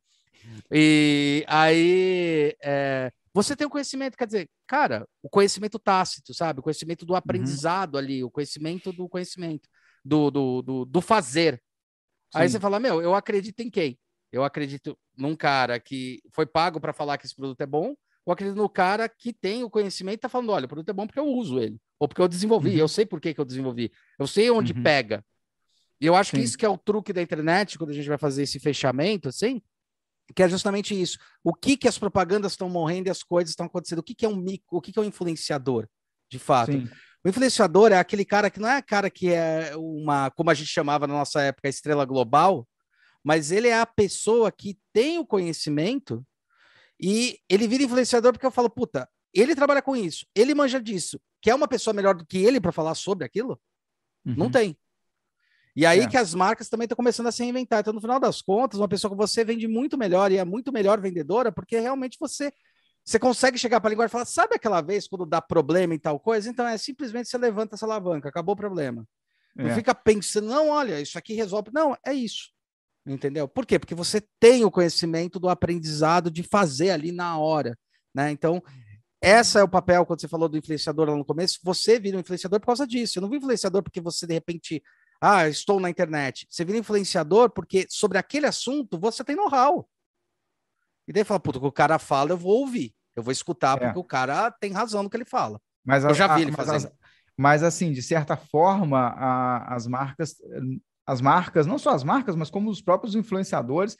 E 0.70 1.44
aí 1.48 2.56
é, 2.62 3.10
você 3.34 3.54
tem 3.54 3.66
o 3.66 3.70
conhecimento, 3.70 4.16
quer 4.16 4.26
dizer, 4.26 4.48
cara, 4.66 5.06
o 5.22 5.28
conhecimento 5.28 5.78
tácito, 5.78 6.32
sabe? 6.34 6.60
O 6.60 6.62
conhecimento 6.62 7.04
do 7.04 7.12
uhum. 7.12 7.18
aprendizado 7.18 7.94
uhum. 7.94 8.00
ali, 8.00 8.24
o 8.24 8.30
conhecimento 8.30 8.92
do 8.92 9.08
conhecimento, 9.08 9.68
do, 10.04 10.30
do, 10.30 10.62
do, 10.62 10.84
do 10.84 11.00
fazer. 11.00 11.54
Sim. 12.32 12.38
Aí 12.40 12.48
você 12.48 12.60
fala, 12.60 12.78
meu, 12.80 13.00
eu 13.00 13.14
acredito 13.14 13.60
em 13.60 13.70
quem? 13.70 13.98
Eu 14.32 14.44
acredito 14.44 14.98
num 15.16 15.34
cara 15.34 15.80
que 15.80 16.20
foi 16.32 16.46
pago 16.46 16.80
para 16.80 16.92
falar 16.92 17.18
que 17.18 17.26
esse 17.26 17.34
produto 17.34 17.60
é 17.60 17.66
bom, 17.66 17.94
ou 18.24 18.32
acredito 18.32 18.56
no 18.56 18.68
cara 18.68 19.08
que 19.08 19.32
tem 19.32 19.64
o 19.64 19.70
conhecimento 19.70 20.14
e 20.14 20.18
está 20.18 20.28
falando: 20.28 20.52
olha, 20.52 20.66
o 20.66 20.68
produto 20.68 20.88
é 20.88 20.92
bom 20.92 21.06
porque 21.06 21.18
eu 21.18 21.26
uso 21.26 21.58
ele, 21.58 21.78
ou 21.98 22.06
porque 22.06 22.20
eu 22.20 22.28
desenvolvi, 22.28 22.72
uhum. 22.72 22.78
eu 22.78 22.88
sei 22.88 23.06
por 23.06 23.20
que, 23.20 23.32
que 23.32 23.40
eu 23.40 23.44
desenvolvi, 23.44 23.90
eu 24.18 24.26
sei 24.26 24.50
onde 24.50 24.72
uhum. 24.72 24.82
pega. 24.82 25.24
E 26.00 26.06
eu 26.06 26.14
acho 26.14 26.30
Sim. 26.30 26.36
que 26.36 26.42
isso 26.44 26.58
que 26.58 26.64
é 26.64 26.68
o 26.68 26.78
truque 26.78 27.12
da 27.12 27.22
internet, 27.22 27.76
quando 27.76 27.90
a 27.90 27.94
gente 27.94 28.08
vai 28.08 28.18
fazer 28.18 28.42
esse 28.42 28.60
fechamento, 28.60 29.28
assim, 29.28 29.60
que 30.34 30.42
é 30.42 30.48
justamente 30.48 30.98
isso. 30.98 31.18
O 31.42 31.52
que 31.52 31.76
que 31.76 31.88
as 31.88 31.98
propagandas 31.98 32.52
estão 32.52 32.68
morrendo 32.68 33.08
e 33.08 33.10
as 33.10 33.22
coisas 33.22 33.50
estão 33.50 33.66
acontecendo? 33.66 34.00
O 34.00 34.02
que 34.02 34.14
que 34.14 34.26
é 34.26 34.28
um 34.28 34.36
mico, 34.36 34.76
o 34.76 34.80
que 34.80 34.92
que 34.92 34.98
é 34.98 35.02
um 35.02 35.06
influenciador, 35.06 35.88
de 36.30 36.38
fato? 36.38 36.72
Sim. 36.72 36.88
O 37.24 37.28
influenciador 37.28 37.92
é 37.92 37.98
aquele 37.98 38.24
cara 38.24 38.50
que 38.50 38.60
não 38.60 38.68
é 38.68 38.80
cara 38.80 39.10
que 39.10 39.32
é 39.32 39.72
uma, 39.76 40.30
como 40.30 40.50
a 40.50 40.54
gente 40.54 40.68
chamava 40.68 41.06
na 41.06 41.14
nossa 41.14 41.40
época, 41.40 41.68
estrela 41.68 42.04
global, 42.04 42.66
mas 43.22 43.50
ele 43.50 43.68
é 43.68 43.78
a 43.78 43.86
pessoa 43.86 44.50
que 44.50 44.78
tem 44.92 45.18
o 45.18 45.26
conhecimento 45.26 46.24
e 47.00 47.38
ele 47.48 47.68
vira 47.68 47.84
influenciador 47.84 48.32
porque 48.32 48.46
eu 48.46 48.50
falo, 48.50 48.70
puta, 48.70 49.08
ele 49.32 49.54
trabalha 49.54 49.82
com 49.82 49.94
isso, 49.94 50.26
ele 50.34 50.54
manja 50.54 50.80
disso. 50.80 51.20
Quer 51.40 51.54
uma 51.54 51.68
pessoa 51.68 51.94
melhor 51.94 52.14
do 52.14 52.26
que 52.26 52.38
ele 52.38 52.60
para 52.60 52.72
falar 52.72 52.94
sobre 52.94 53.24
aquilo? 53.24 53.60
Uhum. 54.24 54.34
Não 54.36 54.50
tem. 54.50 54.76
E 55.76 55.86
aí 55.86 56.00
é. 56.00 56.08
que 56.08 56.16
as 56.16 56.34
marcas 56.34 56.68
também 56.68 56.86
estão 56.86 56.96
começando 56.96 57.28
a 57.28 57.32
se 57.32 57.42
reinventar. 57.42 57.80
Então, 57.80 57.92
no 57.92 58.00
final 58.00 58.18
das 58.18 58.42
contas, 58.42 58.80
uma 58.80 58.88
pessoa 58.88 59.10
que 59.10 59.16
você 59.16 59.44
vende 59.44 59.68
muito 59.68 59.96
melhor 59.96 60.32
e 60.32 60.36
é 60.36 60.44
muito 60.44 60.72
melhor 60.72 61.00
vendedora, 61.00 61.52
porque 61.52 61.78
realmente 61.78 62.16
você 62.18 62.52
você 63.04 63.18
consegue 63.18 63.56
chegar 63.56 63.80
para 63.80 63.88
a 63.88 63.92
linguagem 63.92 64.10
e 64.10 64.12
falar: 64.12 64.24
sabe 64.24 64.54
aquela 64.54 64.80
vez 64.82 65.06
quando 65.08 65.24
dá 65.24 65.40
problema 65.40 65.94
e 65.94 65.98
tal 65.98 66.18
coisa? 66.20 66.50
Então 66.50 66.66
é 66.66 66.76
simplesmente 66.76 67.28
você 67.28 67.38
levanta 67.38 67.74
essa 67.74 67.86
alavanca, 67.86 68.28
acabou 68.28 68.54
o 68.54 68.56
problema. 68.56 69.06
É. 69.56 69.62
Não 69.62 69.74
fica 69.74 69.94
pensando, 69.94 70.48
não, 70.48 70.68
olha, 70.68 71.00
isso 71.00 71.16
aqui 71.16 71.32
resolve. 71.32 71.70
Não, 71.72 71.96
é 72.04 72.12
isso. 72.12 72.50
Entendeu? 73.08 73.48
Por 73.48 73.64
quê? 73.64 73.78
Porque 73.78 73.94
você 73.94 74.22
tem 74.38 74.64
o 74.64 74.70
conhecimento 74.70 75.38
do 75.38 75.48
aprendizado 75.48 76.30
de 76.30 76.42
fazer 76.42 76.90
ali 76.90 77.10
na 77.10 77.38
hora, 77.38 77.76
né? 78.14 78.30
Então, 78.30 78.62
essa 79.20 79.60
é 79.60 79.62
o 79.62 79.68
papel 79.68 80.04
quando 80.04 80.20
você 80.20 80.28
falou 80.28 80.48
do 80.48 80.58
influenciador 80.58 81.08
lá 81.08 81.16
no 81.16 81.24
começo, 81.24 81.58
você 81.62 81.98
vira 81.98 82.16
um 82.16 82.20
influenciador 82.20 82.60
por 82.60 82.66
causa 82.66 82.86
disso. 82.86 83.18
Eu 83.18 83.22
não 83.22 83.30
vi 83.30 83.38
influenciador 83.38 83.82
porque 83.82 84.00
você 84.00 84.26
de 84.26 84.34
repente, 84.34 84.82
ah, 85.20 85.48
estou 85.48 85.80
na 85.80 85.90
internet. 85.90 86.46
Você 86.50 86.64
vira 86.64 86.78
influenciador 86.78 87.50
porque 87.50 87.86
sobre 87.88 88.18
aquele 88.18 88.46
assunto 88.46 88.98
você 88.98 89.24
tem 89.24 89.34
know-how. 89.34 89.88
E 91.08 91.12
daí 91.12 91.24
fala, 91.24 91.40
puta, 91.40 91.58
o 91.58 91.62
que 91.62 91.66
o 91.66 91.72
cara 91.72 91.98
fala, 91.98 92.32
eu 92.32 92.36
vou 92.36 92.60
ouvir. 92.60 92.94
Eu 93.16 93.22
vou 93.22 93.32
escutar, 93.32 93.76
é. 93.78 93.86
porque 93.86 93.98
o 93.98 94.04
cara 94.04 94.50
tem 94.50 94.70
razão 94.70 95.02
no 95.02 95.10
que 95.10 95.16
ele 95.16 95.24
fala. 95.24 95.60
Mas 95.84 96.04
eu 96.04 96.14
já 96.14 96.28
vi 96.28 96.34
a, 96.34 96.42
ele 96.42 96.52
fazendo. 96.52 96.82
Mas, 96.82 96.92
mas, 97.36 97.62
assim, 97.62 97.90
de 97.90 98.02
certa 98.02 98.36
forma, 98.36 98.98
a, 98.98 99.74
as 99.74 99.86
marcas 99.86 100.36
as 101.08 101.22
marcas, 101.22 101.66
não 101.66 101.78
só 101.78 101.92
as 101.94 102.04
marcas, 102.04 102.36
mas 102.36 102.50
como 102.50 102.68
os 102.68 102.82
próprios 102.82 103.14
influenciadores, 103.14 103.96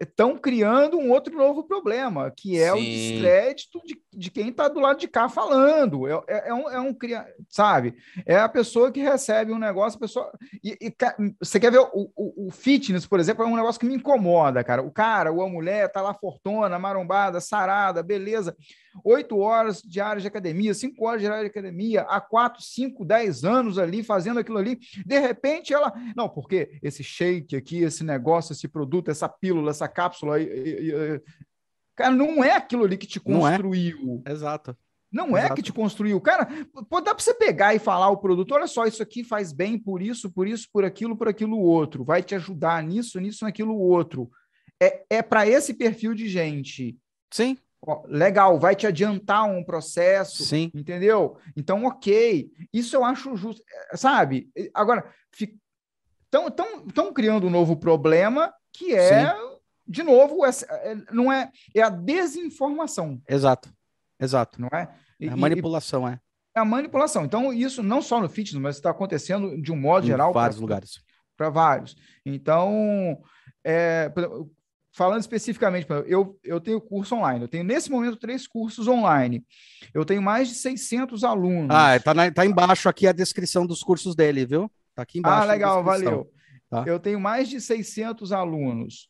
estão 0.00 0.32
eh, 0.32 0.38
criando 0.42 0.98
um 0.98 1.12
outro 1.12 1.32
novo 1.32 1.62
problema, 1.62 2.28
que 2.36 2.58
é 2.58 2.72
Sim. 2.72 2.76
o 2.76 2.82
descrédito 2.82 3.80
de, 3.84 4.02
de 4.12 4.30
quem 4.32 4.48
está 4.48 4.66
do 4.66 4.80
lado 4.80 4.98
de 4.98 5.06
cá 5.06 5.28
falando. 5.28 6.08
É, 6.08 6.24
é, 6.26 6.48
é 6.48 6.54
um, 6.54 6.68
é 6.68 6.80
um, 6.80 6.96
sabe? 7.48 7.94
É 8.26 8.34
a 8.34 8.48
pessoa 8.48 8.90
que 8.90 9.00
recebe 9.00 9.52
um 9.52 9.60
negócio, 9.60 9.96
a 9.96 10.00
pessoa. 10.00 10.32
E, 10.62 10.76
e 10.80 10.94
você 11.40 11.60
quer 11.60 11.70
ver 11.70 11.78
o, 11.78 12.10
o, 12.16 12.48
o, 12.48 12.50
fitness, 12.50 13.06
por 13.06 13.20
exemplo, 13.20 13.44
é 13.44 13.46
um 13.46 13.54
negócio 13.54 13.78
que 13.78 13.86
me 13.86 13.94
incomoda, 13.94 14.64
cara. 14.64 14.82
O 14.82 14.90
cara 14.90 15.30
ou 15.30 15.40
a 15.40 15.48
mulher 15.48 15.92
tá 15.92 16.02
lá 16.02 16.12
fortuna, 16.12 16.80
marombada, 16.80 17.40
sarada, 17.40 18.02
beleza 18.02 18.56
oito 19.02 19.38
horas 19.38 19.82
diárias 19.82 20.22
de 20.22 20.28
academia, 20.28 20.74
cinco 20.74 21.06
horas 21.06 21.20
diárias 21.20 21.42
de 21.42 21.50
academia, 21.50 22.02
há 22.02 22.20
quatro, 22.20 22.62
cinco, 22.62 23.04
dez 23.04 23.44
anos 23.44 23.78
ali, 23.78 24.02
fazendo 24.02 24.38
aquilo 24.40 24.58
ali. 24.58 24.78
De 25.04 25.18
repente 25.18 25.72
ela. 25.72 25.92
Não, 26.16 26.28
porque 26.28 26.78
esse 26.82 27.02
shake 27.02 27.56
aqui, 27.56 27.78
esse 27.82 28.04
negócio, 28.04 28.52
esse 28.52 28.68
produto, 28.68 29.10
essa 29.10 29.28
pílula, 29.28 29.70
essa 29.70 29.88
cápsula. 29.88 30.40
E, 30.40 30.44
e, 30.44 30.92
e... 30.92 31.22
Cara, 31.96 32.14
não 32.14 32.44
é 32.44 32.52
aquilo 32.52 32.84
ali 32.84 32.96
que 32.96 33.06
te 33.06 33.18
é. 33.18 33.22
construiu. 33.22 34.22
É. 34.24 34.32
Exato. 34.32 34.76
Não 35.10 35.36
é 35.36 35.48
que 35.54 35.62
te 35.62 35.72
construiu. 35.72 36.20
Cara, 36.20 36.44
pode 36.90 37.04
dar 37.04 37.14
para 37.14 37.22
você 37.22 37.32
pegar 37.32 37.72
e 37.72 37.78
falar 37.78 38.10
o 38.10 38.16
produto, 38.16 38.52
olha 38.52 38.66
só, 38.66 38.84
isso 38.84 39.00
aqui 39.00 39.22
faz 39.22 39.52
bem 39.52 39.78
por 39.78 40.02
isso, 40.02 40.28
por 40.28 40.48
isso, 40.48 40.68
por 40.72 40.84
aquilo, 40.84 41.16
por 41.16 41.28
aquilo 41.28 41.56
outro. 41.56 42.02
Vai 42.02 42.20
te 42.20 42.34
ajudar 42.34 42.82
nisso, 42.82 43.20
nisso, 43.20 43.44
naquilo 43.44 43.78
outro. 43.78 44.28
É, 44.82 45.04
é 45.08 45.22
para 45.22 45.46
esse 45.46 45.72
perfil 45.72 46.14
de 46.14 46.28
gente. 46.28 46.98
Sim 47.32 47.56
legal, 48.06 48.58
vai 48.58 48.74
te 48.74 48.86
adiantar 48.86 49.44
um 49.44 49.64
processo, 49.64 50.44
Sim. 50.44 50.70
entendeu? 50.74 51.36
Então, 51.56 51.84
ok. 51.84 52.50
Isso 52.72 52.96
eu 52.96 53.04
acho 53.04 53.36
justo, 53.36 53.62
é, 53.92 53.96
sabe? 53.96 54.50
Agora, 54.72 55.12
estão 56.88 57.12
criando 57.12 57.46
um 57.46 57.50
novo 57.50 57.76
problema 57.76 58.52
que 58.72 58.94
é, 58.94 59.30
Sim. 59.30 59.40
de 59.86 60.02
novo, 60.02 60.44
é, 60.44 60.50
não 61.12 61.32
é, 61.32 61.50
é 61.74 61.82
a 61.82 61.90
desinformação. 61.90 63.20
Exato, 63.28 63.72
exato. 64.20 64.60
Não 64.60 64.68
é? 64.72 64.88
E, 65.20 65.28
é 65.28 65.30
a 65.30 65.36
manipulação, 65.36 66.08
é. 66.08 66.18
É 66.56 66.60
a 66.60 66.64
manipulação. 66.64 67.24
Então, 67.24 67.52
isso 67.52 67.82
não 67.82 68.00
só 68.00 68.20
no 68.20 68.28
fitness, 68.28 68.60
mas 68.62 68.76
está 68.76 68.90
acontecendo 68.90 69.60
de 69.60 69.72
um 69.72 69.76
modo 69.76 70.04
em 70.04 70.10
geral. 70.10 70.32
vários 70.32 70.56
pra, 70.56 70.62
lugares. 70.62 71.00
Para 71.36 71.50
vários. 71.50 71.96
Então, 72.24 73.20
é, 73.64 74.12
falando 74.94 75.20
especificamente, 75.20 75.86
eu, 76.06 76.38
eu 76.44 76.60
tenho 76.60 76.80
curso 76.80 77.16
online. 77.16 77.42
Eu 77.42 77.48
tenho, 77.48 77.64
nesse 77.64 77.90
momento, 77.90 78.16
três 78.16 78.46
cursos 78.46 78.86
online. 78.86 79.44
Eu 79.92 80.04
tenho 80.04 80.22
mais 80.22 80.48
de 80.48 80.54
600 80.54 81.24
alunos. 81.24 81.74
Ah, 81.74 81.98
tá, 81.98 82.14
na, 82.14 82.30
tá 82.30 82.46
embaixo 82.46 82.88
aqui 82.88 83.06
a 83.06 83.12
descrição 83.12 83.66
dos 83.66 83.82
cursos 83.82 84.14
dele, 84.14 84.46
viu? 84.46 84.70
Tá 84.94 85.02
aqui 85.02 85.18
embaixo. 85.18 85.42
Ah, 85.42 85.44
legal, 85.44 85.82
valeu. 85.82 86.30
Tá. 86.70 86.84
Eu 86.86 87.00
tenho 87.00 87.18
mais 87.18 87.48
de 87.48 87.60
600 87.60 88.30
alunos. 88.30 89.08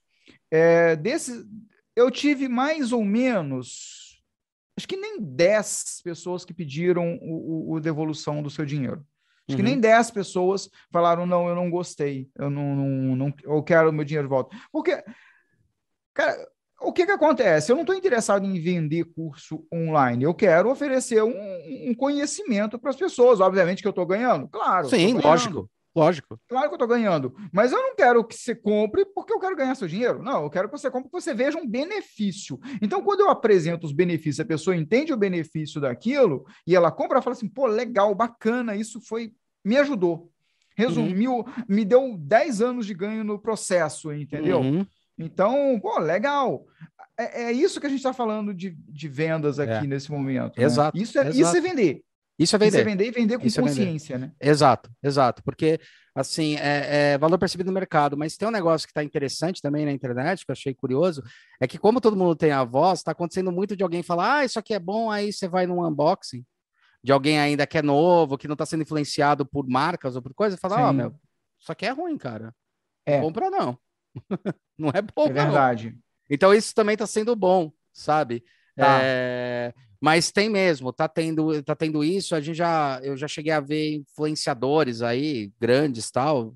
É, 0.50 0.96
desse, 0.96 1.44
eu 1.94 2.10
tive 2.10 2.48
mais 2.48 2.90
ou 2.90 3.04
menos, 3.04 4.22
acho 4.78 4.88
que 4.88 4.96
nem 4.96 5.20
10 5.20 6.00
pessoas 6.02 6.46
que 6.46 6.54
pediram 6.54 7.18
o, 7.20 7.72
o, 7.72 7.74
o 7.74 7.80
devolução 7.80 8.42
do 8.42 8.48
seu 8.48 8.64
dinheiro. 8.64 9.04
Acho 9.46 9.50
uhum. 9.50 9.56
que 9.56 9.62
nem 9.62 9.78
10 9.78 10.10
pessoas 10.12 10.70
falaram, 10.90 11.26
não, 11.26 11.46
eu 11.46 11.54
não 11.54 11.70
gostei, 11.70 12.30
eu 12.36 12.48
não, 12.48 12.74
não, 12.74 13.16
não 13.16 13.34
eu 13.42 13.62
quero 13.62 13.90
o 13.90 13.92
meu 13.92 14.04
dinheiro 14.04 14.26
de 14.26 14.30
volta. 14.30 14.56
Porque 14.72 15.04
Cara, 16.14 16.48
o 16.80 16.92
que, 16.92 17.04
que 17.04 17.12
acontece? 17.12 17.70
Eu 17.70 17.76
não 17.76 17.82
estou 17.82 17.96
interessado 17.96 18.46
em 18.46 18.60
vender 18.60 19.04
curso 19.04 19.66
online. 19.72 20.24
Eu 20.24 20.34
quero 20.34 20.70
oferecer 20.70 21.22
um, 21.22 21.90
um 21.90 21.94
conhecimento 21.94 22.78
para 22.78 22.90
as 22.90 22.96
pessoas. 22.96 23.40
Obviamente 23.40 23.82
que 23.82 23.88
eu 23.88 23.90
estou 23.90 24.06
ganhando. 24.06 24.48
Claro. 24.48 24.88
Sim, 24.88 25.14
lógico. 25.14 25.68
Lógico. 25.94 26.40
Claro 26.48 26.66
que 26.68 26.72
eu 26.72 26.76
estou 26.76 26.88
ganhando. 26.88 27.34
Mas 27.52 27.70
eu 27.70 27.80
não 27.80 27.94
quero 27.94 28.24
que 28.24 28.34
você 28.34 28.54
compre 28.54 29.04
porque 29.04 29.32
eu 29.32 29.38
quero 29.38 29.54
ganhar 29.54 29.76
seu 29.76 29.86
dinheiro. 29.86 30.22
Não, 30.22 30.42
eu 30.42 30.50
quero 30.50 30.68
que 30.68 30.76
você 30.76 30.90
compre 30.90 31.08
porque 31.08 31.22
você 31.22 31.32
veja 31.32 31.56
um 31.56 31.66
benefício. 31.66 32.58
Então, 32.82 33.00
quando 33.00 33.20
eu 33.20 33.30
apresento 33.30 33.86
os 33.86 33.92
benefícios, 33.92 34.40
a 34.40 34.44
pessoa 34.44 34.76
entende 34.76 35.12
o 35.12 35.16
benefício 35.16 35.80
daquilo 35.80 36.44
e 36.66 36.74
ela 36.74 36.90
compra, 36.90 37.16
ela 37.16 37.22
fala 37.22 37.36
assim: 37.36 37.48
pô, 37.48 37.66
legal, 37.66 38.12
bacana, 38.12 38.74
isso 38.74 39.00
foi. 39.00 39.32
me 39.64 39.76
ajudou. 39.76 40.30
Resumiu, 40.76 41.32
uhum. 41.34 41.44
me 41.68 41.84
deu 41.84 42.16
10 42.18 42.60
anos 42.60 42.86
de 42.86 42.94
ganho 42.94 43.22
no 43.22 43.38
processo, 43.38 44.12
entendeu? 44.12 44.58
Uhum. 44.58 44.84
Então, 45.18 45.78
pô, 45.80 45.98
legal. 45.98 46.66
É, 47.18 47.44
é, 47.44 47.52
isso 47.52 47.80
que 47.80 47.86
a 47.86 47.88
gente 47.88 47.98
está 47.98 48.12
falando 48.12 48.52
de, 48.52 48.70
de 48.70 49.08
vendas 49.08 49.58
aqui 49.58 49.84
é. 49.84 49.86
nesse 49.86 50.10
momento. 50.10 50.58
Né? 50.58 50.64
Exato, 50.64 50.96
isso, 50.98 51.18
é, 51.18 51.28
exato. 51.28 51.38
isso 51.38 51.56
é 51.56 51.60
vender. 51.60 52.04
Isso 52.36 52.56
é 52.56 52.58
vender. 52.58 52.68
Isso 52.68 52.78
é 52.78 52.84
vender 52.84 53.06
e 53.06 53.10
vender 53.12 53.38
com 53.38 53.46
isso 53.46 53.60
consciência, 53.60 54.14
é 54.14 54.18
né? 54.18 54.32
Exato, 54.40 54.90
exato. 55.00 55.42
Porque, 55.44 55.78
assim, 56.14 56.56
é, 56.56 57.12
é, 57.12 57.18
valor 57.18 57.38
percebido 57.38 57.68
no 57.68 57.72
mercado. 57.72 58.16
Mas 58.16 58.36
tem 58.36 58.48
um 58.48 58.50
negócio 58.50 58.88
que 58.88 58.90
está 58.90 59.04
interessante 59.04 59.62
também 59.62 59.84
na 59.84 59.92
internet, 59.92 60.44
que 60.44 60.50
eu 60.50 60.54
achei 60.54 60.74
curioso, 60.74 61.22
é 61.60 61.68
que 61.68 61.78
como 61.78 62.00
todo 62.00 62.16
mundo 62.16 62.34
tem 62.34 62.50
a 62.50 62.64
voz, 62.64 62.98
está 62.98 63.12
acontecendo 63.12 63.52
muito 63.52 63.76
de 63.76 63.84
alguém 63.84 64.02
falar, 64.02 64.38
ah, 64.38 64.44
isso 64.44 64.58
aqui 64.58 64.74
é 64.74 64.80
bom, 64.80 65.10
aí 65.10 65.32
você 65.32 65.46
vai 65.46 65.64
num 65.64 65.86
unboxing, 65.86 66.44
de 67.04 67.12
alguém 67.12 67.38
ainda 67.38 67.66
que 67.68 67.78
é 67.78 67.82
novo, 67.82 68.36
que 68.36 68.48
não 68.48 68.54
está 68.54 68.66
sendo 68.66 68.82
influenciado 68.82 69.46
por 69.46 69.68
marcas 69.68 70.16
ou 70.16 70.22
por 70.22 70.34
coisas, 70.34 70.58
e 70.58 70.60
fala, 70.60 70.86
ó, 70.86 70.90
oh, 70.90 70.92
meu, 70.92 71.14
isso 71.60 71.70
aqui 71.70 71.86
é 71.86 71.90
ruim, 71.90 72.18
cara. 72.18 72.52
É. 73.06 73.20
Compra 73.20 73.48
não. 73.48 73.78
não 74.78 74.90
é 74.90 75.02
bom, 75.02 75.26
É 75.26 75.32
verdade. 75.32 75.90
Não. 75.90 75.98
Então 76.30 76.54
isso 76.54 76.74
também 76.74 76.94
está 76.94 77.06
sendo 77.06 77.34
bom, 77.36 77.72
sabe? 77.92 78.44
Tá. 78.76 79.00
É... 79.02 79.74
Mas 80.00 80.30
tem 80.30 80.50
mesmo, 80.50 80.92
tá 80.92 81.08
tendo, 81.08 81.62
tá 81.62 81.74
tendo 81.74 82.04
isso. 82.04 82.34
A 82.34 82.40
gente 82.40 82.56
já, 82.56 83.00
eu 83.02 83.16
já 83.16 83.26
cheguei 83.26 83.52
a 83.52 83.60
ver 83.60 83.94
influenciadores 83.94 85.00
aí, 85.00 85.50
grandes 85.58 86.10
tal, 86.10 86.54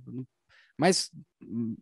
mas 0.77 1.11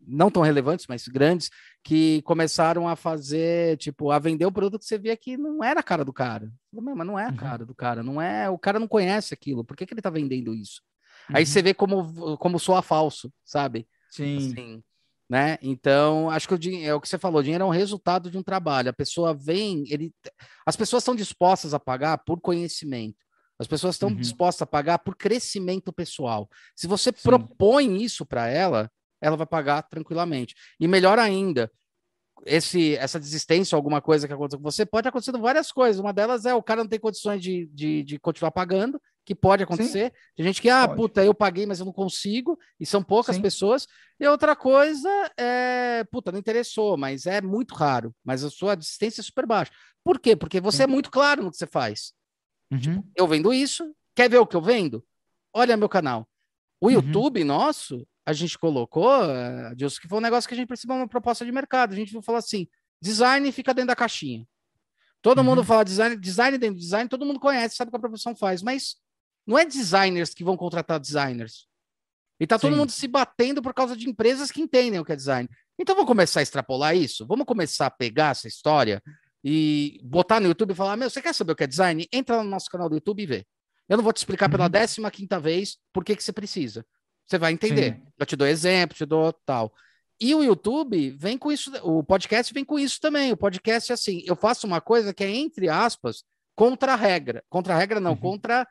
não 0.07 0.31
tão 0.31 0.43
relevantes, 0.43 0.86
mas 0.89 1.09
grandes, 1.09 1.51
que 1.82 2.23
começaram 2.23 2.89
a 2.89 2.94
fazer, 2.94 3.77
tipo, 3.78 4.11
a 4.11 4.19
vender 4.19 4.47
o 4.47 4.53
produto 4.53 4.82
que 4.82 4.86
você 4.86 4.97
via 4.97 5.16
que 5.16 5.36
não 5.36 5.62
era 5.62 5.81
a 5.81 5.82
cara 5.82 6.05
do 6.05 6.12
cara. 6.12 6.51
Mas 6.73 7.07
não 7.07 7.19
é 7.19 7.27
a 7.27 7.31
uhum. 7.31 7.36
cara 7.36 7.66
do 7.66 7.74
cara, 7.74 8.03
não 8.03 8.23
é, 8.23 8.48
o 8.48 8.59
cara 8.59 8.78
não 8.78 8.89
conhece 8.89 9.35
aquilo, 9.35 9.65
por 9.65 9.77
que, 9.77 9.85
que 9.85 9.93
ele 9.93 10.01
tá 10.01 10.11
vendendo 10.11 10.55
isso? 10.55 10.81
Uhum. 11.28 11.36
Aí 11.36 11.47
você 11.47 11.61
vê 11.61 11.74
como, 11.74 12.39
como 12.39 12.59
soa 12.59 12.81
falso, 12.81 13.32
sabe? 13.44 13.89
Sim. 14.09 14.36
Assim, 14.36 14.85
né? 15.28 15.59
Então, 15.61 16.31
acho 16.31 16.47
que 16.47 16.55
o 16.55 16.59
dinheiro, 16.59 16.90
é 16.90 16.94
o 16.94 17.01
que 17.01 17.09
você 17.09 17.19
falou, 17.19 17.40
o 17.40 17.43
dinheiro 17.43 17.65
é 17.65 17.66
um 17.66 17.70
resultado 17.70 18.31
de 18.31 18.39
um 18.39 18.43
trabalho. 18.43 18.90
A 18.90 18.93
pessoa 18.93 19.35
vem, 19.35 19.85
ele, 19.89 20.12
as 20.65 20.77
pessoas 20.77 21.03
estão 21.03 21.16
dispostas 21.16 21.74
a 21.74 21.81
pagar 21.81 22.19
por 22.19 22.40
conhecimento. 22.40 23.27
As 23.59 23.66
pessoas 23.66 23.94
estão 23.94 24.11
uhum. 24.11 24.16
dispostas 24.16 24.62
a 24.62 24.66
pagar 24.66 24.98
por 24.98 25.16
crescimento 25.16 25.93
pessoal. 25.93 26.48
Se 26.74 26.86
você 26.86 27.11
Sim. 27.11 27.23
propõe 27.23 28.03
isso 28.03 28.24
para 28.24 28.48
ela, 28.48 28.90
ela 29.20 29.36
vai 29.36 29.47
pagar 29.47 29.82
tranquilamente. 29.82 30.55
E 30.78 30.86
melhor 30.86 31.19
ainda, 31.19 31.70
esse, 32.44 32.94
essa 32.97 33.19
desistência, 33.19 33.74
alguma 33.74 34.03
coisa 34.03 34.27
que 34.27 34.32
aconteceu 34.32 34.59
com 34.59 34.70
você, 34.70 34.85
pode 34.85 35.09
acontecer 35.09 35.32
várias 35.39 35.73
coisas. 35.73 35.98
Uma 35.98 36.12
delas 36.12 36.44
é 36.44 36.55
o 36.55 36.62
cara 36.62 36.82
não 36.82 36.89
tem 36.89 37.01
condições 37.01 37.43
de, 37.43 37.66
de, 37.73 38.03
de 38.03 38.19
continuar 38.19 38.51
pagando, 38.51 39.01
que 39.27 39.35
pode 39.35 39.65
acontecer. 39.65 40.12
Sim. 40.12 40.20
Tem 40.36 40.47
gente 40.47 40.62
que, 40.62 40.70
ah, 40.70 40.86
pode. 40.86 41.01
puta, 41.01 41.24
eu 41.24 41.35
paguei, 41.35 41.66
mas 41.66 41.81
eu 41.81 41.85
não 41.85 41.93
consigo, 41.93 42.57
e 42.78 42.86
são 42.86 43.03
poucas 43.03 43.35
Sim. 43.35 43.43
pessoas. 43.43 43.89
E 44.20 44.27
outra 44.27 44.55
coisa 44.55 45.11
é, 45.36 46.05
puta, 46.05 46.31
não 46.31 46.39
interessou, 46.39 46.97
mas 46.97 47.27
é 47.27 47.40
muito 47.43 47.74
raro, 47.74 48.15
mas 48.24 48.44
a 48.44 48.48
sua 48.48 48.77
distância 48.77 49.20
é 49.20 49.24
super 49.24 49.44
baixa. 49.44 49.73
Por 50.05 50.20
quê? 50.20 50.36
Porque 50.36 50.61
você 50.61 50.85
é 50.85 50.86
Sim. 50.86 50.93
é 50.93 50.94
muito 50.94 51.11
claro 51.11 51.43
no 51.43 51.51
que 51.51 51.57
você 51.57 51.66
faz. 51.66 52.12
Uhum. 52.70 52.78
Tipo, 52.78 53.05
eu 53.16 53.27
vendo 53.27 53.53
isso, 53.53 53.93
quer 54.15 54.31
ver 54.31 54.39
o 54.39 54.47
que 54.47 54.55
eu 54.55 54.62
vendo? 54.62 55.05
Olha 55.53 55.77
meu 55.77 55.89
canal. 55.89 56.28
O 56.81 56.86
uhum. 56.86 56.93
YouTube 56.93 57.43
nosso, 57.43 58.07
a 58.24 58.32
gente 58.32 58.57
colocou, 58.57 59.11
uh, 59.11 59.77
que 60.01 60.09
foi 60.09 60.19
um 60.19 60.23
negócio 60.23 60.47
que 60.47 60.55
a 60.55 60.57
gente 60.57 60.69
percebeu 60.69 60.94
uma 60.94 61.09
proposta 61.09 61.44
de 61.44 61.51
mercado. 61.51 61.93
A 61.93 61.97
gente 61.97 62.12
falou 62.23 62.39
assim: 62.39 62.69
design 63.03 63.51
fica 63.51 63.74
dentro 63.74 63.89
da 63.89 63.97
caixinha. 63.97 64.47
Todo 65.20 65.39
uhum. 65.39 65.44
mundo 65.44 65.65
fala 65.65 65.85
design, 65.85 66.16
design 66.16 66.57
dentro 66.59 66.77
de 66.77 66.82
design, 66.82 67.09
todo 67.09 67.27
mundo 67.27 67.40
conhece, 67.40 67.74
sabe 67.74 67.89
o 67.89 67.90
que 67.90 67.97
a 67.97 68.01
profissão 68.01 68.36
faz, 68.36 68.62
mas 68.62 68.94
não 69.47 69.59
é 69.59 69.64
designers 69.64 70.35
que 70.35 70.44
vão 70.44 70.56
contratar 70.56 70.98
designers. 70.98 71.66
E 72.39 72.47
tá 72.47 72.59
todo 72.59 72.73
Sim. 72.73 72.78
mundo 72.78 72.93
se 72.93 73.09
batendo 73.09 73.62
por 73.62 73.73
causa 73.73 73.97
de 73.97 74.09
empresas 74.09 74.51
que 74.51 74.60
entendem 74.60 75.01
o 75.01 75.05
que 75.05 75.12
é 75.12 75.16
design. 75.16 75.48
Então 75.78 75.94
vamos 75.94 76.09
começar 76.09 76.40
a 76.40 76.43
extrapolar 76.43 76.97
isso? 76.97 77.27
Vamos 77.27 77.47
começar 77.47 77.86
a 77.86 77.90
pegar 77.90 78.31
essa 78.31 78.48
história 78.48 79.02
e 79.43 80.01
botar 80.02 80.40
no 80.40 80.48
YouTube 80.48 80.73
e 80.73 80.74
falar: 80.74 80.97
Meu, 80.97 81.09
você 81.09 81.23
quer 81.23 81.35
saber 81.35 81.52
o 81.52 81.56
que 81.56 81.64
é 81.64 81.66
design? 81.66 82.06
Entra 82.12 82.43
no 82.43 82.48
nosso 82.48 82.68
canal 82.68 82.89
do 82.89 82.97
YouTube 82.97 83.23
e 83.23 83.27
vê. 83.27 83.47
Eu 83.89 83.97
não 83.97 84.05
vou 84.05 84.12
te 84.12 84.18
explicar 84.18 84.51
pela 84.51 84.68
15 84.68 85.01
uhum. 85.01 85.10
quinta 85.10 85.39
vez 85.39 85.78
por 85.93 86.05
que, 86.05 86.16
que 86.16 86.23
você 86.23 86.32
precisa. 86.32 86.85
Você 87.27 87.39
vai 87.39 87.52
entender. 87.52 87.94
Sim. 87.94 88.02
Eu 88.18 88.27
te 88.27 88.36
dou 88.36 88.47
exemplo, 88.47 88.97
te 88.97 89.06
dou 89.06 89.32
tal. 89.32 89.73
E 90.20 90.35
o 90.35 90.43
YouTube 90.43 91.10
vem 91.10 91.36
com 91.36 91.52
isso, 91.52 91.70
o 91.82 92.02
podcast 92.02 92.52
vem 92.52 92.64
com 92.64 92.78
isso 92.78 93.01
também. 93.01 93.32
O 93.32 93.36
podcast 93.36 93.93
é 93.93 93.94
assim: 93.94 94.23
eu 94.27 94.35
faço 94.35 94.66
uma 94.66 94.81
coisa 94.81 95.14
que 95.14 95.24
é, 95.24 95.31
entre 95.31 95.68
aspas, 95.68 96.24
contra 96.55 96.93
a 96.94 96.97
regra. 96.97 97.44
Contra 97.48 97.74
a 97.74 97.78
regra, 97.78 98.01
não, 98.01 98.12
uhum. 98.12 98.16
contra 98.16 98.66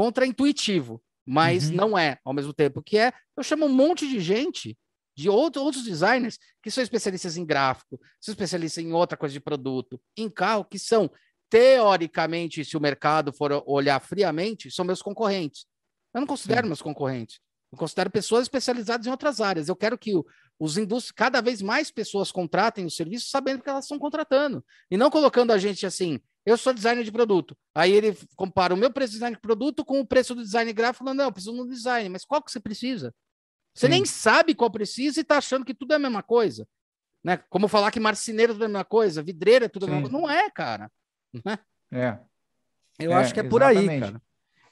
contra-intuitivo, 0.00 1.02
mas 1.26 1.68
uhum. 1.68 1.76
não 1.76 1.98
é 1.98 2.18
ao 2.24 2.32
mesmo 2.32 2.54
tempo 2.54 2.82
que 2.82 2.96
é. 2.96 3.12
Eu 3.36 3.42
chamo 3.42 3.66
um 3.66 3.68
monte 3.68 4.08
de 4.08 4.18
gente, 4.18 4.78
de 5.14 5.28
outro, 5.28 5.62
outros 5.62 5.84
designers, 5.84 6.38
que 6.62 6.70
são 6.70 6.82
especialistas 6.82 7.36
em 7.36 7.44
gráfico, 7.44 8.00
são 8.18 8.32
especialistas 8.32 8.82
em 8.82 8.94
outra 8.94 9.18
coisa 9.18 9.34
de 9.34 9.40
produto, 9.40 10.00
em 10.16 10.30
carro, 10.30 10.64
que 10.64 10.78
são, 10.78 11.10
teoricamente, 11.50 12.64
se 12.64 12.78
o 12.78 12.80
mercado 12.80 13.30
for 13.30 13.62
olhar 13.66 14.00
friamente, 14.00 14.70
são 14.70 14.86
meus 14.86 15.02
concorrentes. 15.02 15.66
Eu 16.14 16.20
não 16.20 16.26
considero 16.26 16.62
Sim. 16.62 16.68
meus 16.68 16.80
concorrentes. 16.80 17.38
Eu 17.70 17.76
considero 17.76 18.08
pessoas 18.08 18.44
especializadas 18.44 19.06
em 19.06 19.10
outras 19.10 19.38
áreas. 19.38 19.68
Eu 19.68 19.76
quero 19.76 19.98
que 19.98 20.14
os 20.58 20.78
indústrias, 20.78 21.12
cada 21.12 21.42
vez 21.42 21.60
mais 21.60 21.90
pessoas 21.90 22.32
contratem 22.32 22.86
o 22.86 22.90
serviço 22.90 23.28
sabendo 23.28 23.62
que 23.62 23.68
elas 23.68 23.84
estão 23.84 23.98
contratando. 23.98 24.64
E 24.90 24.96
não 24.96 25.10
colocando 25.10 25.50
a 25.50 25.58
gente 25.58 25.84
assim, 25.84 26.18
eu 26.44 26.56
sou 26.56 26.72
designer 26.72 27.04
de 27.04 27.12
produto. 27.12 27.56
Aí 27.74 27.92
ele 27.92 28.16
compara 28.36 28.74
o 28.74 28.76
meu 28.76 28.90
preço 28.90 29.12
de 29.12 29.16
design 29.16 29.36
de 29.36 29.42
produto 29.42 29.84
com 29.84 30.00
o 30.00 30.06
preço 30.06 30.34
do 30.34 30.42
design 30.42 30.72
gráfico, 30.72 31.04
falando, 31.04 31.18
não, 31.18 31.26
eu 31.26 31.32
preciso 31.32 31.54
de 31.54 31.60
um 31.60 31.66
design, 31.66 32.08
mas 32.08 32.24
qual 32.24 32.42
que 32.42 32.50
você 32.50 32.60
precisa? 32.60 33.14
Você 33.74 33.86
Sim. 33.86 33.92
nem 33.92 34.04
sabe 34.04 34.54
qual 34.54 34.70
precisa 34.70 35.20
e 35.20 35.22
está 35.22 35.38
achando 35.38 35.64
que 35.64 35.74
tudo 35.74 35.92
é 35.92 35.96
a 35.96 36.00
mesma 36.00 36.22
coisa. 36.22 36.66
Né? 37.22 37.36
Como 37.48 37.68
falar 37.68 37.90
que 37.90 38.00
marceneiro 38.00 38.52
é 38.52 38.54
tudo 38.54 38.64
a 38.64 38.68
mesma 38.68 38.84
coisa, 38.84 39.22
vidreira 39.22 39.66
é 39.66 39.68
tudo 39.68 39.84
Sim. 39.84 39.92
a 39.92 39.94
mesma 39.94 40.10
coisa. 40.10 40.26
Não 40.26 40.30
é, 40.30 40.50
cara. 40.50 40.90
Não 41.32 41.52
é. 41.98 42.20
Eu 42.98 43.12
é, 43.12 43.14
acho 43.14 43.32
que 43.34 43.40
é 43.40 43.42
por 43.42 43.62
aí, 43.62 44.00
cara. 44.00 44.20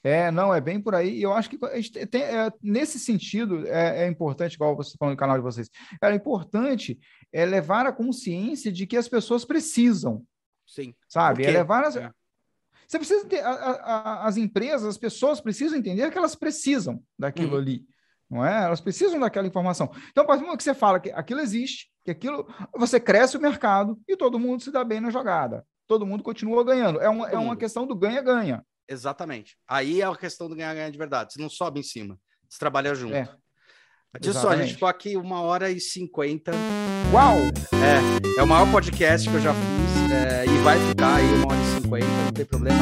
É, 0.02 0.30
não, 0.30 0.54
é 0.54 0.60
bem 0.60 0.80
por 0.80 0.94
aí. 0.94 1.18
E 1.18 1.22
eu 1.22 1.32
acho 1.32 1.50
que 1.50 1.58
tem, 2.06 2.22
é, 2.22 2.52
nesse 2.62 2.98
sentido, 2.98 3.66
é, 3.66 4.04
é, 4.04 4.08
importante, 4.08 4.54
igual 4.54 4.76
você 4.76 4.96
falou 4.96 5.12
no 5.12 5.18
canal 5.18 5.36
de 5.36 5.42
vocês, 5.42 5.68
é 6.00 6.14
importante 6.14 6.98
é 7.32 7.44
levar 7.44 7.86
a 7.86 7.92
consciência 7.92 8.70
de 8.70 8.86
que 8.86 8.96
as 8.96 9.08
pessoas 9.08 9.44
precisam. 9.44 10.24
Sim. 10.68 10.94
Sabe? 11.08 11.44
É 11.44 11.50
levar 11.50 11.84
as... 11.84 11.96
É. 11.96 12.10
Você 12.86 12.98
precisa 12.98 13.26
ter, 13.26 13.40
a, 13.40 13.50
a, 13.50 14.26
as 14.26 14.36
empresas, 14.36 14.86
as 14.86 14.96
pessoas 14.96 15.40
precisam 15.40 15.78
entender 15.78 16.10
que 16.10 16.16
elas 16.16 16.34
precisam 16.34 17.02
daquilo 17.18 17.54
uhum. 17.54 17.58
ali. 17.58 17.84
Não 18.30 18.44
é? 18.44 18.64
Elas 18.64 18.80
precisam 18.80 19.18
daquela 19.18 19.46
informação. 19.46 19.90
Então, 20.10 20.24
a 20.24 20.26
partir 20.26 20.40
do 20.40 20.46
momento 20.46 20.58
que 20.58 20.64
você 20.64 20.74
fala 20.74 21.00
que 21.00 21.10
aquilo 21.10 21.40
existe, 21.40 21.90
que 22.04 22.10
aquilo. 22.10 22.46
Você 22.76 23.00
cresce 23.00 23.36
o 23.36 23.40
mercado 23.40 23.98
e 24.06 24.16
todo 24.16 24.38
mundo 24.38 24.62
se 24.62 24.70
dá 24.70 24.84
bem 24.84 25.00
na 25.00 25.10
jogada. 25.10 25.66
Todo 25.86 26.06
mundo 26.06 26.22
continua 26.22 26.62
ganhando. 26.64 27.00
É 27.00 27.08
uma, 27.08 27.28
é 27.30 27.38
uma 27.38 27.56
questão 27.56 27.86
do 27.86 27.94
ganha-ganha. 27.94 28.62
Exatamente. 28.86 29.56
Aí 29.66 30.00
é 30.00 30.06
a 30.06 30.16
questão 30.16 30.48
do 30.48 30.56
ganhar-ganhar 30.56 30.90
de 30.90 30.98
verdade. 30.98 31.32
Você 31.32 31.40
não 31.40 31.50
sobe 31.50 31.80
em 31.80 31.82
cima, 31.82 32.18
você 32.48 32.58
trabalha 32.58 32.94
junto. 32.94 33.14
É. 33.14 33.28
só, 34.32 34.48
a 34.50 34.56
gente 34.56 34.74
ficou 34.74 34.88
aqui 34.88 35.16
uma 35.16 35.42
hora 35.42 35.70
e 35.70 35.80
cinquenta. 35.80 36.52
Uau! 37.12 37.36
É, 37.36 38.40
é 38.40 38.42
o 38.42 38.46
maior 38.46 38.70
podcast 38.70 39.28
que 39.28 39.36
eu 39.36 39.40
já 39.40 39.52
fiz 39.52 40.07
é, 40.38 40.44
e 40.44 40.58
vai 40.58 40.78
ficar 40.78 41.16
aí 41.16 41.34
uma 41.34 41.52
hora 41.52 41.60
e 41.60 41.80
cinquenta, 41.82 42.06
não 42.06 42.32
tem 42.32 42.44
problema. 42.44 42.78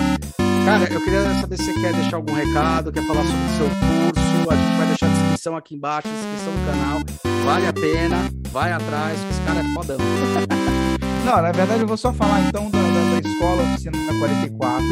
Cara, 0.67 0.93
eu 0.93 1.01
queria 1.01 1.41
saber 1.41 1.57
se 1.57 1.65
você 1.65 1.81
quer 1.81 1.95
deixar 1.95 2.17
algum 2.17 2.35
recado, 2.35 2.93
quer 2.93 3.07
falar 3.07 3.23
sobre 3.23 3.45
o 3.45 3.57
seu 3.57 3.67
curso. 3.67 4.51
A 4.51 4.57
gente 4.57 4.77
vai 4.77 4.87
deixar 4.89 5.07
a 5.07 5.09
descrição 5.09 5.57
aqui 5.57 5.75
embaixo, 5.75 6.09
a 6.09 6.11
descrição 6.11 6.53
do 6.53 6.67
canal. 6.67 6.99
Vale 7.45 7.67
a 7.67 7.73
pena, 7.73 8.31
vai 8.51 8.73
atrás, 8.73 9.19
esse 9.31 9.41
cara 9.43 9.61
é 9.61 9.73
fodão. 9.73 9.97
Não, 11.25 11.43
na 11.43 11.51
verdade 11.51 11.81
eu 11.81 11.87
vou 11.87 11.97
só 11.97 12.13
falar 12.13 12.41
então 12.43 12.71
da, 12.71 12.79
da, 12.79 13.21
da 13.21 13.29
escola 13.29 13.63
oficina 13.63 13.99
44, 14.19 14.87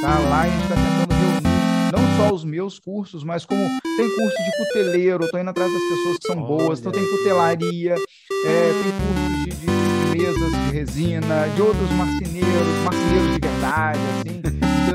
tá? 0.00 0.18
Lá 0.18 0.40
a 0.40 0.48
gente 0.48 0.62
está 0.62 0.74
tentando 0.74 1.14
reunir 1.14 1.46
não 1.92 2.16
só 2.16 2.34
os 2.34 2.44
meus 2.44 2.80
cursos, 2.80 3.22
mas 3.22 3.44
como 3.44 3.60
tem 3.96 4.16
curso 4.16 4.36
de 4.36 4.64
cuteleiro, 4.64 5.24
estou 5.24 5.38
indo 5.38 5.50
atrás 5.50 5.72
das 5.72 5.82
pessoas 5.82 6.16
que 6.18 6.26
são 6.26 6.38
Olha. 6.38 6.46
boas, 6.46 6.80
então 6.80 6.90
tem 6.90 7.08
cutelaria, 7.08 7.94
é, 7.94 8.72
tem 8.82 8.92
curso 8.92 9.44
de, 9.44 9.50
de, 9.50 9.66
de, 9.66 10.18
mesas 10.18 10.65
resina, 10.76 11.48
de 11.54 11.62
outros 11.62 11.90
marceneiros, 11.92 12.84
marceneiros 12.84 13.32
de 13.32 13.38
verdade, 13.38 13.98
assim. 14.20 14.42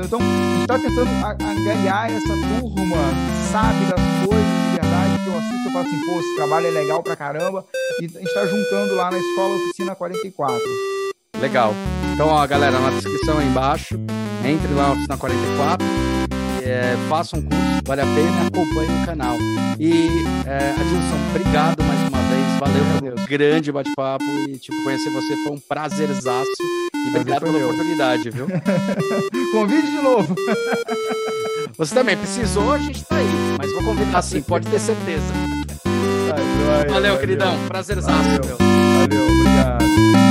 Então, 0.04 0.20
está 0.60 0.78
tentando 0.78 1.10
angariar 1.42 2.12
essa 2.12 2.28
turma 2.28 2.96
que 2.96 3.50
sabe 3.50 3.84
das 3.86 4.00
coisas 4.24 4.46
de 4.46 4.80
verdade, 4.80 5.24
que 5.24 5.28
eu 5.28 5.38
assisto 5.38 5.68
e 5.68 5.72
falo 5.72 5.86
assim, 5.86 6.00
pô, 6.06 6.20
esse 6.20 6.36
trabalho 6.36 6.66
é 6.68 6.70
legal 6.70 7.02
pra 7.02 7.16
caramba, 7.16 7.64
e 8.00 8.04
está 8.04 8.46
juntando 8.46 8.94
lá 8.94 9.10
na 9.10 9.18
Escola 9.18 9.56
Oficina 9.56 9.94
44. 9.96 10.60
Legal. 11.40 11.74
Então, 12.14 12.28
ó, 12.28 12.46
galera, 12.46 12.78
na 12.78 12.90
descrição 12.90 13.38
aí 13.38 13.48
embaixo, 13.48 13.98
entre 14.44 14.72
lá 14.74 14.88
na 14.88 14.92
Oficina 14.92 15.16
44, 15.16 15.86
é, 16.62 16.96
faça 17.08 17.36
um 17.36 17.42
curso, 17.42 17.82
vale 17.84 18.02
a 18.02 18.04
pena, 18.04 18.46
acompanhe 18.46 19.02
o 19.02 19.06
canal. 19.06 19.36
E, 19.80 20.24
é, 20.46 20.70
Adilson, 20.80 21.18
obrigado 21.30 21.82
valeu 22.62 22.84
pelo 23.00 23.26
grande 23.26 23.72
bate-papo 23.72 24.24
e, 24.48 24.56
tipo, 24.58 24.82
conhecer 24.84 25.10
você 25.10 25.36
foi 25.42 25.52
um 25.52 25.58
prazerzaço. 25.58 26.50
E 26.94 27.08
obrigado 27.08 27.40
pela 27.40 27.52
meu. 27.52 27.66
oportunidade, 27.66 28.30
viu? 28.30 28.46
Convide 29.52 29.90
de 29.90 30.02
novo. 30.02 30.34
Você 31.78 31.94
também 31.94 32.16
precisou, 32.16 32.70
a 32.70 32.78
gente 32.78 33.02
tá 33.04 33.16
aí. 33.16 33.26
Mas 33.58 33.72
vou 33.72 33.82
convidar 33.82 34.20
sim, 34.20 34.42
pode 34.42 34.68
ter 34.68 34.78
certeza. 34.78 35.32
Valeu, 36.90 37.18
queridão. 37.18 37.56
Prazerzaço, 37.66 38.12
valeu. 38.12 38.40
meu. 38.44 38.58
Valeu. 38.58 40.21